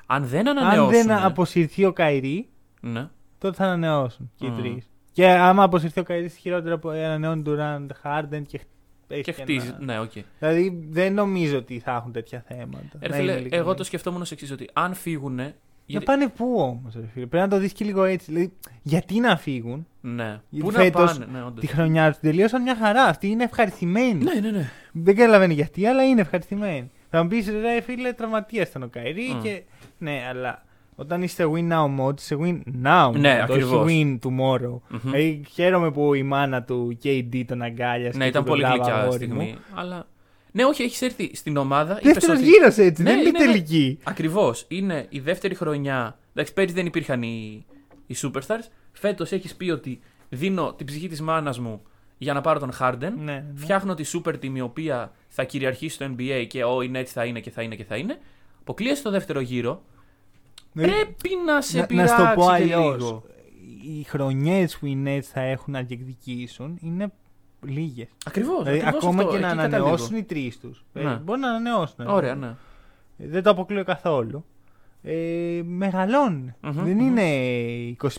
Αν 0.06 0.26
δεν 0.26 0.48
Αν 0.48 0.58
ανανεώσουν. 0.58 0.92
δεν 0.92 1.12
αποσυρθεί 1.12 1.86
ο 1.86 1.94
Kyrie, 1.94 2.50
Ναι. 2.82 3.10
τότε 3.38 3.56
θα 3.56 3.64
ανανεώσουν 3.64 4.32
και 4.36 4.46
οι 4.46 4.50
Μμ. 4.50 4.58
τρεις. 4.58 4.90
Και 5.12 5.28
άμα 5.28 5.64
αποσυρθεί 5.64 6.00
ο 6.00 6.04
Kyrie, 6.04 6.30
χειρότερα 6.30 6.76
από 6.76 6.90
ανανεώνει 6.90 7.44
Durant, 7.46 7.88
Harden 8.04 8.42
και 8.48 8.60
έχει 9.08 9.22
Και 9.24 9.32
και 9.32 9.42
χτίζει. 9.42 9.68
ένα- 9.68 9.78
Ναι, 9.82 10.00
οκ. 10.00 10.12
Δηλαδή, 10.40 10.86
δεν 10.90 11.14
νομίζω 11.14 11.58
ότι 11.58 11.80
θα 11.80 11.92
έχουν 11.96 12.12
τέτοια 12.12 12.44
θέματα. 12.48 12.98
Ε, 13.00 13.08
να 13.08 13.08
ρε 13.08 13.14
φίλε, 13.14 13.22
είμαι 13.24 13.32
ειλικρινής. 13.32 13.60
εγώ 13.66 13.74
το 13.74 13.84
σκεφτόμουν 13.84 14.22
ως 14.22 14.32
εξής: 14.32 14.52
Ότι 14.52 14.70
αν 14.74 14.94
φύγουν. 14.94 15.36
Να 15.36 15.54
Γιατί... 15.86 16.06
πάνε 16.06 16.28
πού 16.28 16.56
όμως, 16.62 16.94
φίλε; 17.14 17.26
Πρέπει 17.26 17.38
να 17.38 17.48
το 17.48 17.58
δεις 17.58 17.74
και 17.74 17.86
λίγο 17.86 18.04
έτσι. 18.04 18.26
Δηλαδή, 18.32 18.54
γιατί 18.82 19.20
να 19.20 19.38
φύγουν; 19.38 19.88
Ναι. 20.02 20.40
Γιατί 20.50 20.68
Πού 20.68 20.72
φέτος 20.72 21.18
να 21.20 21.26
πάνε, 21.26 21.38
ναι, 21.40 21.46
όντως. 21.46 21.60
τη 21.60 21.68
χρονιά 21.68 22.10
τους 22.10 22.20
τελείωσαν 22.20 22.62
μια 22.62 22.76
χαρά. 22.76 23.04
Αυτοί 23.04 23.28
είναι 23.28 23.44
ευχαριστημένοι. 23.44 24.24
Ναι, 24.24 24.34
ναι, 24.40 24.52
ναι. 24.52 24.70
Δεν 24.92 25.16
καταλαβαίνει 25.16 25.54
γιατί, 25.54 25.86
αλλά 25.86 26.04
είναι 26.04 26.22
ευχαριστημένοι. 26.22 26.92
Θα 27.10 27.24
μου 27.24 27.30
πεις, 27.30 27.50
ρε 27.50 27.82
φίλε, 27.82 28.14
τραυματία 28.14 28.62
ήταν 28.62 28.84
ο 28.84 28.88
Καϊρή 28.88 29.34
Μμ. 29.36 29.42
και. 29.42 29.64
Ναι, 29.98 30.26
αλλά 30.30 30.64
όταν 31.02 31.22
είστε 31.22 31.46
win 31.54 31.70
now 31.72 32.00
mode, 32.00 32.20
είσαι 32.20 32.38
win 32.42 32.62
now. 32.86 33.12
Ναι, 33.16 33.38
mode, 33.40 33.42
ακριβώς. 33.44 33.84
Όχι 33.86 34.20
win 34.22 34.28
tomorrow. 34.28 34.80
Μμμ. 34.90 35.00
Δηλαδή, 35.02 35.44
χαίρομαι 35.52 35.92
που 35.92 36.14
η 36.14 36.24
μάνα 36.24 36.64
του 36.64 36.98
KD 37.04 37.44
τον 37.48 37.62
αγκάλιασε. 37.62 38.18
Ναι, 38.18 38.24
και 38.24 38.30
ήταν 38.30 38.44
τον 38.44 38.52
πολύ 38.52 38.62
προλάβα, 38.62 38.84
γλυκιά 38.84 39.02
αγόρι 39.02 39.16
στιγμή. 39.26 39.46
μου. 39.46 39.80
Αλλά. 39.80 40.08
Ναι, 40.52 40.64
όχι, 40.66 40.84
έχεις 40.84 41.02
έρθει 41.02 41.32
στην 41.36 41.58
ομάδα. 41.58 42.00
είπες 42.00 42.14
Δεύτερος 42.14 42.38
ότι- 42.40 42.50
γύρος 42.50 42.78
έτσι, 42.78 43.04
Ναι, 43.04 43.10
δεν 43.10 43.20
είναι 43.20 43.30
είναι, 43.30 43.40
ναι. 43.40 43.46
τελική. 43.46 44.00
Ακριβώς. 44.04 44.66
Είναι 44.68 45.06
η 45.10 45.20
δεύτερη 45.20 45.56
χρονιά. 45.56 46.18
Εντάξει, 46.32 46.54
πέρυσι 46.54 46.74
δεν 46.76 46.86
υπήρχαν 46.86 47.22
οι, 47.24 47.66
οι 48.08 48.16
superstars. 48.22 48.68
Φέτος 48.92 49.32
έχεις 49.32 49.56
πει 49.56 49.70
ότι 49.70 50.00
δίνω 50.30 50.74
την 50.74 50.86
ψυχή 50.86 51.08
της 51.08 51.22
μάνας 51.22 51.60
μου 51.60 51.82
για 52.18 52.34
να 52.34 52.42
πάρω 52.42 52.60
τον 52.60 52.72
Harden. 52.80 52.98
Ναι, 53.00 53.10
ναι. 53.24 53.44
Φτιάχνω 53.56 53.94
τη 53.94 54.04
super 54.14 54.34
team 54.34 54.52
η 54.56 54.62
οποία 54.62 55.12
θα 55.28 55.44
κυριαρχήσει 55.44 55.96
στο 55.96 56.06
NBA 56.18 56.46
και 56.48 56.64
ο 56.64 56.82
οι 56.82 56.92
Nets 56.96 57.04
θα 57.06 57.26
είναι 57.26 57.40
και 57.40 57.50
θα 57.52 57.62
είναι 57.62 57.76
και 57.76 57.84
θα 57.84 57.96
είναι. 57.96 58.18
Αποκλείεσαι 58.62 59.04
το 59.04 59.10
δεύτερο 59.12 59.40
γύρο. 59.40 59.82
Δηλαδή, 60.72 60.92
Πρέπει 60.94 61.30
να 61.46 61.62
σε 61.62 61.76
να, 61.76 61.82
να 61.82 61.88
πειράξει 61.88 62.14
σου 62.16 62.20
το 62.22 62.34
πω 62.36 62.46
και 62.46 62.52
αλλιώς. 62.52 62.96
λίγο. 62.98 63.24
Οι 64.00 64.04
χρονιές 64.04 64.78
που 64.78 64.86
οι 64.86 65.04
Nets 65.06 65.22
θα 65.22 65.42
έχουν 65.42 65.74
να 65.74 65.82
διεκδικήσουν 65.82 66.78
είναι 66.82 67.12
λίγες. 67.66 68.08
Ακριβώς. 68.26 68.64
Δηλαδή, 68.64 68.84
ακόμα 68.86 69.24
και 69.24 69.38
να 69.38 69.48
ανανεώσουν 69.50 70.16
οι 70.16 70.24
τρεις 70.24 70.60
τους. 70.60 70.86
Ναι. 70.94 71.16
μπορεί 71.16 71.40
να 71.40 71.50
ανανεώσουν. 71.50 72.08
Ωραία, 72.08 72.36
ναι. 72.36 72.56
Δεν 73.18 73.44
το 73.44 73.50
αποκλείω 73.50 73.84
καθόλου. 73.84 74.46
Ε, 75.04 75.62
μεγαλώνουν. 75.66 76.56
Μμμ, 76.62 76.72
Δεν 76.84 76.94
μμμ. 76.94 77.00
είναι 77.00 77.22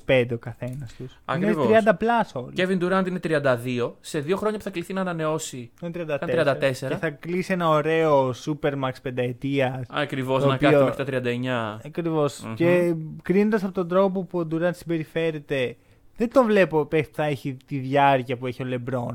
25 0.07 0.27
ο 0.33 0.39
καθένας 0.39 0.93
τους. 0.95 1.13
Είναι 1.37 1.47
Ακριβώς. 1.47 1.67
30 1.67 1.95
πλάς 1.99 2.33
όλοι. 2.35 2.53
Kevin 2.57 2.79
Durant 2.83 3.07
είναι 3.09 3.19
32. 3.19 3.97
Σε 4.01 4.19
δύο 4.21 4.37
χρόνια 4.37 4.59
που 4.59 4.65
θα 4.65 4.71
κληθεί 4.71 4.93
να 4.93 5.01
ανανεώσει. 5.01 5.71
Είναι 5.83 5.91
34. 5.93 6.05
Ήταν 6.15 6.29
34. 6.29 6.89
Και 6.89 6.97
θα 6.97 7.11
κλείσει 7.11 7.53
ένα 7.53 7.69
ωραίο 7.69 8.31
Supermax 8.45 8.93
πενταετίας. 9.03 9.87
Ακριβώς 9.91 10.43
Το 10.43 10.49
να 10.49 10.55
οποίο- 10.55 10.71
κάθεται 10.71 10.85
μέχρι 10.85 11.05
τα 11.05 11.05
39. 11.05 11.81
Ακριβώς. 11.87 12.41
Μμμ. 12.41 12.55
Και 12.55 12.95
κρίνοντας 13.23 13.63
από 13.65 13.73
τον 13.73 13.89
τρόπο 13.89 14.25
που 14.25 14.39
ο 14.39 14.47
Durant 14.53 14.75
συμπεριφέρεται, 14.75 15.77
δεν 16.17 16.31
το 16.33 16.45
βλέπω 16.45 16.85
παίχτη 16.87 17.09
που 17.11 17.17
θα 17.17 17.25
έχει 17.25 17.57
τη 17.67 17.79
διάρκεια 17.79 18.37
που 18.37 18.47
έχει 18.47 18.63
ο 18.63 18.67
LeBron. 18.71 19.15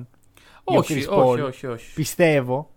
ή 0.72 0.76
ο 0.76 0.78
Όχι, 0.78 0.94
Chris 0.94 1.10
όχι, 1.18 1.42
Paul. 1.42 1.46
όχι, 1.48 1.68
όχι. 1.68 1.94
Πιστεύω. 1.94 2.70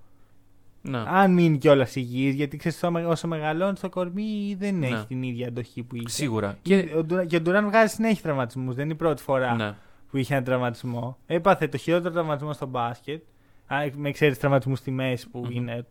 Ναι. 0.83 1.03
Αν 1.07 1.33
μείνει 1.33 1.59
κιόλας 1.59 1.97
υγιής, 1.97 2.35
γιατί 2.35 2.57
ξέρεις 2.57 2.83
όσο 3.07 3.29
μεγαλώνεις 3.29 3.81
το 3.81 3.89
κορμί 3.89 4.57
δεν 4.59 4.79
Ναι. 4.79 4.87
έχει 4.87 5.07
την 5.07 5.23
ίδια 5.23 5.49
αντοχή 5.49 5.83
που 5.83 5.97
είχε. 5.97 6.09
Σίγουρα. 6.09 6.57
Και... 6.63 6.83
Και... 6.83 6.95
Ο, 6.97 7.05
Ντουρα- 7.05 7.25
και 7.25 7.37
ο 7.37 7.41
Ντουράν 7.41 7.65
βγάζει 7.67 7.95
συνέχεια 7.95 8.23
τραυματισμούς. 8.23 8.75
Δεν 8.75 8.85
είναι 8.85 8.93
η 8.93 8.97
πρώτη 8.97 9.23
φορά 9.23 9.55
Ναι. 9.55 9.75
που 10.11 10.17
είχε 10.17 10.35
ένα 10.35 10.43
τραυματισμό. 10.45 11.19
Έπαθε 11.27 11.69
το 11.69 11.77
χειρότερο 11.77 12.13
τραυματισμό 12.15 12.53
στο 12.53 12.67
μπάσκετ. 12.67 13.23
Α, 13.67 13.77
με 13.97 14.09
εξαίρεση 14.09 14.39
τραυματισμούς 14.41 14.79
στη 14.79 14.91
μέση 14.91 15.29
που 15.31 15.39
Μμμ. 15.39 15.51
είναι 15.51 15.87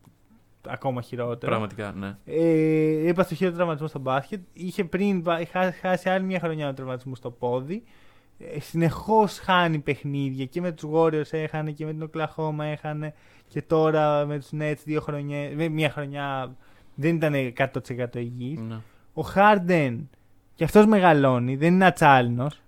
ακόμα 0.68 1.02
χειρότερο. 1.02 1.52
Πραγματικά, 1.52 1.92
ναι. 1.98 2.16
Ε, 2.26 3.08
έπαθε 3.08 3.30
το 3.30 3.36
χειρότερο 3.36 3.56
τραυματισμό 3.56 3.88
στο 3.88 4.00
μπάσκετ. 4.00 4.40
Είχε 4.54 4.84
πριν 4.84 5.22
πα- 5.22 5.42
χά- 5.52 5.74
χάσει 5.82 6.10
άλλη 6.10 6.26
μια 6.26 6.40
χρονιά 6.40 6.66
με 6.66 6.74
τραυματισμού 6.74 7.16
στο 7.16 7.32
πόδι. 7.32 7.84
Ε, 8.40 8.60
Συνεχώς 8.60 9.40
χάνει 9.40 9.80
παιχνίδια 9.80 10.46
και 10.46 10.62
με 10.62 10.72
τους 10.72 10.90
Warriors 10.94 11.32
έχανε 11.32 11.72
και 11.72 11.86
με 11.86 11.92
την 11.92 12.02
Οκλαχώμα 12.02 12.66
έχανε 12.66 13.14
και 13.50 13.62
τώρα 13.62 14.26
με 14.26 14.40
τους 14.40 14.50
Nets 14.60 14.82
δύο 14.84 15.02
χρονιές, 15.02 15.56
με 15.56 15.68
μια 15.68 15.90
χρονιά 15.90 16.56
δεν 16.96 17.16
ήταν 17.16 17.34
100% 17.58 18.16
υγιής. 18.16 18.60
ναι. 18.60 18.76
Ο 19.14 19.22
Χάρντεν 19.22 20.10
και 20.56 20.64
αυτός 20.64 20.86
μεγαλώνει, 20.86 21.56
δεν 21.56 21.74
είναι 21.74 21.86
ατσάλινος. 21.86 22.62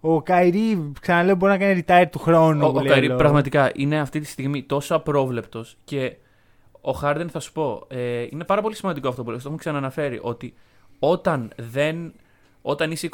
Ο 0.00 0.22
Καϊρή, 0.22 0.92
ξαναλέω, 1.00 1.34
μπορεί 1.34 1.52
να 1.52 1.58
κάνει 1.58 1.84
retire 1.86 2.06
του 2.10 2.18
χρόνου. 2.18 2.66
Ο, 2.66 2.70
που 2.70 2.76
ο 2.76 2.80
λέει 2.80 2.90
Καϊρή 2.90 3.06
λόγο. 3.06 3.18
πραγματικά 3.18 3.70
είναι 3.74 4.00
αυτή 4.00 4.20
τη 4.20 4.26
στιγμή 4.26 4.62
τόσο 4.62 4.94
απρόβλεπτος 4.94 5.76
και 5.84 6.16
ο 6.80 6.92
Χάρντεν 6.92 7.28
θα 7.28 7.40
σου 7.40 7.52
πω, 7.52 7.84
ε, 7.88 8.26
είναι 8.30 8.44
πάρα 8.44 8.62
πολύ 8.62 8.74
σημαντικό 8.76 9.08
αυτό 9.08 9.22
που 9.22 9.28
λέω, 9.28 9.36
το 9.38 9.42
έχουμε 9.44 9.58
ξαναναφέρει, 9.60 10.18
ότι 10.22 10.54
όταν, 10.98 11.52
δεν, 11.56 12.12
όταν 12.62 12.90
είσαι 12.90 13.08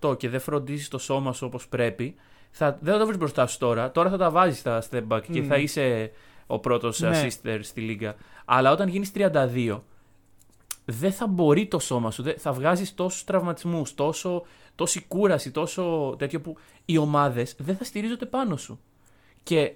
27-28 0.00 0.18
και 0.18 0.28
δεν 0.28 0.40
φροντίζεις 0.40 0.88
το 0.88 0.98
σώμα 0.98 1.32
σου 1.32 1.46
όπως 1.46 1.68
πρέπει, 1.68 2.14
θα, 2.56 2.78
δεν 2.80 2.92
θα 2.92 2.98
το 2.98 3.06
βρεις 3.06 3.18
μπροστά 3.18 3.46
σου 3.46 3.58
τώρα. 3.58 3.90
Τώρα 3.90 4.10
θα 4.10 4.16
τα 4.16 4.30
βάζεις 4.30 4.58
στα 4.58 4.82
step 4.90 5.02
back 5.08 5.20
και 5.32 5.40
Μμ. 5.42 5.46
θα 5.46 5.56
είσαι 5.56 6.10
ο 6.46 6.58
πρώτος 6.58 7.00
Ναι. 7.00 7.10
assister 7.24 7.58
στη 7.62 7.80
λίγα. 7.80 8.14
Αλλά 8.44 8.72
όταν 8.72 8.88
γίνεις 8.88 9.10
32, 9.14 9.80
δεν 10.84 11.12
θα 11.12 11.26
μπορεί 11.26 11.66
το 11.66 11.78
σώμα 11.78 12.10
σου. 12.10 12.22
δεν- 12.22 12.38
Θα 12.38 12.52
βγάζεις 12.52 12.94
τόσους 12.94 13.24
τραυματισμούς, 13.24 13.94
τόσο, 13.94 14.42
τόση 14.74 15.04
κούραση, 15.08 15.50
τόσο 15.50 16.14
τέτοιο 16.18 16.40
που 16.40 16.56
οι 16.84 16.96
ομάδες 16.98 17.54
δεν 17.58 17.76
θα 17.76 17.84
στηρίζονται 17.84 18.26
πάνω 18.26 18.56
σου. 18.56 18.80
Και 19.42 19.72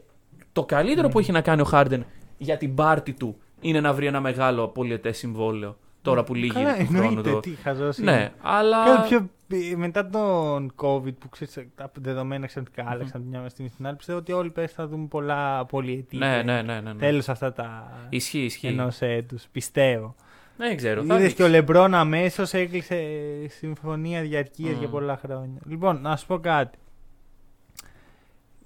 το 0.52 0.64
καλύτερο 0.64 1.08
που 1.08 1.18
έχει 1.18 1.32
να 1.32 1.40
κάνει 1.40 1.60
ο 1.60 1.64
Χάρντεν 1.64 2.06
για 2.38 2.56
την 2.56 2.74
πάρτη 2.74 3.12
του 3.12 3.36
είναι 3.60 3.80
να 3.80 3.92
βρει 3.92 4.06
ένα 4.06 4.20
μεγάλο 4.20 4.68
πολιετές 4.68 5.18
συμβόλαιο. 5.18 5.76
Τώρα 6.02 6.24
που 6.24 6.34
λύγει 6.34 6.52
Καλά, 6.52 6.76
του 6.76 6.86
χρόνου. 6.86 7.04
εννοείται, 7.06 7.30
Το... 7.30 7.40
τι 7.40 7.50
χαζός 7.50 7.98
είναι. 7.98 8.10
Ναι, 8.12 8.32
αλλά. 8.42 8.84
Κάτι 8.84 9.08
πιο, 9.08 9.28
ε, 9.72 9.76
μετά 9.76 10.06
τον 10.08 10.72
COVID 10.76 11.14
που 11.18 11.28
ξέρεις, 11.28 11.58
τα 11.74 11.90
δεδομένα 12.00 12.46
ξαφνικά 12.46 12.84
άλλαξαν 12.88 13.20
τη 13.22 13.26
μια 13.28 13.38
μέρα 13.38 13.50
στιγμή 13.50 13.70
στην 13.70 13.86
άλλη, 13.86 13.96
πιστεύω 13.96 14.18
ότι 14.18 14.32
όλοι 14.32 14.50
πες 14.50 14.72
θα 14.72 14.86
δούμε 14.86 15.06
πολλά 15.06 15.64
πολυετή. 15.64 16.16
Ναι, 16.16 16.42
ναι, 16.42 16.62
ναι. 16.62 16.80
ναι, 16.80 16.92
ναι. 16.92 16.98
Τέλος 16.98 17.28
αυτά 17.28 17.52
τα 17.52 17.92
Ισχύει, 18.08 18.44
ισχύει. 18.44 18.66
ενός 18.66 19.00
έτους. 19.00 19.44
Πιστεύω. 19.52 20.14
Δεν 20.56 20.76
ξέρω. 20.76 21.02
θα 21.04 21.14
Είδες 21.14 21.26
δεις. 21.26 21.34
και 21.34 21.42
ο 21.42 21.48
Λεμπρόν 21.48 21.94
αμέσως 21.94 22.52
έκλεισε 22.54 23.02
συμφωνία 23.48 24.22
διαρκείας 24.22 24.74
Μμ. 24.74 24.78
για 24.78 24.88
πολλά 24.88 25.16
χρόνια. 25.24 25.60
Λοιπόν, 25.66 26.00
να 26.00 26.16
σου 26.16 26.26
πω 26.26 26.38
κάτι. 26.38 26.78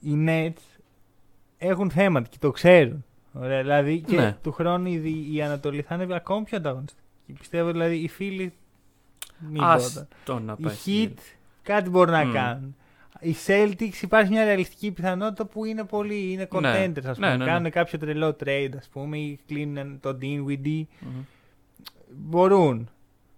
Οι 0.00 0.14
Nets 0.26 0.80
έχουν 1.58 1.90
θέματα 1.90 2.28
και 2.28 2.36
το 2.40 2.50
ξέρουν. 2.50 3.04
Ωραία, 3.32 3.60
δηλαδή 3.60 4.00
και 4.00 4.16
Ναι. 4.16 4.36
του 4.42 4.52
χρόνου 4.52 4.88
η, 4.88 4.98
Δι- 4.98 5.34
η 5.34 5.42
Ανατολή 5.42 5.82
θα 5.82 5.94
είναι 5.94 6.14
ακόμη 6.14 6.44
πιο 6.44 6.56
ανταγωνιστική. 6.56 7.00
Πιστεύω 7.38 7.70
δηλαδή 7.70 7.96
οι 7.96 8.08
φίλοι. 8.08 8.52
Μην 9.38 9.62
Ας 9.62 9.84
πόνταν. 9.92 10.08
το 10.24 10.38
να 10.38 10.54
Οι 10.58 10.62
πάει. 10.62 10.74
Heat 10.86 11.18
κάτι 11.62 11.90
μπορούν 11.90 12.12
να 12.12 12.24
Μμ. 12.24 12.32
κάνουν. 12.32 12.76
Οι 13.20 13.34
Celtics 13.46 14.02
υπάρχει 14.02 14.30
μια 14.30 14.44
ρεαλιστική 14.44 14.90
πιθανότητα 14.90 15.44
που 15.46 15.64
είναι 15.64 15.84
πολύ, 15.84 16.32
είναι 16.32 16.48
contenders 16.50 17.04
ας 17.06 17.14
πούμε. 17.14 17.28
Ναι, 17.28 17.36
ναι, 17.36 17.36
ναι. 17.36 17.44
Κάνουν 17.44 17.70
κάποιο 17.70 17.98
τρελό 17.98 18.36
trade 18.44 18.70
ας 18.78 18.88
πούμε 18.92 19.18
ή 19.18 19.38
κλείνουν 19.46 20.00
το 20.00 20.18
Dinwiddie. 20.22 20.82
Μμμ. 21.00 21.22
Μπορούν. 22.08 22.88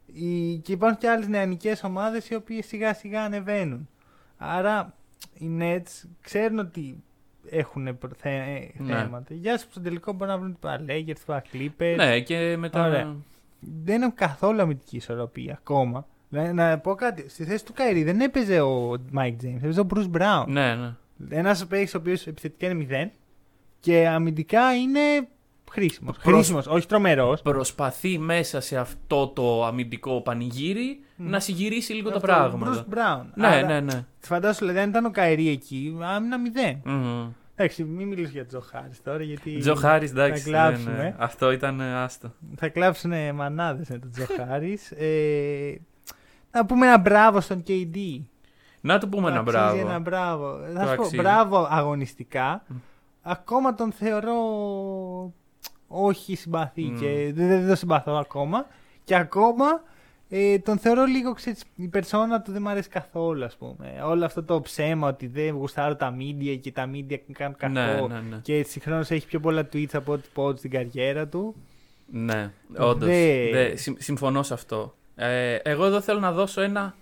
Οι... 0.07 0.57
Και 0.57 0.73
υπάρχουν 0.73 0.99
και 0.99 1.09
άλλες 1.09 1.29
νεανικές 1.29 1.83
ομάδες 1.85 2.29
οι 2.29 2.35
οποίες 2.35 2.67
σιγά 2.67 2.95
σιγά 2.95 3.23
ανεβαίνουν. 3.25 3.89
Άρα 4.37 4.95
οι 5.39 5.47
Nets 5.61 6.09
ξέρουν 6.21 6.59
ότι 6.59 7.03
έχουν 7.51 7.99
προ- 7.99 8.17
θε... 8.17 8.31
Ναι. 8.79 8.95
θέματα. 8.95 9.35
Για 9.35 9.59
σου 9.59 9.67
στο 9.71 9.81
τελικό 9.81 10.13
μπορούν 10.13 10.35
να 10.35 10.41
βρουν 10.41 10.57
τα 10.61 10.85
Lakers, 10.89 11.19
τα 11.27 11.43
Clippers. 11.53 11.95
Ναι, 11.97 12.21
και 12.21 12.57
μετά. 12.57 12.87
Ωραία. 12.87 13.17
Δεν 13.85 14.03
έχουν 14.03 14.15
καθόλου 14.15 14.61
αμυντική 14.61 14.97
ισορροπία 14.97 15.53
ακόμα. 15.59 16.07
Να, 16.29 16.53
να 16.53 16.79
πω 16.79 16.95
κάτι. 16.95 17.29
Στη 17.29 17.45
θέση 17.45 17.65
του 17.65 17.73
Καϊρή 17.73 18.03
δεν 18.03 18.21
έπαιζε 18.21 18.61
ο 18.61 18.91
Mike 19.17 19.37
James, 19.45 19.57
έπαιζε 19.57 19.81
ο 19.81 19.87
Bruce 19.95 20.11
Brown. 20.19 20.45
Ναι, 20.47 20.75
ναι. 20.75 20.93
Ένας 21.29 21.67
παίκτη 21.67 21.97
ο 21.97 22.01
οποίος 22.01 22.27
επιθετικά 22.27 22.69
είναι 22.69 22.87
0 22.91 23.11
και 23.81 24.09
αμυντικά 24.09 24.75
είναι 24.75 25.01
χρήσιμος. 25.71 26.17
Προς- 26.19 26.35
Χρήσιμος, 26.35 26.67
όχι 26.67 26.87
τρομερός. 26.87 27.43
Προσπαθεί 27.43 28.19
μέσα 28.19 28.61
σε 28.61 28.77
αυτό 28.79 29.27
το 29.29 29.65
αμυντικό 29.65 30.21
πανηγύρι 30.21 31.01
Μμ. 31.17 31.29
να 31.31 31.41
συγκυρίσει 31.41 31.93
λίγο 31.93 32.09
τα 32.11 32.15
Αυτό, 32.17 32.27
πράγματα. 32.27 32.85
Bruce 32.89 32.95
Brown. 32.95 33.25
Ναι, 33.35 33.47
Άρα, 33.47 33.67
ναι, 33.67 33.81
ναι. 33.81 34.05
Φαντάσου, 34.19 34.59
δηλαδή, 34.61 34.79
αν 34.79 34.89
ήταν 34.89 35.05
ο 35.05 35.11
Καϊρή 35.11 35.49
εκεί, 35.49 35.97
άμυνα 36.01 36.37
0. 36.39 36.81
Μμμ. 36.85 37.29
Εντάξει, 37.57 37.85
μην 37.85 38.09
μιλήσω 38.09 38.31
για 38.31 38.47
Τζο 38.47 38.61
Χάρη 38.61 38.91
τώρα, 39.05 39.23
γιατί. 39.23 39.59
Τζο 39.59 39.75
Χάρη, 39.75 40.07
εντάξει. 40.07 40.43
Θα 40.43 40.51
ναι, 40.51 40.57
κλάψουμε. 40.57 40.97
ναι. 40.97 41.15
Αυτό 41.19 41.51
ήταν 41.51 41.81
ε, 41.81 41.95
άστο. 42.03 42.33
Θα 42.57 42.69
κλάψουν 42.69 43.35
μανάδες 43.35 43.89
με 43.89 43.99
τον 43.99 44.11
Τζο 44.11 44.25
Χάρη. 44.37 44.79
ε, 44.97 45.75
να 46.51 46.67
πούμε 46.67 46.87
ένα 46.87 46.99
μπράβο 46.99 47.41
στον 47.41 47.63
KD. 47.67 47.97
Να 48.81 48.99
του 48.99 49.09
πούμε 49.09 49.31
Το 49.31 49.37
ένα 49.37 49.39
αξίζει 49.41 49.57
μπράβο. 49.59 49.89
Ένα 49.89 49.99
μπράβο. 49.99 50.59
Θα 50.75 50.81
σου 50.81 50.87
πω, 50.97 51.03
αξίζει. 51.03 51.17
μπράβο 51.17 51.67
αγωνιστικά. 51.71 52.63
Μμ. 52.67 52.77
ακόμα 53.23 53.75
τον 53.75 53.93
θεωρώ 53.93 54.35
όχι 55.87 56.35
συμπαθή 56.37 56.83
Μμ. 56.85 56.99
και 56.99 57.33
δεν, 57.35 57.49
δεν 57.49 57.69
το 57.69 57.75
συμπαθώ 57.77 58.13
ακόμα. 58.15 58.67
Και 59.05 59.17
ακόμα 59.17 59.83
ε, 60.37 60.59
τον 60.59 60.79
θεωρώ 60.79 61.05
λίγο, 61.05 61.33
ξέρεις, 61.33 61.65
η 61.77 61.89
περσόνα 61.89 62.43
του 62.43 62.53
δεν 62.53 62.63
μου 62.63 62.69
αρέσει 62.69 62.89
καθόλου, 62.89 63.45
ας 63.45 63.57
πούμε. 63.57 64.01
Όλο 64.05 64.25
αυτό 64.25 64.43
το 64.43 64.61
ψέμα 64.61 65.09
ότι 65.09 65.27
δεν 65.27 65.55
γουστάρω 65.55 65.97
τα 65.97 66.17
media 66.19 66.59
και 66.61 66.73
τα 66.73 66.91
media 66.93 67.19
κάνουν 67.33 67.57
κακό. 67.57 67.73
Ναι, 68.09 68.15
ναι, 68.15 68.21
ναι. 68.21 68.37
Και 68.43 68.63
συγχρόνως 68.63 69.11
έχει 69.11 69.27
πιο 69.27 69.41
πολλά 69.41 69.69
tweets 69.73 69.93
από 69.95 70.13
ό,τι 70.13 70.29
πω 70.33 70.57
στην 70.57 70.71
καριέρα 70.71 71.29
του. 71.29 71.55
Ναι, 72.11 72.53
όντως. 72.77 73.09
Δε- 73.09 73.75
συμφωνώ 73.99 74.43
σε 74.43 74.55
αυτό. 74.55 74.95
Ε, 75.15 75.55
εγώ 75.55 75.85
εδώ 75.85 76.01
θέλω 76.01 76.21
να 76.21 76.33
δώσω 76.33 76.61
ένα 76.61 76.95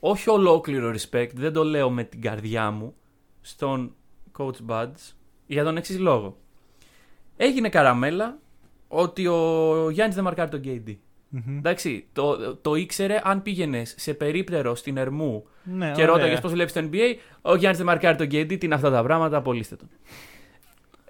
όχι 0.00 0.30
ολόκληρο 0.30 0.90
respect, 0.92 1.30
δεν 1.34 1.52
το 1.52 1.64
λέω 1.64 1.90
με 1.90 2.04
την 2.04 2.20
καρδιά 2.20 2.70
μου, 2.70 2.94
στον 3.40 3.94
Coach 4.38 4.66
Buds 4.68 5.12
για 5.46 5.64
τον 5.64 5.76
εξής 5.76 5.98
λόγο. 5.98 6.36
Έγινε 7.36 7.68
καραμέλα 7.68 8.38
ότι 8.88 9.26
ο 9.26 9.90
Γιάννης 9.90 10.14
δεν 10.14 10.24
μαρκάρει 10.24 10.50
τον 10.50 10.60
KD. 10.64 10.96
Μμμ. 11.30 11.56
Εντάξει, 11.58 12.06
το, 12.12 12.54
το 12.56 12.74
ήξερε 12.74 13.20
αν 13.24 13.42
πήγαινες 13.42 13.94
σε 13.98 14.14
περίπτερο 14.14 14.74
στην 14.74 14.96
Ερμού 14.96 15.46
Ναι, 15.62 15.86
και 15.86 16.02
ωραία. 16.02 16.06
ρώταγε 16.14 16.36
πώς 16.40 16.52
βλέπεις 16.52 16.72
το 16.72 16.88
NBA, 16.92 17.14
ο 17.42 17.54
Γιάννης 17.54 17.78
δεν 17.78 17.86
μαρκάρει 17.86 18.16
τον 18.16 18.26
KD, 18.26 18.46
τι 18.58 18.66
είναι 18.66 18.74
αυτά 18.74 18.90
τα 18.90 19.02
πράγματα, 19.02 19.36
απολύστε 19.36 19.76
τον. 19.76 19.88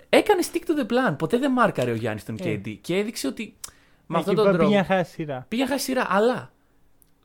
Έκανε 0.09 0.43
stick 0.53 0.57
to 0.71 0.81
the 0.81 0.93
plan. 0.93 1.17
Ποτέ 1.19 1.39
δεν 1.39 1.53
μάρκαρε 1.53 1.91
ο 1.91 1.95
Γιάννης 1.95 2.25
τον 2.25 2.37
Ε. 2.41 2.61
KD 2.65 2.77
και 2.81 2.97
έδειξε 2.97 3.27
ότι 3.27 3.55
με 4.07 4.19
Εκεί 4.19 4.19
αυτόν 4.19 4.35
τον 4.35 4.45
πά- 4.45 4.53
τρόπο. 4.53 4.69
πήγε 4.69 4.79
να 4.81 4.85
χάσει 4.87 5.13
σειρά. 5.13 5.45
Πήγε 5.49 5.63
να 5.63 5.69
χάσει 5.69 5.85
σειρά, 5.85 6.07
αλλά. 6.09 6.53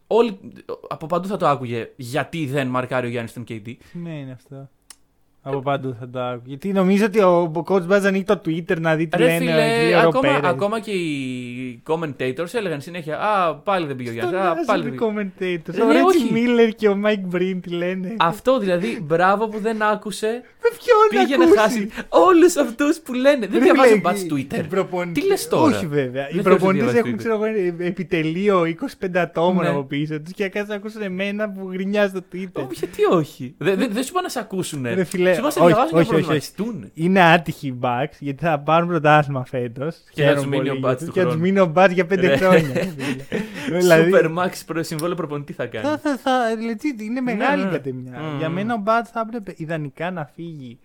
Όλοι, 0.08 0.40
από 0.90 1.06
παντού 1.06 1.28
θα 1.28 1.38
το 1.38 1.48
άκουγε 1.48 1.90
γιατί 1.96 2.46
δεν 2.46 2.68
μαρκάρει 2.68 3.08
ο 3.08 3.10
Γιάννης 3.10 3.34
τον 3.34 3.44
KD. 3.44 3.62
Τι 3.64 3.78
σημαίνει 3.90 4.32
αυτό. 4.32 4.70
Από 5.46 5.60
παντού 5.62 5.96
θα 6.00 6.10
το 6.10 6.20
άκουγε. 6.20 6.42
Γιατί 6.46 6.72
νομίζω 6.72 7.06
ότι 7.06 7.20
ο, 7.20 7.52
ο 7.56 7.64
coach 7.68 7.88
Buzz 7.88 8.02
ανοίγει 8.06 8.24
το 8.24 8.42
Twitter 8.46 8.78
να 8.80 8.96
δει 8.96 9.08
τι 9.08 9.18
Ρε 9.18 9.24
λένε 9.24 9.38
φίλε, 9.38 9.52
οι 9.90 9.94
ακόμα, 9.94 10.28
Ευρωπαίοι. 10.28 10.52
ακόμα 10.52 10.80
και 10.80 10.92
οι 10.92 11.82
commentators 11.88 12.54
έλεγαν 12.54 12.82
συνέχεια 12.82 13.20
Α, 13.20 13.56
πάλι 13.56 13.86
δεν 13.88 13.96
πήγε 13.96 14.10
ο 14.10 14.14
Γιάννης. 14.14 14.36
Α, 14.40 14.56
πάλι 14.66 14.84
δεν 14.84 14.92
πήγε. 14.92 15.06
commentators. 15.06 15.74
Ρε, 15.76 15.84
Ο 15.84 15.88
Ρέτσι 15.92 16.06
όχι. 16.24 16.34
Μίλλερ 16.34 16.70
και 16.70 16.88
ο 16.88 16.96
Μάικ 16.96 17.20
Μπριν 17.26 17.62
τι 17.62 17.70
λένε. 17.70 18.16
Αυτό 18.20 18.60
δηλαδή, 18.60 19.00
μπράβο 19.02 19.48
που 19.48 19.60
δεν 19.60 19.82
άκουσε. 19.82 20.42
Με 20.66 20.70
ποιον 20.78 21.24
Πήγε 21.26 21.38
να 21.38 21.44
ακούσει; 21.44 21.60
χάσει 21.60 21.90
όλους 22.10 22.56
αυτούς 22.56 23.00
που 23.00 23.14
λένε. 23.14 23.48
Δεν 23.48 23.58
Ρε 23.60 23.64
διαβάζει 23.64 23.88
φίλε, 23.90 24.00
ο 24.00 24.02
Μπάτς 24.10 24.22
οι- 24.22 24.28
Twitter. 24.34 24.58
οι 24.58 24.68
προπονητές- 24.68 25.24
Τι 25.24 25.30
λες 25.30 25.48
τώρα; 25.48 25.76
Όχι 25.76 25.88
βέβαια. 25.88 26.28
Δεν 26.32 26.40
οι 26.40 26.42
θέλω 26.42 26.44
να 26.44 26.50
προπονητές 26.50 26.92
διαβάζεις 26.92 27.00
έχουν 27.00 27.12
Twitter. 27.12 27.18
ξέρω, 27.18 27.34
εγώ, 27.34 27.86
επιτελείο 27.86 28.66
25 28.66 29.20
ατόμων 29.20 29.64
Ναι. 29.64 29.70
από 29.70 29.84
πίσω 29.84 30.22
τους 30.22 30.34
και 30.34 30.48
κάτσε 30.50 30.70
να 30.72 30.76
ακούσουν 30.76 31.02
εμένα 31.02 31.50
που 31.52 31.70
γρινιάζει 31.72 32.10
στο 32.10 32.22
Twitter. 32.34 32.62
Ω, 32.64 32.68
γιατί 32.72 33.04
όχι. 33.12 33.56
Δεν 33.58 33.78
δεν- 33.78 33.90
δεν 33.94 34.04
σου 34.04 34.10
είπα 34.12 34.22
να 34.22 34.30
σε 34.30 34.40
ακούσουν. 34.40 34.86
Ρε 35.36 35.42
φίλε, 35.42 35.52
Σου 35.52 35.60
είπα 35.60 35.60
να 35.60 35.60
σε 35.60 35.60
όχι, 35.60 35.68
διαβάσουν 35.74 35.98
όχι, 35.98 36.08
και 36.08 36.14
να 36.14 36.18
όχι, 36.20 36.32
όχι. 36.38 36.54
προβληματιστούν. 36.54 36.92
Είναι 36.94 37.22
άτυχοι 37.22 37.68
οι 37.68 37.78
Bucks 37.82 38.16
γιατί 38.20 38.44
θα 38.44 38.60
πάρουν 38.60 38.88
πρωτάθλημα 38.88 39.46
φέτος. 39.46 39.96
Και 40.14 40.26
να 40.26 40.34
τους 40.36 40.46
μείνει 40.46 40.70
ο 40.70 40.80
Bucks 40.84 40.98
του 40.98 41.12
Και 41.12 41.20
να 41.20 41.26
τους 41.26 41.34
χρόνου. 41.34 41.40
μείνει 41.40 41.60
ο 41.60 41.66
Μπάτ 41.66 41.92
για 41.92 42.06
πέντε 42.06 42.28
Ρε. 42.28 42.38
χρόνια. 42.38 42.60
φίλε. 42.70 43.24
Δηλαδή, 43.80 44.12
Super 44.16 44.26
Max 44.38 44.52
προ- 44.66 44.84
συμβόλαιο 44.84 45.16
προπονητή 45.16 45.54
θα 45.54 45.64
Θα, 45.64 45.70
κάνει. 45.70 45.98
θα, 45.98 46.18
θα, 46.18 46.32
legit, 46.56 47.02
είναι 47.02 47.22
μεγάλη 47.22 47.62
ναι, 47.64 47.70
ναι. 47.70 47.76
κατεμιά. 47.78 48.20
Μμμ. 48.20 48.38
Για 48.38 48.50
μένα 48.50 48.74
ο 48.74 48.78
Μπάτ 48.78 49.06
θα 49.12 49.20
έπρεπε 49.28 49.54
ιδανικά 49.58 50.12
να 50.12 50.30
φύγει 50.36 50.80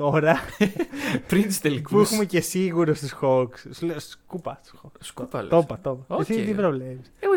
τώρα 0.00 0.36
Πριν 1.28 1.42
του 1.42 1.48
που 1.48 1.58
τελικού. 1.62 2.00
έχουμε 2.00 2.24
και 2.24 2.40
σίγουρο 2.40 2.94
στους 2.94 3.14
Hawks. 3.22 3.58
Σου 3.74 3.86
λέω, 3.86 3.98
Σκούπα 3.98 4.60
στους 4.62 4.80
Hawks. 4.84 4.96
Σκούπα, 5.00 5.40
λες. 5.42 5.50
Το 5.50 5.58
είπα, 5.58 5.78
το 5.82 5.98
είπα. 6.04 6.16
Οκ. 6.16 6.28
Εσύ 6.28 6.44
τι 6.44 6.52
προβλέπεις; 6.54 7.12
Εγώ 7.20 7.32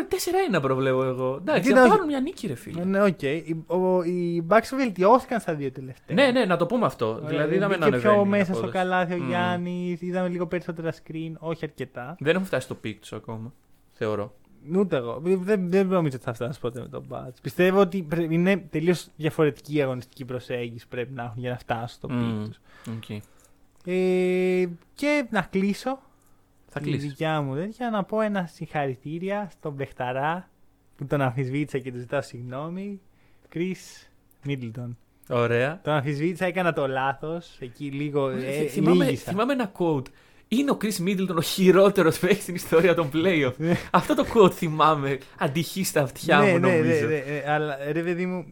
4-1 0.56 0.60
προβλέπω 0.62 1.02
εγώ. 1.04 1.36
Εντάξει, 1.40 1.62
Κοίτα, 1.62 1.74
θα 1.74 1.80
όχι. 1.82 1.90
πάρουν 1.90 2.06
μια 2.06 2.20
νίκη, 2.20 2.46
ρε 2.46 2.54
φίλε. 2.54 2.84
Ναι, 2.84 3.02
οκ. 3.02 3.22
Οι- 3.22 3.64
ο- 3.66 4.02
Οι 4.02 4.46
Bucks 4.48 4.68
βελτιώθηκαν 4.76 5.40
στα 5.40 5.54
δύο 5.54 5.70
τελευταία. 5.70 6.16
Ναι, 6.16 6.30
ναι, 6.30 6.44
να 6.44 6.56
το 6.56 6.66
πούμε 6.66 6.86
αυτό. 6.86 7.06
Ωραία, 7.08 7.28
δηλαδή 7.28 7.54
είδαμε 7.54 7.76
να 7.76 7.86
μπήκε 7.86 7.98
πιο 7.98 8.10
ανεβαίνει 8.10 8.28
η 8.36 8.38
μέσα 8.38 8.44
στο 8.44 8.52
απόδοση. 8.52 8.72
καλάθι 8.78 9.14
ο 9.14 9.16
Μμ. 9.16 9.28
Γιάννης. 9.28 10.00
Είδαμε 10.00 10.28
λίγο 10.28 10.46
περισσότερα 10.46 10.92
screen. 10.92 11.32
Όχι 11.38 11.64
αρκετά. 11.64 12.16
Δεν 12.20 12.34
έχουν 12.34 12.46
φτάσει 12.46 12.64
στο 12.64 12.74
peak 12.74 13.00
τους 13.00 13.12
ακόμα. 13.12 13.52
Θεωρώ. 13.92 14.32
Ούτε 14.76 14.96
εγώ. 14.96 15.20
Δεν, 15.22 15.70
δεν 15.70 15.86
νομίζω 15.86 16.16
ότι 16.16 16.24
θα 16.24 16.32
φτάσει 16.34 16.60
ποτέ 16.60 16.80
με 16.80 16.88
τον 16.88 17.06
Bud. 17.10 17.34
Πιστεύω 17.42 17.80
ότι 17.80 18.02
πρέ- 18.02 18.30
είναι 18.32 18.56
τελείως 18.56 19.08
διαφορετική 19.16 19.74
η 19.76 19.82
αγωνιστική 19.82 20.24
προσέγγιση 20.24 20.84
που 20.84 20.90
πρέπει 20.90 21.12
να 21.12 21.22
έχουν 21.22 21.38
για 21.40 21.50
να 21.50 21.58
φτάσουν 21.58 21.88
στο 21.88 22.10
Μμ. 22.10 22.42
peak 22.42 22.46
τους. 22.48 22.60
Οκ. 22.96 23.22
Ε, 23.86 24.66
και 24.94 25.26
να 25.30 25.40
κλείσω. 25.42 25.98
Θα 26.68 26.80
τη 26.80 26.88
κλείσει. 26.90 27.06
δικιά 27.06 27.40
μου 27.40 27.54
τέτοια 27.54 27.90
να 27.90 28.04
πω 28.04 28.20
ένα 28.20 28.46
συγχαρητήρια 28.52 29.48
στον 29.50 29.72
Μπεχταρά 29.72 30.48
που 30.96 31.06
τον 31.06 31.20
αμφισβήτησα 31.20 31.78
και 31.78 31.92
του 31.92 31.98
ζητάω 31.98 32.22
συγγνώμη. 32.22 33.00
Chris 33.54 34.06
Middleton. 34.46 34.88
Ωραία. 35.28 35.80
Τον 35.82 35.92
αμφισβήτησα, 35.94 36.44
έκανα 36.46 36.72
το 36.72 36.86
λάθος. 36.86 37.56
Εκεί 37.60 37.84
λίγο. 37.90 38.28
Ε, 38.28 38.38
Θυ- 38.40 38.70
θυμάμαι, 38.70 39.04
λύγησα. 39.04 39.30
θυμάμαι 39.30 39.52
ένα 39.52 39.72
quote. 39.78 40.06
Είναι 40.48 40.70
ο 40.70 40.76
Chris 40.82 41.06
Middleton 41.08 41.36
ο 41.36 41.40
χειρότερος 41.40 42.18
παίκτης 42.18 42.42
στην 42.42 42.54
ιστορία 42.54 42.94
των 42.94 43.10
playoff. 43.14 43.52
Ναι. 43.56 43.76
Αυτό 43.90 44.14
το 44.14 44.26
quote 44.34 44.52
θυμάμαι. 44.52 45.18
Αντυχεί 45.38 45.84
στα 45.84 46.00
αυτιά 46.02 46.38
ναι, 46.38 46.50
μου, 46.52 46.58
ναι, 46.58 46.68
νομίζω. 46.76 47.06
ναι, 47.06 47.14
ναι, 47.14 47.42
αλλά 47.52 47.78
ρε 47.92 48.02
παιδί 48.02 48.26
μου. 48.26 48.44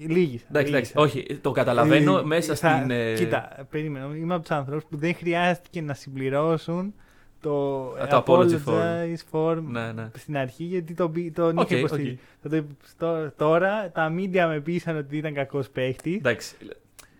Λύγησα. 0.00 0.44
Εντάξει, 0.48 0.72
εντάξει. 0.72 0.92
λύγησα. 0.96 1.00
Όχι, 1.00 1.38
το 1.40 1.50
καταλαβαίνω 1.50 2.18
Ε, 2.18 2.22
μέσα 2.22 2.54
θα- 2.54 2.76
στην. 2.76 2.90
ε, 2.90 3.14
Κοίτα, 3.14 3.66
περίμενα. 3.70 4.16
Είμαι 4.16 4.34
από 4.34 4.42
τους 4.42 4.56
ανθρώπου 4.56 4.86
που 4.90 4.96
δεν 4.96 5.14
χρειάστηκε 5.14 5.80
να 5.82 5.94
συμπληρώσουν 5.94 6.94
το, 7.40 7.82
Α, 8.02 8.06
το 8.06 8.24
apology 8.26 8.58
apologize 8.64 9.22
form 9.32 9.62
Ναι, 9.70 9.92
ναι. 9.92 10.10
στην 10.18 10.36
αρχή 10.36 10.64
γιατί 10.64 10.94
τον, 10.94 11.12
πη- 11.12 11.34
τον 11.34 11.58
Οκ, 11.58 11.64
είχε 11.64 11.74
οκ. 11.74 11.80
υποστηρίξει. 11.80 12.18
Θα 12.42 12.48
το 12.48 12.56
υπ- 12.56 12.70
στο- 12.88 13.30
Τώρα 13.36 13.90
τα 13.94 14.12
media 14.16 14.44
με 14.48 14.60
πείσαν 14.64 14.96
ότι 14.96 15.16
ήταν 15.16 15.34
κακός 15.34 15.68
παίχτης. 15.68 16.14
Εντάξει. 16.14 16.54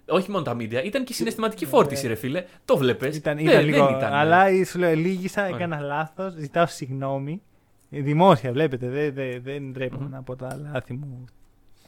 Όχι 0.09 0.31
μόνο 0.31 0.45
τα 0.45 0.57
media, 0.59 0.83
ήταν 0.85 1.05
και 1.05 1.13
η 1.13 1.15
συναισθηματική 1.15 1.67
φόρτιση, 1.67 2.07
ρε 2.07 2.15
φίλε. 2.15 2.45
Το 2.65 2.77
βλέπεις. 2.77 3.09
Ήταν, 3.17 3.39
ήταν 3.39 3.65
λίγο. 3.65 3.99
αλλά 4.03 4.65
σου 4.65 4.79
λέω, 4.79 4.95
λύγησα, 4.95 5.43
Ωραία. 5.45 5.57
έκανα 5.57 5.81
λάθος. 5.81 6.33
Ζητάω 6.33 6.67
συγγνώμη. 6.67 7.43
Ε, 7.91 8.01
Δημόσια, 8.01 8.53
βλέπετε. 8.53 8.89
Δεν, 8.89 9.15
δεν, 9.15 9.43
δεν 9.43 9.71
ντρέπομαι 9.73 10.05
Μμμ. 10.05 10.11
να 10.11 10.23
πω 10.23 10.37
τα 10.37 10.59
λάθη 10.73 10.93
μου 10.93 11.25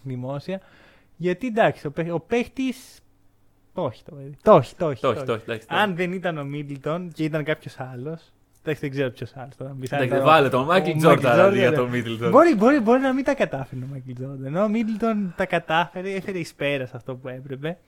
δημόσια. 0.02 0.60
Γιατί 1.16 1.46
εντάξει, 1.46 1.86
ο, 1.86 1.90
παί- 1.90 2.12
ο 2.12 2.20
παίχτης. 2.20 2.74
Το 3.74 3.86
έχει 3.92 4.02
το 4.04 4.14
παιδί. 4.14 4.36
Το 4.42 4.56
έχει, 4.56 4.74
το 4.76 4.88
έχει. 4.90 5.00
Το 5.00 5.12
το 5.12 5.16
έχει, 5.16 5.24
το 5.26 5.32
έχει. 5.32 5.42
εντάξει, 5.44 5.66
το 5.68 5.74
Αν 5.76 5.96
δεν 5.96 6.12
ήταν 6.12 6.38
ο 6.38 6.44
Μίτλτον 6.44 7.10
και 7.12 7.24
ήταν 7.24 7.44
κάποιος 7.44 7.76
άλλος. 7.78 8.18
Εντάξει, 8.62 8.80
δεν 8.80 8.90
ξέρω 8.90 9.10
ποιος 9.10 9.32
άλλος 9.36 9.56
τώρα. 9.56 9.72
Μπει 9.76 9.86
σαν 9.86 9.98
Εντάξει, 10.02 10.18
το- 10.18 10.24
βάλε 10.26 10.48
τον 10.48 10.64
Μάικλ 10.64 10.90
ο 10.90 10.94
Jordan 10.96 11.36
Michael 11.38 11.40
αντί 11.40 11.58
για 11.58 11.70
Jordan, 11.70 11.74
τον 11.74 11.90
Middleton. 11.92 12.30
Μπορεί, 12.30 12.54
μπορεί, 12.54 12.80
μπορεί 12.80 13.00
να 13.00 13.12
μην 13.12 13.24
τα 13.24 13.34
κατάφερε 13.34 13.80
ο 13.84 13.86
Michael 13.90 14.12
Jordan. 14.12 14.56
Ο 14.56 14.68
Μίτλτον 14.68 15.34
τα 15.36 15.46
κατάφερε, 15.46 16.10
έφερε 16.10 16.38
εις 16.38 16.54
πέρας 16.54 16.88
σε 16.88 16.96
αυτό 16.96 17.14
που 17.16 17.28
έπρεπε. 17.28 17.78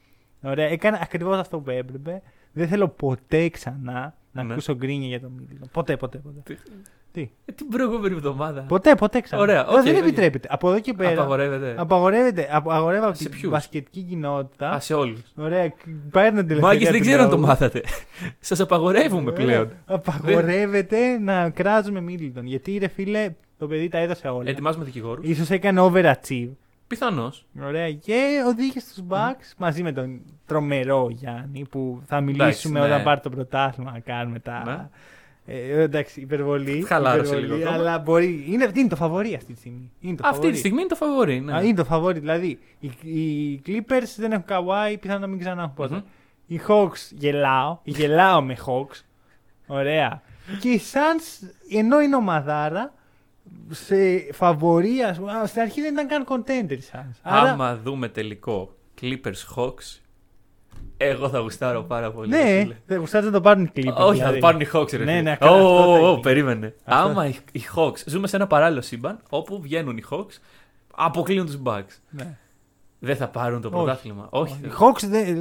Ωραία, 0.43 0.67
έκανε 0.67 0.99
ακριβώς 1.03 1.39
αυτό 1.39 1.59
που 1.59 1.71
έπρεπε. 1.71 2.23
Δεν 2.53 2.69
θέλω 2.69 2.89
ποτέ 2.89 3.49
ξανά 3.49 4.15
να 4.33 4.43
Ναι. 4.43 4.53
ακούσω 4.53 4.75
γκρίνια 4.75 5.09
για 5.09 5.21
τον 5.21 5.33
Μίτλτον. 5.39 5.69
Ποτέ, 5.73 5.97
ποτέ, 5.97 6.19
ποτέ. 6.19 6.57
Ε, 7.15 7.53
Την 7.55 7.69
προηγούμενη 7.69 8.15
εβδομάδα. 8.15 8.61
Ποτέ, 8.61 8.95
ποτέ 8.95 9.21
ξανά. 9.21 9.43
Ωραία, 9.43 9.61
Ε, 9.61 9.65
οκ, 9.69 9.83
δεν 9.83 9.95
οκ. 9.97 10.01
επιτρέπεται. 10.03 10.49
Από 10.51 10.69
εδώ 10.71 10.81
και 10.81 10.93
πέρα. 10.93 11.11
Απαγορεύεται. 11.13 11.75
Απαγορεύεται. 11.79 12.49
Απαγορεύεται 12.53 13.07
από 13.07 13.17
Σε 13.17 13.23
την 13.29 13.33
ποιους; 13.39 13.51
μπασκετική 13.53 14.03
κοινότητα. 14.03 14.71
Α, 14.71 14.81
σε 14.81 14.95
όλους. 14.95 15.21
Ωραία, 15.37 15.73
παίρνω 16.11 16.41
την 16.41 16.51
ελευθερία. 16.51 16.61
Μάγκες 16.61 16.89
δεν 16.89 16.93
του 16.97 17.01
ξέρω 17.07 17.23
αν 17.23 17.29
το 17.31 17.35
λόγου. 17.37 17.47
μάθατε. 17.47 17.83
Σας 18.41 18.61
απαγορεύουμε 18.61 19.31
Ωραία. 19.31 19.45
πλέον. 19.45 19.69
Απαγορεύεται 19.87 21.19
να 21.19 21.51
κράζουμε 21.51 22.01
Μίτλτον. 22.01 22.47
Γιατί 22.47 22.79
ρε 22.79 22.89
φίλε, 22.89 23.31
το 23.59 23.67
παιδί 23.67 23.89
τα 23.89 23.99
έδωσε 23.99 24.29
όλα. 24.29 24.51
Ετοιμάζουμε 24.51 24.85
δικηγόρους. 24.85 25.29
Ίσως 25.29 25.51
έκανε 25.51 25.81
overachieve. 25.93 26.51
Πιθανώς. 26.93 27.47
Ωραία. 27.63 27.93
Και 27.93 28.43
οδήγησε 28.47 28.81
στους 28.81 29.05
Bucks 29.09 29.53
μαζί 29.57 29.83
με 29.83 29.93
τον 29.93 30.21
τρομερό 30.47 31.09
Γιάννη 31.11 31.67
που 31.71 32.03
θα 32.07 32.21
μιλήσουμε 32.21 32.81
ναι. 32.81 32.87
όταν 32.87 33.03
πάρει 33.03 33.21
το 33.21 33.31
πρωτάθλημα 33.31 33.91
να 33.93 33.99
κάνουμε 33.99 34.39
τα. 34.39 34.63
Ναι. 34.67 34.89
Ε, 35.55 35.83
εντάξει, 35.83 36.21
υπερβολή. 36.21 36.83
Χαλάρωσε 36.87 37.35
υπερβολή, 37.35 37.59
λίγο 37.59 37.69
ακόμα. 37.69 37.83
Αλλά 37.83 37.99
μπορεί. 37.99 38.45
Είναι, 38.49 38.71
είναι 38.75 38.89
το 38.89 38.97
φαβορή 38.97 39.35
αυτή 39.35 39.53
τη 39.53 39.59
στιγμή. 39.59 39.93
Είναι 40.01 40.17
το 40.17 40.23
Αυτή 40.25 40.35
φαβορί. 40.35 40.53
τη 40.53 40.59
στιγμή 40.59 40.81
είναι 40.81 40.89
το 40.89 40.95
φαβορή. 40.95 41.41
Ναι. 41.41 41.57
Α, 41.57 41.63
είναι 41.63 41.75
το 41.75 41.85
φαβορή. 41.85 42.19
Δηλαδή, 42.19 42.59
οι, 42.81 42.87
οι 43.03 43.63
Clippers 43.67 44.15
δεν 44.17 44.33
έχουν 44.33 44.45
καβάη, 44.45 44.99
πιθανόν 44.99 45.21
να 45.21 45.27
μην 45.27 45.39
ξανά 45.39 45.63
έχουν 45.63 45.75
ποτέ. 45.75 45.95
Μμμ. 45.95 46.03
Οι 46.47 46.61
Hawks 46.69 47.11
γελάω. 47.11 47.79
Γελάω 47.83 48.43
με 48.43 48.57
Hawks. 48.67 49.01
Ωραία. 49.67 50.23
Και 50.61 50.69
οι 50.69 50.81
Suns, 50.93 51.49
ενώ 51.71 52.01
είναι 52.01 52.17
ομαδάρα, 52.17 52.93
σε 53.71 53.97
φαβορή, 54.33 55.03
ας 55.03 55.19
πούμε, 55.19 55.33
α, 55.33 55.47
στην 55.47 55.61
αρχή 55.61 55.81
δεν 55.81 55.93
ήταν 55.93 56.09
καν 56.09 56.27
contender 56.29 56.73
οι 56.73 56.83
Suns. 56.93 57.19
Άρα, 57.23 57.51
Άμα 57.51 57.77
δούμε 57.77 58.09
τελικό 58.09 58.75
Clippers 59.01 59.55
Hawks, 59.57 60.01
εγώ 60.97 61.29
θα 61.29 61.39
γουστάρω 61.39 61.83
πάρα 61.83 62.13
πολύ. 62.13 62.31
ρε 62.37 62.43
ναι, 62.43 62.61
φίλε. 62.63 62.77
θα 62.87 62.97
γουστάρετε 62.97 63.31
να 63.31 63.37
το 63.37 63.43
πάρουν 63.43 63.65
οι 63.65 63.71
Clippers. 63.77 63.95
Όχι, 63.97 64.21
θα 64.21 64.31
δηλαδή. 64.31 64.35
το 64.41 64.47
πάρουν 64.47 64.61
οι 64.61 64.67
Hawks, 64.73 64.93
ρε 64.93 65.05
Ναι, 65.05 65.11
φίλε. 65.11 65.23
ναι, 65.23 65.31
Ω, 65.31 65.35
αυτό 65.45 65.49
θα 65.49 65.63
ω, 65.65 66.07
ω, 66.07 66.09
γίνει. 66.11 66.21
περίμενε. 66.21 66.75
Αυτό. 66.85 67.09
Άμα 67.09 67.27
οι, 67.27 67.35
οι 67.53 67.63
Hawks 67.77 67.97
ζούμε 68.07 68.27
σε 68.27 68.37
ένα 68.37 68.47
παράλληλο 68.47 68.81
σύμπαν 68.81 69.19
όπου 69.29 69.61
βγαίνουν 69.61 69.97
οι 69.97 70.03
Hawks, 70.11 70.39
αποκλείουν 70.95 71.47
τους 71.47 71.59
Bucks. 71.65 71.99
Ναι. 72.11 72.37
Δεν 73.05 73.17
θα 73.17 73.29
πάρουν 73.29 73.61
το 73.61 73.69
Όχι. 73.69 73.77
πρωτάθλημα. 73.77 74.27
Όχι. 74.31 74.57
Οι 74.65 74.69
Hawks 74.81 75.03
δεν, 75.07 75.37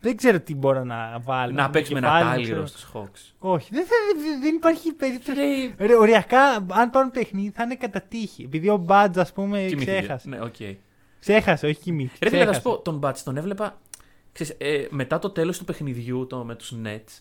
δεν 0.00 0.16
ξέρω 0.16 0.40
τι 0.40 0.54
μπορώ 0.54 0.84
να 0.84 1.18
βάλω. 1.24 1.52
Να 1.52 1.62
στο 1.62 1.70
παίξουμε 1.70 1.98
ένα 1.98 2.08
κεφάλι 2.08 2.24
μου, 2.28 2.34
τάλιρο 2.34 2.62
ξέρω. 2.62 2.66
στους 2.66 2.88
Hawks. 2.94 3.34
Όχι, 3.38 3.68
δεν, 3.72 3.84
θα- 3.84 4.38
δεν 4.40 4.54
υπάρχει 4.54 4.92
περίπτωση. 4.92 5.38
Ρε, 5.78 5.86
Ρε, 5.86 5.94
οριακά, 5.96 6.42
αν 6.70 6.90
πάρουν 6.90 7.10
παιχνίδι, 7.10 7.50
θα 7.50 7.62
είναι 7.62 7.74
κατά 7.74 8.00
τύχη. 8.00 8.42
Επειδή 8.42 8.68
ο 8.68 8.76
Bud, 8.76 9.18
ας 9.18 9.32
πούμε, 9.32 9.58
κοιμήθηκε. 9.58 9.98
ξέχασε. 9.98 10.28
Ναι, 10.28 10.40
οκ. 10.40 10.54
Ξέχασε, 11.20 11.66
όχι 11.66 11.80
κοιμήθηκε. 11.80 12.24
Ρε 12.24 12.30
φίλε, 12.30 12.44
να 12.44 12.52
σου 12.52 12.58
Ξέχασε. 12.60 12.76
πω, 12.76 12.82
τον 12.84 12.98
Bud 12.98 13.22
τον 13.22 13.36
έβλεπα 13.36 13.78
ξέρεις, 14.32 14.54
ε, 14.58 14.86
μετά 14.90 15.18
το 15.18 15.30
τέλος 15.30 15.58
του 15.58 15.64
παιχνιδιού 15.64 16.26
το, 16.26 16.44
με 16.44 16.54
τους 16.54 16.74
Nets, 16.84 17.20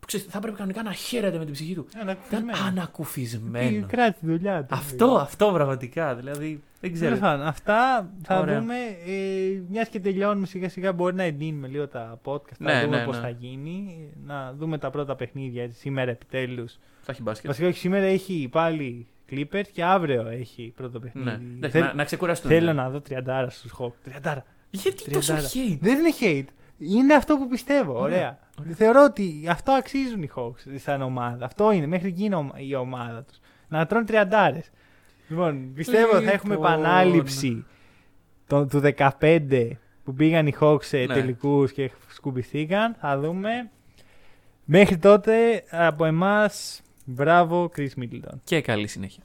που 0.00 0.06
ξέρεις, 0.06 0.26
θα 0.26 0.38
έπρεπε 0.38 0.56
κανονικά 0.56 0.82
να 0.82 0.92
χαίρεται 0.92 1.38
με 1.38 1.44
την 1.44 1.54
ψυχή 1.54 1.74
του. 1.74 1.86
Ήταν 1.90 2.00
Ανακουφισμένος. 2.02 2.52
ανακουφισμένος. 2.66 3.86
Κράτησε 3.86 4.18
τη 4.20 4.26
δουλειά 4.26 4.60
του. 4.64 4.74
Αυτό, 4.74 5.06
αυτό 5.16 5.50
πραγματικά. 5.52 6.14
Δηλαδή, 6.14 6.62
δεν 6.80 6.92
ξέρω. 6.92 7.06
Τέλος 7.08 7.20
πάντων, 7.20 7.46
αυτά 7.46 8.10
θα 8.22 8.40
Ωραία. 8.40 8.60
δούμε. 8.60 8.74
Ε, 9.06 9.60
Μιας 9.68 9.88
και 9.88 10.00
τελειώνουμε 10.00 10.46
σιγά 10.46 10.68
σιγά, 10.68 10.92
μπορεί 10.92 11.14
να 11.14 11.22
εντείνουμε 11.22 11.68
λίγο 11.68 11.88
τα 11.88 12.20
podcast. 12.24 12.56
Ναι, 12.58 12.72
να 12.72 12.80
δούμε 12.84 12.98
ναι, 12.98 13.04
πώς 13.04 13.16
ναι. 13.16 13.22
θα 13.22 13.28
γίνει. 13.28 14.08
Να 14.26 14.52
δούμε 14.58 14.78
τα 14.78 14.90
πρώτα 14.90 15.16
παιχνίδια 15.16 15.62
έτσι, 15.62 15.78
σήμερα 15.78 16.10
επιτέλους. 16.10 16.78
Θα 17.02 17.12
έχει 17.12 17.22
μπάσκετ. 17.22 17.46
Βασικά, 17.46 17.68
όχι, 17.68 17.78
σήμερα 17.78 18.04
έχει 18.04 18.48
πάλι 18.52 19.06
Clippers 19.30 19.66
και 19.72 19.84
αύριο 19.84 20.26
έχει 20.28 20.72
πρώτο 20.76 20.98
παιχνίδι. 21.00 21.26
Ναι. 21.28 21.32
Εντάξει, 21.56 21.78
Θέλ- 21.78 21.84
να, 21.84 21.94
να 21.94 22.04
ξεκουραστούν. 22.04 22.50
Θέλω 22.50 22.66
ναι. 22.66 22.72
να 22.72 22.90
δω 22.90 23.02
30 23.08 23.46
στους 23.48 23.72
Hawks. 23.78 24.28
30. 24.30 24.36
Γιατί 24.70 25.10
τόσο 25.10 25.34
30. 25.34 25.38
hate; 25.38 25.78
Δεν 25.80 25.98
είναι 25.98 26.12
hate. 26.20 26.52
Είναι 26.78 27.14
αυτό 27.14 27.36
που 27.36 27.48
πιστεύω. 27.48 28.00
Ωραία. 28.00 28.38
Θεωρώ 28.74 29.04
ότι 29.04 29.46
αυτό 29.50 29.72
αξίζουν 29.72 30.22
οι 30.22 30.30
Hawks 30.36 30.74
σαν 30.74 31.02
ομάδα. 31.02 31.44
Αυτό 31.44 31.70
είναι. 31.72 31.86
Μέχρι 31.86 32.08
εκεί 32.08 32.24
είναι 32.24 32.36
ο- 32.36 32.52
η 32.56 32.74
ομάδα 32.74 33.22
τους. 33.22 33.38
Να 33.68 33.86
τρώνε 33.86 34.04
30. 34.04 34.70
Λοιπόν, 35.28 35.72
πιστεύω 35.74 36.20
θα 36.20 36.30
έχουμε 36.32 36.54
Λοιπόν. 36.54 36.72
επανάληψη 36.72 37.64
το, 38.46 38.66
του 38.66 38.80
15 38.80 39.70
που 40.04 40.14
πήγαν 40.14 40.46
οι 40.46 40.52
Hawks 40.60 40.82
σε 40.84 40.96
Ναι. 40.98 41.06
τελικούς 41.14 41.72
και 41.72 41.90
σκουμπηθήκαν. 42.08 42.94
Θα 43.00 43.18
δούμε. 43.18 43.70
Μέχρι 44.64 44.98
τότε 44.98 45.64
από 45.70 46.04
εμάς 46.04 46.80
μπράβο 47.04 47.70
Chris 47.76 47.88
Middleton. 48.00 48.38
Και 48.44 48.60
καλή 48.60 48.86
συνέχεια. 48.86 49.22